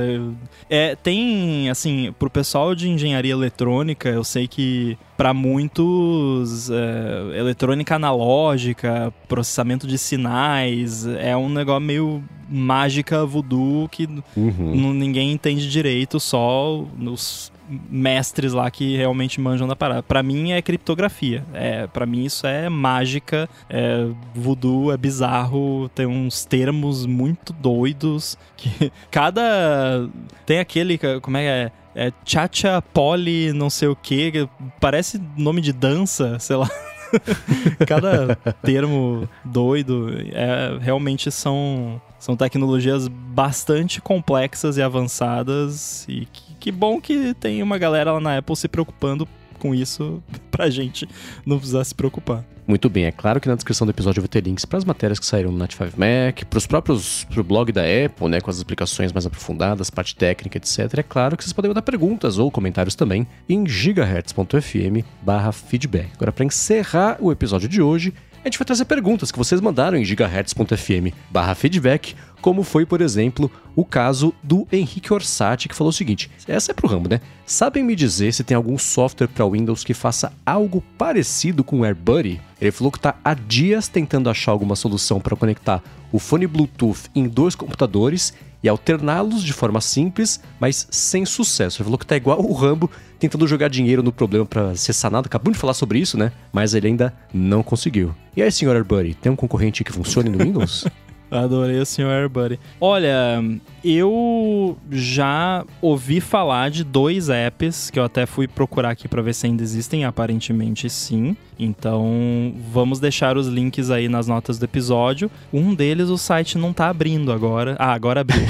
é, 0.69 0.95
tem, 0.95 1.69
assim, 1.69 2.13
pro 2.17 2.29
pessoal 2.29 2.73
de 2.73 2.89
engenharia 2.89 3.31
eletrônica, 3.31 4.09
eu 4.09 4.23
sei 4.23 4.47
que 4.47 4.97
para 5.15 5.33
muitos, 5.33 6.69
é, 6.71 7.39
eletrônica 7.39 7.95
analógica, 7.95 9.13
processamento 9.27 9.85
de 9.85 9.97
sinais, 9.97 11.05
é 11.05 11.35
um 11.37 11.49
negócio 11.49 11.81
meio 11.81 12.23
mágica 12.49 13.25
voodoo 13.25 13.87
que 13.87 14.09
uhum. 14.35 14.93
ninguém 14.93 15.31
entende 15.31 15.69
direito, 15.69 16.19
só 16.19 16.85
os 16.99 17.51
mestres 17.89 18.53
lá 18.53 18.69
que 18.69 18.97
realmente 18.97 19.39
manjam 19.39 19.67
da 19.67 19.75
parada. 19.75 20.03
Para 20.03 20.21
mim 20.21 20.51
é 20.51 20.61
criptografia. 20.61 21.43
É, 21.53 21.87
para 21.87 22.05
mim 22.05 22.25
isso 22.25 22.45
é 22.45 22.69
mágica, 22.69 23.49
é 23.69 24.07
voodoo, 24.33 24.91
é 24.91 24.97
bizarro, 24.97 25.89
tem 25.95 26.05
uns 26.05 26.45
termos 26.45 27.05
muito 27.05 27.53
doidos 27.53 28.37
que 28.57 28.91
cada 29.09 30.09
tem 30.45 30.59
aquele 30.59 30.99
como 31.21 31.37
é 31.37 31.41
que 31.41 31.47
é 31.47 31.71
é 31.95 32.11
Chacha 32.25 32.81
Poli, 32.93 33.51
não 33.51 33.69
sei 33.69 33.87
o 33.87 33.95
que, 33.95 34.47
parece 34.79 35.21
nome 35.37 35.61
de 35.61 35.73
dança, 35.73 36.39
sei 36.39 36.55
lá. 36.55 36.69
Cada 37.85 38.35
termo 38.63 39.27
doido 39.43 40.09
é, 40.31 40.77
realmente 40.79 41.29
são, 41.29 42.01
são 42.17 42.37
tecnologias 42.37 43.07
bastante 43.07 44.01
complexas 44.01 44.77
e 44.77 44.81
avançadas 44.81 46.05
e 46.07 46.25
que 46.31 46.50
que 46.61 46.71
bom 46.71 47.01
que 47.01 47.33
tem 47.33 47.61
uma 47.63 47.79
galera 47.79 48.13
lá 48.13 48.19
na 48.19 48.37
Apple 48.37 48.55
se 48.55 48.67
preocupando 48.67 49.27
com 49.57 49.73
isso 49.73 50.21
pra 50.51 50.69
gente 50.69 51.09
não 51.45 51.57
precisar 51.57 51.83
se 51.83 51.95
preocupar. 51.95 52.45
Muito 52.67 52.87
bem, 52.87 53.05
é 53.05 53.11
claro 53.11 53.41
que 53.41 53.49
na 53.49 53.55
descrição 53.55 53.87
do 53.87 53.89
episódio 53.89 54.21
vai 54.21 54.29
ter 54.29 54.43
links 54.43 54.63
para 54.63 54.77
as 54.77 54.85
matérias 54.85 55.17
que 55.19 55.25
saíram 55.25 55.51
no 55.51 55.57
Nat 55.57 55.73
5 55.73 55.85
Mac, 55.97 56.45
para 56.47 56.57
os 56.57 56.67
próprios 56.67 57.23
pro 57.25 57.43
blog 57.43 57.71
da 57.71 57.81
Apple, 57.81 58.29
né, 58.29 58.39
com 58.39 58.51
as 58.51 58.57
explicações 58.57 59.11
mais 59.11 59.25
aprofundadas, 59.25 59.89
parte 59.89 60.15
técnica, 60.15 60.57
etc. 60.57 60.99
É 60.99 61.03
claro 61.03 61.35
que 61.35 61.43
vocês 61.43 61.51
podem 61.51 61.69
mandar 61.69 61.81
perguntas 61.81 62.37
ou 62.37 62.51
comentários 62.51 62.93
também 62.93 63.25
em 63.49 63.67
gigahertz.fm/feedback. 63.67 66.11
Agora 66.15 66.31
para 66.31 66.45
encerrar 66.45 67.17
o 67.19 67.31
episódio 67.31 67.67
de 67.67 67.81
hoje, 67.81 68.13
a 68.43 68.47
gente 68.47 68.57
vai 68.57 68.65
trazer 68.65 68.85
perguntas 68.85 69.31
que 69.31 69.37
vocês 69.37 69.61
mandaram 69.61 69.95
em 69.97 70.05
gigahertz.fm 70.05 71.13
barra 71.29 71.53
feedback, 71.53 72.15
como 72.41 72.63
foi, 72.63 72.85
por 72.85 73.01
exemplo, 73.01 73.49
o 73.75 73.85
caso 73.85 74.33
do 74.41 74.67
Henrique 74.71 75.13
Orsatti, 75.13 75.69
que 75.69 75.75
falou 75.75 75.89
o 75.89 75.93
seguinte: 75.93 76.29
essa 76.47 76.71
é 76.71 76.73
pro 76.73 76.87
ramo, 76.87 77.07
né? 77.07 77.21
Sabem 77.45 77.83
me 77.83 77.95
dizer 77.95 78.33
se 78.33 78.43
tem 78.43 78.55
algum 78.55 78.77
software 78.77 79.27
para 79.27 79.47
Windows 79.47 79.83
que 79.83 79.93
faça 79.93 80.33
algo 80.45 80.83
parecido 80.97 81.63
com 81.63 81.79
o 81.79 81.85
AirBuddy? 81.85 82.41
Ele 82.59 82.71
falou 82.71 82.91
que 82.91 82.97
está 82.97 83.15
há 83.23 83.33
dias 83.33 83.87
tentando 83.87 84.29
achar 84.29 84.51
alguma 84.51 84.75
solução 84.75 85.19
para 85.19 85.35
conectar 85.35 85.81
o 86.11 86.19
fone 86.19 86.47
Bluetooth 86.47 87.09
em 87.15 87.27
dois 87.27 87.55
computadores 87.55 88.33
e 88.63 88.69
alterná-los 88.69 89.43
de 89.43 89.53
forma 89.53 89.81
simples, 89.81 90.39
mas 90.59 90.87
sem 90.91 91.25
sucesso. 91.25 91.77
Ele 91.77 91.85
falou 91.85 91.97
que 91.97 92.05
tá 92.05 92.15
igual 92.15 92.39
o 92.39 92.53
Rambo 92.53 92.89
tentando 93.17 93.47
jogar 93.47 93.69
dinheiro 93.69 94.03
no 94.03 94.11
problema 94.11 94.45
para 94.45 94.75
ser 94.75 94.93
sanado. 94.93 95.27
Acabamos 95.27 95.57
de 95.57 95.61
falar 95.61 95.73
sobre 95.73 95.99
isso, 95.99 96.17
né? 96.17 96.31
Mas 96.53 96.73
ele 96.73 96.87
ainda 96.87 97.13
não 97.33 97.63
conseguiu. 97.63 98.13
E 98.35 98.41
aí, 98.41 98.51
senhor 98.51 98.83
Buddy, 98.83 99.15
tem 99.15 99.31
um 99.31 99.35
concorrente 99.35 99.83
que 99.83 99.91
funcione 99.91 100.29
no 100.29 100.37
Windows? 100.37 100.85
Adorei 101.31 101.79
o 101.79 101.85
Sr. 101.85 102.07
Airbuddy. 102.07 102.59
Olha, 102.79 103.41
eu 103.83 104.77
já 104.91 105.63
ouvi 105.81 106.19
falar 106.19 106.69
de 106.69 106.83
dois 106.83 107.29
apps 107.29 107.89
que 107.89 107.97
eu 107.97 108.03
até 108.03 108.25
fui 108.25 108.47
procurar 108.47 108.89
aqui 108.89 109.07
para 109.07 109.21
ver 109.21 109.33
se 109.33 109.47
ainda 109.47 109.63
existem. 109.63 110.03
Aparentemente 110.03 110.89
sim. 110.89 111.37
Então 111.57 112.53
vamos 112.71 112.99
deixar 112.99 113.37
os 113.37 113.47
links 113.47 113.89
aí 113.89 114.09
nas 114.09 114.27
notas 114.27 114.59
do 114.59 114.65
episódio. 114.65 115.31
Um 115.53 115.73
deles 115.73 116.09
o 116.09 116.17
site 116.17 116.57
não 116.57 116.73
tá 116.73 116.89
abrindo 116.89 117.31
agora. 117.31 117.75
Ah, 117.79 117.93
agora 117.93 118.21
abriu. 118.21 118.41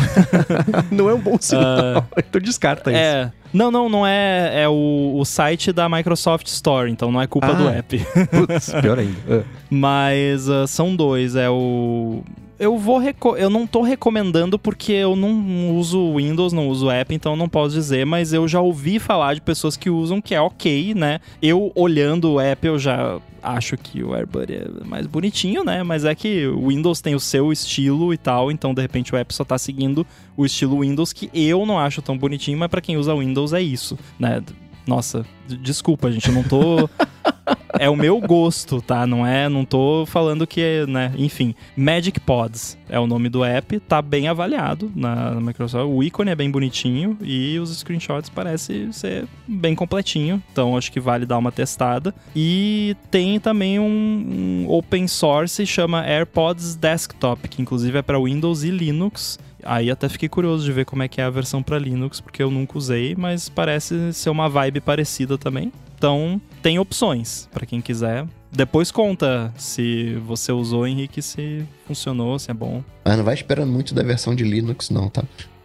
não 0.90 1.10
é 1.10 1.14
um 1.14 1.20
bom 1.20 1.38
sinal. 1.40 2.00
Uh, 2.00 2.06
então 2.18 2.42
descarta 2.42 2.90
isso. 2.90 3.00
É. 3.00 3.32
Não, 3.54 3.70
não, 3.70 3.90
não 3.90 4.08
é. 4.08 4.64
É 4.64 4.70
o, 4.70 5.18
o 5.18 5.26
site 5.26 5.74
da 5.74 5.90
Microsoft 5.90 6.48
Store, 6.48 6.90
então 6.90 7.12
não 7.12 7.22
é 7.22 7.28
culpa 7.28 7.50
ah, 7.50 7.54
do 7.54 7.70
app. 7.70 8.00
Putz, 8.32 8.74
pior 8.82 8.98
ainda. 8.98 9.46
Mas 9.70 10.48
uh, 10.48 10.66
são 10.66 10.96
dois. 10.96 11.36
É 11.36 11.50
o 11.50 12.24
eu 12.62 12.78
vou 12.78 13.02
eu 13.38 13.50
não 13.50 13.66
tô 13.66 13.82
recomendando 13.82 14.60
porque 14.60 14.92
eu 14.92 15.16
não 15.16 15.76
uso 15.76 16.16
Windows, 16.16 16.54
não 16.54 16.68
uso 16.70 16.92
app, 16.92 17.14
então 17.14 17.36
não 17.36 17.50
posso 17.50 17.74
dizer, 17.74 18.06
mas 18.06 18.34
eu 18.34 18.48
já 18.48 18.62
ouvi 18.62 19.00
falar 19.00 19.34
de 19.34 19.42
pessoas 19.42 19.76
que 19.76 19.90
usam 19.90 20.22
que 20.22 20.36
é 20.36 20.40
ok, 20.40 20.94
né? 20.94 21.20
Eu 21.42 21.72
olhando 21.74 22.34
o 22.34 22.40
app 22.40 22.68
eu 22.68 22.78
já 22.78 23.20
acho 23.42 23.76
que 23.76 24.04
o 24.04 24.14
AirBuddy 24.14 24.54
é 24.54 24.86
mais 24.86 25.08
bonitinho, 25.08 25.64
né? 25.64 25.82
Mas 25.82 26.06
é 26.06 26.14
que 26.14 26.46
o 26.46 26.68
Windows 26.68 27.02
tem 27.02 27.16
o 27.16 27.20
seu 27.20 27.52
estilo 27.52 28.14
e 28.14 28.18
tal, 28.18 28.52
então 28.52 28.76
de 28.76 28.82
repente 28.84 29.12
o 29.12 29.18
app 29.18 29.34
só 29.34 29.44
tá 29.44 29.58
seguindo 29.58 30.06
o 30.38 30.46
estilo 30.46 30.82
Windows 30.82 31.12
que 31.12 31.32
eu 31.34 31.66
não 31.66 31.80
acho 31.80 32.00
tão 32.00 32.16
bonitinho, 32.16 32.60
mas 32.60 32.70
para 32.70 32.80
quem 32.80 32.96
usa 32.96 33.16
Windows 33.16 33.54
é 33.54 33.62
isso, 33.62 33.98
né? 34.20 34.40
Nossa, 34.86 35.26
desculpa, 35.48 36.12
gente, 36.12 36.28
eu 36.28 36.34
não 36.34 36.44
tô. 36.44 36.90
é 37.80 37.90
o 37.90 37.96
meu 37.96 38.20
gosto, 38.20 38.82
tá? 38.82 39.06
Não 39.08 39.26
é, 39.26 39.48
não 39.48 39.66
tô 39.66 40.06
falando 40.06 40.46
que, 40.46 40.86
né? 40.88 41.14
Enfim, 41.18 41.56
Magic 41.76 42.20
Pods 42.20 42.78
é 42.90 43.00
o 43.00 43.08
nome 43.08 43.30
do 43.30 43.44
app, 43.44 43.80
tá 43.80 44.02
bem 44.02 44.28
avaliado 44.28 44.92
na, 44.96 45.32
na 45.32 45.42
Microsoft. 45.42 45.90
O 45.90 46.04
ícone 46.04 46.32
é 46.32 46.36
bem 46.36 46.50
bonitinho 46.50 47.18
e 47.22 47.58
os 47.60 47.76
screenshots 47.78 48.30
parece 48.30 48.92
ser 48.92 49.26
bem 49.48 49.76
completinho, 49.76 50.42
então 50.52 50.78
acho 50.78 50.92
que 50.92 51.00
vale 51.00 51.26
dar 51.26 51.38
uma 51.38 51.52
testada. 51.52 52.14
E 52.36 52.96
tem 53.10 53.40
também 53.40 53.80
um, 53.80 54.66
um 54.66 54.70
open 54.70 55.08
source 55.08 55.66
chama 55.66 56.06
AirPods 56.06 56.76
Desktop, 56.76 57.48
que 57.48 57.62
inclusive 57.62 57.98
é 57.98 58.02
para 58.02 58.20
Windows 58.20 58.64
e 58.64 58.72
Linux. 58.72 59.40
Aí 59.64 59.92
até 59.92 60.08
fiquei 60.10 60.30
curioso 60.30 60.64
de 60.64 60.72
ver 60.72 60.86
como 60.86 61.04
é 61.04 61.08
que 61.08 61.22
é 61.22 61.24
a 61.24 61.30
versão 61.30 61.62
para 61.62 61.78
Linux, 61.78 62.20
porque 62.20 62.42
eu 62.42 62.52
nunca 62.52 62.78
usei, 62.78 63.16
mas 63.16 63.50
parece 63.50 64.14
ser 64.14 64.30
uma 64.30 64.50
vibe 64.50 64.82
parecida 64.82 65.38
também. 65.38 65.72
Então, 65.98 66.42
tem 66.62 66.80
opções 66.80 67.48
para 67.52 67.66
quem 67.66 67.80
quiser. 67.80 68.26
Depois 68.52 68.92
conta 68.92 69.54
se 69.56 70.16
você 70.26 70.52
usou, 70.52 70.86
Henrique, 70.88 71.22
se 71.22 71.66
funcionou, 71.86 72.38
se 72.40 72.50
é 72.50 72.54
bom. 72.54 72.84
Mas 73.06 73.18
não 73.18 73.24
vai 73.24 73.36
esperando 73.36 73.72
muito 73.72 73.94
da 73.94 74.04
versão 74.04 74.36
de 74.36 74.44
Linux, 74.44 74.90
não, 74.90 75.10
tá? 75.10 75.24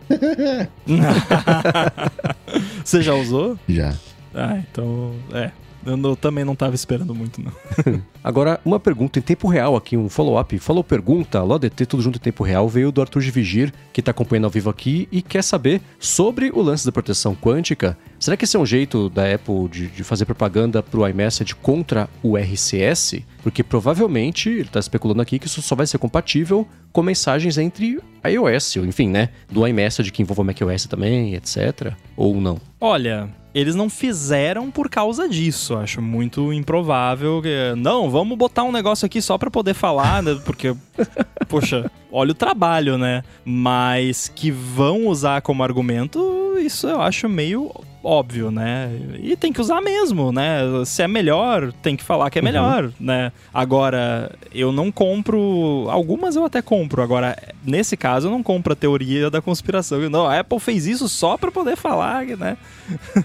você 2.84 3.02
já 3.02 3.14
usou? 3.14 3.58
Já. 3.68 3.94
Ah, 4.34 4.58
então, 4.58 5.14
é. 5.32 5.50
Eu, 5.86 6.16
também 6.16 6.44
não 6.44 6.56
tava 6.56 6.74
esperando 6.74 7.14
muito, 7.14 7.40
não. 7.40 7.52
Agora, 8.22 8.60
uma 8.64 8.80
pergunta 8.80 9.18
em 9.18 9.22
tempo 9.22 9.46
real 9.48 9.76
aqui, 9.76 9.96
um 9.96 10.08
follow-up. 10.08 10.58
Falou 10.58 10.82
pergunta, 10.82 11.42
LODT, 11.42 11.86
tudo 11.86 12.02
junto 12.02 12.16
em 12.16 12.20
tempo 12.20 12.42
real, 12.42 12.68
veio 12.68 12.90
do 12.90 13.00
Arthur 13.00 13.22
de 13.22 13.30
Vigir, 13.30 13.72
que 13.92 14.02
tá 14.02 14.10
acompanhando 14.10 14.46
ao 14.46 14.50
vivo 14.50 14.68
aqui 14.68 15.08
e 15.12 15.22
quer 15.22 15.42
saber 15.42 15.80
sobre 15.98 16.50
o 16.50 16.60
lance 16.60 16.84
da 16.84 16.90
proteção 16.90 17.34
quântica. 17.34 17.96
Será 18.18 18.36
que 18.36 18.44
esse 18.44 18.56
é 18.56 18.60
um 18.60 18.66
jeito 18.66 19.08
da 19.08 19.32
Apple 19.32 19.68
de, 19.68 19.86
de 19.88 20.02
fazer 20.02 20.24
propaganda 20.24 20.82
pro 20.82 21.08
iMessage 21.08 21.54
contra 21.54 22.08
o 22.22 22.36
RCS? 22.36 23.20
Porque 23.42 23.62
provavelmente, 23.62 24.48
ele 24.48 24.68
tá 24.68 24.80
especulando 24.80 25.22
aqui 25.22 25.38
que 25.38 25.46
isso 25.46 25.62
só 25.62 25.76
vai 25.76 25.86
ser 25.86 25.98
compatível 25.98 26.66
com 26.92 27.02
mensagens 27.02 27.58
entre 27.58 28.00
iOS, 28.24 28.76
enfim, 28.76 29.08
né? 29.08 29.28
Do 29.50 29.66
iMessage 29.66 30.10
que 30.10 30.22
envolva 30.22 30.42
macOS 30.42 30.86
também, 30.86 31.34
etc. 31.34 31.92
Ou 32.16 32.40
não? 32.40 32.58
Olha, 32.80 33.28
eles 33.56 33.74
não 33.74 33.88
fizeram 33.88 34.70
por 34.70 34.90
causa 34.90 35.26
disso. 35.26 35.78
Acho 35.78 36.02
muito 36.02 36.52
improvável. 36.52 37.40
Que, 37.40 37.72
não, 37.74 38.10
vamos 38.10 38.36
botar 38.36 38.64
um 38.64 38.70
negócio 38.70 39.06
aqui 39.06 39.22
só 39.22 39.38
para 39.38 39.50
poder 39.50 39.72
falar, 39.72 40.22
né? 40.22 40.38
Porque, 40.44 40.76
poxa, 41.48 41.90
olha 42.12 42.32
o 42.32 42.34
trabalho, 42.34 42.98
né? 42.98 43.22
Mas 43.46 44.28
que 44.28 44.50
vão 44.50 45.06
usar 45.06 45.40
como 45.40 45.62
argumento, 45.62 46.58
isso 46.58 46.86
eu 46.86 47.00
acho 47.00 47.30
meio 47.30 47.72
óbvio, 48.06 48.50
né? 48.50 48.90
E 49.20 49.36
tem 49.36 49.52
que 49.52 49.60
usar 49.60 49.80
mesmo, 49.80 50.30
né? 50.30 50.60
Se 50.84 51.02
é 51.02 51.08
melhor, 51.08 51.72
tem 51.72 51.96
que 51.96 52.04
falar 52.04 52.30
que 52.30 52.38
é 52.38 52.42
melhor, 52.42 52.84
uhum. 52.84 52.92
né? 53.00 53.32
Agora, 53.52 54.32
eu 54.54 54.70
não 54.70 54.92
compro. 54.92 55.86
Algumas 55.90 56.36
eu 56.36 56.44
até 56.44 56.62
compro. 56.62 57.02
Agora, 57.02 57.36
nesse 57.64 57.96
caso, 57.96 58.28
eu 58.28 58.30
não 58.30 58.42
compro 58.42 58.72
a 58.72 58.76
teoria 58.76 59.28
da 59.28 59.42
conspiração. 59.42 60.08
Não, 60.08 60.26
a 60.26 60.38
Apple 60.38 60.60
fez 60.60 60.86
isso 60.86 61.08
só 61.08 61.36
para 61.36 61.50
poder 61.50 61.76
falar, 61.76 62.24
né? 62.24 62.56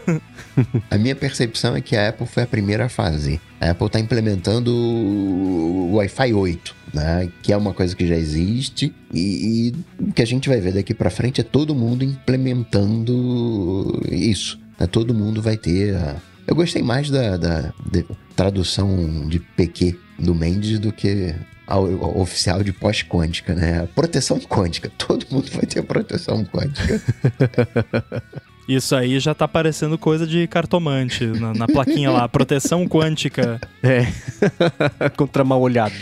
a 0.90 0.98
minha 0.98 1.16
percepção 1.16 1.76
é 1.76 1.82
que 1.82 1.96
a 1.96 2.10
Apple 2.10 2.26
foi 2.26 2.44
a 2.44 2.48
primeira 2.48 2.86
a 2.86 2.90
fazer. 2.90 3.40
A 3.60 3.72
Apple 3.72 3.88
está 3.88 4.00
implementando 4.00 4.74
o 4.74 5.94
Wi-Fi 5.94 6.34
8. 6.34 6.82
Né, 6.94 7.32
que 7.42 7.54
é 7.54 7.56
uma 7.56 7.74
coisa 7.74 7.96
que 7.96 8.06
já 8.06 8.18
existe 8.18 8.94
e, 9.14 9.72
e 9.98 10.04
o 10.04 10.12
que 10.12 10.22
a 10.22 10.28
gente 10.28 10.50
vai 10.50 10.60
ver 10.60 10.74
daqui 10.74 10.94
para 10.94 11.10
frente 11.10 11.40
é 11.40 11.44
todo 11.44 11.74
mundo 11.74 12.04
implementando 12.04 13.98
isso. 14.12 14.61
Né? 14.82 14.88
Todo 14.88 15.14
mundo 15.14 15.42
vai 15.42 15.56
ter. 15.56 15.96
A... 15.96 16.16
Eu 16.48 16.56
gostei 16.56 16.82
mais 16.82 17.10
da, 17.10 17.38
da 17.38 17.74
tradução 18.36 19.28
de 19.28 19.40
PQ 19.40 19.98
do 20.18 20.34
Mendes 20.34 20.80
do 20.80 20.92
que 20.92 21.36
a, 21.68 21.76
a 21.76 21.80
oficial 21.80 22.64
de 22.64 22.74
pós-quântica, 22.74 23.54
né? 23.54 23.88
Proteção 23.96 24.40
quântica. 24.40 24.92
Todo 24.98 25.26
mundo 25.30 25.50
vai 25.52 25.66
ter 25.66 25.84
proteção 25.84 26.44
quântica. 26.46 27.02
Isso 28.68 28.96
aí 28.96 29.20
já 29.20 29.34
tá 29.34 29.48
parecendo 29.48 29.98
coisa 29.98 30.26
de 30.26 30.48
cartomante, 30.48 31.26
na, 31.26 31.54
na 31.54 31.68
plaquinha 31.68 32.10
lá, 32.10 32.30
proteção 32.30 32.88
quântica. 32.88 33.60
É, 33.84 34.08
contra 35.18 35.44
mal 35.44 35.60
olhado. 35.60 35.96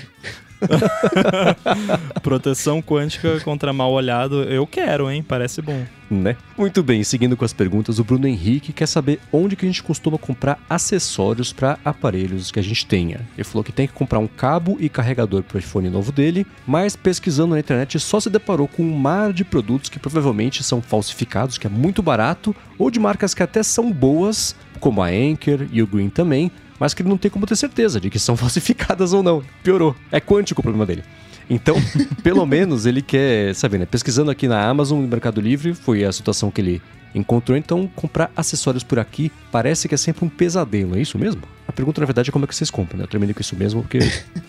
Proteção 2.22 2.82
quântica 2.82 3.40
contra 3.42 3.74
mal 3.74 3.92
olhado, 3.92 4.44
eu 4.44 4.66
quero, 4.68 5.10
hein? 5.10 5.24
Parece 5.24 5.62
bom. 5.62 5.86
Né? 6.10 6.36
Muito 6.58 6.82
bem, 6.82 7.04
seguindo 7.04 7.38
com 7.38 7.46
as 7.46 7.54
perguntas, 7.54 8.00
o 8.00 8.04
Bruno 8.04 8.28
Henrique 8.28 8.74
quer 8.74 8.88
saber 8.88 9.20
onde 9.32 9.56
que 9.56 9.66
a 9.66 9.70
gente 9.70 9.84
costuma 9.84 10.18
comprar 10.18 10.58
acessórios 10.68 11.54
para 11.54 11.78
aparelhos 11.86 12.50
que 12.52 12.60
a 12.60 12.64
gente 12.64 12.86
tenha. 12.86 13.22
Ele 13.36 13.44
falou 13.44 13.64
que 13.64 13.72
tem 13.72 13.86
que 13.86 13.94
comprar 13.94 14.18
um 14.18 14.28
cabo 14.28 14.76
e 14.80 14.90
carregador 14.90 15.44
para 15.44 15.58
o 15.58 15.60
iPhone 15.60 15.88
novo 15.90 16.12
dele, 16.12 16.48
mas 16.66 16.96
pesquisando 16.96 17.54
na 17.54 17.60
internet 17.60 18.00
só 18.00 18.20
se 18.20 18.30
deparou 18.30 18.68
com 18.68 18.82
um 18.82 18.98
mar 18.98 19.32
de 19.32 19.46
produtos 19.46 19.90
que 19.90 20.00
provavelmente 20.00 20.64
são 20.64 20.82
falsificados, 20.82 21.60
que 21.60 21.68
é 21.68 21.70
muito 21.70 22.02
barato, 22.02 22.56
ou 22.78 22.90
de 22.90 23.00
marcas 23.00 23.36
que 23.36 23.44
até 23.44 23.62
são 23.62 23.92
boas, 23.92 24.56
como 24.80 25.04
a 25.04 25.08
Anker 25.10 25.68
e 25.72 25.84
o 25.84 25.88
Green 25.88 26.10
também, 26.10 26.52
mas 26.80 26.94
que 26.94 27.02
ele 27.02 27.10
não 27.10 27.18
tem 27.18 27.30
como 27.30 27.46
ter 27.46 27.56
certeza 27.56 28.00
de 28.00 28.10
que 28.10 28.20
são 28.20 28.36
falsificadas 28.38 29.14
ou 29.14 29.22
não. 29.22 29.44
Piorou. 29.64 29.96
É 30.12 30.20
quântico 30.20 30.62
o 30.62 30.64
problema 30.64 30.86
dele. 30.86 31.04
Então, 31.50 31.76
pelo 32.24 32.46
menos 32.46 32.86
ele 32.86 33.02
quer, 33.02 33.54
sabe, 33.56 33.78
né? 33.78 33.86
Pesquisando 33.86 34.30
aqui 34.32 34.48
na 34.48 34.64
Amazon, 34.64 35.02
no 35.02 35.08
Mercado 35.08 35.42
Livre, 35.42 35.74
foi 35.74 36.04
a 36.04 36.12
situação 36.12 36.52
que 36.52 36.62
ele 36.62 36.82
encontrou. 37.14 37.58
Então, 37.58 37.90
comprar 37.96 38.32
acessórios 38.36 38.84
por 38.84 39.00
aqui 39.00 39.32
parece 39.52 39.88
que 39.88 39.96
é 39.96 39.98
sempre 39.98 40.24
um 40.24 40.30
pesadelo, 40.30 40.96
é 40.96 41.02
isso 41.02 41.18
mesmo? 41.18 41.42
A 41.68 41.72
pergunta, 41.72 42.00
na 42.02 42.06
verdade, 42.06 42.30
é 42.30 42.32
como 42.32 42.46
é 42.46 42.48
que 42.48 42.56
vocês 42.56 42.70
compram, 42.70 42.98
né? 42.98 43.04
Eu 43.04 43.08
terminei 43.08 43.34
com 43.34 43.42
isso 43.42 43.56
mesmo, 43.56 43.82
porque 43.82 44.00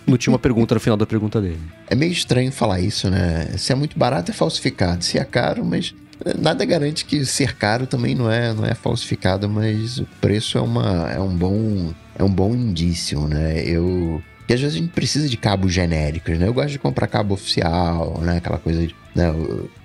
não 0.06 0.16
tinha 0.16 0.32
uma 0.32 0.38
pergunta 0.38 0.74
no 0.74 0.80
final 0.80 0.96
da 0.96 1.06
pergunta 1.06 1.40
dele. 1.40 1.60
É 1.88 1.94
meio 1.94 2.12
estranho 2.12 2.52
falar 2.52 2.80
isso, 2.80 3.10
né? 3.10 3.46
Se 3.56 3.72
é 3.72 3.74
muito 3.74 3.98
barato, 3.98 4.30
é 4.30 4.34
falsificado. 4.34 5.02
Se 5.04 5.18
é 5.18 5.24
caro, 5.24 5.64
mas 5.64 5.94
nada 6.38 6.64
garante 6.64 7.04
que 7.04 7.24
ser 7.24 7.56
caro 7.56 7.86
também 7.86 8.14
não 8.14 8.30
é, 8.30 8.52
não 8.52 8.64
é 8.64 8.74
falsificado, 8.74 9.48
mas 9.48 9.98
o 9.98 10.06
preço 10.20 10.58
é, 10.58 10.60
uma, 10.60 11.10
é 11.10 11.20
um 11.20 11.34
bom 11.34 11.92
é 12.20 12.24
um 12.24 12.30
bom 12.30 12.54
indício, 12.54 13.26
né? 13.26 13.62
Eu 13.64 14.22
que 14.46 14.54
às 14.54 14.60
vezes 14.60 14.76
a 14.76 14.80
gente 14.80 14.90
precisa 14.90 15.28
de 15.28 15.36
cabos 15.36 15.72
genéricos, 15.72 16.36
né? 16.36 16.46
Eu 16.46 16.52
gosto 16.52 16.70
de 16.70 16.78
comprar 16.78 17.06
cabo 17.06 17.34
oficial, 17.34 18.20
né? 18.20 18.38
Aquela 18.38 18.58
coisa 18.58 18.86
de, 18.86 18.94
né? 19.14 19.32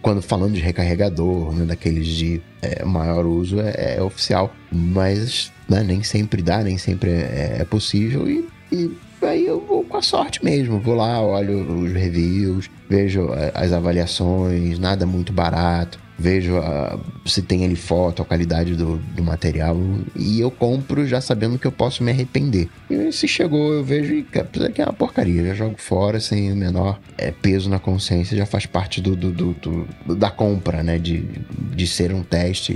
Quando 0.02 0.22
falando 0.22 0.54
de 0.54 0.60
recarregador, 0.60 1.54
né? 1.54 1.66
Daqueles 1.66 2.08
de 2.08 2.42
é, 2.62 2.84
maior 2.84 3.26
uso 3.26 3.60
é, 3.62 3.96
é 3.98 4.02
oficial, 4.02 4.54
mas 4.72 5.52
né? 5.70 5.82
nem 5.84 6.04
sempre 6.04 6.42
dá, 6.42 6.62
nem 6.64 6.78
sempre 6.78 7.12
é, 7.12 7.58
é 7.60 7.64
possível 7.64 8.28
e, 8.28 8.48
e 8.72 8.92
aí 9.22 9.46
eu 9.46 9.62
vou 9.62 9.84
com 9.84 9.98
a 9.98 10.02
sorte 10.02 10.44
mesmo. 10.44 10.80
Vou 10.80 10.96
lá, 10.96 11.22
olho 11.22 11.84
os 11.84 11.94
reviews, 11.94 12.70
vejo 12.90 13.30
as 13.54 13.72
avaliações, 13.72 14.78
nada 14.78 15.06
muito 15.06 15.32
barato 15.32 16.05
vejo 16.18 16.58
a, 16.58 17.00
se 17.26 17.42
tem 17.42 17.66
ali 17.66 17.76
foto, 17.76 18.22
a 18.22 18.26
qualidade 18.26 18.76
do, 18.76 18.98
do 18.98 19.24
material 19.24 19.78
e 20.16 20.40
eu 20.40 20.50
compro 20.50 21.06
já 21.06 21.20
sabendo 21.20 21.60
que 21.60 21.68
eu 21.68 21.72
posso 21.72 22.04
me 22.04 22.12
arrepender. 22.12 22.70
E 22.90 23.12
se 23.12 23.28
chegou, 23.28 23.74
eu 23.74 23.84
vejo 23.84 24.14
e 24.14 24.26
apesar 24.40 24.72
que 24.72 24.82
é 24.82 24.86
uma 24.86 24.94
porcaria, 24.94 25.44
já 25.46 25.54
jogo 25.54 25.76
fora 25.78 26.20
sem 26.20 26.52
o 26.52 26.56
menor 26.56 27.00
é, 27.18 27.32
peso 27.32 27.70
na 27.70 27.80
consciência, 27.80 28.38
já 28.38 28.46
faz 28.46 28.66
parte 28.66 29.02
do, 29.02 29.16
do, 29.16 29.32
do, 29.32 30.16
da 30.16 30.30
compra, 30.30 30.84
né? 30.84 30.98
De, 30.98 31.26
de 31.74 31.88
ser 31.88 32.14
um 32.14 32.24
teste 32.24 32.72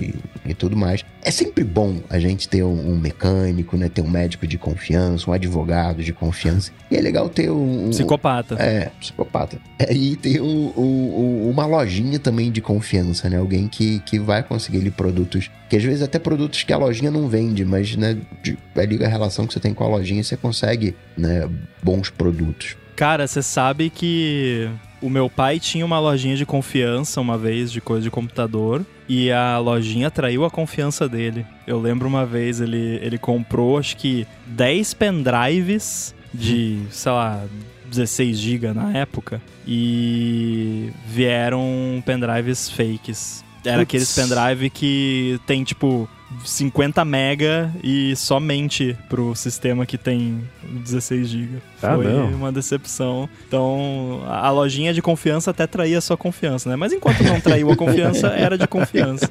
e, 0.45 0.49
e, 0.49 0.53
tudo 0.53 0.75
mais. 0.75 1.03
É 1.21 1.31
sempre 1.31 1.63
bom 1.63 1.99
a 2.09 2.19
gente 2.19 2.47
ter 2.47 2.63
um, 2.63 2.91
um, 2.91 2.97
mecânico, 2.97 3.77
né? 3.77 3.89
Ter 3.89 4.01
um 4.01 4.09
médico 4.09 4.47
de 4.47 4.57
confiança, 4.57 5.29
um 5.29 5.33
advogado 5.33 6.03
de 6.03 6.13
confiança. 6.13 6.71
E 6.89 6.95
é 6.95 7.01
legal 7.01 7.29
ter 7.29 7.49
um. 7.51 7.89
Psicopata. 7.89 8.55
É, 8.55 8.91
psicopata. 8.99 9.59
É, 9.77 9.93
e 9.93 10.15
ter 10.15 10.41
um, 10.41 10.73
um, 10.77 11.49
uma 11.49 11.65
lojinha 11.65 12.19
também 12.19 12.51
de 12.51 12.61
confiança, 12.61 13.28
né? 13.29 13.37
Alguém 13.37 13.67
que, 13.67 13.99
que 13.99 14.19
vai 14.19 14.43
conseguir 14.43 14.89
produtos, 14.91 15.49
que 15.69 15.77
às 15.77 15.83
vezes 15.83 16.01
até 16.01 16.19
produtos 16.19 16.63
que 16.63 16.73
a 16.73 16.77
lojinha 16.77 17.11
não 17.11 17.27
vende, 17.27 17.63
mas, 17.63 17.95
né? 17.95 18.17
De, 18.43 18.57
ali 18.75 19.03
a 19.03 19.07
relação 19.07 19.45
que 19.45 19.53
você 19.53 19.59
tem 19.59 19.73
com 19.73 19.83
a 19.83 19.87
lojinha, 19.87 20.23
você 20.23 20.35
consegue, 20.35 20.95
né? 21.17 21.49
Bons 21.81 22.09
produtos. 22.09 22.75
Cara, 22.95 23.27
você 23.27 23.41
sabe 23.41 23.89
que 23.89 24.69
o 25.01 25.09
meu 25.09 25.29
pai 25.29 25.59
tinha 25.59 25.85
uma 25.85 25.99
lojinha 25.99 26.35
de 26.35 26.45
confiança 26.45 27.21
uma 27.21 27.37
vez 27.37 27.71
de 27.71 27.79
coisa 27.79 28.03
de 28.03 28.11
computador 28.11 28.85
e 29.07 29.31
a 29.31 29.57
lojinha 29.57 30.11
traiu 30.11 30.43
a 30.43 30.51
confiança 30.51 31.07
dele. 31.07 31.45
Eu 31.65 31.79
lembro 31.79 32.07
uma 32.07 32.25
vez 32.25 32.59
ele, 32.59 32.99
ele 33.01 33.17
comprou 33.17 33.77
acho 33.77 33.95
que 33.95 34.27
10 34.47 34.93
pendrives 34.95 36.13
de, 36.33 36.81
sei 36.91 37.11
lá, 37.11 37.43
16 37.89 38.37
GB 38.37 38.73
na 38.73 38.91
época 38.97 39.41
e 39.67 40.91
vieram 41.07 42.01
pendrives 42.05 42.69
fakes. 42.69 43.43
Era 43.65 43.81
aqueles 43.81 44.13
pendrive 44.15 44.69
que 44.69 45.39
tem 45.45 45.63
tipo 45.63 46.09
50 46.45 47.03
mega 47.03 47.71
e 47.83 48.15
somente 48.15 48.95
pro 49.09 49.35
sistema 49.35 49.85
que 49.85 49.97
tem 49.97 50.41
16 50.63 51.27
GB. 51.27 51.57
Ah, 51.81 51.95
Foi 51.95 52.05
não. 52.05 52.27
uma 52.29 52.51
decepção. 52.51 53.27
Então, 53.47 54.21
a 54.27 54.49
lojinha 54.49 54.93
de 54.93 55.01
confiança 55.01 55.51
até 55.51 55.65
traía 55.67 55.97
a 55.97 56.01
sua 56.01 56.15
confiança, 56.15 56.69
né? 56.69 56.75
Mas 56.75 56.93
enquanto 56.93 57.21
não 57.23 57.41
traiu 57.41 57.71
a 57.71 57.75
confiança, 57.77 58.27
era 58.27 58.57
de 58.57 58.67
confiança. 58.67 59.29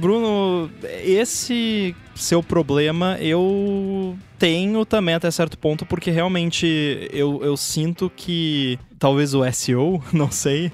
Bruno, 0.00 0.70
esse 1.04 1.94
seu 2.14 2.42
problema 2.42 3.18
eu 3.20 4.16
tenho 4.38 4.86
também 4.86 5.14
até 5.14 5.30
certo 5.30 5.58
ponto, 5.58 5.84
porque 5.84 6.10
realmente 6.10 6.66
eu, 7.12 7.44
eu 7.44 7.54
sinto 7.54 8.10
que 8.16 8.78
talvez 8.98 9.34
o 9.34 9.44
SEO, 9.52 10.02
não 10.10 10.30
sei, 10.30 10.72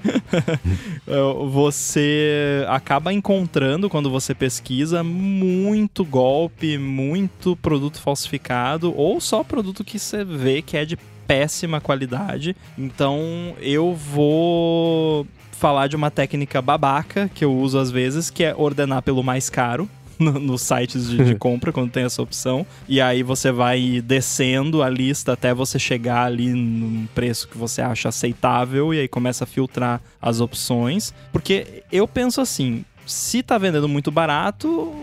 você 1.51 2.65
acaba 2.69 3.11
encontrando 3.11 3.89
quando 3.89 4.09
você 4.09 4.33
pesquisa 4.33 5.03
muito 5.03 6.05
golpe, 6.05 6.77
muito 6.77 7.57
produto 7.57 7.99
falsificado 7.99 8.93
ou 8.97 9.19
só 9.19 9.43
produto 9.43 9.83
que 9.83 9.99
você 9.99 10.23
vê 10.23 10.61
que 10.61 10.77
é 10.77 10.85
de 10.85 10.97
péssima 11.27 11.81
qualidade. 11.81 12.55
Então 12.77 13.19
eu 13.59 13.93
vou 13.93 15.27
falar 15.57 15.87
de 15.87 15.95
uma 15.95 16.11
técnica 16.11 16.61
babaca 16.61 17.29
que 17.33 17.43
eu 17.43 17.53
uso 17.53 17.79
às 17.79 17.89
vezes, 17.89 18.29
que 18.29 18.43
é 18.43 18.55
ordenar 18.55 19.01
pelo 19.01 19.23
mais 19.23 19.49
caro. 19.49 19.89
nos 20.19 20.63
sites 20.63 21.11
de, 21.11 21.23
de, 21.23 21.35
compra, 21.37 21.71
quando 21.71 21.91
tem 21.91 22.03
essa 22.03 22.23
opção. 22.23 22.65
E 22.89 22.99
aí 22.99 23.21
você 23.21 23.51
vai 23.51 24.01
descendo 24.03 24.81
a 24.81 24.89
lista 24.89 25.33
até 25.33 25.53
você 25.53 25.77
chegar 25.77 26.25
ali 26.25 26.49
num 26.49 27.07
preço 27.13 27.47
que 27.47 27.55
você 27.55 27.83
acha 27.83 28.09
aceitável 28.09 28.91
e 28.95 28.99
aí 28.99 29.07
começa 29.07 29.43
a 29.43 29.47
filtrar 29.47 30.01
as 30.19 30.41
opções. 30.41 31.13
Porque 31.31 31.83
eu 31.91 32.07
penso 32.07 32.41
assim, 32.41 32.83
se 33.07 33.41
tá 33.41 33.57
vendendo 33.57 33.87
muito 33.87 34.11
barato, 34.11 34.93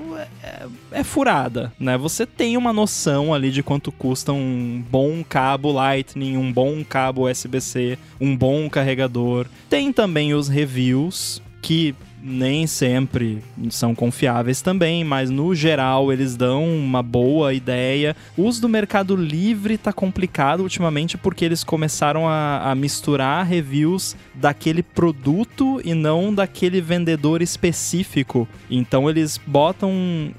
é, 0.42 0.66
é, 0.92 1.04
furada, 1.04 1.72
né? 1.78 1.96
Você 1.96 2.26
tem 2.26 2.56
uma 2.56 2.72
noção 2.72 3.32
ali 3.32 3.50
de 3.50 3.62
quanto 3.62 3.90
custa 3.90 4.32
um 4.32 4.84
bom 4.90 5.24
cabo 5.26 5.72
Lightning, 5.72 6.36
um 6.36 6.52
bom 6.52 6.84
cabo 6.84 7.28
USB-C, 7.28 7.98
um 8.20 8.36
bom 8.36 8.68
carregador. 8.68 9.46
Tem 9.68 9.92
também 9.92 10.34
os 10.34 10.48
reviews 10.48 11.42
que 11.64 11.94
nem 12.22 12.66
sempre 12.66 13.42
são 13.70 13.94
confiáveis 13.94 14.60
também, 14.60 15.02
mas 15.02 15.30
no 15.30 15.54
geral 15.54 16.12
eles 16.12 16.36
dão 16.36 16.62
uma 16.62 17.02
boa 17.02 17.54
ideia. 17.54 18.14
O 18.36 18.42
uso 18.42 18.60
do 18.60 18.68
Mercado 18.68 19.16
Livre 19.16 19.78
tá 19.78 19.90
complicado 19.90 20.60
ultimamente 20.60 21.16
porque 21.16 21.42
eles 21.42 21.64
começaram 21.64 22.28
a, 22.28 22.70
a 22.70 22.74
misturar 22.74 23.46
reviews 23.46 24.14
daquele 24.34 24.82
produto 24.82 25.80
e 25.82 25.94
não 25.94 26.34
daquele 26.34 26.82
vendedor 26.82 27.40
específico. 27.40 28.46
Então 28.70 29.08
eles 29.08 29.40
botam 29.46 29.90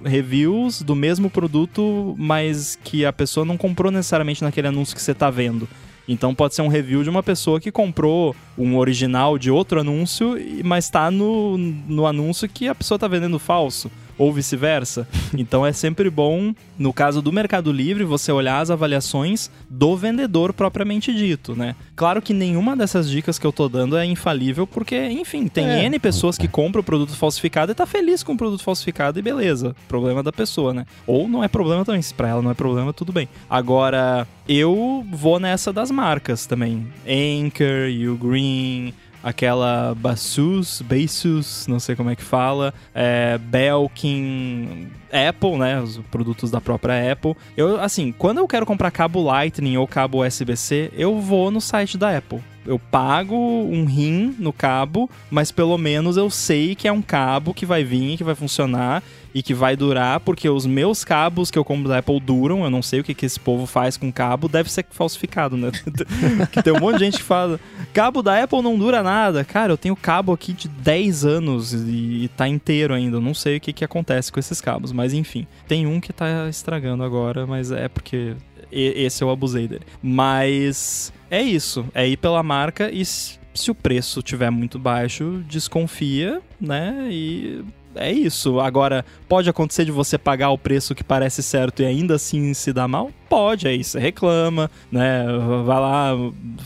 reviews 0.04 0.84
do 0.84 0.96
mesmo 0.96 1.28
produto, 1.28 2.16
mas 2.20 2.78
que 2.84 3.04
a 3.04 3.14
pessoa 3.14 3.44
não 3.46 3.58
comprou 3.58 3.92
necessariamente 3.92 4.44
naquele 4.44 4.68
anúncio 4.68 4.96
que 4.96 5.02
você 5.02 5.14
tá 5.14 5.32
vendo. 5.32 5.68
Então 6.08 6.36
pode 6.36 6.54
ser 6.54 6.62
um 6.62 6.68
review 6.68 7.04
de 7.04 7.10
uma 7.10 7.24
pessoa 7.24 7.60
que 7.60 7.72
comprou 7.72 8.36
um 8.58 8.78
original 8.78 9.38
de 9.38 9.50
outro 9.50 9.80
anúncio, 9.80 10.38
mas 10.64 10.86
está 10.86 11.10
no, 11.10 11.58
no 11.58 12.06
anúncio 12.06 12.48
que 12.48 12.68
a 12.68 12.76
pessoa 12.76 12.96
está 12.96 13.08
vendendo 13.08 13.40
falso 13.40 13.90
ou 14.18 14.34
vice-versa. 14.34 15.08
Então 15.38 15.66
é 15.66 15.74
sempre 15.74 16.10
bom, 16.10 16.54
no 16.80 16.94
caso 16.94 17.22
do 17.22 17.32
Mercado 17.32 17.72
Livre, 17.72 18.06
você 18.06 18.32
olhar 18.32 18.60
as 18.60 18.72
avaliações 18.72 19.52
do 19.70 19.98
vendedor 19.98 20.54
propriamente 20.54 21.14
dito, 21.14 21.56
né? 21.56 21.76
Claro 21.94 22.22
que 22.22 22.34
nenhuma 22.34 22.76
dessas 22.76 23.10
dicas 23.10 23.38
que 23.38 23.46
eu 23.46 23.52
tô 23.52 23.68
dando 23.68 23.98
é 23.98 24.06
infalível, 24.06 24.66
porque, 24.66 25.10
enfim, 25.10 25.48
tem 25.48 25.68
é. 25.68 25.86
N 25.86 26.00
pessoas 26.00 26.38
que 26.38 26.48
compram 26.48 26.82
o 26.82 26.84
produto 26.84 27.16
falsificado 27.16 27.72
e 27.72 27.76
tá 27.76 27.86
feliz 27.86 28.24
com 28.24 28.34
o 28.34 28.38
produto 28.38 28.64
falsificado 28.64 29.20
e 29.20 29.22
beleza. 29.22 29.76
Problema 29.90 30.24
da 30.24 30.32
pessoa, 30.32 30.74
né? 30.74 30.86
Ou 31.06 31.28
não 31.28 31.44
é 31.44 31.48
problema 31.50 31.84
também, 31.84 32.02
se 32.02 32.14
pra 32.14 32.30
ela 32.30 32.42
não 32.42 32.52
é 32.52 32.54
problema, 32.54 32.94
tudo 32.94 33.12
bem. 33.12 33.28
Agora, 33.50 34.26
eu 34.48 35.06
vou 35.12 35.40
nessa 35.40 35.74
das 35.74 35.92
marcas 35.92 36.46
também. 36.46 36.88
Anchor, 37.06 37.90
You 37.90 38.16
Green, 38.16 38.94
aquela 39.26 39.96
Basus, 39.96 40.84
Basus, 40.84 41.66
não 41.66 41.80
sei 41.80 41.96
como 41.96 42.12
é 42.12 42.16
que 42.16 42.22
fala, 42.22 42.72
é, 42.94 43.40
Belkin, 43.40 44.92
Apple, 45.16 45.58
né, 45.58 45.82
os 45.82 45.98
produtos 46.12 46.52
da 46.52 46.60
própria 46.62 47.12
Apple. 47.12 47.36
Eu, 47.56 47.82
assim, 47.82 48.14
quando 48.18 48.40
eu 48.40 48.48
quero 48.48 48.66
comprar 48.66 48.92
cabo 48.92 49.22
Lightning 49.22 49.78
ou 49.78 49.88
cabo 49.88 50.26
USB-C, 50.26 50.92
eu 50.96 51.20
vou 51.20 51.50
no 51.52 51.62
site 51.62 51.98
da 51.98 52.16
Apple 52.16 52.42
eu 52.66 52.80
pago 52.80 53.36
um 53.36 53.86
rim 53.86 54.36
no 54.40 54.52
cabo, 54.52 55.10
mas 55.30 55.52
pelo 55.52 55.78
menos 55.78 56.18
eu 56.18 56.30
sei 56.30 56.76
que 56.76 56.88
é 56.88 56.92
um 56.92 57.02
cabo 57.02 57.54
que 57.54 57.66
vai 57.66 57.84
vir, 57.84 58.18
que 58.18 58.24
vai 58.24 58.36
funcionar 58.36 59.04
e 59.34 59.44
que 59.44 59.54
vai 59.54 59.76
durar, 59.76 60.22
porque 60.22 60.48
os 60.48 60.66
meus 60.66 61.04
cabos 61.04 61.52
que 61.52 61.60
eu 61.60 61.66
compro 61.66 61.90
da 61.90 61.98
Apple 61.98 62.22
duram, 62.22 62.64
eu 62.64 62.70
não 62.70 62.82
sei 62.82 63.02
o 63.02 63.04
que, 63.04 63.14
que 63.14 63.26
esse 63.26 63.38
povo 63.38 63.66
faz 63.66 63.98
com 63.98 64.10
cabo, 64.10 64.48
deve 64.48 64.72
ser 64.72 64.86
falsificado, 64.90 65.58
né? 65.58 65.72
que 66.54 66.64
tem 66.64 66.72
um 66.72 66.80
monte 66.80 67.00
de 67.00 67.06
gente 67.06 67.18
que 67.18 67.24
fala, 67.24 67.60
cabo 67.94 68.24
da 68.24 68.42
Apple 68.42 68.62
não 68.62 68.78
dura 68.78 69.04
nada. 69.04 69.44
Cara, 69.44 69.74
eu 69.74 69.78
tenho 69.78 69.96
cabo 69.96 70.32
aqui 70.32 70.54
de 70.54 70.70
10 70.70 71.26
anos 71.26 71.74
e, 71.74 72.30
tá 72.38 72.48
inteiro 72.48 72.94
ainda, 72.94 73.18
eu 73.18 73.22
não 73.22 73.34
sei 73.34 73.58
o 73.58 73.60
que, 73.60 73.74
que 73.74 73.84
acontece 73.84 74.32
com 74.32 74.40
esses 74.40 74.62
cabos, 74.62 74.94
mas 74.94 75.05
enfim. 75.14 75.48
Tem 75.68 75.86
um 75.86 76.00
que 76.00 76.14
tá 76.14 76.48
estragando 76.50 77.04
agora, 77.04 77.46
mas 77.46 77.72
é 77.72 77.88
porque 77.88 78.36
esse 78.72 79.24
eu 79.24 79.30
abusei 79.30 79.68
dele. 79.68 79.86
Mas 80.02 81.14
é 81.30 81.42
isso, 81.42 81.86
é 81.94 82.08
ir 82.08 82.18
pela 82.18 82.44
marca 82.44 82.90
e 82.92 83.04
se 83.06 83.72
o 83.72 83.76
preço 83.76 84.22
tiver 84.22 84.50
muito 84.50 84.78
baixo, 84.78 85.44
desconfia, 85.48 86.42
né? 86.60 87.08
E 87.10 87.64
é 87.96 88.12
isso. 88.12 88.60
Agora, 88.60 89.06
pode 89.28 89.50
acontecer 89.50 89.86
de 89.86 89.92
você 89.92 90.18
pagar 90.18 90.50
o 90.50 90.58
preço 90.58 90.94
que 90.96 91.04
parece 91.04 91.42
certo 91.42 91.82
e 91.82 91.86
ainda 91.86 92.16
assim 92.16 92.54
se 92.54 92.72
dar 92.72 92.88
mal? 92.88 93.12
Pode, 93.30 93.68
aí 93.68 93.84
você 93.84 94.00
reclama, 94.00 94.70
né? 94.92 95.26
Vai 95.66 95.80
lá, 95.80 96.12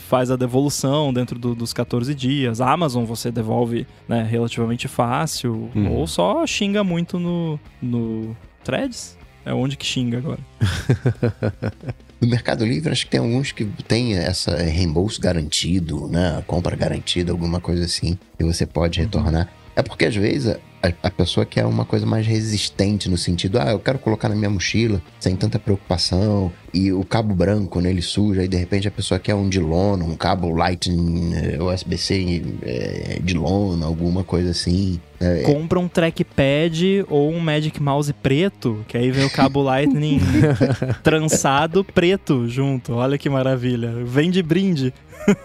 faz 0.08 0.30
a 0.30 0.36
devolução 0.36 1.12
dentro 1.12 1.38
do, 1.38 1.54
dos 1.54 1.72
14 1.72 2.14
dias. 2.14 2.60
A 2.60 2.70
Amazon 2.70 3.04
você 3.04 3.30
devolve 3.30 3.86
né, 4.08 4.22
relativamente 4.22 4.88
fácil, 4.88 5.70
uhum. 5.74 5.92
ou 5.92 6.06
só 6.06 6.46
xinga 6.46 6.84
muito 6.84 7.18
no, 7.18 7.58
no 7.80 8.36
Threads. 8.64 9.18
É 9.44 9.54
onde 9.54 9.76
que 9.76 9.86
xinga 9.86 10.18
agora. 10.18 10.40
No 12.20 12.28
Mercado 12.28 12.66
Livre, 12.66 12.92
acho 12.92 13.06
que 13.06 13.12
tem 13.12 13.20
alguns 13.20 13.50
que 13.50 13.64
tem 13.64 14.14
essa 14.14 14.54
reembolso 14.54 15.18
garantido, 15.18 16.06
né? 16.06 16.44
Compra 16.46 16.76
garantida, 16.76 17.32
alguma 17.32 17.60
coisa 17.60 17.86
assim, 17.86 18.18
que 18.36 18.44
você 18.44 18.66
pode 18.66 19.00
uhum. 19.00 19.06
retornar. 19.06 19.48
É 19.74 19.82
porque 19.82 20.04
às 20.04 20.14
vezes 20.14 20.54
a, 20.82 21.08
a, 21.08 21.10
pessoa 21.10 21.44
quer 21.44 21.66
uma 21.66 21.84
coisa 21.84 22.06
mais 22.06 22.26
resistente 22.26 23.08
no 23.08 23.16
sentido, 23.16 23.58
ah, 23.58 23.70
eu 23.70 23.78
quero 23.78 23.98
colocar 23.98 24.28
na 24.28 24.34
minha 24.34 24.50
mochila 24.50 25.00
sem 25.18 25.36
tanta 25.36 25.58
preocupação 25.58 26.50
e 26.72 26.92
o 26.92 27.04
cabo 27.04 27.34
branco 27.34 27.80
nele 27.80 28.00
suja 28.00 28.44
e 28.44 28.48
de 28.48 28.56
repente 28.56 28.88
a 28.88 28.90
pessoa 28.90 29.18
quer 29.18 29.34
um 29.34 29.48
de 29.48 29.60
lona, 29.60 30.04
um 30.04 30.16
cabo 30.16 30.50
Lightning 30.50 31.34
eh, 31.34 31.62
USB-C 31.62 32.42
é, 32.62 33.18
de 33.22 33.34
lona, 33.34 33.86
alguma 33.86 34.24
coisa 34.24 34.50
assim. 34.50 35.00
É, 35.20 35.42
Compra 35.42 35.78
um 35.78 35.88
trackpad 35.88 37.04
ou 37.08 37.30
um 37.30 37.40
Magic 37.40 37.82
Mouse 37.82 38.12
preto, 38.12 38.84
que 38.88 38.96
aí 38.96 39.10
vem 39.10 39.24
o 39.24 39.30
cabo 39.30 39.60
Lightning 39.62 40.20
trançado 41.02 41.84
preto 41.84 42.48
junto. 42.48 42.94
Olha 42.94 43.18
que 43.18 43.28
maravilha. 43.28 43.92
Vem 44.04 44.30
de 44.30 44.42
brinde. 44.42 44.94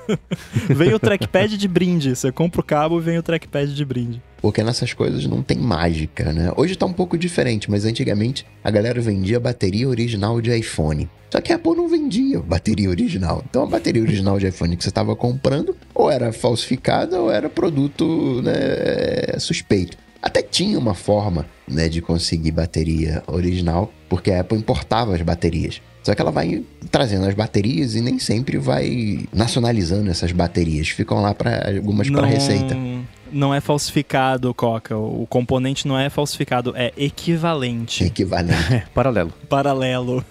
vem 0.70 0.94
o 0.94 1.00
trackpad 1.00 1.58
de 1.58 1.68
brinde. 1.68 2.16
Você 2.16 2.32
compra 2.32 2.62
o 2.62 2.64
cabo 2.64 3.00
e 3.00 3.02
vem 3.02 3.18
o 3.18 3.24
trackpad 3.24 3.74
de 3.74 3.84
brinde. 3.84 4.22
Porque 4.46 4.62
nessas 4.62 4.94
coisas 4.94 5.26
não 5.26 5.42
tem 5.42 5.58
mágica, 5.58 6.32
né? 6.32 6.52
Hoje 6.56 6.76
tá 6.76 6.86
um 6.86 6.94
pouco 6.94 7.18
diferente, 7.18 7.68
mas 7.72 7.84
antigamente 7.84 8.46
a 8.64 8.70
galera 8.70 9.02
vendia 9.02 9.40
bateria 9.40 9.90
original 9.90 10.40
de 10.40 10.56
iPhone. 10.56 11.10
Só 11.32 11.42
que 11.42 11.52
a 11.52 11.56
Apple 11.56 11.76
não 11.76 11.90
vendia 11.90 12.40
bateria 12.42 12.88
original. 12.88 13.44
Então 13.50 13.64
a 13.64 13.66
bateria 13.66 14.04
original 14.04 14.38
de 14.38 14.46
iPhone 14.46 14.78
que 14.78 14.84
você 14.84 14.90
estava 14.90 15.16
comprando 15.16 15.76
ou 15.96 16.12
era 16.12 16.32
falsificada 16.32 17.20
ou 17.20 17.32
era 17.32 17.50
produto 17.50 18.40
né, 18.44 19.40
suspeito. 19.40 19.98
Até 20.22 20.44
tinha 20.44 20.78
uma 20.78 20.94
forma 20.94 21.48
né, 21.68 21.90
de 21.90 22.00
conseguir 22.00 22.52
bateria 22.52 23.24
original, 23.26 23.92
porque 24.08 24.30
a 24.30 24.42
Apple 24.42 24.60
importava 24.60 25.16
as 25.16 25.24
baterias. 25.24 25.82
Só 26.04 26.14
que 26.14 26.22
ela 26.22 26.30
vai 26.30 26.64
trazendo 26.92 27.26
as 27.26 27.34
baterias 27.34 27.96
e 27.96 28.02
nem 28.02 28.20
sempre 28.20 28.60
vai 28.60 29.26
nacionalizando 29.34 30.12
essas 30.12 30.32
baterias. 30.32 30.90
Ficam 30.90 31.20
lá 31.20 31.34
para 31.34 31.76
algumas 31.76 32.08
para 32.12 32.28
receita 32.28 32.78
não 33.36 33.54
é 33.54 33.60
falsificado, 33.60 34.54
Coca. 34.54 34.98
O 34.98 35.28
componente 35.30 35.88
não 35.88 36.00
é 36.00 36.10
falsificado, 36.10 36.74
é 36.76 36.94
equivalente. 36.98 38.04
Equivalente. 38.04 38.74
É, 38.74 38.84
paralelo. 38.94 39.34
Paralelo. 39.50 40.26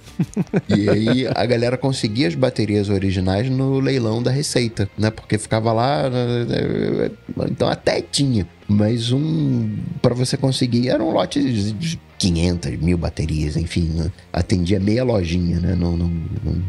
E 0.69 0.89
aí 0.89 1.27
a 1.35 1.45
galera 1.45 1.77
conseguia 1.77 2.27
as 2.29 2.35
baterias 2.35 2.89
originais 2.89 3.51
no 3.51 3.79
leilão 3.79 4.23
da 4.23 4.31
Receita, 4.31 4.89
né? 4.97 5.11
Porque 5.11 5.37
ficava 5.37 5.73
lá. 5.73 6.09
Né, 6.09 6.45
né, 6.45 7.11
então 7.51 7.69
até 7.69 8.01
tinha. 8.01 8.47
Mas 8.67 9.13
um. 9.13 9.77
para 10.01 10.15
você 10.15 10.37
conseguir, 10.37 10.89
era 10.89 11.03
um 11.03 11.11
lote 11.11 11.43
de 11.75 12.01
500 12.25 12.79
mil 12.79 12.97
baterias, 12.97 13.57
enfim, 13.57 13.91
né? 13.95 14.11
atendia 14.33 14.81
meia 14.81 15.05
lojinha, 15.05 15.61
né? 15.61 15.75
Não, 15.75 15.97
não, 15.97 16.11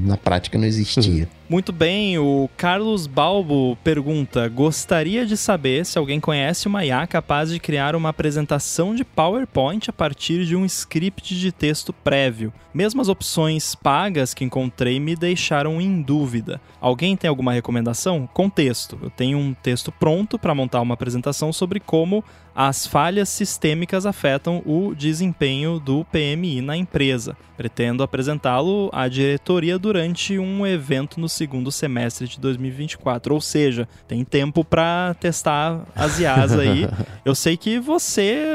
na 0.02 0.18
prática 0.18 0.57
não 0.57 0.65
existia. 0.65 1.30
Muito 1.48 1.72
bem, 1.72 2.18
o 2.18 2.49
Carlos 2.57 3.07
Balbo 3.07 3.77
pergunta: 3.84 4.49
gostaria 4.49 5.26
de 5.26 5.38
saber 5.38 5.86
se 5.86 5.98
alguém 5.98 6.19
conhece 6.19 6.68
uma 6.68 6.84
IA 6.84 7.06
capaz 7.07 7.52
de 7.52 7.60
criar 7.60 7.95
uma 7.95 8.10
apresentação 8.10 8.94
de 8.95 9.06
PowerPoint 9.06 9.90
a 9.90 9.94
partir 9.94 10.45
de 10.45 10.56
um 10.56 10.65
script 10.65 11.36
de 11.36 11.52
texto 11.52 11.94
prévio. 11.94 12.52
Mesmo 12.73 13.02
as 13.02 13.07
opções 13.07 13.76
pagas 13.76 14.34
que 14.34 14.44
encontrei 14.44 14.99
me 14.99 15.15
deixaram 15.15 15.80
em 15.80 16.02
dúvida. 16.02 16.60
Alguém 16.82 17.15
tem 17.15 17.30
alguma 17.30 17.53
recomendação? 17.53 18.27
Contexto: 18.34 18.98
eu 19.02 19.10
tenho 19.10 19.38
um 19.38 19.53
texto 19.53 19.91
pronto 19.91 20.38
para 20.38 20.56
montar 20.56 20.82
uma 20.82 20.95
apresentação 20.95 21.53
sobre 21.53 21.80
como 21.80 22.23
as 22.56 22.88
falhas 22.88 23.27
sistêmicas 23.27 24.06
afetam 24.06 24.64
o 24.65 24.95
desempenho 24.95 25.77
do 25.77 26.06
PMI 26.06 26.61
na 26.61 26.77
empresa. 26.77 27.36
Pretendo 27.57 28.02
apresentá-lo 28.02 28.90
à 28.94 29.07
diretoria 29.07 29.77
durante 29.77 30.40
um 30.40 30.65
evento 30.65 31.19
no 31.19 31.27
segundo 31.27 31.72
semestre 31.72 32.27
de 32.27 32.40
2024. 32.40 33.34
Ou 33.34 33.41
seja, 33.41 33.88
tem 34.07 34.23
tempo 34.23 34.64
para 34.64 35.14
testar 35.19 35.86
as 35.94 36.19
IAs 36.19 36.53
aí. 36.53 36.88
Eu 37.26 37.36
sei 37.36 37.57
que 37.57 37.80
você, 37.80 38.45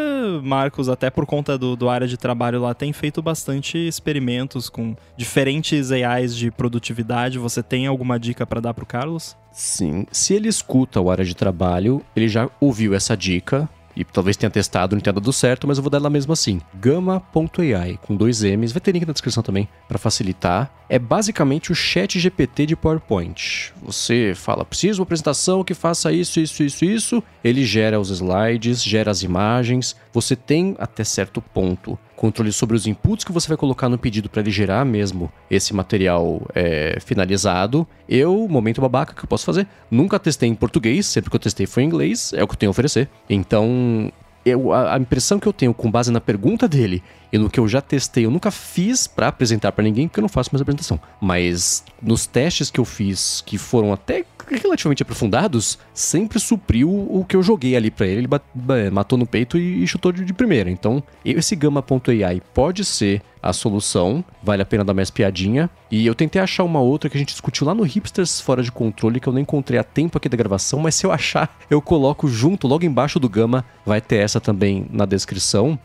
Marcos, 0.43 0.89
até 0.89 1.11
por 1.11 1.27
conta 1.27 1.59
do, 1.59 1.77
do 1.77 1.89
área 1.89 2.07
de 2.07 2.17
trabalho 2.17 2.61
lá, 2.61 2.73
tem 2.73 2.93
feito 2.93 3.21
bastante 3.21 3.77
experimentos 3.77 4.71
com 4.71 4.97
diferentes 5.17 5.91
AIs 5.93 6.35
de 6.35 6.51
produtividade. 6.51 7.39
Você 7.39 7.63
tem 7.63 7.87
alguma 7.87 8.19
dica 8.19 8.47
para 8.47 8.61
dar 8.61 8.73
para 8.73 8.85
o 8.85 8.87
Carlos? 8.87 9.37
Sim. 9.53 10.07
Se 10.11 10.35
ele 10.35 10.49
escuta 10.49 11.01
o 11.01 11.11
área 11.11 11.25
de 11.25 11.35
trabalho, 11.35 12.03
ele 12.15 12.29
já 12.29 12.49
ouviu 12.61 12.95
essa 12.95 13.17
dica, 13.17 13.69
e 14.01 14.05
talvez 14.05 14.37
tenha 14.37 14.51
testado, 14.51 14.95
não 14.95 15.01
tenha 15.03 15.13
dado 15.13 15.33
certo, 15.33 15.67
mas 15.67 15.77
eu 15.77 15.83
vou 15.83 15.91
dar 15.91 16.01
lá 16.01 16.09
mesmo 16.09 16.33
assim. 16.33 16.61
Gama.ai, 16.75 17.99
com 18.03 18.17
dois 18.17 18.43
M's, 18.43 18.73
vai 18.73 18.81
ter 18.81 18.93
link 18.93 19.05
na 19.05 19.13
descrição 19.13 19.43
também 19.43 19.69
para 19.89 19.99
facilitar. 19.99 20.73
É 20.89 20.99
basicamente 20.99 21.73
o 21.73 21.75
chat 21.75 22.19
GPT 22.19 22.67
de 22.67 22.77
PowerPoint. 22.77 23.73
Você 23.83 24.33
fala, 24.35 24.65
preciso 24.65 25.01
uma 25.01 25.05
apresentação 25.05 25.65
que 25.65 25.75
faça 25.75 26.13
isso, 26.13 26.41
isso, 26.41 26.63
isso, 26.63 26.85
isso. 26.85 27.23
Ele 27.43 27.65
gera 27.65 28.01
os 28.01 28.11
slides, 28.11 28.83
gera 28.83 29.11
as 29.11 29.23
imagens. 29.23 29.97
Você 30.13 30.35
tem, 30.35 30.77
até 30.79 31.05
certo 31.05 31.43
ponto, 31.43 31.99
controle 32.21 32.53
sobre 32.53 32.77
os 32.77 32.87
inputs 32.87 33.25
que 33.25 33.33
você 33.33 33.49
vai 33.49 33.57
colocar 33.57 33.89
no 33.89 33.97
pedido 33.97 34.29
para 34.29 34.43
ele 34.43 34.51
gerar 34.51 34.85
mesmo 34.85 35.33
esse 35.51 35.75
material 35.75 36.43
é, 36.55 36.99
finalizado. 37.01 37.87
Eu, 38.07 38.47
momento 38.47 38.79
babaca 38.79 39.15
que 39.15 39.25
eu 39.25 39.27
posso 39.27 39.47
fazer, 39.47 39.67
nunca 39.91 40.19
testei 40.19 40.47
em 40.47 40.55
português, 40.55 41.07
sempre 41.07 41.31
que 41.31 41.37
eu 41.37 41.41
testei 41.41 41.65
foi 41.65 41.83
em 41.83 41.87
inglês, 41.87 42.35
é 42.35 42.45
o 42.45 42.47
que 42.47 42.53
eu 42.53 42.59
tenho 42.59 42.69
a 42.69 42.73
oferecer. 42.73 43.09
Então, 43.29 44.13
eu, 44.45 44.71
a, 44.71 44.97
a, 44.97 44.99
impressão 44.99 45.39
que 45.39 45.47
eu 45.47 45.53
tenho 45.53 45.73
com 45.73 45.91
base 45.91 46.13
na 46.13 46.21
pergunta 46.21 46.69
dele 46.69 47.03
e 47.33 47.39
no 47.39 47.49
que 47.49 47.59
eu 47.59 47.67
já 47.67 47.81
testei, 47.81 48.27
eu 48.27 48.31
nunca 48.31 48.51
fiz 48.51 49.07
para 49.07 49.29
apresentar 49.29 49.73
para 49.73 49.85
ninguém, 49.85 50.07
porque 50.07 50.21
eu 50.21 50.23
não 50.23 50.29
faço 50.29 50.51
mais 50.53 50.61
apresentação. 50.61 51.01
Mas 51.23 51.83
nos 52.03 52.27
testes 52.27 52.71
que 52.71 52.81
eu 52.81 52.85
fiz, 52.85 53.43
que 53.47 53.57
foram 53.57 53.95
até 53.95 54.27
relativamente 54.57 55.03
aprofundados, 55.03 55.79
sempre 55.93 56.39
supriu 56.39 56.91
o 56.91 57.25
que 57.25 57.37
eu 57.37 57.43
joguei 57.43 57.77
ali 57.77 57.91
para 57.91 58.07
ele. 58.07 58.27
Ele 58.27 58.91
matou 58.91 59.19
no 59.19 59.27
peito 59.27 59.59
e 59.59 59.87
chutou 59.87 60.13
de 60.13 60.33
primeira. 60.33 60.71
Então, 60.71 61.03
esse 61.25 61.55
Gama.ai 61.57 62.43
pode 62.53 62.85
ser 62.85 63.23
a 63.43 63.53
solução, 63.53 64.23
vale 64.43 64.63
a 64.63 64.67
pena 64.67 64.85
dar 64.85 64.93
mais 64.93 65.11
piadinha. 65.11 65.71
E 65.91 66.07
eu 66.07 66.15
tentei 66.15 66.41
achar 66.41 66.65
uma 66.65 66.81
outra 66.81 67.09
que 67.09 67.17
a 67.17 67.21
gente 67.21 67.31
discutiu 67.31 67.67
lá 67.67 67.75
no 67.75 67.83
Hipsters 67.83 68.41
Fora 68.41 68.63
de 68.63 68.71
Controle, 68.71 69.19
que 69.19 69.29
eu 69.29 69.33
não 69.33 69.41
encontrei 69.41 69.79
a 69.79 69.85
tempo 69.85 70.19
aqui 70.19 70.29
da 70.29 70.37
gravação, 70.37 70.79
mas 70.79 70.95
se 70.95 71.07
eu 71.07 71.13
achar, 71.13 71.59
eu 71.71 71.81
coloco 71.81 72.29
junto, 72.29 72.69
logo 72.69 72.85
embaixo 72.85 73.19
do 73.19 73.29
Gama, 73.29 73.65
vai 73.85 74.01
ter 74.01 74.17
essa 74.17 74.41
também 74.41 74.87
na 74.91 75.07
descrição. 75.07 75.79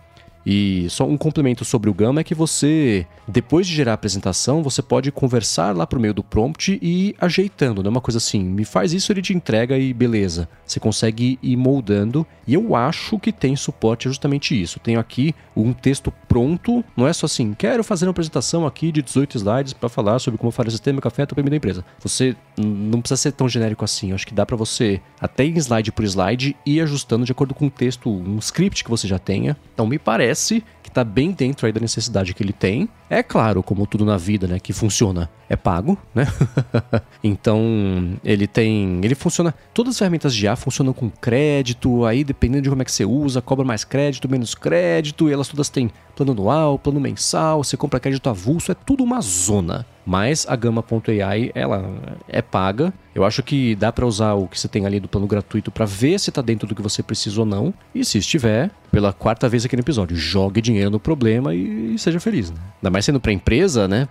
E 0.45 0.87
só 0.89 1.07
um 1.07 1.17
complemento 1.17 1.65
sobre 1.65 1.89
o 1.89 1.93
Gama 1.93 2.21
é 2.21 2.23
que 2.23 2.35
você, 2.35 3.07
depois 3.27 3.65
de 3.65 3.73
gerar 3.73 3.91
a 3.91 3.95
apresentação, 3.95 4.61
você 4.61 4.81
pode 4.81 5.11
conversar 5.11 5.75
lá 5.75 5.87
pro 5.87 5.99
meio 5.99 6.13
do 6.13 6.23
prompt 6.23 6.77
e 6.81 7.09
ir 7.09 7.15
ajeitando, 7.19 7.81
não 7.81 7.89
é 7.89 7.91
uma 7.91 8.01
coisa 8.01 8.19
assim, 8.19 8.43
me 8.43 8.63
faz 8.63 8.93
isso, 8.93 9.11
ele 9.11 9.21
te 9.21 9.33
entrega 9.33 9.77
e 9.77 9.91
beleza. 9.93 10.47
Você 10.65 10.79
consegue 10.79 11.39
ir 11.41 11.57
moldando 11.57 12.25
e 12.45 12.53
eu 12.53 12.75
acho 12.75 13.17
que 13.17 13.31
tem 13.31 13.55
suporte 13.55 14.07
a 14.07 14.11
justamente 14.11 14.59
isso. 14.59 14.79
Tenho 14.79 14.99
aqui 14.99 15.33
um 15.55 15.73
texto 15.73 16.13
pronto, 16.27 16.83
não 16.95 17.07
é 17.07 17.13
só 17.13 17.25
assim, 17.25 17.53
quero 17.53 17.83
fazer 17.83 18.05
uma 18.05 18.11
apresentação 18.11 18.67
aqui 18.67 18.91
de 18.91 19.01
18 19.01 19.37
slides 19.37 19.73
para 19.73 19.89
falar 19.89 20.19
sobre 20.19 20.37
como 20.37 20.51
fazer 20.51 20.69
o 20.69 20.71
sistema 20.71 21.01
que 21.01 21.07
afeta 21.07 21.33
o 21.33 21.35
PM 21.35 21.49
da 21.49 21.55
empresa. 21.55 21.83
Você 21.99 22.35
não 22.57 23.01
precisa 23.01 23.19
ser 23.19 23.31
tão 23.31 23.49
genérico 23.49 23.83
assim, 23.83 24.09
eu 24.09 24.15
acho 24.15 24.27
que 24.27 24.33
dá 24.33 24.45
para 24.45 24.55
você, 24.55 25.01
até 25.19 25.45
slide 25.45 25.91
por 25.91 26.03
slide, 26.05 26.55
ir 26.65 26.81
ajustando 26.81 27.25
de 27.25 27.31
acordo 27.31 27.53
com 27.53 27.67
o 27.67 27.71
texto, 27.71 28.09
um 28.09 28.37
script 28.39 28.83
que 28.83 28.89
você 28.89 29.07
já 29.07 29.17
tenha. 29.17 29.57
Então 29.73 29.87
me 29.87 29.97
parece 29.97 30.34
parece 30.35 30.61
que 30.83 30.89
está 30.89 31.03
bem 31.03 31.31
dentro 31.31 31.65
aí 31.65 31.71
da 31.71 31.79
necessidade 31.79 32.33
que 32.33 32.43
ele 32.43 32.51
tem. 32.51 32.89
É 33.09 33.23
claro, 33.23 33.63
como 33.63 33.87
tudo 33.87 34.03
na 34.03 34.17
vida, 34.17 34.47
né, 34.47 34.59
que 34.59 34.73
funciona, 34.73 35.29
é 35.47 35.55
pago, 35.55 35.97
né? 36.13 36.27
então, 37.23 38.17
ele 38.23 38.45
tem, 38.45 38.99
ele 39.01 39.15
funciona, 39.15 39.53
todas 39.73 39.93
as 39.93 39.99
ferramentas 39.99 40.35
de 40.35 40.45
IA 40.45 40.55
funcionam 40.55 40.91
com 40.91 41.09
crédito, 41.09 42.05
aí 42.05 42.23
dependendo 42.23 42.63
de 42.63 42.69
como 42.69 42.81
é 42.81 42.85
que 42.85 42.91
você 42.91 43.05
usa, 43.05 43.41
cobra 43.41 43.63
mais 43.63 43.83
crédito, 43.83 44.29
menos 44.29 44.53
crédito, 44.53 45.29
e 45.29 45.33
elas 45.33 45.47
todas 45.47 45.69
têm 45.69 45.89
plano 46.15 46.31
anual, 46.31 46.79
plano 46.79 46.99
mensal, 46.99 47.63
você 47.63 47.75
compra 47.75 47.99
crédito 47.99 48.29
avulso, 48.29 48.71
é 48.71 48.75
tudo 48.75 49.03
uma 49.03 49.21
zona. 49.21 49.85
Mas 50.05 50.45
a 50.47 50.55
Gama.ai, 50.55 51.51
ela 51.55 51.83
é 52.27 52.41
paga. 52.41 52.93
Eu 53.13 53.25
acho 53.25 53.41
que 53.41 53.75
dá 53.75 53.91
para 53.91 54.05
usar 54.05 54.33
o 54.33 54.47
que 54.47 54.59
você 54.59 54.67
tem 54.67 54.85
ali 54.85 54.99
do 54.99 55.07
plano 55.07 55.25
gratuito 55.25 55.71
para 55.71 55.85
ver 55.85 56.19
se 56.19 56.31
tá 56.31 56.43
dentro 56.43 56.67
do 56.67 56.75
que 56.75 56.81
você 56.81 57.01
precisa 57.01 57.39
ou 57.39 57.45
não. 57.45 57.73
E 57.93 58.05
se 58.05 58.19
estiver, 58.19 58.69
pela 58.91 59.11
quarta 59.11 59.49
vez 59.49 59.65
aqui 59.65 59.75
no 59.75 59.81
episódio, 59.81 60.15
jogue 60.15 60.61
dinheiro 60.61 60.91
no 60.91 60.99
problema 60.99 61.55
e, 61.55 61.97
seja 61.97 62.19
feliz, 62.19 62.51
né? 62.51 62.57
Ainda 62.77 62.91
mais 62.91 63.03
sendo 63.03 63.19
pra 63.19 63.31
empresa, 63.31 63.87
né? 63.87 64.07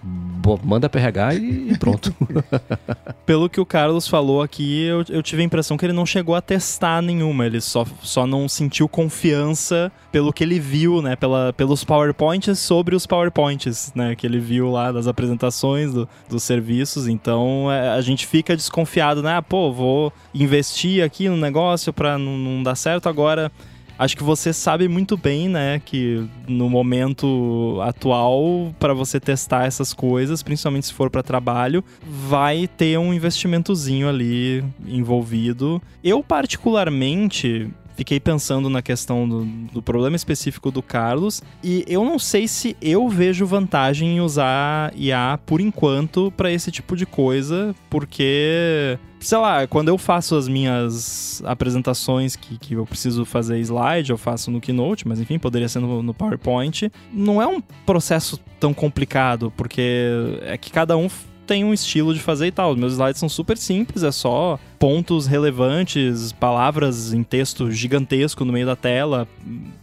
manda 0.62 0.90
PRH 0.90 1.34
e 1.36 1.78
pronto. 1.78 2.14
Pelo 3.24 3.48
que 3.48 3.60
o 3.60 3.64
Carlos 3.64 4.06
falou 4.06 4.42
aqui, 4.42 4.84
eu, 4.84 5.04
eu, 5.08 5.22
tive 5.22 5.42
a 5.42 5.44
impressão 5.44 5.76
que 5.76 5.86
ele 5.86 5.92
não 5.92 6.04
chegou 6.04 6.34
a 6.34 6.42
testar 6.42 7.00
nenhuma. 7.00 7.46
Ele 7.46 7.60
só, 7.60 7.86
só 8.02 8.26
não 8.26 8.48
sentiu 8.48 8.88
confiança 8.88 9.90
pelo 10.14 10.32
que 10.32 10.44
ele 10.44 10.60
viu, 10.60 11.02
né? 11.02 11.16
Pela, 11.16 11.52
pelos 11.52 11.82
PowerPoints 11.82 12.60
sobre 12.60 12.94
os 12.94 13.04
PowerPoints, 13.04 13.90
né? 13.96 14.14
Que 14.14 14.24
ele 14.24 14.38
viu 14.38 14.70
lá 14.70 14.92
das 14.92 15.08
apresentações 15.08 15.92
do, 15.92 16.08
dos 16.30 16.44
serviços. 16.44 17.08
Então 17.08 17.66
é, 17.68 17.88
a 17.88 18.00
gente 18.00 18.24
fica 18.24 18.54
desconfiado, 18.54 19.24
né? 19.24 19.38
Ah, 19.38 19.42
pô, 19.42 19.72
vou 19.72 20.12
investir 20.32 21.02
aqui 21.02 21.28
no 21.28 21.36
negócio 21.36 21.92
pra 21.92 22.16
não, 22.16 22.38
não 22.38 22.62
dar 22.62 22.76
certo 22.76 23.08
agora 23.08 23.50
acho 23.98 24.16
que 24.16 24.24
você 24.24 24.52
sabe 24.52 24.88
muito 24.88 25.16
bem, 25.16 25.48
né, 25.48 25.80
que 25.84 26.28
no 26.48 26.68
momento 26.68 27.78
atual, 27.80 28.74
para 28.78 28.92
você 28.92 29.20
testar 29.20 29.66
essas 29.66 29.92
coisas, 29.92 30.42
principalmente 30.42 30.86
se 30.86 30.92
for 30.92 31.08
para 31.08 31.22
trabalho, 31.22 31.84
vai 32.04 32.66
ter 32.66 32.98
um 32.98 33.14
investimentozinho 33.14 34.08
ali 34.08 34.64
envolvido. 34.84 35.80
Eu, 36.02 36.24
particularmente, 36.24 37.70
fiquei 37.96 38.18
pensando 38.18 38.68
na 38.68 38.82
questão 38.82 39.28
do, 39.28 39.44
do, 39.44 39.82
problema 39.82 40.16
específico 40.16 40.70
do 40.70 40.82
Carlos 40.82 41.42
e 41.62 41.84
eu 41.86 42.04
não 42.04 42.18
sei 42.18 42.48
se 42.48 42.76
eu 42.80 43.08
vejo 43.08 43.46
vantagem 43.46 44.16
em 44.16 44.20
usar 44.20 44.92
IA 44.96 45.38
por 45.46 45.60
enquanto 45.60 46.32
para 46.36 46.50
esse 46.50 46.70
tipo 46.70 46.96
de 46.96 47.06
coisa, 47.06 47.74
porque 47.88 48.98
sei 49.20 49.38
lá, 49.38 49.66
quando 49.66 49.88
eu 49.88 49.96
faço 49.96 50.36
as 50.36 50.46
minhas 50.46 51.42
apresentações 51.46 52.36
que, 52.36 52.58
que 52.58 52.74
eu 52.74 52.84
preciso 52.84 53.24
fazer 53.24 53.58
slide, 53.60 54.10
eu 54.10 54.18
faço 54.18 54.50
no 54.50 54.60
Keynote, 54.60 55.08
mas 55.08 55.18
enfim, 55.18 55.38
poderia 55.38 55.68
ser 55.68 55.80
no, 55.80 56.02
no 56.02 56.12
PowerPoint. 56.12 56.90
Não 57.12 57.40
é 57.40 57.46
um 57.46 57.60
processo 57.86 58.38
tão 58.60 58.74
complicado, 58.74 59.52
porque 59.56 60.40
é 60.42 60.58
que 60.58 60.70
cada 60.70 60.96
um 60.96 61.08
tem 61.44 61.64
um 61.64 61.72
estilo 61.72 62.12
de 62.12 62.20
fazer 62.20 62.46
e 62.46 62.50
tal. 62.50 62.72
Os 62.72 62.78
meus 62.78 62.94
slides 62.94 63.20
são 63.20 63.28
super 63.28 63.56
simples, 63.56 64.02
é 64.02 64.10
só 64.12 64.58
pontos 64.78 65.26
relevantes, 65.26 66.32
palavras 66.32 67.12
em 67.12 67.22
texto 67.22 67.70
gigantesco 67.70 68.44
no 68.44 68.52
meio 68.52 68.66
da 68.66 68.76
tela, 68.76 69.28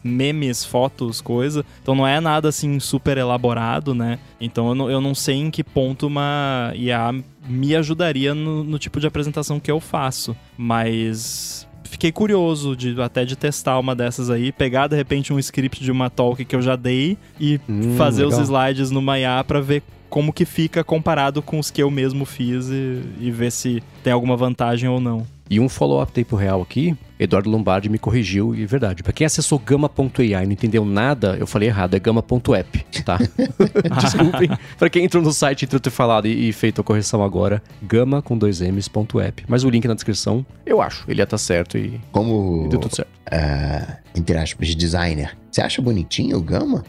memes, 0.03 0.65
fotos, 0.65 1.21
coisa. 1.21 1.65
Então 1.81 1.95
não 1.95 2.05
é 2.05 2.19
nada 2.19 2.49
assim 2.49 2.79
super 2.79 3.17
elaborado, 3.17 3.95
né? 3.95 4.19
Então 4.39 4.69
eu 4.69 4.75
não, 4.75 4.91
eu 4.91 5.01
não 5.01 5.15
sei 5.15 5.35
em 5.35 5.51
que 5.51 5.63
ponto 5.63 6.07
uma 6.07 6.71
IA 6.75 7.13
me 7.47 7.75
ajudaria 7.75 8.33
no, 8.33 8.63
no 8.63 8.77
tipo 8.77 8.99
de 8.99 9.07
apresentação 9.07 9.59
que 9.59 9.71
eu 9.71 9.79
faço. 9.79 10.35
Mas 10.57 11.67
fiquei 11.83 12.11
curioso 12.11 12.75
de 12.75 12.99
até 13.01 13.25
de 13.25 13.35
testar 13.35 13.77
uma 13.77 13.95
dessas 13.95 14.29
aí, 14.29 14.51
pegar 14.51 14.87
de 14.87 14.95
repente 14.95 15.33
um 15.33 15.39
script 15.39 15.83
de 15.83 15.91
uma 15.91 16.09
talk 16.09 16.43
que 16.43 16.55
eu 16.55 16.61
já 16.61 16.75
dei 16.75 17.17
e 17.39 17.59
hum, 17.67 17.95
fazer 17.97 18.25
legal. 18.25 18.39
os 18.39 18.47
slides 18.47 18.91
no 18.91 19.01
IA 19.15 19.43
para 19.43 19.59
ver 19.59 19.83
como 20.11 20.33
que 20.33 20.45
fica 20.45 20.83
comparado 20.83 21.41
com 21.41 21.57
os 21.57 21.71
que 21.71 21.81
eu 21.81 21.89
mesmo 21.89 22.25
fiz 22.25 22.67
e, 22.67 23.01
e 23.19 23.31
ver 23.31 23.49
se 23.49 23.81
tem 24.03 24.11
alguma 24.11 24.35
vantagem 24.35 24.87
ou 24.87 24.99
não. 24.99 25.25
E 25.49 25.59
um 25.59 25.67
follow-up 25.67 26.11
tempo 26.11 26.35
real 26.35 26.61
aqui, 26.61 26.95
Eduardo 27.19 27.49
Lombardi 27.49 27.89
me 27.89 27.97
corrigiu 27.97 28.55
e 28.55 28.63
é 28.63 28.65
verdade. 28.65 29.03
Para 29.03 29.11
quem 29.11 29.25
acessou 29.25 29.59
gama.ai 29.59 30.43
e 30.43 30.45
não 30.45 30.51
entendeu 30.53 30.85
nada, 30.85 31.35
eu 31.37 31.47
falei 31.47 31.67
errado, 31.67 31.93
é 31.93 31.99
gama.app, 31.99 32.85
tá? 33.03 33.17
Desculpem. 34.01 34.49
Para 34.77 34.89
quem 34.89 35.03
entrou 35.03 35.21
no 35.21 35.33
site 35.33 35.63
e 35.63 35.67
ter 35.67 35.89
falado 35.89 36.25
e, 36.25 36.49
e, 36.49 36.53
feito 36.53 36.79
a 36.79 36.83
correção 36.83 37.21
agora, 37.23 37.61
gama 37.81 38.21
com 38.21 38.37
dois 38.37 38.61
M's.app. 38.61 39.43
Mas 39.47 39.63
o 39.63 39.69
link 39.69 39.87
na 39.87 39.93
descrição, 39.93 40.45
eu 40.65 40.81
acho, 40.81 41.03
ele 41.07 41.19
ia 41.19 41.23
estar 41.23 41.35
tá 41.35 41.37
certo 41.37 41.77
e, 41.77 41.99
Como, 42.13 42.65
e 42.65 42.69
deu 42.69 42.79
tudo 42.79 42.95
certo. 42.95 43.09
Uh, 43.27 43.97
entre 44.15 44.37
aspas, 44.37 44.73
designer, 44.73 45.37
você 45.51 45.61
acha 45.61 45.81
bonitinho 45.81 46.37
o 46.37 46.41
gama? 46.41 46.83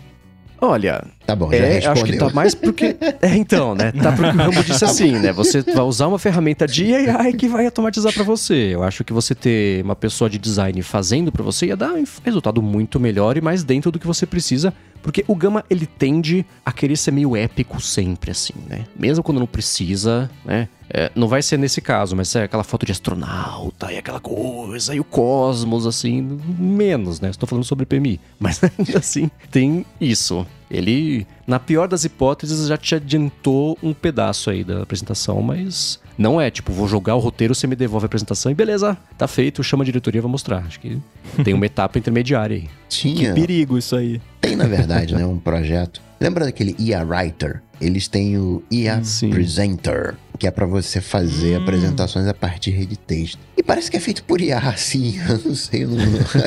Olha. 0.64 1.02
Tá 1.26 1.34
bom, 1.34 1.52
é. 1.52 1.84
Acho 1.84 2.04
que 2.04 2.16
tá 2.16 2.30
mais 2.30 2.54
porque. 2.54 2.96
É, 3.20 3.34
então, 3.34 3.74
né? 3.74 3.90
Tá 3.90 4.12
porque 4.12 4.30
o 4.30 4.36
Rambo 4.36 4.62
disse 4.62 4.84
assim, 4.84 5.18
né? 5.18 5.32
Você 5.32 5.60
vai 5.60 5.82
usar 5.82 6.06
uma 6.06 6.20
ferramenta 6.20 6.68
de 6.68 6.94
AI 6.94 7.32
que 7.32 7.48
vai 7.48 7.64
automatizar 7.64 8.12
para 8.12 8.22
você. 8.22 8.54
Eu 8.72 8.84
acho 8.84 9.02
que 9.02 9.12
você 9.12 9.34
ter 9.34 9.84
uma 9.84 9.96
pessoa 9.96 10.30
de 10.30 10.38
design 10.38 10.80
fazendo 10.82 11.32
para 11.32 11.42
você 11.42 11.66
ia 11.66 11.76
dar 11.76 11.92
um 11.92 12.04
resultado 12.24 12.62
muito 12.62 13.00
melhor 13.00 13.36
e 13.36 13.40
mais 13.40 13.64
dentro 13.64 13.90
do 13.90 13.98
que 13.98 14.06
você 14.06 14.24
precisa. 14.24 14.72
Porque 15.02 15.24
o 15.26 15.34
Gama, 15.34 15.64
ele 15.68 15.86
tende 15.86 16.46
a 16.64 16.72
querer 16.72 16.96
ser 16.96 17.10
meio 17.10 17.36
épico 17.36 17.80
sempre, 17.80 18.30
assim, 18.30 18.54
né? 18.68 18.86
Mesmo 18.96 19.22
quando 19.22 19.40
não 19.40 19.46
precisa, 19.46 20.30
né? 20.44 20.68
É, 20.88 21.10
não 21.14 21.26
vai 21.26 21.42
ser 21.42 21.58
nesse 21.58 21.80
caso, 21.80 22.14
mas 22.14 22.34
é 22.36 22.44
aquela 22.44 22.62
foto 22.62 22.84
de 22.84 22.92
astronauta 22.92 23.90
e 23.90 23.96
aquela 23.96 24.20
coisa, 24.20 24.94
e 24.94 25.00
o 25.00 25.04
cosmos, 25.04 25.86
assim, 25.86 26.20
menos, 26.58 27.20
né? 27.20 27.30
Estou 27.30 27.48
falando 27.48 27.64
sobre 27.64 27.86
PMI. 27.86 28.20
Mas 28.38 28.60
assim, 28.94 29.30
tem 29.50 29.86
isso. 30.00 30.46
Ele, 30.70 31.26
na 31.46 31.58
pior 31.58 31.86
das 31.86 32.04
hipóteses, 32.04 32.66
já 32.66 32.76
te 32.76 32.94
adiantou 32.94 33.78
um 33.82 33.92
pedaço 33.92 34.50
aí 34.50 34.64
da 34.64 34.82
apresentação, 34.82 35.42
mas 35.42 36.00
Não 36.18 36.40
é 36.40 36.50
tipo, 36.50 36.72
vou 36.72 36.86
jogar 36.86 37.14
o 37.14 37.18
roteiro, 37.18 37.54
você 37.54 37.66
me 37.66 37.74
devolve 37.76 38.04
a 38.04 38.06
apresentação 38.06 38.50
e 38.52 38.54
beleza, 38.54 38.96
tá 39.16 39.26
feito, 39.26 39.62
chama 39.64 39.82
a 39.82 39.86
diretoria, 39.86 40.20
vai 40.22 40.30
mostrar. 40.30 40.58
Acho 40.66 40.78
que 40.80 40.98
tem 41.44 41.54
uma 41.54 41.66
etapa 41.66 41.98
intermediária 41.98 42.56
aí. 42.56 42.68
Tinha. 42.88 43.32
Que 43.34 43.40
perigo 43.40 43.78
isso 43.78 43.96
aí. 43.96 44.20
Tem, 44.40 44.54
na 44.56 44.66
verdade, 44.66 45.14
né, 45.14 45.24
um 45.26 45.38
projeto. 45.40 46.00
Lembra 46.20 46.44
daquele 46.44 46.76
IA 46.78 47.02
Writer? 47.04 47.62
Eles 47.80 48.06
têm 48.06 48.38
o 48.38 48.62
IA 48.70 49.02
Sim. 49.02 49.30
Presenter, 49.30 50.14
que 50.38 50.46
é 50.46 50.50
pra 50.52 50.66
você 50.66 51.00
fazer 51.00 51.58
Hum. 51.58 51.62
apresentações 51.62 52.28
a 52.28 52.34
partir 52.34 52.86
de 52.86 52.96
texto. 52.96 53.38
E 53.56 53.62
parece 53.62 53.90
que 53.90 53.96
é 53.96 54.00
feito 54.00 54.22
por 54.22 54.40
IA, 54.40 54.58
assim. 54.58 55.18
Eu 55.28 55.38
não 55.44 55.54
sei, 55.56 55.82
eu 55.84 55.88
não, 55.88 55.96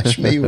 acho 0.06 0.22
meio. 0.22 0.44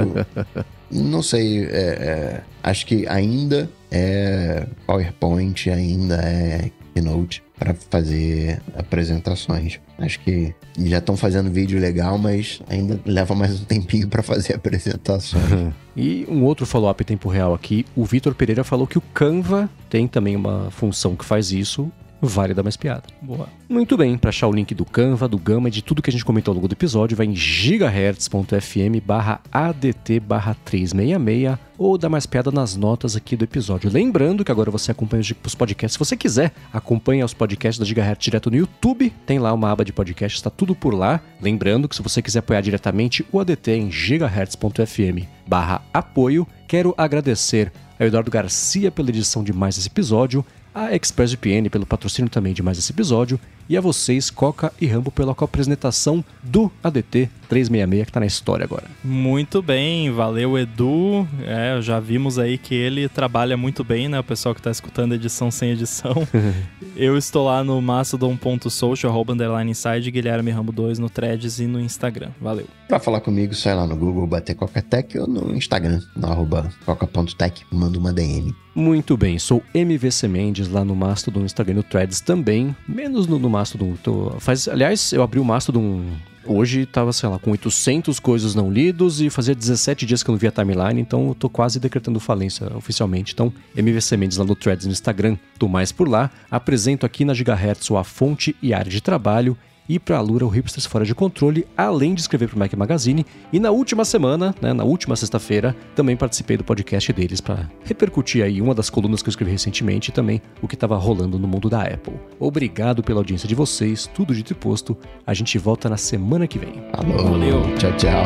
Não 0.89 1.21
sei, 1.21 1.65
é, 1.65 1.67
é, 1.69 2.41
acho 2.63 2.85
que 2.85 3.05
ainda 3.07 3.69
é 3.91 4.65
PowerPoint, 4.85 5.69
ainda 5.69 6.15
é 6.15 6.71
Keynote 6.93 7.43
para 7.57 7.73
fazer 7.73 8.61
apresentações. 8.75 9.79
Acho 9.97 10.19
que 10.19 10.53
já 10.79 10.99
estão 10.99 11.17
fazendo 11.17 11.49
vídeo 11.49 11.79
legal, 11.79 12.17
mas 12.17 12.61
ainda 12.69 12.99
leva 13.05 13.33
mais 13.33 13.59
um 13.59 13.65
tempinho 13.65 14.07
para 14.07 14.21
fazer 14.21 14.53
apresentações. 14.55 15.73
E 15.95 16.25
um 16.29 16.43
outro 16.43 16.65
follow-up 16.65 17.01
em 17.01 17.05
tempo 17.05 17.29
real 17.29 17.53
aqui, 17.53 17.85
o 17.95 18.05
Vitor 18.05 18.35
Pereira 18.35 18.63
falou 18.63 18.85
que 18.85 18.97
o 18.97 19.01
Canva 19.01 19.69
tem 19.89 20.07
também 20.07 20.35
uma 20.35 20.69
função 20.69 21.15
que 21.15 21.25
faz 21.25 21.51
isso, 21.51 21.91
vale 22.21 22.53
dar 22.53 22.63
mais 22.63 22.77
piada. 22.77 23.03
Boa. 23.21 23.47
Muito 23.69 23.97
bem, 23.97 24.17
para 24.17 24.29
achar 24.29 24.47
o 24.47 24.51
link 24.51 24.73
do 24.73 24.85
Canva, 24.85 25.27
do 25.27 25.37
Gama 25.37 25.67
e 25.67 25.71
de 25.71 25.81
tudo 25.81 26.01
que 26.01 26.09
a 26.09 26.13
gente 26.13 26.25
comentou 26.25 26.51
ao 26.51 26.55
longo 26.55 26.67
do 26.67 26.73
episódio, 26.73 27.15
vai 27.17 27.25
em 27.25 27.35
gigahertz.fm 27.35 28.99
barra 29.05 29.41
ADT 29.51 30.19
barra 30.19 30.55
366 30.65 31.57
ou 31.77 31.97
dá 31.97 32.09
mais 32.09 32.25
piada 32.25 32.51
nas 32.51 32.75
notas 32.75 33.15
aqui 33.15 33.35
do 33.35 33.43
episódio. 33.43 33.89
Lembrando 33.91 34.43
que 34.43 34.51
agora 34.51 34.71
você 34.71 34.91
acompanha 34.91 35.21
os 35.21 35.55
podcasts, 35.55 35.93
se 35.93 35.99
você 35.99 36.17
quiser, 36.17 36.51
acompanha 36.73 37.23
os 37.23 37.33
podcasts 37.33 37.77
da 37.77 37.85
Gigahertz 37.85 38.23
direto 38.23 38.49
no 38.49 38.57
YouTube, 38.57 39.13
tem 39.25 39.37
lá 39.37 39.53
uma 39.53 39.71
aba 39.71 39.85
de 39.85 39.93
podcast, 39.93 40.37
está 40.37 40.49
tudo 40.49 40.75
por 40.75 40.93
lá. 40.93 41.21
Lembrando 41.39 41.87
que 41.87 41.95
se 41.95 42.01
você 42.01 42.21
quiser 42.21 42.39
apoiar 42.39 42.61
diretamente 42.61 43.25
o 43.31 43.39
ADT 43.39 43.71
em 43.71 43.91
gigahertz.fm 43.91 45.27
barra 45.47 45.81
apoio, 45.93 46.47
quero 46.67 46.93
agradecer 46.97 47.71
ao 47.99 48.07
Eduardo 48.07 48.29
Garcia 48.29 48.91
pela 48.91 49.09
edição 49.09 49.43
de 49.43 49.51
mais 49.51 49.77
esse 49.77 49.87
episódio, 49.87 50.45
a 50.77 50.95
ExpressVPN 50.95 51.69
pelo 51.69 51.85
patrocínio 51.85 52.29
também 52.29 52.53
de 52.53 52.61
mais 52.61 52.77
esse 52.77 52.91
episódio 52.91 53.39
e 53.69 53.75
a 53.75 53.81
vocês, 53.81 54.29
Coca 54.29 54.71
e 54.79 54.85
Rambo, 54.85 55.11
pela 55.11 55.33
apresentação 55.33 56.23
do 56.41 56.71
ADT 56.81 57.29
366 57.49 58.05
que 58.05 58.11
tá 58.11 58.19
na 58.19 58.25
história 58.25 58.63
agora. 58.63 58.85
Muito 59.03 59.61
bem, 59.61 60.11
valeu 60.11 60.57
Edu. 60.57 61.27
É, 61.45 61.81
já 61.81 61.99
vimos 61.99 62.39
aí 62.39 62.57
que 62.57 62.75
ele 62.75 63.09
trabalha 63.09 63.57
muito 63.57 63.83
bem, 63.83 64.07
né? 64.07 64.19
O 64.19 64.23
pessoal 64.23 64.55
que 64.55 64.61
tá 64.61 64.71
escutando 64.71 65.15
edição 65.15 65.51
sem 65.51 65.71
edição. 65.71 66.27
Eu 66.95 67.17
estou 67.17 67.45
lá 67.45 67.63
no 67.63 67.81
mastodon.social, 67.81 69.11
arroba 69.11 69.33
underline 69.33 69.71
inside, 69.71 70.09
Guilherme 70.11 70.51
Rambo 70.51 70.71
2 70.71 70.99
no 70.99 71.09
Threads 71.09 71.59
e 71.59 71.67
no 71.67 71.79
Instagram. 71.79 72.31
Valeu. 72.41 72.65
Pra 72.87 72.99
falar 72.99 73.19
comigo, 73.19 73.53
sai 73.53 73.75
lá 73.75 73.85
no 73.85 73.95
Google, 73.95 74.25
bater 74.25 74.55
Coca-Tech 74.55 75.17
ou 75.19 75.27
no 75.27 75.55
Instagram, 75.55 75.99
no 76.15 76.27
arroba 76.27 76.69
coca.tech, 76.85 77.65
manda 77.71 77.99
uma 77.99 78.13
DM. 78.13 78.55
Muito 78.73 79.17
bem, 79.17 79.39
sou 79.39 79.63
MVC 79.73 80.27
Mendes 80.27 80.66
lá 80.67 80.83
no 80.85 80.95
Mastodon, 80.95 81.39
no 81.39 81.45
Instagram 81.45 81.75
no 81.75 81.83
Threads 81.83 82.21
também, 82.21 82.75
menos 82.87 83.27
no, 83.27 83.37
no 83.39 83.49
Mastodon. 83.49 83.95
Tô- 84.03 84.35
faz, 84.39 84.67
aliás, 84.67 85.11
eu 85.13 85.21
abri 85.23 85.39
o 85.39 85.45
Mastodon 85.45 86.01
hoje, 86.45 86.85
tava, 86.85 87.11
sei 87.11 87.27
lá, 87.27 87.37
com 87.37 87.51
800 87.51 88.19
coisas 88.19 88.55
não 88.55 88.71
lidos 88.71 89.19
e 89.19 89.29
fazia 89.29 89.53
17 89.53 90.05
dias 90.05 90.23
que 90.23 90.29
eu 90.29 90.33
não 90.33 90.39
via 90.39 90.51
timeline, 90.51 90.99
então 91.01 91.27
eu 91.27 91.35
tô 91.35 91.49
quase 91.49 91.77
decretando 91.79 92.19
falência 92.21 92.71
oficialmente. 92.75 93.33
Então, 93.33 93.51
MVC 93.75 94.15
Mendes 94.15 94.37
lá 94.37 94.45
no 94.45 94.55
Threads 94.55 94.85
no 94.85 94.91
Instagram, 94.93 95.37
tô 95.59 95.67
mais 95.67 95.91
por 95.91 96.07
lá. 96.07 96.31
Apresento 96.49 97.05
aqui 97.05 97.25
na 97.25 97.33
Gigahertz 97.33 97.91
a 97.91 98.03
fonte 98.03 98.55
e 98.61 98.73
área 98.73 98.89
de 98.89 99.01
trabalho 99.01 99.57
e 99.87 99.99
para 99.99 100.17
a 100.17 100.21
Lura 100.21 100.45
o 100.45 100.49
Hipsters 100.49 100.85
Fora 100.85 101.05
de 101.05 101.15
Controle, 101.15 101.67
além 101.75 102.13
de 102.13 102.21
escrever 102.21 102.47
para 102.47 102.55
o 102.55 102.59
Mac 102.59 102.73
Magazine. 102.73 103.25
E 103.51 103.59
na 103.59 103.71
última 103.71 104.03
semana, 104.05 104.53
né, 104.61 104.73
na 104.73 104.83
última 104.83 105.15
sexta-feira, 105.15 105.75
também 105.95 106.15
participei 106.15 106.57
do 106.57 106.63
podcast 106.63 107.11
deles 107.13 107.41
para 107.41 107.69
repercutir 107.83 108.43
aí 108.43 108.61
uma 108.61 108.75
das 108.75 108.89
colunas 108.89 109.21
que 109.21 109.29
eu 109.29 109.31
escrevi 109.31 109.51
recentemente 109.51 110.09
e 110.09 110.13
também 110.13 110.41
o 110.61 110.67
que 110.67 110.75
estava 110.75 110.97
rolando 110.97 111.39
no 111.39 111.47
mundo 111.47 111.69
da 111.69 111.81
Apple. 111.83 112.13
Obrigado 112.39 113.03
pela 113.03 113.19
audiência 113.19 113.47
de 113.47 113.55
vocês, 113.55 114.09
tudo 114.13 114.33
dito 114.35 114.51
e 114.51 114.55
posto. 114.55 114.97
A 115.25 115.33
gente 115.33 115.57
volta 115.57 115.89
na 115.89 115.97
semana 115.97 116.47
que 116.47 116.59
vem. 116.59 116.83
Falou, 116.93 117.31
Valeu. 117.31 117.61
tchau, 117.77 117.91
tchau. 117.97 118.25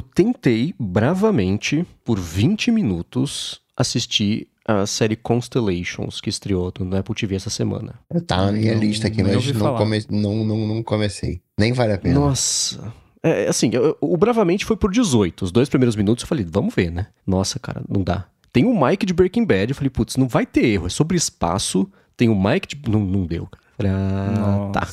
Eu 0.00 0.02
tentei 0.14 0.74
bravamente, 0.80 1.84
por 2.02 2.18
20 2.18 2.70
minutos, 2.70 3.60
assistir 3.76 4.48
a 4.66 4.86
série 4.86 5.14
Constellations, 5.14 6.22
que 6.22 6.30
estreou 6.30 6.72
no 6.80 6.96
Apple 6.96 7.14
TV 7.14 7.36
essa 7.36 7.50
semana. 7.50 8.00
Tá 8.26 8.46
na 8.46 8.52
minha 8.52 8.72
Não- 8.72 8.80
lista 8.80 9.08
aqui, 9.08 9.22
mas 9.22 9.52
não, 9.52 9.76
come- 9.76 10.02
não, 10.08 10.42
não, 10.42 10.56
não 10.66 10.82
comecei. 10.82 11.42
Nem 11.58 11.74
vale 11.74 11.92
a 11.92 11.98
pena. 11.98 12.18
Nossa. 12.18 12.94
É, 13.22 13.46
assim, 13.46 13.68
eu- 13.74 13.94
o 14.00 14.16
Bravamente 14.16 14.64
foi 14.64 14.74
por 14.76 14.90
18. 14.90 15.44
Os 15.44 15.52
dois 15.52 15.68
primeiros 15.68 15.94
minutos 15.96 16.22
eu 16.24 16.28
falei, 16.28 16.46
vamos 16.48 16.74
ver, 16.74 16.90
né? 16.90 17.08
Nossa, 17.26 17.58
cara, 17.58 17.82
não 17.86 18.02
dá. 18.02 18.24
Tem 18.50 18.64
o 18.64 18.82
Mike 18.86 19.04
de 19.04 19.12
Breaking 19.12 19.44
Bad, 19.44 19.70
eu 19.70 19.76
falei, 19.76 19.90
putz, 19.90 20.16
não 20.16 20.26
vai 20.26 20.46
ter 20.46 20.64
erro, 20.64 20.86
é 20.86 20.88
sobre 20.90 21.14
espaço. 21.18 21.86
Tem 22.16 22.30
o 22.30 22.42
Mike 22.42 22.74
de... 22.74 22.90
Não, 22.90 23.00
não 23.00 23.26
deu, 23.26 23.46
cara. 23.46 23.62
Falei, 23.80 23.92
ah, 23.94 24.70
tá. 24.74 24.88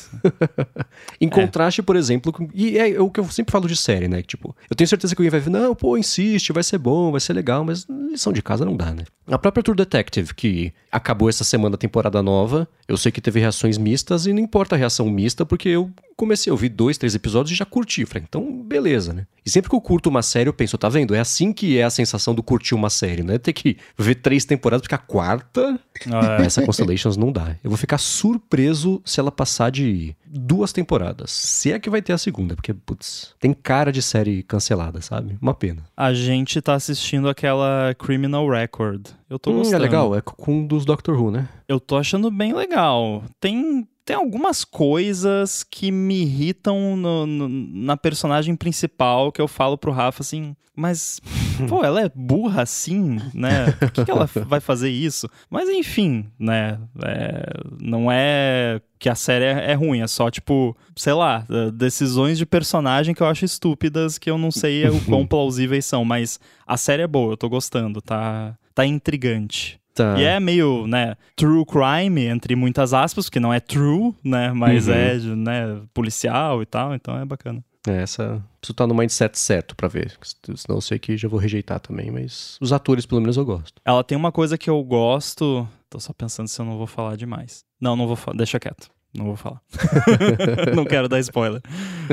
em 1.19 1.27
contraste, 1.27 1.83
por 1.83 1.97
exemplo, 1.97 2.31
com... 2.31 2.47
e 2.53 2.77
é 2.77 3.01
o 3.01 3.09
que 3.09 3.19
eu 3.19 3.25
sempre 3.25 3.51
falo 3.51 3.67
de 3.67 3.75
série, 3.75 4.07
né? 4.07 4.21
Tipo, 4.21 4.55
eu 4.69 4.75
tenho 4.77 4.87
certeza 4.87 5.13
que 5.13 5.21
alguém 5.21 5.29
vai 5.29 5.41
ver, 5.41 5.49
não, 5.49 5.75
pô, 5.75 5.97
insiste, 5.97 6.53
vai 6.53 6.63
ser 6.63 6.77
bom, 6.77 7.11
vai 7.11 7.19
ser 7.19 7.33
legal, 7.33 7.65
mas 7.65 7.85
lição 8.09 8.31
de 8.31 8.41
casa 8.41 8.63
não 8.63 8.77
dá, 8.77 8.93
né? 8.93 9.03
A 9.29 9.37
própria 9.37 9.61
True 9.61 9.75
Detective, 9.75 10.33
que 10.33 10.73
acabou 10.89 11.27
essa 11.27 11.43
semana 11.43 11.75
a 11.75 11.77
temporada 11.77 12.23
nova, 12.23 12.65
eu 12.87 12.95
sei 12.95 13.11
que 13.11 13.19
teve 13.19 13.41
reações 13.41 13.77
mistas 13.77 14.25
e 14.25 14.31
não 14.31 14.39
importa 14.39 14.75
a 14.75 14.77
reação 14.77 15.09
mista, 15.09 15.45
porque 15.45 15.67
eu 15.67 15.91
comecei 16.17 16.49
a 16.49 16.53
ouvir 16.53 16.69
dois, 16.69 16.97
três 16.97 17.13
episódios 17.13 17.51
e 17.53 17.55
já 17.55 17.63
curti. 17.63 18.05
Falei, 18.05 18.25
então, 18.27 18.63
beleza, 18.63 19.13
né? 19.13 19.27
E 19.45 19.49
sempre 19.49 19.69
que 19.69 19.75
eu 19.75 19.79
curto 19.79 20.09
uma 20.09 20.21
série, 20.21 20.49
eu 20.49 20.53
penso, 20.53 20.77
tá 20.77 20.89
vendo? 20.89 21.15
É 21.15 21.19
assim 21.19 21.53
que 21.53 21.77
é 21.77 21.83
a 21.83 21.89
sensação 21.89 22.35
do 22.35 22.43
curtir 22.43 22.75
uma 22.75 22.89
série, 22.89 23.23
né? 23.23 23.37
Ter 23.37 23.53
que 23.53 23.77
ver 23.97 24.15
três 24.15 24.43
temporadas, 24.43 24.81
porque 24.81 24.95
a 24.95 24.97
quarta, 24.97 25.79
Ah, 26.11 26.43
essa 26.43 26.61
Constellations 26.63 27.15
não 27.15 27.31
dá. 27.31 27.55
Eu 27.63 27.69
vou 27.69 27.77
ficar 27.77 27.97
surpreso 27.97 29.01
se 29.05 29.19
ela 29.19 29.31
passar 29.31 29.69
de 29.71 30.15
duas 30.29 30.71
temporadas. 30.73 31.31
Se 31.31 31.71
é 31.71 31.79
que 31.79 31.89
vai 31.89 32.01
ter 32.01 32.13
a 32.13 32.17
segunda, 32.17 32.55
porque, 32.55 32.73
putz, 32.73 33.33
tem 33.39 33.53
cara 33.53 33.91
de 33.91 34.01
série 34.01 34.43
cancelada, 34.43 35.01
sabe? 35.01 35.37
Uma 35.41 35.53
pena. 35.53 35.83
a 35.95 36.13
gente 36.13 36.61
tá 36.61 36.73
assistindo 36.73 37.29
aquela 37.29 37.95
Criminal 37.97 38.47
Record. 38.49 39.07
Eu 39.29 39.39
tô 39.39 39.51
Hum, 39.51 39.57
gostando. 39.57 39.75
é 39.75 39.79
legal, 39.79 40.15
é 40.15 40.21
com 40.21 40.53
um 40.59 40.65
dos 40.67 40.85
Doctor 40.85 41.19
Who, 41.19 41.31
né? 41.31 41.47
Eu 41.67 41.79
tô 41.79 41.97
achando 41.97 42.29
bem 42.31 42.53
legal. 42.53 43.23
Tem, 43.39 43.87
tem 44.05 44.15
algumas 44.15 44.63
coisas 44.63 45.63
que 45.63 45.91
me 45.91 46.21
irritam 46.23 46.95
no- 46.95 47.25
no- 47.25 47.49
na 47.49 47.97
personagem 47.97 48.55
principal 48.55 49.31
que 49.31 49.41
eu 49.41 49.47
falo 49.47 49.77
pro 49.77 49.91
Rafa 49.91 50.21
assim, 50.23 50.55
mas, 50.77 51.19
pô, 51.67 51.83
ela 51.83 52.01
é 52.01 52.11
burra 52.15 52.61
assim, 52.61 53.19
né? 53.33 53.71
Por 53.79 53.91
que, 53.91 54.05
que 54.05 54.11
ela 54.11 54.25
vai 54.47 54.59
fazer 54.59 54.89
isso? 54.89 55.27
Mas 55.49 55.67
enfim, 55.67 56.27
né? 56.39 56.77
É, 57.03 57.43
não 57.81 58.11
é 58.11 58.79
que 58.99 59.09
a 59.09 59.15
série 59.15 59.45
é, 59.45 59.71
é 59.71 59.73
ruim, 59.73 60.01
é 60.01 60.07
só, 60.07 60.29
tipo, 60.29 60.77
sei 60.95 61.13
lá, 61.13 61.45
eh, 61.49 61.71
decisões 61.71 62.37
de 62.37 62.45
personagem 62.45 63.13
que 63.13 63.21
eu 63.21 63.27
acho 63.27 63.43
estúpidas 63.45 64.17
que 64.17 64.29
eu 64.29 64.37
não 64.37 64.51
sei 64.51 64.87
o 64.87 64.99
quão 65.05 65.25
plausíveis 65.27 65.85
são, 65.85 66.05
mas 66.05 66.39
a 66.65 66.77
série 66.77 67.03
é 67.03 67.07
boa, 67.07 67.33
eu 67.33 67.37
tô 67.37 67.47
gostando, 67.49 68.01
tá, 68.01 68.55
tá 68.73 68.85
intrigante. 68.85 69.79
Tá. 69.93 70.15
E 70.19 70.23
é 70.23 70.39
meio, 70.39 70.85
né, 70.87 71.15
true 71.35 71.63
crime, 71.65 72.25
entre 72.25 72.55
muitas 72.55 72.93
aspas, 72.93 73.25
porque 73.25 73.39
não 73.39 73.51
é 73.53 73.59
true, 73.59 74.13
né, 74.23 74.51
mas 74.53 74.87
Uhum. 74.87 74.93
é, 74.93 75.15
né, 75.17 75.81
policial 75.93 76.61
e 76.61 76.65
tal, 76.67 76.93
então 76.93 77.17
é 77.19 77.25
bacana. 77.25 77.63
É, 77.87 78.01
essa. 78.01 78.43
Preciso 78.59 78.73
estar 78.73 78.87
no 78.87 78.93
mindset 78.95 79.37
certo 79.39 79.75
pra 79.75 79.87
ver. 79.87 80.17
Senão 80.55 80.77
eu 80.77 80.81
sei 80.81 80.99
que 80.99 81.15
já 81.17 81.27
vou 81.27 81.39
rejeitar 81.39 81.79
também, 81.79 82.11
mas 82.11 82.57
os 82.59 82.73
atores, 82.73 83.05
pelo 83.05 83.21
menos, 83.21 83.37
eu 83.37 83.45
gosto. 83.45 83.81
Ela 83.85 84.03
tem 84.03 84.17
uma 84.17 84.31
coisa 84.31 84.57
que 84.57 84.69
eu 84.69 84.83
gosto, 84.83 85.67
tô 85.89 85.99
só 85.99 86.11
pensando 86.13 86.47
se 86.47 86.59
eu 86.59 86.65
não 86.65 86.77
vou 86.77 86.87
falar 86.87 87.15
demais. 87.15 87.63
Não, 87.79 87.95
não 87.95 88.07
vou 88.07 88.15
falar, 88.15 88.37
deixa 88.37 88.59
quieto. 88.59 88.89
Não 89.13 89.25
vou 89.25 89.35
falar. 89.37 89.61
não 90.75 90.85
quero 90.85 91.07
dar 91.07 91.19
spoiler. 91.19 91.61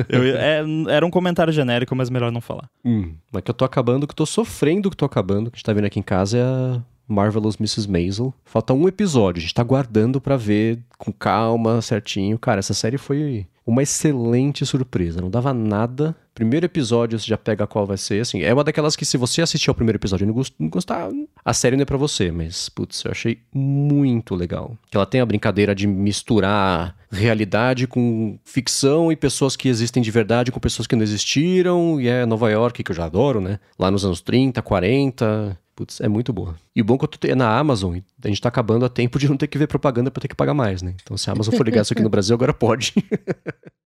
Eu- 0.09 0.25
é- 0.37 0.63
era 0.95 1.05
um 1.05 1.11
comentário 1.11 1.53
genérico, 1.53 1.95
mas 1.95 2.09
melhor 2.09 2.31
não 2.31 2.41
falar. 2.41 2.71
Hum, 2.85 3.15
mas 3.33 3.43
que 3.43 3.51
eu 3.51 3.55
tô 3.55 3.65
acabando, 3.65 4.07
que 4.07 4.13
eu 4.13 4.17
tô 4.17 4.27
sofrendo 4.27 4.91
que 4.91 4.97
tô 4.97 5.05
acabando, 5.05 5.51
que 5.51 5.57
a 5.57 5.59
gente 5.59 5.65
tá 5.65 5.73
vendo 5.73 5.87
aqui 5.87 5.99
em 5.99 6.03
casa 6.03 6.39
é 6.39 6.43
a 6.43 6.83
Marvelous 7.07 7.57
Mrs. 7.57 7.91
Maisel. 7.91 8.33
Falta 8.45 8.73
um 8.73 8.89
episódio, 8.89 9.39
a 9.41 9.43
gente 9.43 9.53
tá 9.55 9.63
guardando 9.63 10.21
pra 10.21 10.37
ver 10.37 10.79
com 10.97 11.13
calma, 11.13 11.83
certinho. 11.83 12.39
Cara, 12.39 12.61
essa 12.61 12.73
série 12.73 12.97
foi 12.97 13.47
uma 13.67 13.83
excelente 13.83 14.65
surpresa. 14.67 15.21
Não 15.21 15.31
dava 15.31 15.53
nada 15.55 16.17
Primeiro 16.35 16.67
episódio 16.67 17.17
você 17.17 17.29
já 17.29 17.39
pega 17.39 17.65
qual 17.65 17.87
vai 17.87 17.97
ser, 17.97 18.21
assim. 18.21 18.43
É 18.43 18.53
uma 18.53 18.65
daquelas 18.65 18.97
que 18.97 19.05
se 19.05 19.17
você 19.17 19.41
assistir 19.41 19.71
ao 19.71 19.75
primeiro 19.75 19.99
episódio 19.99 20.25
e 20.25 20.27
não, 20.27 20.43
não 20.59 20.69
gostar, 20.69 21.09
a 21.45 21.55
série 21.55 21.77
não 21.77 21.83
é 21.83 21.87
pra 21.87 21.97
você, 21.97 22.33
mas, 22.33 22.69
putz, 22.69 23.05
eu 23.05 23.13
achei 23.13 23.39
muito 23.55 24.35
legal. 24.35 24.77
Que 24.91 24.97
ela 24.97 25.07
tem 25.07 25.21
a 25.21 25.27
brincadeira 25.27 25.77
de 25.77 25.87
misturar 25.87 26.97
realidade 27.09 27.87
com 27.87 28.37
ficção 28.45 29.13
e 29.13 29.17
pessoas 29.17 29.55
que 29.55 29.69
existem 29.69 30.03
de 30.03 30.11
verdade 30.11 30.51
com 30.51 30.59
pessoas 30.59 30.89
que 30.89 30.97
não 30.97 31.05
existiram, 31.05 32.01
e 32.01 32.09
é 32.09 32.27
Nova 32.27 32.51
York, 32.51 32.83
que 32.83 32.91
eu 32.91 32.97
já 32.97 33.05
adoro, 33.05 33.41
né? 33.41 33.61
Lá 33.79 33.89
nos 33.89 34.05
anos 34.05 34.21
30, 34.21 34.61
40. 34.61 35.57
Putz, 35.75 36.01
é 36.01 36.09
muito 36.09 36.33
boa. 36.33 36.55
E 36.75 36.81
o 36.81 36.85
bom 36.85 36.95
é 36.95 36.99
que 36.99 37.05
eu 37.05 37.09
tô 37.09 37.27
é 37.27 37.35
na 37.35 37.59
Amazon, 37.59 37.99
a 38.23 38.29
gente 38.29 38.41
tá 38.41 38.49
acabando 38.49 38.85
a 38.85 38.89
tempo 38.89 39.19
de 39.19 39.29
não 39.29 39.37
ter 39.37 39.49
que 39.49 39.59
ver 39.59 39.67
propaganda 39.67 40.11
pra 40.11 40.21
ter 40.21 40.29
que 40.29 40.35
pagar 40.35 40.55
mais, 40.55 40.83
né? 40.83 40.95
Então 41.03 41.17
se 41.17 41.29
a 41.29 41.33
Amazon 41.33 41.55
for 41.55 41.67
ligar 41.67 41.83
isso 41.83 41.93
aqui 41.93 42.03
no 42.03 42.09
Brasil, 42.11 42.35
agora 42.35 42.55
pode. 42.55 42.95